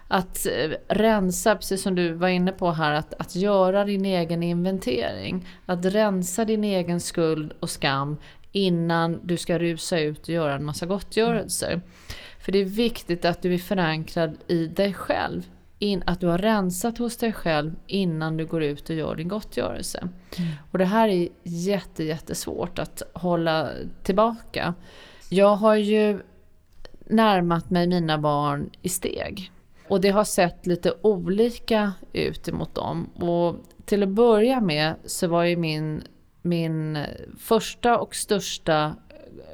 Att 0.08 0.46
eh, 0.46 0.70
rensa, 0.88 1.56
precis 1.56 1.82
som 1.82 1.94
du 1.94 2.12
var 2.12 2.28
inne 2.28 2.52
på 2.52 2.70
här, 2.70 2.92
att, 2.92 3.14
att 3.14 3.34
göra 3.36 3.84
din 3.84 4.04
egen 4.04 4.42
inventering. 4.42 5.48
Att 5.66 5.84
rensa 5.84 6.44
din 6.44 6.64
egen 6.64 7.00
skuld 7.00 7.52
och 7.60 7.70
skam 7.70 8.16
innan 8.52 9.20
du 9.22 9.36
ska 9.36 9.58
rusa 9.58 9.98
ut 9.98 10.22
och 10.22 10.28
göra 10.28 10.54
en 10.54 10.64
massa 10.64 10.86
gottgörelser. 10.86 11.72
Mm. 11.72 11.80
För 12.40 12.52
det 12.52 12.58
är 12.58 12.64
viktigt 12.64 13.24
att 13.24 13.42
du 13.42 13.54
är 13.54 13.58
förankrad 13.58 14.36
i 14.46 14.66
dig 14.66 14.94
själv. 14.94 15.42
In, 15.78 16.02
att 16.06 16.20
du 16.20 16.26
har 16.26 16.38
rensat 16.38 16.98
hos 16.98 17.16
dig 17.16 17.32
själv 17.32 17.74
innan 17.86 18.36
du 18.36 18.46
går 18.46 18.62
ut 18.62 18.90
och 18.90 18.96
gör 18.96 19.16
din 19.16 19.28
gottgörelse. 19.28 19.98
Mm. 19.98 20.50
Och 20.70 20.78
det 20.78 20.84
här 20.84 21.08
är 21.08 21.28
jätte, 21.42 22.04
jättesvårt 22.04 22.78
att 22.78 23.02
hålla 23.12 23.70
tillbaka. 24.02 24.74
Jag 25.30 25.56
har 25.56 25.74
ju 25.74 26.20
närmat 27.06 27.70
mig 27.70 27.86
mina 27.86 28.18
barn 28.18 28.70
i 28.82 28.88
steg. 28.88 29.52
Och 29.88 30.00
det 30.00 30.10
har 30.10 30.24
sett 30.24 30.66
lite 30.66 30.92
olika 31.02 31.92
ut 32.12 32.48
emot 32.48 32.74
dem. 32.74 33.04
Och 33.04 33.56
till 33.84 34.02
att 34.02 34.08
börja 34.08 34.60
med 34.60 34.94
så 35.04 35.26
var 35.28 35.44
ju 35.44 35.56
min, 35.56 36.02
min 36.42 36.98
första 37.38 37.98
och 37.98 38.14
största 38.14 38.94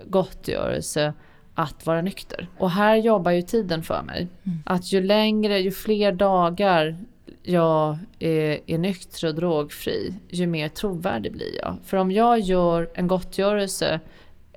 gottgörelse 0.06 1.14
att 1.54 1.86
vara 1.86 2.02
nykter. 2.02 2.48
Och 2.58 2.70
här 2.70 2.96
jobbar 2.96 3.30
ju 3.30 3.42
tiden 3.42 3.82
för 3.82 4.02
mig. 4.02 4.28
Mm. 4.44 4.58
Att 4.66 4.92
ju 4.92 5.00
längre, 5.00 5.58
ju 5.60 5.70
fler 5.70 6.12
dagar 6.12 6.96
jag 7.42 7.98
är, 8.18 8.60
är 8.66 8.78
nykter 8.78 9.28
och 9.28 9.34
drogfri, 9.34 10.14
ju 10.28 10.46
mer 10.46 10.68
trovärdig 10.68 11.32
blir 11.32 11.56
jag. 11.60 11.76
För 11.84 11.96
om 11.96 12.12
jag 12.12 12.40
gör 12.40 12.90
en 12.94 13.08
gottgörelse 13.08 14.00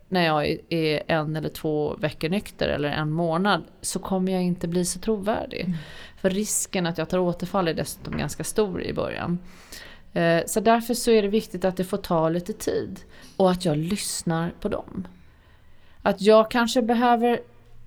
när 0.10 0.26
jag 0.26 0.58
är 0.70 1.04
en 1.08 1.36
eller 1.36 1.50
två 1.50 1.96
veckor 1.96 2.30
nykter 2.30 2.68
eller 2.68 2.90
en 2.90 3.12
månad 3.12 3.64
så 3.82 4.00
kommer 4.00 4.32
jag 4.32 4.44
inte 4.44 4.68
bli 4.68 4.86
så 4.86 5.00
trovärdig. 5.00 5.62
Mm. 5.62 5.78
För 6.22 6.30
risken 6.30 6.88
att 6.88 6.98
jag 6.98 7.10
tar 7.10 7.20
återfall 7.20 7.68
är 7.68 7.74
dessutom 7.74 8.18
ganska 8.18 8.44
stor 8.44 8.82
i 8.84 8.94
början. 8.94 9.40
Eh, 10.14 10.42
så 10.48 10.60
därför 10.60 10.94
så 10.94 11.12
är 11.12 11.22
det 11.22 11.28
viktigt 11.28 11.66
att 11.66 11.78
det 11.78 11.84
får 11.84 11.98
ta 11.98 12.30
lite 12.30 12.54
tid 12.54 13.00
och 13.38 13.52
att 13.52 13.66
jag 13.66 13.78
lyssnar 13.78 14.52
på 14.60 14.70
dem. 14.70 15.08
Att 16.08 16.22
jag 16.22 16.52
kanske 16.52 16.82
behöver 16.82 17.40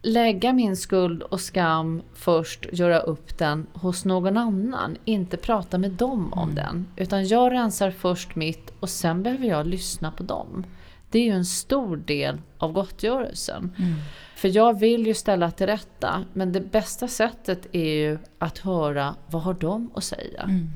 lägga 0.02 0.52
min 0.52 0.76
skuld 0.76 1.22
och 1.22 1.40
skam 1.40 2.02
först, 2.14 2.66
göra 2.72 2.98
upp 2.98 3.38
den 3.38 3.66
hos 3.72 4.04
någon 4.04 4.36
annan. 4.36 4.96
Inte 5.04 5.36
prata 5.36 5.78
med 5.78 5.90
dem 5.90 6.32
om 6.32 6.50
mm. 6.50 6.54
den. 6.54 6.86
Utan 6.96 7.26
jag 7.26 7.52
rensar 7.52 7.90
först 7.90 8.34
mitt 8.34 8.72
och 8.80 8.88
sen 8.88 9.22
behöver 9.22 9.46
jag 9.46 9.66
lyssna 9.66 10.12
på 10.12 10.22
dem. 10.22 10.66
Det 11.10 11.18
är 11.18 11.24
ju 11.24 11.30
en 11.30 11.44
stor 11.44 11.96
del 11.96 12.40
av 12.58 12.72
gottgörelsen. 12.72 13.74
Mm. 13.78 13.94
För 14.36 14.56
jag 14.56 14.78
vill 14.78 15.06
ju 15.06 15.14
ställa 15.14 15.50
till 15.50 15.66
rätta. 15.66 16.24
Men 16.32 16.52
det 16.52 16.60
bästa 16.60 17.08
sättet 17.08 17.66
är 17.72 17.94
ju 17.94 18.18
att 18.38 18.58
höra 18.58 19.14
vad 19.26 19.42
har 19.42 19.54
de 19.54 19.90
att 19.94 20.04
säga. 20.04 20.42
Mm. 20.42 20.70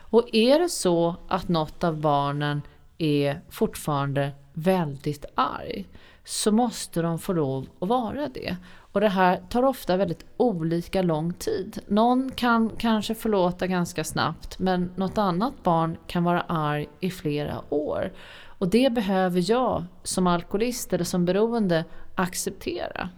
Och 0.00 0.28
är 0.32 0.58
det 0.58 0.68
så 0.68 1.16
att 1.28 1.48
något 1.48 1.84
av 1.84 2.00
barnen 2.00 2.62
är 2.98 3.40
fortfarande 3.50 4.32
väldigt 4.52 5.24
arg 5.34 5.86
så 6.26 6.52
måste 6.52 7.02
de 7.02 7.18
få 7.18 7.32
lov 7.32 7.68
att 7.80 7.88
vara 7.88 8.28
det. 8.28 8.56
Och 8.92 9.00
det 9.00 9.08
här 9.08 9.42
tar 9.48 9.62
ofta 9.62 9.96
väldigt 9.96 10.24
olika 10.36 11.02
lång 11.02 11.32
tid. 11.32 11.78
Någon 11.86 12.30
kan 12.30 12.70
kanske 12.78 13.14
förlåta 13.14 13.66
ganska 13.66 14.04
snabbt 14.04 14.58
men 14.58 14.90
något 14.96 15.18
annat 15.18 15.62
barn 15.62 15.96
kan 16.06 16.24
vara 16.24 16.40
arg 16.40 16.88
i 17.00 17.10
flera 17.10 17.74
år. 17.74 18.12
Och 18.58 18.68
det 18.68 18.92
behöver 18.92 19.50
jag 19.50 19.84
som 20.02 20.26
alkoholist 20.26 20.92
eller 20.92 21.04
som 21.04 21.24
beroende 21.24 21.84
acceptera. 22.14 23.08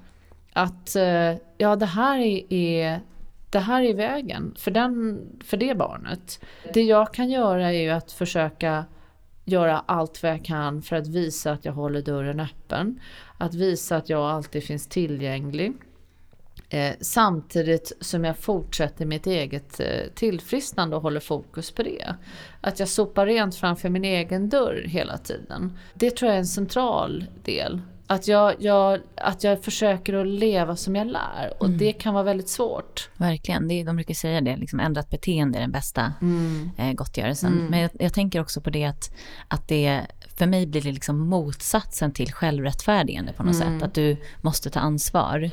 Att 0.52 0.96
eh, 0.96 1.34
ja, 1.58 1.76
det 1.76 1.86
här 1.86 2.18
är, 2.52 3.00
det 3.50 3.58
här 3.58 3.82
är 3.82 3.94
vägen 3.94 4.54
för, 4.58 4.70
den, 4.70 5.20
för 5.44 5.56
det 5.56 5.74
barnet. 5.74 6.44
Det 6.74 6.82
jag 6.82 7.14
kan 7.14 7.30
göra 7.30 7.72
är 7.72 7.80
ju 7.80 7.90
att 7.90 8.12
försöka 8.12 8.84
göra 9.48 9.78
allt 9.86 10.22
vad 10.22 10.32
jag 10.32 10.44
kan 10.44 10.82
för 10.82 10.96
att 10.96 11.08
visa 11.08 11.52
att 11.52 11.64
jag 11.64 11.72
håller 11.72 12.02
dörren 12.02 12.40
öppen. 12.40 13.00
Att 13.38 13.54
visa 13.54 13.96
att 13.96 14.08
jag 14.08 14.22
alltid 14.22 14.64
finns 14.64 14.86
tillgänglig. 14.86 15.72
Eh, 16.70 16.94
samtidigt 17.00 17.92
som 18.00 18.24
jag 18.24 18.38
fortsätter 18.38 19.06
mitt 19.06 19.26
eget 19.26 19.80
eh, 19.80 19.86
tillfrisknande 20.14 20.96
och 20.96 21.02
håller 21.02 21.20
fokus 21.20 21.70
på 21.70 21.82
det. 21.82 22.14
Att 22.60 22.78
jag 22.78 22.88
sopar 22.88 23.26
rent 23.26 23.56
framför 23.56 23.88
min 23.88 24.04
egen 24.04 24.48
dörr 24.48 24.82
hela 24.86 25.18
tiden. 25.18 25.78
Det 25.94 26.10
tror 26.10 26.28
jag 26.28 26.34
är 26.34 26.40
en 26.40 26.46
central 26.46 27.24
del 27.44 27.80
att 28.10 28.28
jag, 28.28 28.54
jag, 28.58 29.00
att 29.16 29.44
jag 29.44 29.62
försöker 29.62 30.14
att 30.14 30.26
leva 30.26 30.76
som 30.76 30.96
jag 30.96 31.06
lär 31.06 31.54
och 31.58 31.66
mm. 31.66 31.78
det 31.78 31.92
kan 31.92 32.14
vara 32.14 32.24
väldigt 32.24 32.48
svårt. 32.48 33.10
Verkligen, 33.16 33.68
det, 33.68 33.84
de 33.84 33.96
brukar 33.96 34.14
säga 34.14 34.40
det, 34.40 34.56
liksom 34.56 34.80
ändrat 34.80 35.10
beteende 35.10 35.58
är 35.58 35.60
den 35.60 35.72
bästa 35.72 36.12
mm. 36.20 36.70
eh, 36.78 36.92
gottgörelsen. 36.92 37.52
Mm. 37.52 37.66
Men 37.66 37.80
jag, 37.80 37.90
jag, 37.98 38.12
tänker 38.12 38.40
också 38.40 38.60
på 38.60 38.70
det 38.70 38.84
att, 38.84 39.14
att 39.48 39.68
det, 39.68 40.06
för 40.36 40.46
mig 40.46 40.66
blir 40.66 40.82
det 40.82 40.92
liksom 40.92 41.18
motsatsen 41.18 42.12
till 42.12 42.32
självrättfärdigande 42.32 43.32
på 43.32 43.42
något 43.42 43.54
mm. 43.54 43.78
sätt. 43.78 43.88
Att 43.88 43.94
du 43.94 44.16
måste 44.40 44.70
ta 44.70 44.80
ansvar 44.80 45.50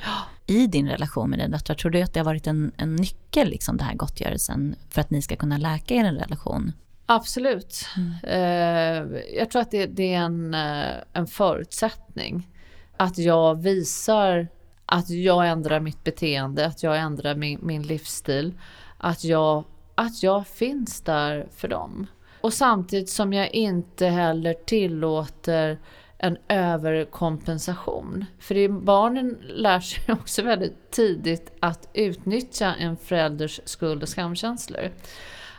i 0.48 0.68
din 0.68 0.88
relation 0.88 1.30
med 1.30 1.40
din 1.40 1.52
döttrar. 1.52 1.76
Tror 1.76 1.92
du 1.92 2.02
att 2.02 2.14
det 2.14 2.20
har 2.20 2.26
varit 2.26 2.48
en, 2.48 2.72
en 2.78 2.96
nyckel, 2.96 3.50
liksom, 3.50 3.78
den 3.78 3.88
här 3.88 3.96
gottgörelsen, 3.96 4.76
för 4.90 5.02
att 5.02 5.10
ni 5.10 5.22
ska 5.22 5.36
kunna 5.36 5.58
läka 5.58 5.94
er 5.94 6.04
relation? 6.04 6.74
Absolut. 7.06 7.86
Mm. 7.98 8.14
Uh, 8.24 9.20
jag 9.38 9.52
tror 9.52 9.62
att 9.62 9.72
det, 9.72 9.86
det 9.86 10.14
är 10.14 10.18
en, 10.18 10.54
uh, 10.54 10.96
en 11.14 11.28
förutsättning. 11.28 12.50
Att 12.98 13.18
jag 13.18 13.62
visar 13.62 14.48
att 14.86 15.10
jag 15.10 15.48
ändrar 15.48 15.80
mitt 15.80 16.04
beteende, 16.04 16.66
att 16.66 16.84
jag 16.84 16.98
ändrar 16.98 17.36
min, 17.36 17.60
min 17.64 17.84
livsstil. 17.84 18.54
Att 18.98 19.24
jag, 19.24 19.64
att 19.96 20.24
jag 20.24 20.48
finns 20.48 21.02
där 21.02 21.48
för 21.56 21.68
dem. 21.68 22.08
Och 22.42 22.54
samtidigt 22.54 23.10
som 23.10 23.34
jag 23.34 23.54
inte 23.54 24.08
heller 24.08 24.54
tillåter 24.54 25.80
en 26.18 26.38
överkompensation. 26.48 28.26
För 28.40 28.56
det, 28.56 28.70
barnen 28.70 29.38
lär 29.42 29.80
sig 29.80 30.04
också 30.14 30.42
väldigt 30.42 30.92
tidigt 30.92 31.52
att 31.60 31.90
utnyttja 31.94 32.74
en 32.80 32.98
förälders 32.98 33.62
skuld 33.66 34.04
och 34.04 34.10
skamkänslor. 34.10 34.92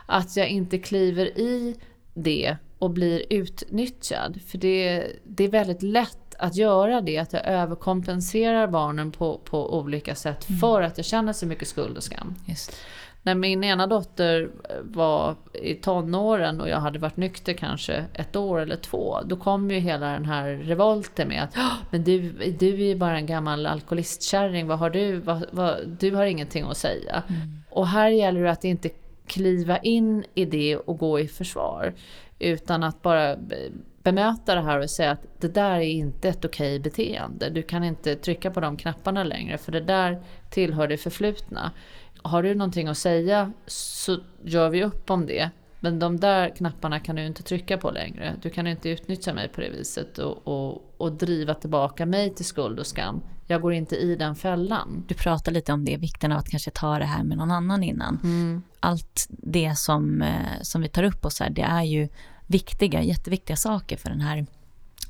Att 0.09 0.37
jag 0.37 0.49
inte 0.49 0.77
kliver 0.77 1.25
i 1.25 1.75
det 2.13 2.57
och 2.79 2.89
blir 2.89 3.23
utnyttjad. 3.29 4.39
För 4.47 4.57
det, 4.57 5.07
det 5.23 5.43
är 5.43 5.49
väldigt 5.49 5.83
lätt 5.83 6.35
att 6.39 6.55
göra 6.55 7.01
det, 7.01 7.17
att 7.17 7.33
jag 7.33 7.45
överkompenserar 7.45 8.67
barnen 8.67 9.11
på, 9.11 9.37
på 9.37 9.77
olika 9.79 10.15
sätt 10.15 10.49
mm. 10.49 10.59
för 10.59 10.81
att 10.81 10.97
jag 10.97 11.05
känner 11.05 11.33
så 11.33 11.45
mycket 11.45 11.67
skuld 11.67 11.97
och 11.97 12.03
skam. 12.03 12.35
Just. 12.45 12.75
När 13.23 13.35
min 13.35 13.63
ena 13.63 13.87
dotter 13.87 14.49
var 14.83 15.35
i 15.53 15.75
tonåren 15.75 16.61
och 16.61 16.69
jag 16.69 16.79
hade 16.79 16.99
varit 16.99 17.17
nykter 17.17 17.53
kanske 17.53 18.05
ett 18.13 18.35
år 18.35 18.59
eller 18.59 18.75
två, 18.75 19.17
då 19.25 19.35
kom 19.35 19.71
ju 19.71 19.79
hela 19.79 20.05
den 20.05 20.25
här 20.25 20.49
revolten 20.49 21.27
med 21.27 21.43
att 21.43 21.57
men 21.91 22.03
du, 22.03 22.31
du 22.59 22.73
är 22.73 22.87
ju 22.87 22.95
bara 22.95 23.17
en 23.17 23.25
gammal 23.25 23.65
alkoholistkärring, 23.65 24.67
vad 24.67 24.79
har 24.79 24.89
du, 24.89 25.19
vad, 25.19 25.45
vad, 25.51 25.87
du 25.99 26.15
har 26.15 26.25
ingenting 26.25 26.63
att 26.63 26.77
säga. 26.77 27.23
Mm. 27.29 27.63
Och 27.69 27.87
här 27.87 28.09
gäller 28.09 28.43
det 28.43 28.51
att 28.51 28.63
inte 28.63 28.89
kliva 29.27 29.77
in 29.77 30.25
i 30.35 30.45
det 30.45 30.77
och 30.77 30.97
gå 30.97 31.19
i 31.19 31.27
försvar. 31.27 31.93
Utan 32.39 32.83
att 32.83 33.01
bara 33.01 33.37
bemöta 34.03 34.55
det 34.55 34.61
här 34.61 34.79
och 34.79 34.89
säga 34.89 35.11
att 35.11 35.25
det 35.39 35.53
där 35.53 35.75
är 35.75 35.81
inte 35.81 36.29
ett 36.29 36.45
okej 36.45 36.79
beteende. 36.79 37.49
Du 37.49 37.61
kan 37.61 37.83
inte 37.83 38.15
trycka 38.15 38.51
på 38.51 38.59
de 38.59 38.77
knapparna 38.77 39.23
längre 39.23 39.57
för 39.57 39.71
det 39.71 39.81
där 39.81 40.21
tillhör 40.49 40.87
det 40.87 40.97
förflutna. 40.97 41.71
Har 42.21 42.43
du 42.43 42.55
någonting 42.55 42.87
att 42.87 42.97
säga 42.97 43.51
så 43.67 44.17
gör 44.43 44.69
vi 44.69 44.83
upp 44.83 45.09
om 45.09 45.25
det. 45.25 45.49
Men 45.79 45.99
de 45.99 46.19
där 46.19 46.49
knapparna 46.49 46.99
kan 46.99 47.15
du 47.15 47.25
inte 47.25 47.43
trycka 47.43 47.77
på 47.77 47.91
längre. 47.91 48.35
Du 48.41 48.49
kan 48.49 48.67
inte 48.67 48.89
utnyttja 48.89 49.33
mig 49.33 49.47
på 49.47 49.61
det 49.61 49.69
viset 49.69 50.17
och, 50.17 50.47
och, 50.47 50.93
och 50.97 51.11
driva 51.11 51.53
tillbaka 51.53 52.05
mig 52.05 52.35
till 52.35 52.45
skuld 52.45 52.79
och 52.79 52.87
skam. 52.87 53.21
Jag 53.47 53.61
går 53.61 53.73
inte 53.73 53.95
i 53.95 54.15
den 54.15 54.35
fällan. 54.35 55.03
Du 55.07 55.15
pratar 55.15 55.51
lite 55.51 55.73
om 55.73 55.85
det, 55.85 55.97
vikten 55.97 56.31
av 56.31 56.37
att 56.37 56.49
kanske 56.49 56.71
ta 56.71 56.99
det 56.99 57.05
här 57.05 57.23
med 57.23 57.37
någon 57.37 57.51
annan 57.51 57.83
innan. 57.83 58.19
Mm. 58.23 58.61
Allt 58.79 59.27
det 59.29 59.77
som, 59.77 60.21
eh, 60.21 60.61
som 60.61 60.81
vi 60.81 60.89
tar 60.89 61.03
upp 61.03 61.25
oss 61.25 61.39
här, 61.39 61.49
det 61.49 61.61
är 61.61 61.83
ju 61.83 62.09
viktiga, 62.47 63.01
jätteviktiga 63.01 63.55
saker 63.57 63.97
för 63.97 64.09
den 64.09 64.21
här 64.21 64.45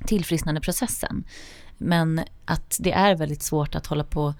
tillfrisknande 0.06 0.60
processen. 0.60 1.24
Men 1.78 2.20
att 2.44 2.76
det 2.80 2.92
är 2.92 3.16
väldigt 3.16 3.42
svårt 3.42 3.74
att 3.74 3.86
hålla 3.86 4.04
på 4.04 4.34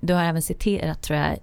du 0.00 0.14
har 0.14 0.24
även 0.24 0.42
citerat, 0.42 1.02
tror 1.02 1.18
jag, 1.18 1.38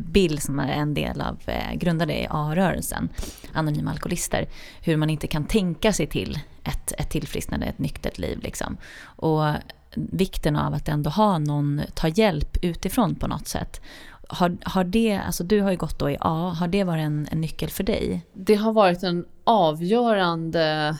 Bill 0.00 0.38
som 0.38 0.58
är 0.58 0.72
en 0.72 0.94
del 0.94 1.20
av, 1.20 1.38
eh, 1.46 1.74
grundade 1.74 2.20
i 2.20 2.26
A-rörelsen, 2.30 3.08
Anonyma 3.52 3.90
Alkoholister, 3.90 4.48
hur 4.82 4.96
man 4.96 5.10
inte 5.10 5.26
kan 5.26 5.44
tänka 5.44 5.92
sig 5.92 6.06
till 6.06 6.38
ett, 6.64 6.92
ett 6.98 7.10
tillfrisknande, 7.10 7.66
ett 7.66 7.78
nyktert 7.78 8.18
liv. 8.18 8.40
Liksom. 8.42 8.76
Och 9.04 9.44
vikten 9.94 10.56
av 10.56 10.74
att 10.74 10.88
ändå 10.88 11.10
ha 11.10 11.38
någon, 11.38 11.82
ta 11.94 12.08
hjälp 12.08 12.56
utifrån 12.62 13.14
på 13.14 13.26
något 13.26 13.48
sätt. 13.48 13.80
Har, 14.28 14.56
har 14.62 14.84
det, 14.84 15.20
alltså 15.26 15.44
du 15.44 15.60
har 15.60 15.70
ju 15.70 15.76
gått 15.76 15.98
då 15.98 16.10
i 16.10 16.16
A, 16.20 16.54
har 16.58 16.68
det 16.68 16.84
varit 16.84 17.02
en, 17.02 17.28
en 17.30 17.40
nyckel 17.40 17.70
för 17.70 17.84
dig? 17.84 18.26
Det 18.32 18.54
har 18.54 18.72
varit 18.72 19.02
en 19.02 19.24
avgörande 19.44 20.96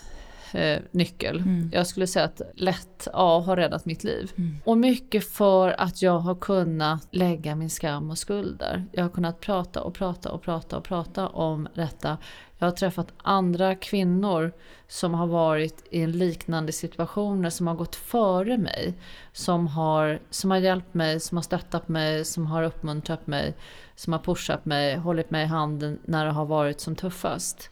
eh, 0.55 0.81
nyckel. 0.91 1.37
Mm. 1.37 1.71
Jag 1.73 1.87
skulle 1.87 2.07
säga 2.07 2.25
att 2.25 2.41
lätt 2.55 3.09
A 3.13 3.43
har 3.47 3.57
räddat 3.57 3.85
mitt 3.85 4.05
liv. 4.05 4.33
Mm. 4.39 4.57
Och 4.65 4.79
mycket 4.79 5.29
för 5.29 5.81
att 5.81 6.03
jag 6.03 6.19
har 6.19 6.35
kunnat 6.35 7.09
lägga 7.11 7.55
min 7.55 7.71
skam 7.71 8.11
och 8.11 8.19
skuld 8.19 8.59
där. 8.59 8.85
Jag 8.93 9.03
har 9.03 9.11
kunnat 9.11 9.41
prata 9.41 9.83
och 9.83 9.95
prata 9.95 10.31
och 10.31 10.43
prata 10.43 10.77
och 10.77 10.85
prata 10.85 11.29
om 11.29 11.69
detta. 11.75 12.19
Jag 12.59 12.67
har 12.67 12.73
träffat 12.73 13.13
andra 13.17 13.75
kvinnor 13.75 14.53
som 14.89 15.15
har 15.15 15.27
varit 15.27 15.85
i 15.91 16.01
en 16.03 16.13
liknande 16.13 16.73
situationer 16.73 17.51
som 17.51 17.67
har 17.67 17.75
gått 17.75 17.97
före 17.97 18.59
mig. 18.59 18.95
Som 19.33 19.67
har, 19.67 20.19
som 20.31 20.51
har 20.51 20.59
hjälpt 20.59 20.95
mig, 20.95 21.21
som 21.21 21.37
har 21.37 21.43
stöttat 21.43 21.89
mig, 21.89 22.25
som 22.25 22.47
har 22.47 22.63
uppmuntrat 22.63 23.27
mig, 23.27 23.55
som 23.95 24.13
har 24.13 24.21
pushat 24.21 24.65
mig, 24.65 24.97
hållit 24.97 25.31
mig 25.31 25.45
i 25.45 25.47
handen 25.47 25.99
när 26.05 26.25
det 26.25 26.31
har 26.31 26.45
varit 26.45 26.81
som 26.81 26.97
tuffast 26.97 27.71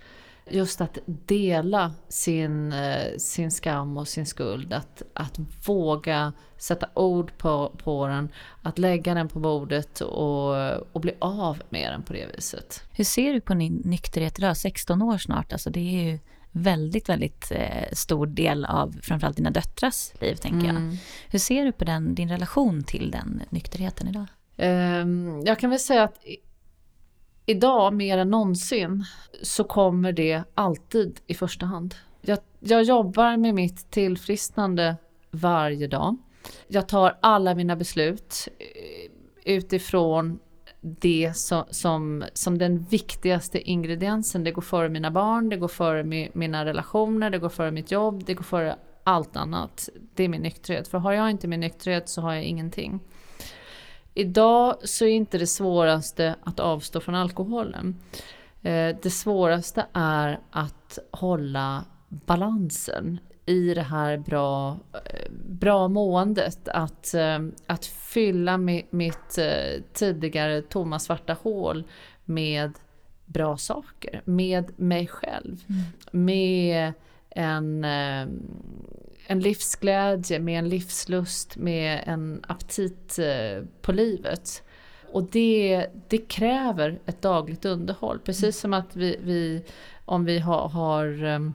just 0.51 0.81
att 0.81 0.98
dela 1.06 1.93
sin, 2.09 2.72
eh, 2.72 3.16
sin 3.18 3.51
skam 3.51 3.97
och 3.97 4.09
sin 4.09 4.27
skuld. 4.27 4.72
Att, 4.72 5.02
att 5.14 5.39
våga 5.66 6.32
sätta 6.59 6.89
ord 6.94 7.32
på, 7.39 7.72
på 7.85 8.06
den, 8.06 8.28
att 8.62 8.78
lägga 8.78 9.14
den 9.14 9.28
på 9.28 9.39
bordet 9.39 10.01
och, 10.01 10.56
och 10.93 11.01
bli 11.01 11.12
av 11.18 11.62
med 11.68 11.93
den 11.93 12.02
på 12.02 12.12
det 12.12 12.27
viset. 12.36 12.82
Hur 12.93 13.05
ser 13.05 13.32
du 13.32 13.40
på 13.40 13.55
din 13.55 13.82
nykterhet 13.85 14.39
idag? 14.39 14.56
16 14.56 15.02
år 15.02 15.18
snart, 15.18 15.52
alltså 15.52 15.70
det 15.70 15.81
är 15.81 16.10
ju 16.10 16.18
väldigt, 16.52 17.09
väldigt 17.09 17.52
eh, 17.55 17.93
stor 17.93 18.27
del 18.27 18.64
av 18.64 18.97
framförallt 19.02 19.36
dina 19.36 19.51
döttrars 19.51 20.12
liv, 20.20 20.35
tänker 20.35 20.66
jag. 20.66 20.77
Mm. 20.77 20.97
Hur 21.28 21.39
ser 21.39 21.64
du 21.64 21.72
på 21.72 21.85
den, 21.85 22.14
din 22.14 22.28
relation 22.28 22.82
till 22.82 23.10
den 23.10 23.43
nykterheten 23.51 24.09
idag? 24.09 24.27
Um, 24.56 25.43
jag 25.47 25.59
kan 25.59 25.70
väl 25.70 25.78
säga 25.78 26.02
att 26.02 26.24
idag 27.51 27.94
mer 27.94 28.18
än 28.18 28.31
någonsin 28.31 29.05
så 29.43 29.64
kommer 29.64 30.12
det 30.12 30.43
alltid 30.55 31.20
i 31.27 31.35
första 31.35 31.66
hand. 31.66 31.94
Jag, 32.20 32.39
jag 32.60 32.82
jobbar 32.82 33.36
med 33.36 33.55
mitt 33.55 33.90
tillfrisknande 33.90 34.97
varje 35.31 35.86
dag. 35.86 36.16
Jag 36.68 36.89
tar 36.89 37.18
alla 37.22 37.55
mina 37.55 37.77
beslut 37.77 38.48
eh, 38.59 39.55
utifrån 39.55 40.39
det 40.81 41.32
som, 41.36 41.64
som, 41.70 42.24
som 42.32 42.59
den 42.59 42.78
viktigaste 42.78 43.60
ingrediensen. 43.70 44.44
Det 44.44 44.51
går 44.51 44.62
före 44.62 44.89
mina 44.89 45.10
barn, 45.10 45.48
det 45.48 45.56
går 45.56 45.68
före 45.68 46.05
mi, 46.05 46.31
mina 46.32 46.64
relationer, 46.64 47.31
det 47.31 47.39
går 47.39 47.48
före 47.48 47.70
mitt 47.70 47.90
jobb, 47.90 48.24
det 48.27 48.35
går 48.35 48.44
före 48.44 48.77
allt 49.05 49.36
annat. 49.36 49.89
Det 50.14 50.24
är 50.24 50.28
min 50.28 50.43
nykterhet. 50.43 50.89
För 50.89 50.98
har 50.98 51.12
jag 51.12 51.31
inte 51.31 51.48
min 51.48 51.60
nykterhet 51.60 52.09
så 52.09 52.20
har 52.20 52.35
jag 52.35 52.44
ingenting. 52.44 53.01
Idag 54.15 54.77
så 54.85 55.05
är 55.05 55.09
inte 55.09 55.39
det 55.39 55.47
svåraste 55.47 56.35
att 56.45 56.61
avstå 56.61 57.01
från 57.01 57.15
alkoholen. 57.15 57.97
Eh, 58.62 58.97
det 59.03 59.11
svåraste 59.11 59.87
är 59.93 60.41
att 60.51 60.99
hålla 61.11 61.85
balansen 62.09 63.19
i 63.47 63.74
det 63.74 63.82
här 63.82 64.19
bra, 64.19 64.78
eh, 65.05 65.31
bra 65.49 65.89
måendet. 65.89 66.69
Att, 66.69 67.15
eh, 67.15 67.39
att 67.66 67.87
fylla 67.87 68.59
mitt 68.91 69.39
tidigare 69.93 70.62
tomma 70.62 70.99
svarta 70.99 71.37
hål 71.43 71.85
med 72.24 72.73
bra 73.27 73.57
saker. 73.57 74.23
Med 74.24 74.73
mig 74.77 75.07
själv. 75.07 75.65
Mm. 75.69 75.82
Med 76.24 76.93
en 77.31 77.85
en 79.31 79.40
livsglädje, 79.40 80.39
med 80.39 80.59
en 80.59 80.69
livslust, 80.69 81.57
med 81.57 82.05
en 82.07 82.44
aptit 82.48 83.19
eh, 83.19 83.65
på 83.82 83.93
livet. 83.93 84.62
Och 85.12 85.23
det, 85.23 85.86
det 86.09 86.19
kräver 86.19 87.01
ett 87.07 87.23
dagligt 87.23 87.65
underhåll. 87.65 88.19
Precis 88.19 88.61
som 88.61 88.74
att 88.74 88.97
vi, 88.97 89.16
vi 89.23 89.65
om 90.05 90.24
vi 90.24 90.39
har, 90.39 90.69
har, 90.69 91.24
ehm, 91.24 91.55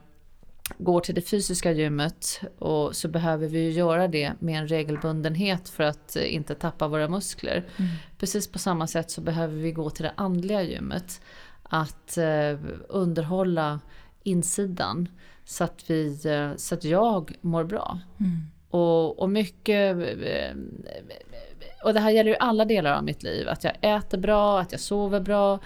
går 0.77 0.99
till 0.99 1.15
det 1.15 1.22
fysiska 1.22 1.72
gymmet 1.72 2.41
och 2.60 2.95
så 2.95 3.07
behöver 3.07 3.47
vi 3.47 3.69
göra 3.69 4.07
det 4.07 4.34
med 4.39 4.60
en 4.60 4.68
regelbundenhet 4.68 5.69
för 5.69 5.84
att 5.84 6.15
eh, 6.15 6.34
inte 6.35 6.56
tappa 6.56 6.88
våra 6.88 7.07
muskler. 7.07 7.65
Mm. 7.77 7.91
Precis 8.18 8.47
på 8.47 8.60
samma 8.60 8.88
sätt 8.88 9.11
så 9.11 9.22
behöver 9.22 9.56
vi 9.56 9.72
gå 9.72 9.89
till 9.89 10.03
det 10.03 10.14
andliga 10.18 10.61
gymmet. 10.61 11.22
Att 11.64 12.18
eh, 12.18 12.60
underhålla 12.89 13.80
insidan 14.23 15.07
så 15.45 15.63
att, 15.63 15.89
vi, 15.89 16.19
eh, 16.26 16.55
så 16.55 16.76
att 16.76 16.84
jag 16.84 17.35
mår 17.41 17.63
bra. 17.63 17.99
Mm. 18.19 18.51
Och, 18.69 19.19
och 19.19 19.30
mycket... 19.30 19.97
Eh, 20.26 20.55
och 21.84 21.93
det 21.93 21.99
här 21.99 22.09
gäller 22.09 22.31
ju 22.31 22.38
alla 22.39 22.65
delar 22.65 22.93
av 22.93 23.03
mitt 23.03 23.23
liv. 23.23 23.49
Att 23.49 23.63
jag 23.63 23.73
äter 23.81 24.17
bra, 24.17 24.59
att 24.59 24.72
jag 24.72 24.81
sover 24.81 25.19
bra, 25.19 25.59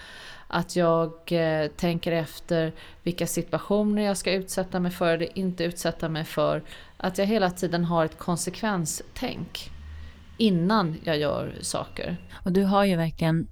att 0.48 0.76
jag 0.76 1.12
eh, 1.32 1.66
tänker 1.66 2.12
efter 2.12 2.72
vilka 3.02 3.26
situationer 3.26 4.02
jag 4.02 4.16
ska 4.16 4.32
utsätta 4.32 4.80
mig 4.80 4.90
för 4.90 5.14
eller 5.14 5.38
inte 5.38 5.64
utsätta 5.64 6.08
mig 6.08 6.24
för. 6.24 6.62
Att 6.96 7.18
jag 7.18 7.26
hela 7.26 7.50
tiden 7.50 7.84
har 7.84 8.04
ett 8.04 8.18
konsekvenstänk 8.18 9.70
innan 10.36 10.96
jag 11.04 11.18
gör 11.18 11.54
saker. 11.60 12.16
Och 12.44 12.52
du 12.52 12.64
har 12.64 12.84
ju 12.84 12.96
verkligen 12.96 13.48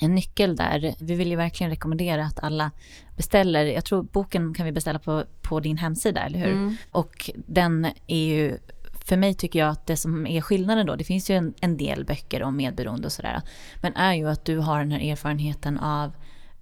en 0.00 0.14
nyckel 0.14 0.56
där. 0.56 0.94
Vi 0.98 1.14
vill 1.14 1.28
ju 1.30 1.36
verkligen 1.36 1.70
rekommendera 1.70 2.24
att 2.24 2.40
alla 2.40 2.70
beställer. 3.16 3.64
Jag 3.64 3.84
tror 3.84 4.02
boken 4.02 4.54
kan 4.54 4.66
vi 4.66 4.72
beställa 4.72 4.98
på, 4.98 5.24
på 5.42 5.60
din 5.60 5.78
hemsida, 5.78 6.20
eller 6.20 6.38
hur? 6.38 6.52
Mm. 6.52 6.76
Och 6.90 7.30
den 7.46 7.86
är 8.06 8.26
ju 8.26 8.58
för 9.06 9.16
mig 9.16 9.34
tycker 9.34 9.58
jag 9.58 9.68
att 9.68 9.86
det 9.86 9.96
som 9.96 10.26
är 10.26 10.40
skillnaden 10.40 10.86
då, 10.86 10.96
det 10.96 11.04
finns 11.04 11.30
ju 11.30 11.34
en, 11.34 11.54
en 11.60 11.76
del 11.76 12.04
böcker 12.04 12.42
om 12.42 12.56
medberoende 12.56 13.06
och 13.06 13.12
sådär, 13.12 13.42
men 13.82 13.96
är 13.96 14.14
ju 14.14 14.28
att 14.28 14.44
du 14.44 14.58
har 14.58 14.78
den 14.78 14.90
här 14.90 15.12
erfarenheten 15.12 15.78
av 15.78 16.12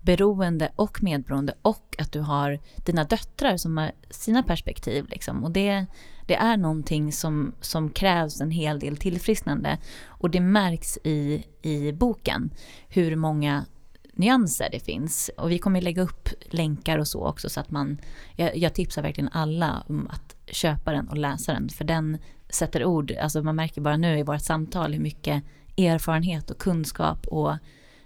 beroende 0.00 0.72
och 0.76 1.02
medberoende 1.02 1.54
och 1.62 1.96
att 1.98 2.12
du 2.12 2.20
har 2.20 2.58
dina 2.76 3.04
döttrar 3.04 3.56
som 3.56 3.76
har 3.76 3.92
sina 4.10 4.42
perspektiv. 4.42 5.06
Liksom. 5.08 5.44
Och 5.44 5.50
det, 5.50 5.86
det 6.26 6.34
är 6.34 6.56
någonting 6.56 7.12
som, 7.12 7.54
som 7.60 7.90
krävs 7.90 8.40
en 8.40 8.50
hel 8.50 8.78
del 8.78 8.96
tillfrisknande. 8.96 9.78
Och 10.06 10.30
det 10.30 10.40
märks 10.40 10.98
i, 11.04 11.44
i 11.62 11.92
boken 11.92 12.50
hur 12.88 13.16
många 13.16 13.64
nyanser 14.12 14.68
det 14.72 14.80
finns. 14.80 15.30
Och 15.36 15.50
vi 15.50 15.58
kommer 15.58 15.80
lägga 15.80 16.02
upp 16.02 16.28
länkar 16.50 16.98
och 16.98 17.08
så 17.08 17.26
också 17.26 17.48
så 17.48 17.60
att 17.60 17.70
man, 17.70 17.98
jag, 18.36 18.56
jag 18.56 18.74
tipsar 18.74 19.02
verkligen 19.02 19.30
alla 19.32 19.84
om 19.88 20.08
att 20.10 20.36
köpa 20.46 20.92
den 20.92 21.08
och 21.08 21.16
läsa 21.16 21.52
den. 21.52 21.68
För 21.68 21.84
den 21.84 22.18
sätter 22.48 22.84
ord, 22.84 23.12
alltså 23.12 23.42
man 23.42 23.56
märker 23.56 23.80
bara 23.80 23.96
nu 23.96 24.18
i 24.18 24.22
vårt 24.22 24.42
samtal 24.42 24.92
hur 24.92 25.00
mycket 25.00 25.44
erfarenhet 25.76 26.50
och 26.50 26.58
kunskap 26.58 27.26
och 27.26 27.56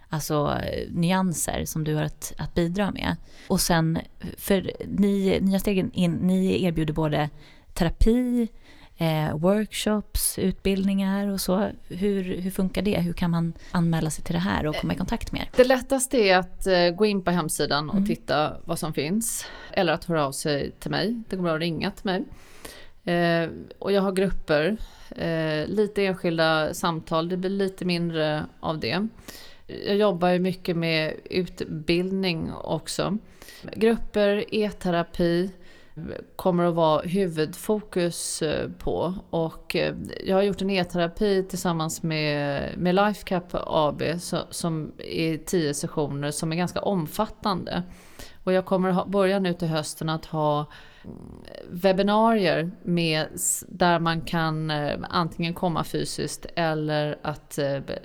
alltså 0.09 0.59
nyanser 0.91 1.65
som 1.65 1.85
du 1.85 1.95
har 1.95 2.03
att, 2.03 2.33
att 2.39 2.55
bidra 2.55 2.91
med. 2.91 3.17
Och 3.49 3.61
sen, 3.61 3.99
för 4.37 4.73
ni, 4.87 5.39
Nya 5.41 5.59
Stegen, 5.59 5.93
in, 5.93 6.13
ni 6.13 6.65
erbjuder 6.65 6.95
både 6.95 7.31
terapi, 7.79 8.49
eh, 8.97 9.37
workshops, 9.37 10.39
utbildningar 10.39 11.29
och 11.29 11.41
så. 11.41 11.71
Hur, 11.89 12.23
hur 12.41 12.51
funkar 12.51 12.83
det? 12.83 13.01
Hur 13.01 13.13
kan 13.13 13.31
man 13.31 13.53
anmäla 13.71 14.11
sig 14.11 14.25
till 14.25 14.35
det 14.35 14.41
här 14.41 14.67
och 14.67 14.77
komma 14.77 14.95
i 14.95 14.97
kontakt 14.97 15.33
med 15.33 15.41
er? 15.41 15.49
Det 15.57 15.65
lättaste 15.65 16.19
är 16.19 16.37
att 16.37 16.67
eh, 16.67 16.91
gå 16.91 17.07
in 17.07 17.25
på 17.25 17.31
hemsidan 17.31 17.89
och 17.89 17.97
mm. 17.97 18.07
titta 18.07 18.57
vad 18.65 18.79
som 18.79 18.93
finns. 18.93 19.47
Eller 19.73 19.93
att 19.93 20.05
höra 20.05 20.27
av 20.27 20.33
sig 20.33 20.71
till 20.71 20.91
mig. 20.91 21.23
Det 21.29 21.37
går 21.37 21.43
bra 21.43 21.55
att 21.55 21.61
ringa 21.61 21.91
till 21.91 22.07
mig. 22.07 22.25
Eh, 23.15 23.51
och 23.79 23.93
jag 23.93 24.03
har 24.03 24.13
grupper, 24.13 24.77
eh, 25.11 25.67
lite 25.67 26.07
enskilda 26.07 26.75
samtal, 26.75 27.29
det 27.29 27.37
blir 27.37 27.51
lite 27.51 27.85
mindre 27.85 28.47
av 28.61 28.81
det. 28.81 29.07
Jag 29.87 29.97
jobbar 29.97 30.29
ju 30.29 30.39
mycket 30.39 30.77
med 30.77 31.15
utbildning 31.25 32.53
också. 32.53 33.19
Grupper, 33.75 34.55
e-terapi 34.55 35.51
kommer 36.37 36.65
att 36.65 36.75
vara 36.75 37.03
huvudfokus 37.03 38.43
eh, 38.43 38.71
på. 38.71 39.15
Och 39.31 39.77
eh, 39.77 39.95
jag 40.25 40.37
har 40.37 40.43
gjort 40.43 40.63
en 40.63 40.71
e-terapi 40.71 41.47
tillsammans 41.49 42.03
med, 42.03 42.63
med 42.79 42.95
Lifecap 42.95 43.45
AB 43.53 44.03
som 44.51 44.93
är 44.99 45.37
tio 45.37 45.75
sessioner 45.75 46.31
som 46.31 46.53
är 46.53 46.57
ganska 46.57 46.81
omfattande. 46.81 47.83
Och 48.45 48.53
jag 48.53 48.65
kommer 48.65 48.91
ha, 48.91 49.07
börja 49.07 49.39
nu 49.39 49.55
till 49.55 49.69
hösten 49.69 50.09
att 50.09 50.27
ha 50.27 50.67
mm, 51.05 51.17
webbinarier 51.71 52.71
med, 52.83 53.27
där 53.69 53.99
man 53.99 54.21
kan 54.21 54.71
eh, 54.71 54.99
antingen 55.11 55.55
komma 55.55 55.85
fysiskt 55.85 56.47
eller 56.57 57.19
att 57.23 57.59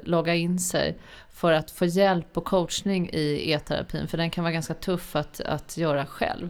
logga 0.04 0.36
in 0.36 0.60
sig 0.60 0.98
för 1.34 1.54
att 1.54 1.72
få 1.72 1.86
hjälp 1.86 2.38
och 2.38 2.46
coachning 2.46 3.10
i 3.14 3.52
e-terapin 3.52 4.08
för 4.08 4.18
den 4.18 4.30
kan 4.30 4.44
vara 4.44 4.54
ganska 4.54 4.74
tuff 4.74 5.16
att, 5.16 5.42
att 5.42 5.78
göra 5.78 6.06
själv. 6.06 6.50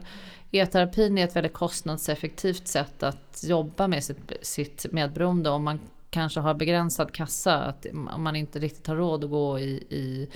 E-terapin 0.55 1.17
är 1.17 1.23
ett 1.23 1.35
väldigt 1.35 1.53
kostnadseffektivt 1.53 2.67
sätt 2.67 3.03
att 3.03 3.43
jobba 3.43 3.88
med 3.88 4.03
sitt, 4.03 4.34
sitt 4.41 4.85
medberoende 4.91 5.49
om 5.49 5.63
man 5.63 5.80
kanske 6.09 6.39
har 6.39 6.53
begränsad 6.53 7.11
kassa, 7.11 7.55
att 7.55 7.85
man 8.17 8.35
inte 8.35 8.59
riktigt 8.59 8.88
har 8.88 8.95
råd 8.95 9.23
att 9.23 9.30
gå 9.30 9.59
i, 9.59 9.84
i 9.89 10.30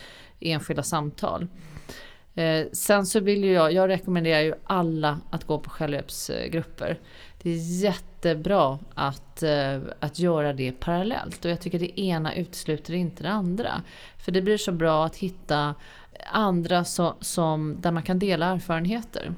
enskilda 0.51 0.83
samtal. 0.83 1.47
Eh, 2.35 2.65
sen 2.71 3.05
så 3.05 3.19
vill 3.19 3.43
ju 3.43 3.53
jag, 3.53 3.73
jag 3.73 3.89
rekommenderar 3.89 4.41
ju 4.41 4.53
alla 4.63 5.19
att 5.29 5.43
gå 5.43 5.59
på 5.59 5.69
självhjälpsgrupper. 5.69 6.99
Det 7.41 7.49
är 7.49 7.81
jättebra 7.83 8.79
att, 8.93 9.43
eh, 9.43 9.79
att 9.99 10.19
göra 10.19 10.53
det 10.53 10.71
parallellt 10.71 11.45
och 11.45 11.51
jag 11.51 11.61
tycker 11.61 11.79
det 11.79 11.99
ena 12.01 12.35
utesluter 12.35 12.93
inte 12.93 13.23
det 13.23 13.29
andra. 13.29 13.81
För 14.17 14.31
det 14.31 14.41
blir 14.41 14.57
så 14.57 14.71
bra 14.71 15.05
att 15.05 15.15
hitta 15.15 15.75
andra 16.31 16.83
så, 16.83 17.15
som, 17.19 17.75
där 17.79 17.91
man 17.91 18.03
kan 18.03 18.19
dela 18.19 18.45
erfarenheter. 18.45 19.33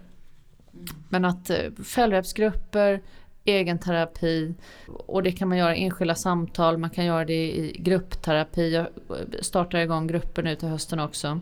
Men 1.09 1.25
att 1.25 1.49
eh, 1.49 1.57
självhjälpsgrupper, 1.85 3.01
egen 3.45 3.79
terapi 3.79 4.53
och 4.87 5.23
det 5.23 5.31
kan 5.31 5.49
man 5.49 5.57
göra 5.57 5.75
i 5.75 5.83
enskilda 5.83 6.15
samtal, 6.15 6.77
man 6.77 6.89
kan 6.89 7.05
göra 7.05 7.25
det 7.25 7.51
i 7.51 7.75
gruppterapi. 7.79 8.73
Jag 8.73 8.81
eh, 8.81 9.41
startar 9.41 9.79
igång 9.79 10.07
grupper 10.07 10.43
nu 10.43 10.55
till 10.55 10.67
hösten 10.67 10.99
också. 10.99 11.39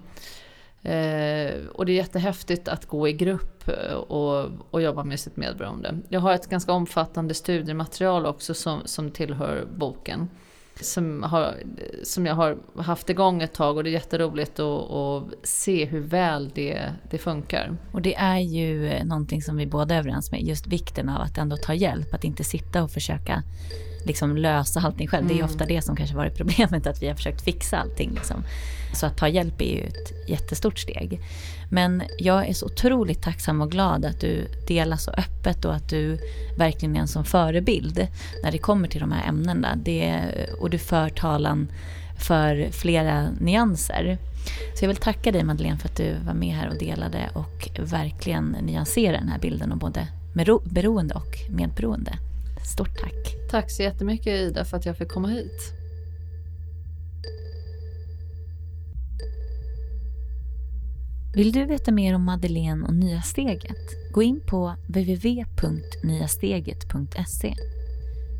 Eh, 0.82 1.66
och 1.74 1.86
det 1.86 1.92
är 1.92 1.96
jättehäftigt 1.96 2.68
att 2.68 2.86
gå 2.86 3.08
i 3.08 3.14
grupp 3.14 3.68
eh, 3.68 3.94
och, 3.94 4.50
och 4.70 4.82
jobba 4.82 5.04
med 5.04 5.20
sitt 5.20 5.38
medberoende. 5.38 5.98
Jag 6.10 6.20
har 6.20 6.34
ett 6.34 6.48
ganska 6.48 6.72
omfattande 6.72 7.34
studiematerial 7.34 8.26
också 8.26 8.54
som, 8.54 8.82
som 8.86 9.12
tillhör 9.12 9.66
boken. 9.76 10.30
Som, 10.82 11.24
har, 11.24 11.56
som 12.04 12.26
jag 12.26 12.36
har 12.36 12.58
haft 12.76 13.10
igång 13.10 13.42
ett 13.42 13.54
tag 13.54 13.78
och 13.78 13.84
det 13.84 13.90
är 13.90 13.92
jätteroligt 13.92 14.60
att, 14.60 14.92
att 14.92 15.24
se 15.44 15.86
hur 15.86 16.00
väl 16.00 16.52
det, 16.56 16.94
det 17.12 17.18
funkar. 17.18 17.78
Och 17.92 18.02
det 18.02 18.16
är 18.16 18.40
ju 18.40 18.88
eh, 18.88 19.06
någonting 19.06 19.42
som 19.42 19.58
vi 19.58 19.66
båda 19.66 19.96
är 19.96 20.00
överens 20.00 20.32
med, 20.32 20.42
just 20.42 20.68
vikten 20.68 21.10
av 21.10 21.22
att 21.22 21.38
ändå 21.38 21.58
ta 21.58 21.74
hjälp, 21.74 22.14
att 22.14 22.24
inte 22.24 22.44
sitta 22.44 22.84
och 22.84 22.92
försöka 22.92 23.44
liksom 24.08 24.38
lösa 24.38 24.80
allting 24.80 25.08
själv. 25.08 25.22
Mm. 25.22 25.28
Det 25.28 25.34
är 25.34 25.36
ju 25.36 25.42
mm. 25.42 25.52
ofta 25.52 25.66
det 25.66 25.82
som 25.82 25.96
kanske 25.96 26.16
varit 26.16 26.36
problemet, 26.38 26.88
att 26.88 27.04
vi 27.04 27.08
har 27.08 27.16
försökt 27.16 27.42
fixa 27.42 27.78
allting. 27.78 28.12
Liksom. 28.14 28.44
Så 28.94 29.06
att 29.06 29.18
ta 29.18 29.28
hjälp 29.28 29.62
är 29.62 29.76
ju 29.76 29.84
ett 29.84 30.30
jättestort 30.30 30.80
steg. 30.80 31.22
Men 31.70 32.04
jag 32.18 32.48
är 32.48 32.54
så 32.54 32.66
otroligt 32.66 33.22
tacksam 33.22 33.62
och 33.62 33.72
glad 33.72 34.06
att 34.06 34.22
du 34.22 34.48
delar 34.68 34.98
så 34.98 35.12
öppet 35.12 35.66
och 35.66 35.76
att 35.76 35.90
du 35.90 36.20
verkligen 36.58 36.96
är 36.96 37.00
en 37.00 37.08
sån 37.08 37.26
förebild 37.26 38.08
när 38.44 38.52
det 38.52 38.58
kommer 38.58 38.88
till 38.88 39.00
de 39.00 39.12
här 39.12 39.30
ämnena. 39.30 39.76
Det, 39.76 40.22
och 40.60 40.70
du 40.70 40.78
för 40.78 41.10
talan 41.10 41.68
för 42.20 42.72
flera 42.72 43.30
nyanser. 43.40 44.18
Så 44.76 44.84
jag 44.84 44.88
vill 44.88 44.98
tacka 44.98 45.32
dig 45.32 45.44
Madeleine 45.44 45.78
för 45.78 45.90
att 45.90 45.98
du 45.98 46.16
var 46.26 46.34
med 46.34 46.56
här 46.56 46.70
och 46.70 46.78
delade 46.78 47.30
och 47.34 47.70
verkligen 47.80 48.58
nyanserade 48.62 49.18
den 49.18 49.30
här 49.30 49.40
bilden 49.40 49.72
om 49.72 49.80
både 49.80 50.08
beroende 50.64 51.14
och 51.14 51.38
medberoende. 51.50 52.18
Stort 52.68 53.00
tack! 53.00 53.36
Tack 53.50 53.72
så 53.72 53.84
jättemycket 53.84 54.28
Ida 54.28 54.66
för 54.66 54.78
att 54.78 54.86
jag 54.86 54.98
fick 54.98 55.10
komma 55.10 55.28
hit. 55.28 55.74
Vill 61.36 61.52
du 61.52 61.66
veta 61.66 61.92
mer 61.92 62.16
om 62.16 62.24
Madeleine 62.24 62.86
och 62.86 62.94
Nya 62.94 63.22
Steget? 63.22 64.12
Gå 64.12 64.24
in 64.24 64.42
på 64.48 64.76
www.nyasteget.se. 64.88 67.56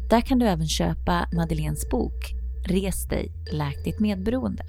Där 0.10 0.22
kan 0.22 0.40
du 0.40 0.46
även 0.46 0.68
köpa 0.68 1.30
Madeleines 1.34 1.90
bok 1.90 2.34
Res 2.68 3.08
dig, 3.08 3.32
läk 3.52 3.84
ditt 3.84 4.00
medberoende. 4.00 4.66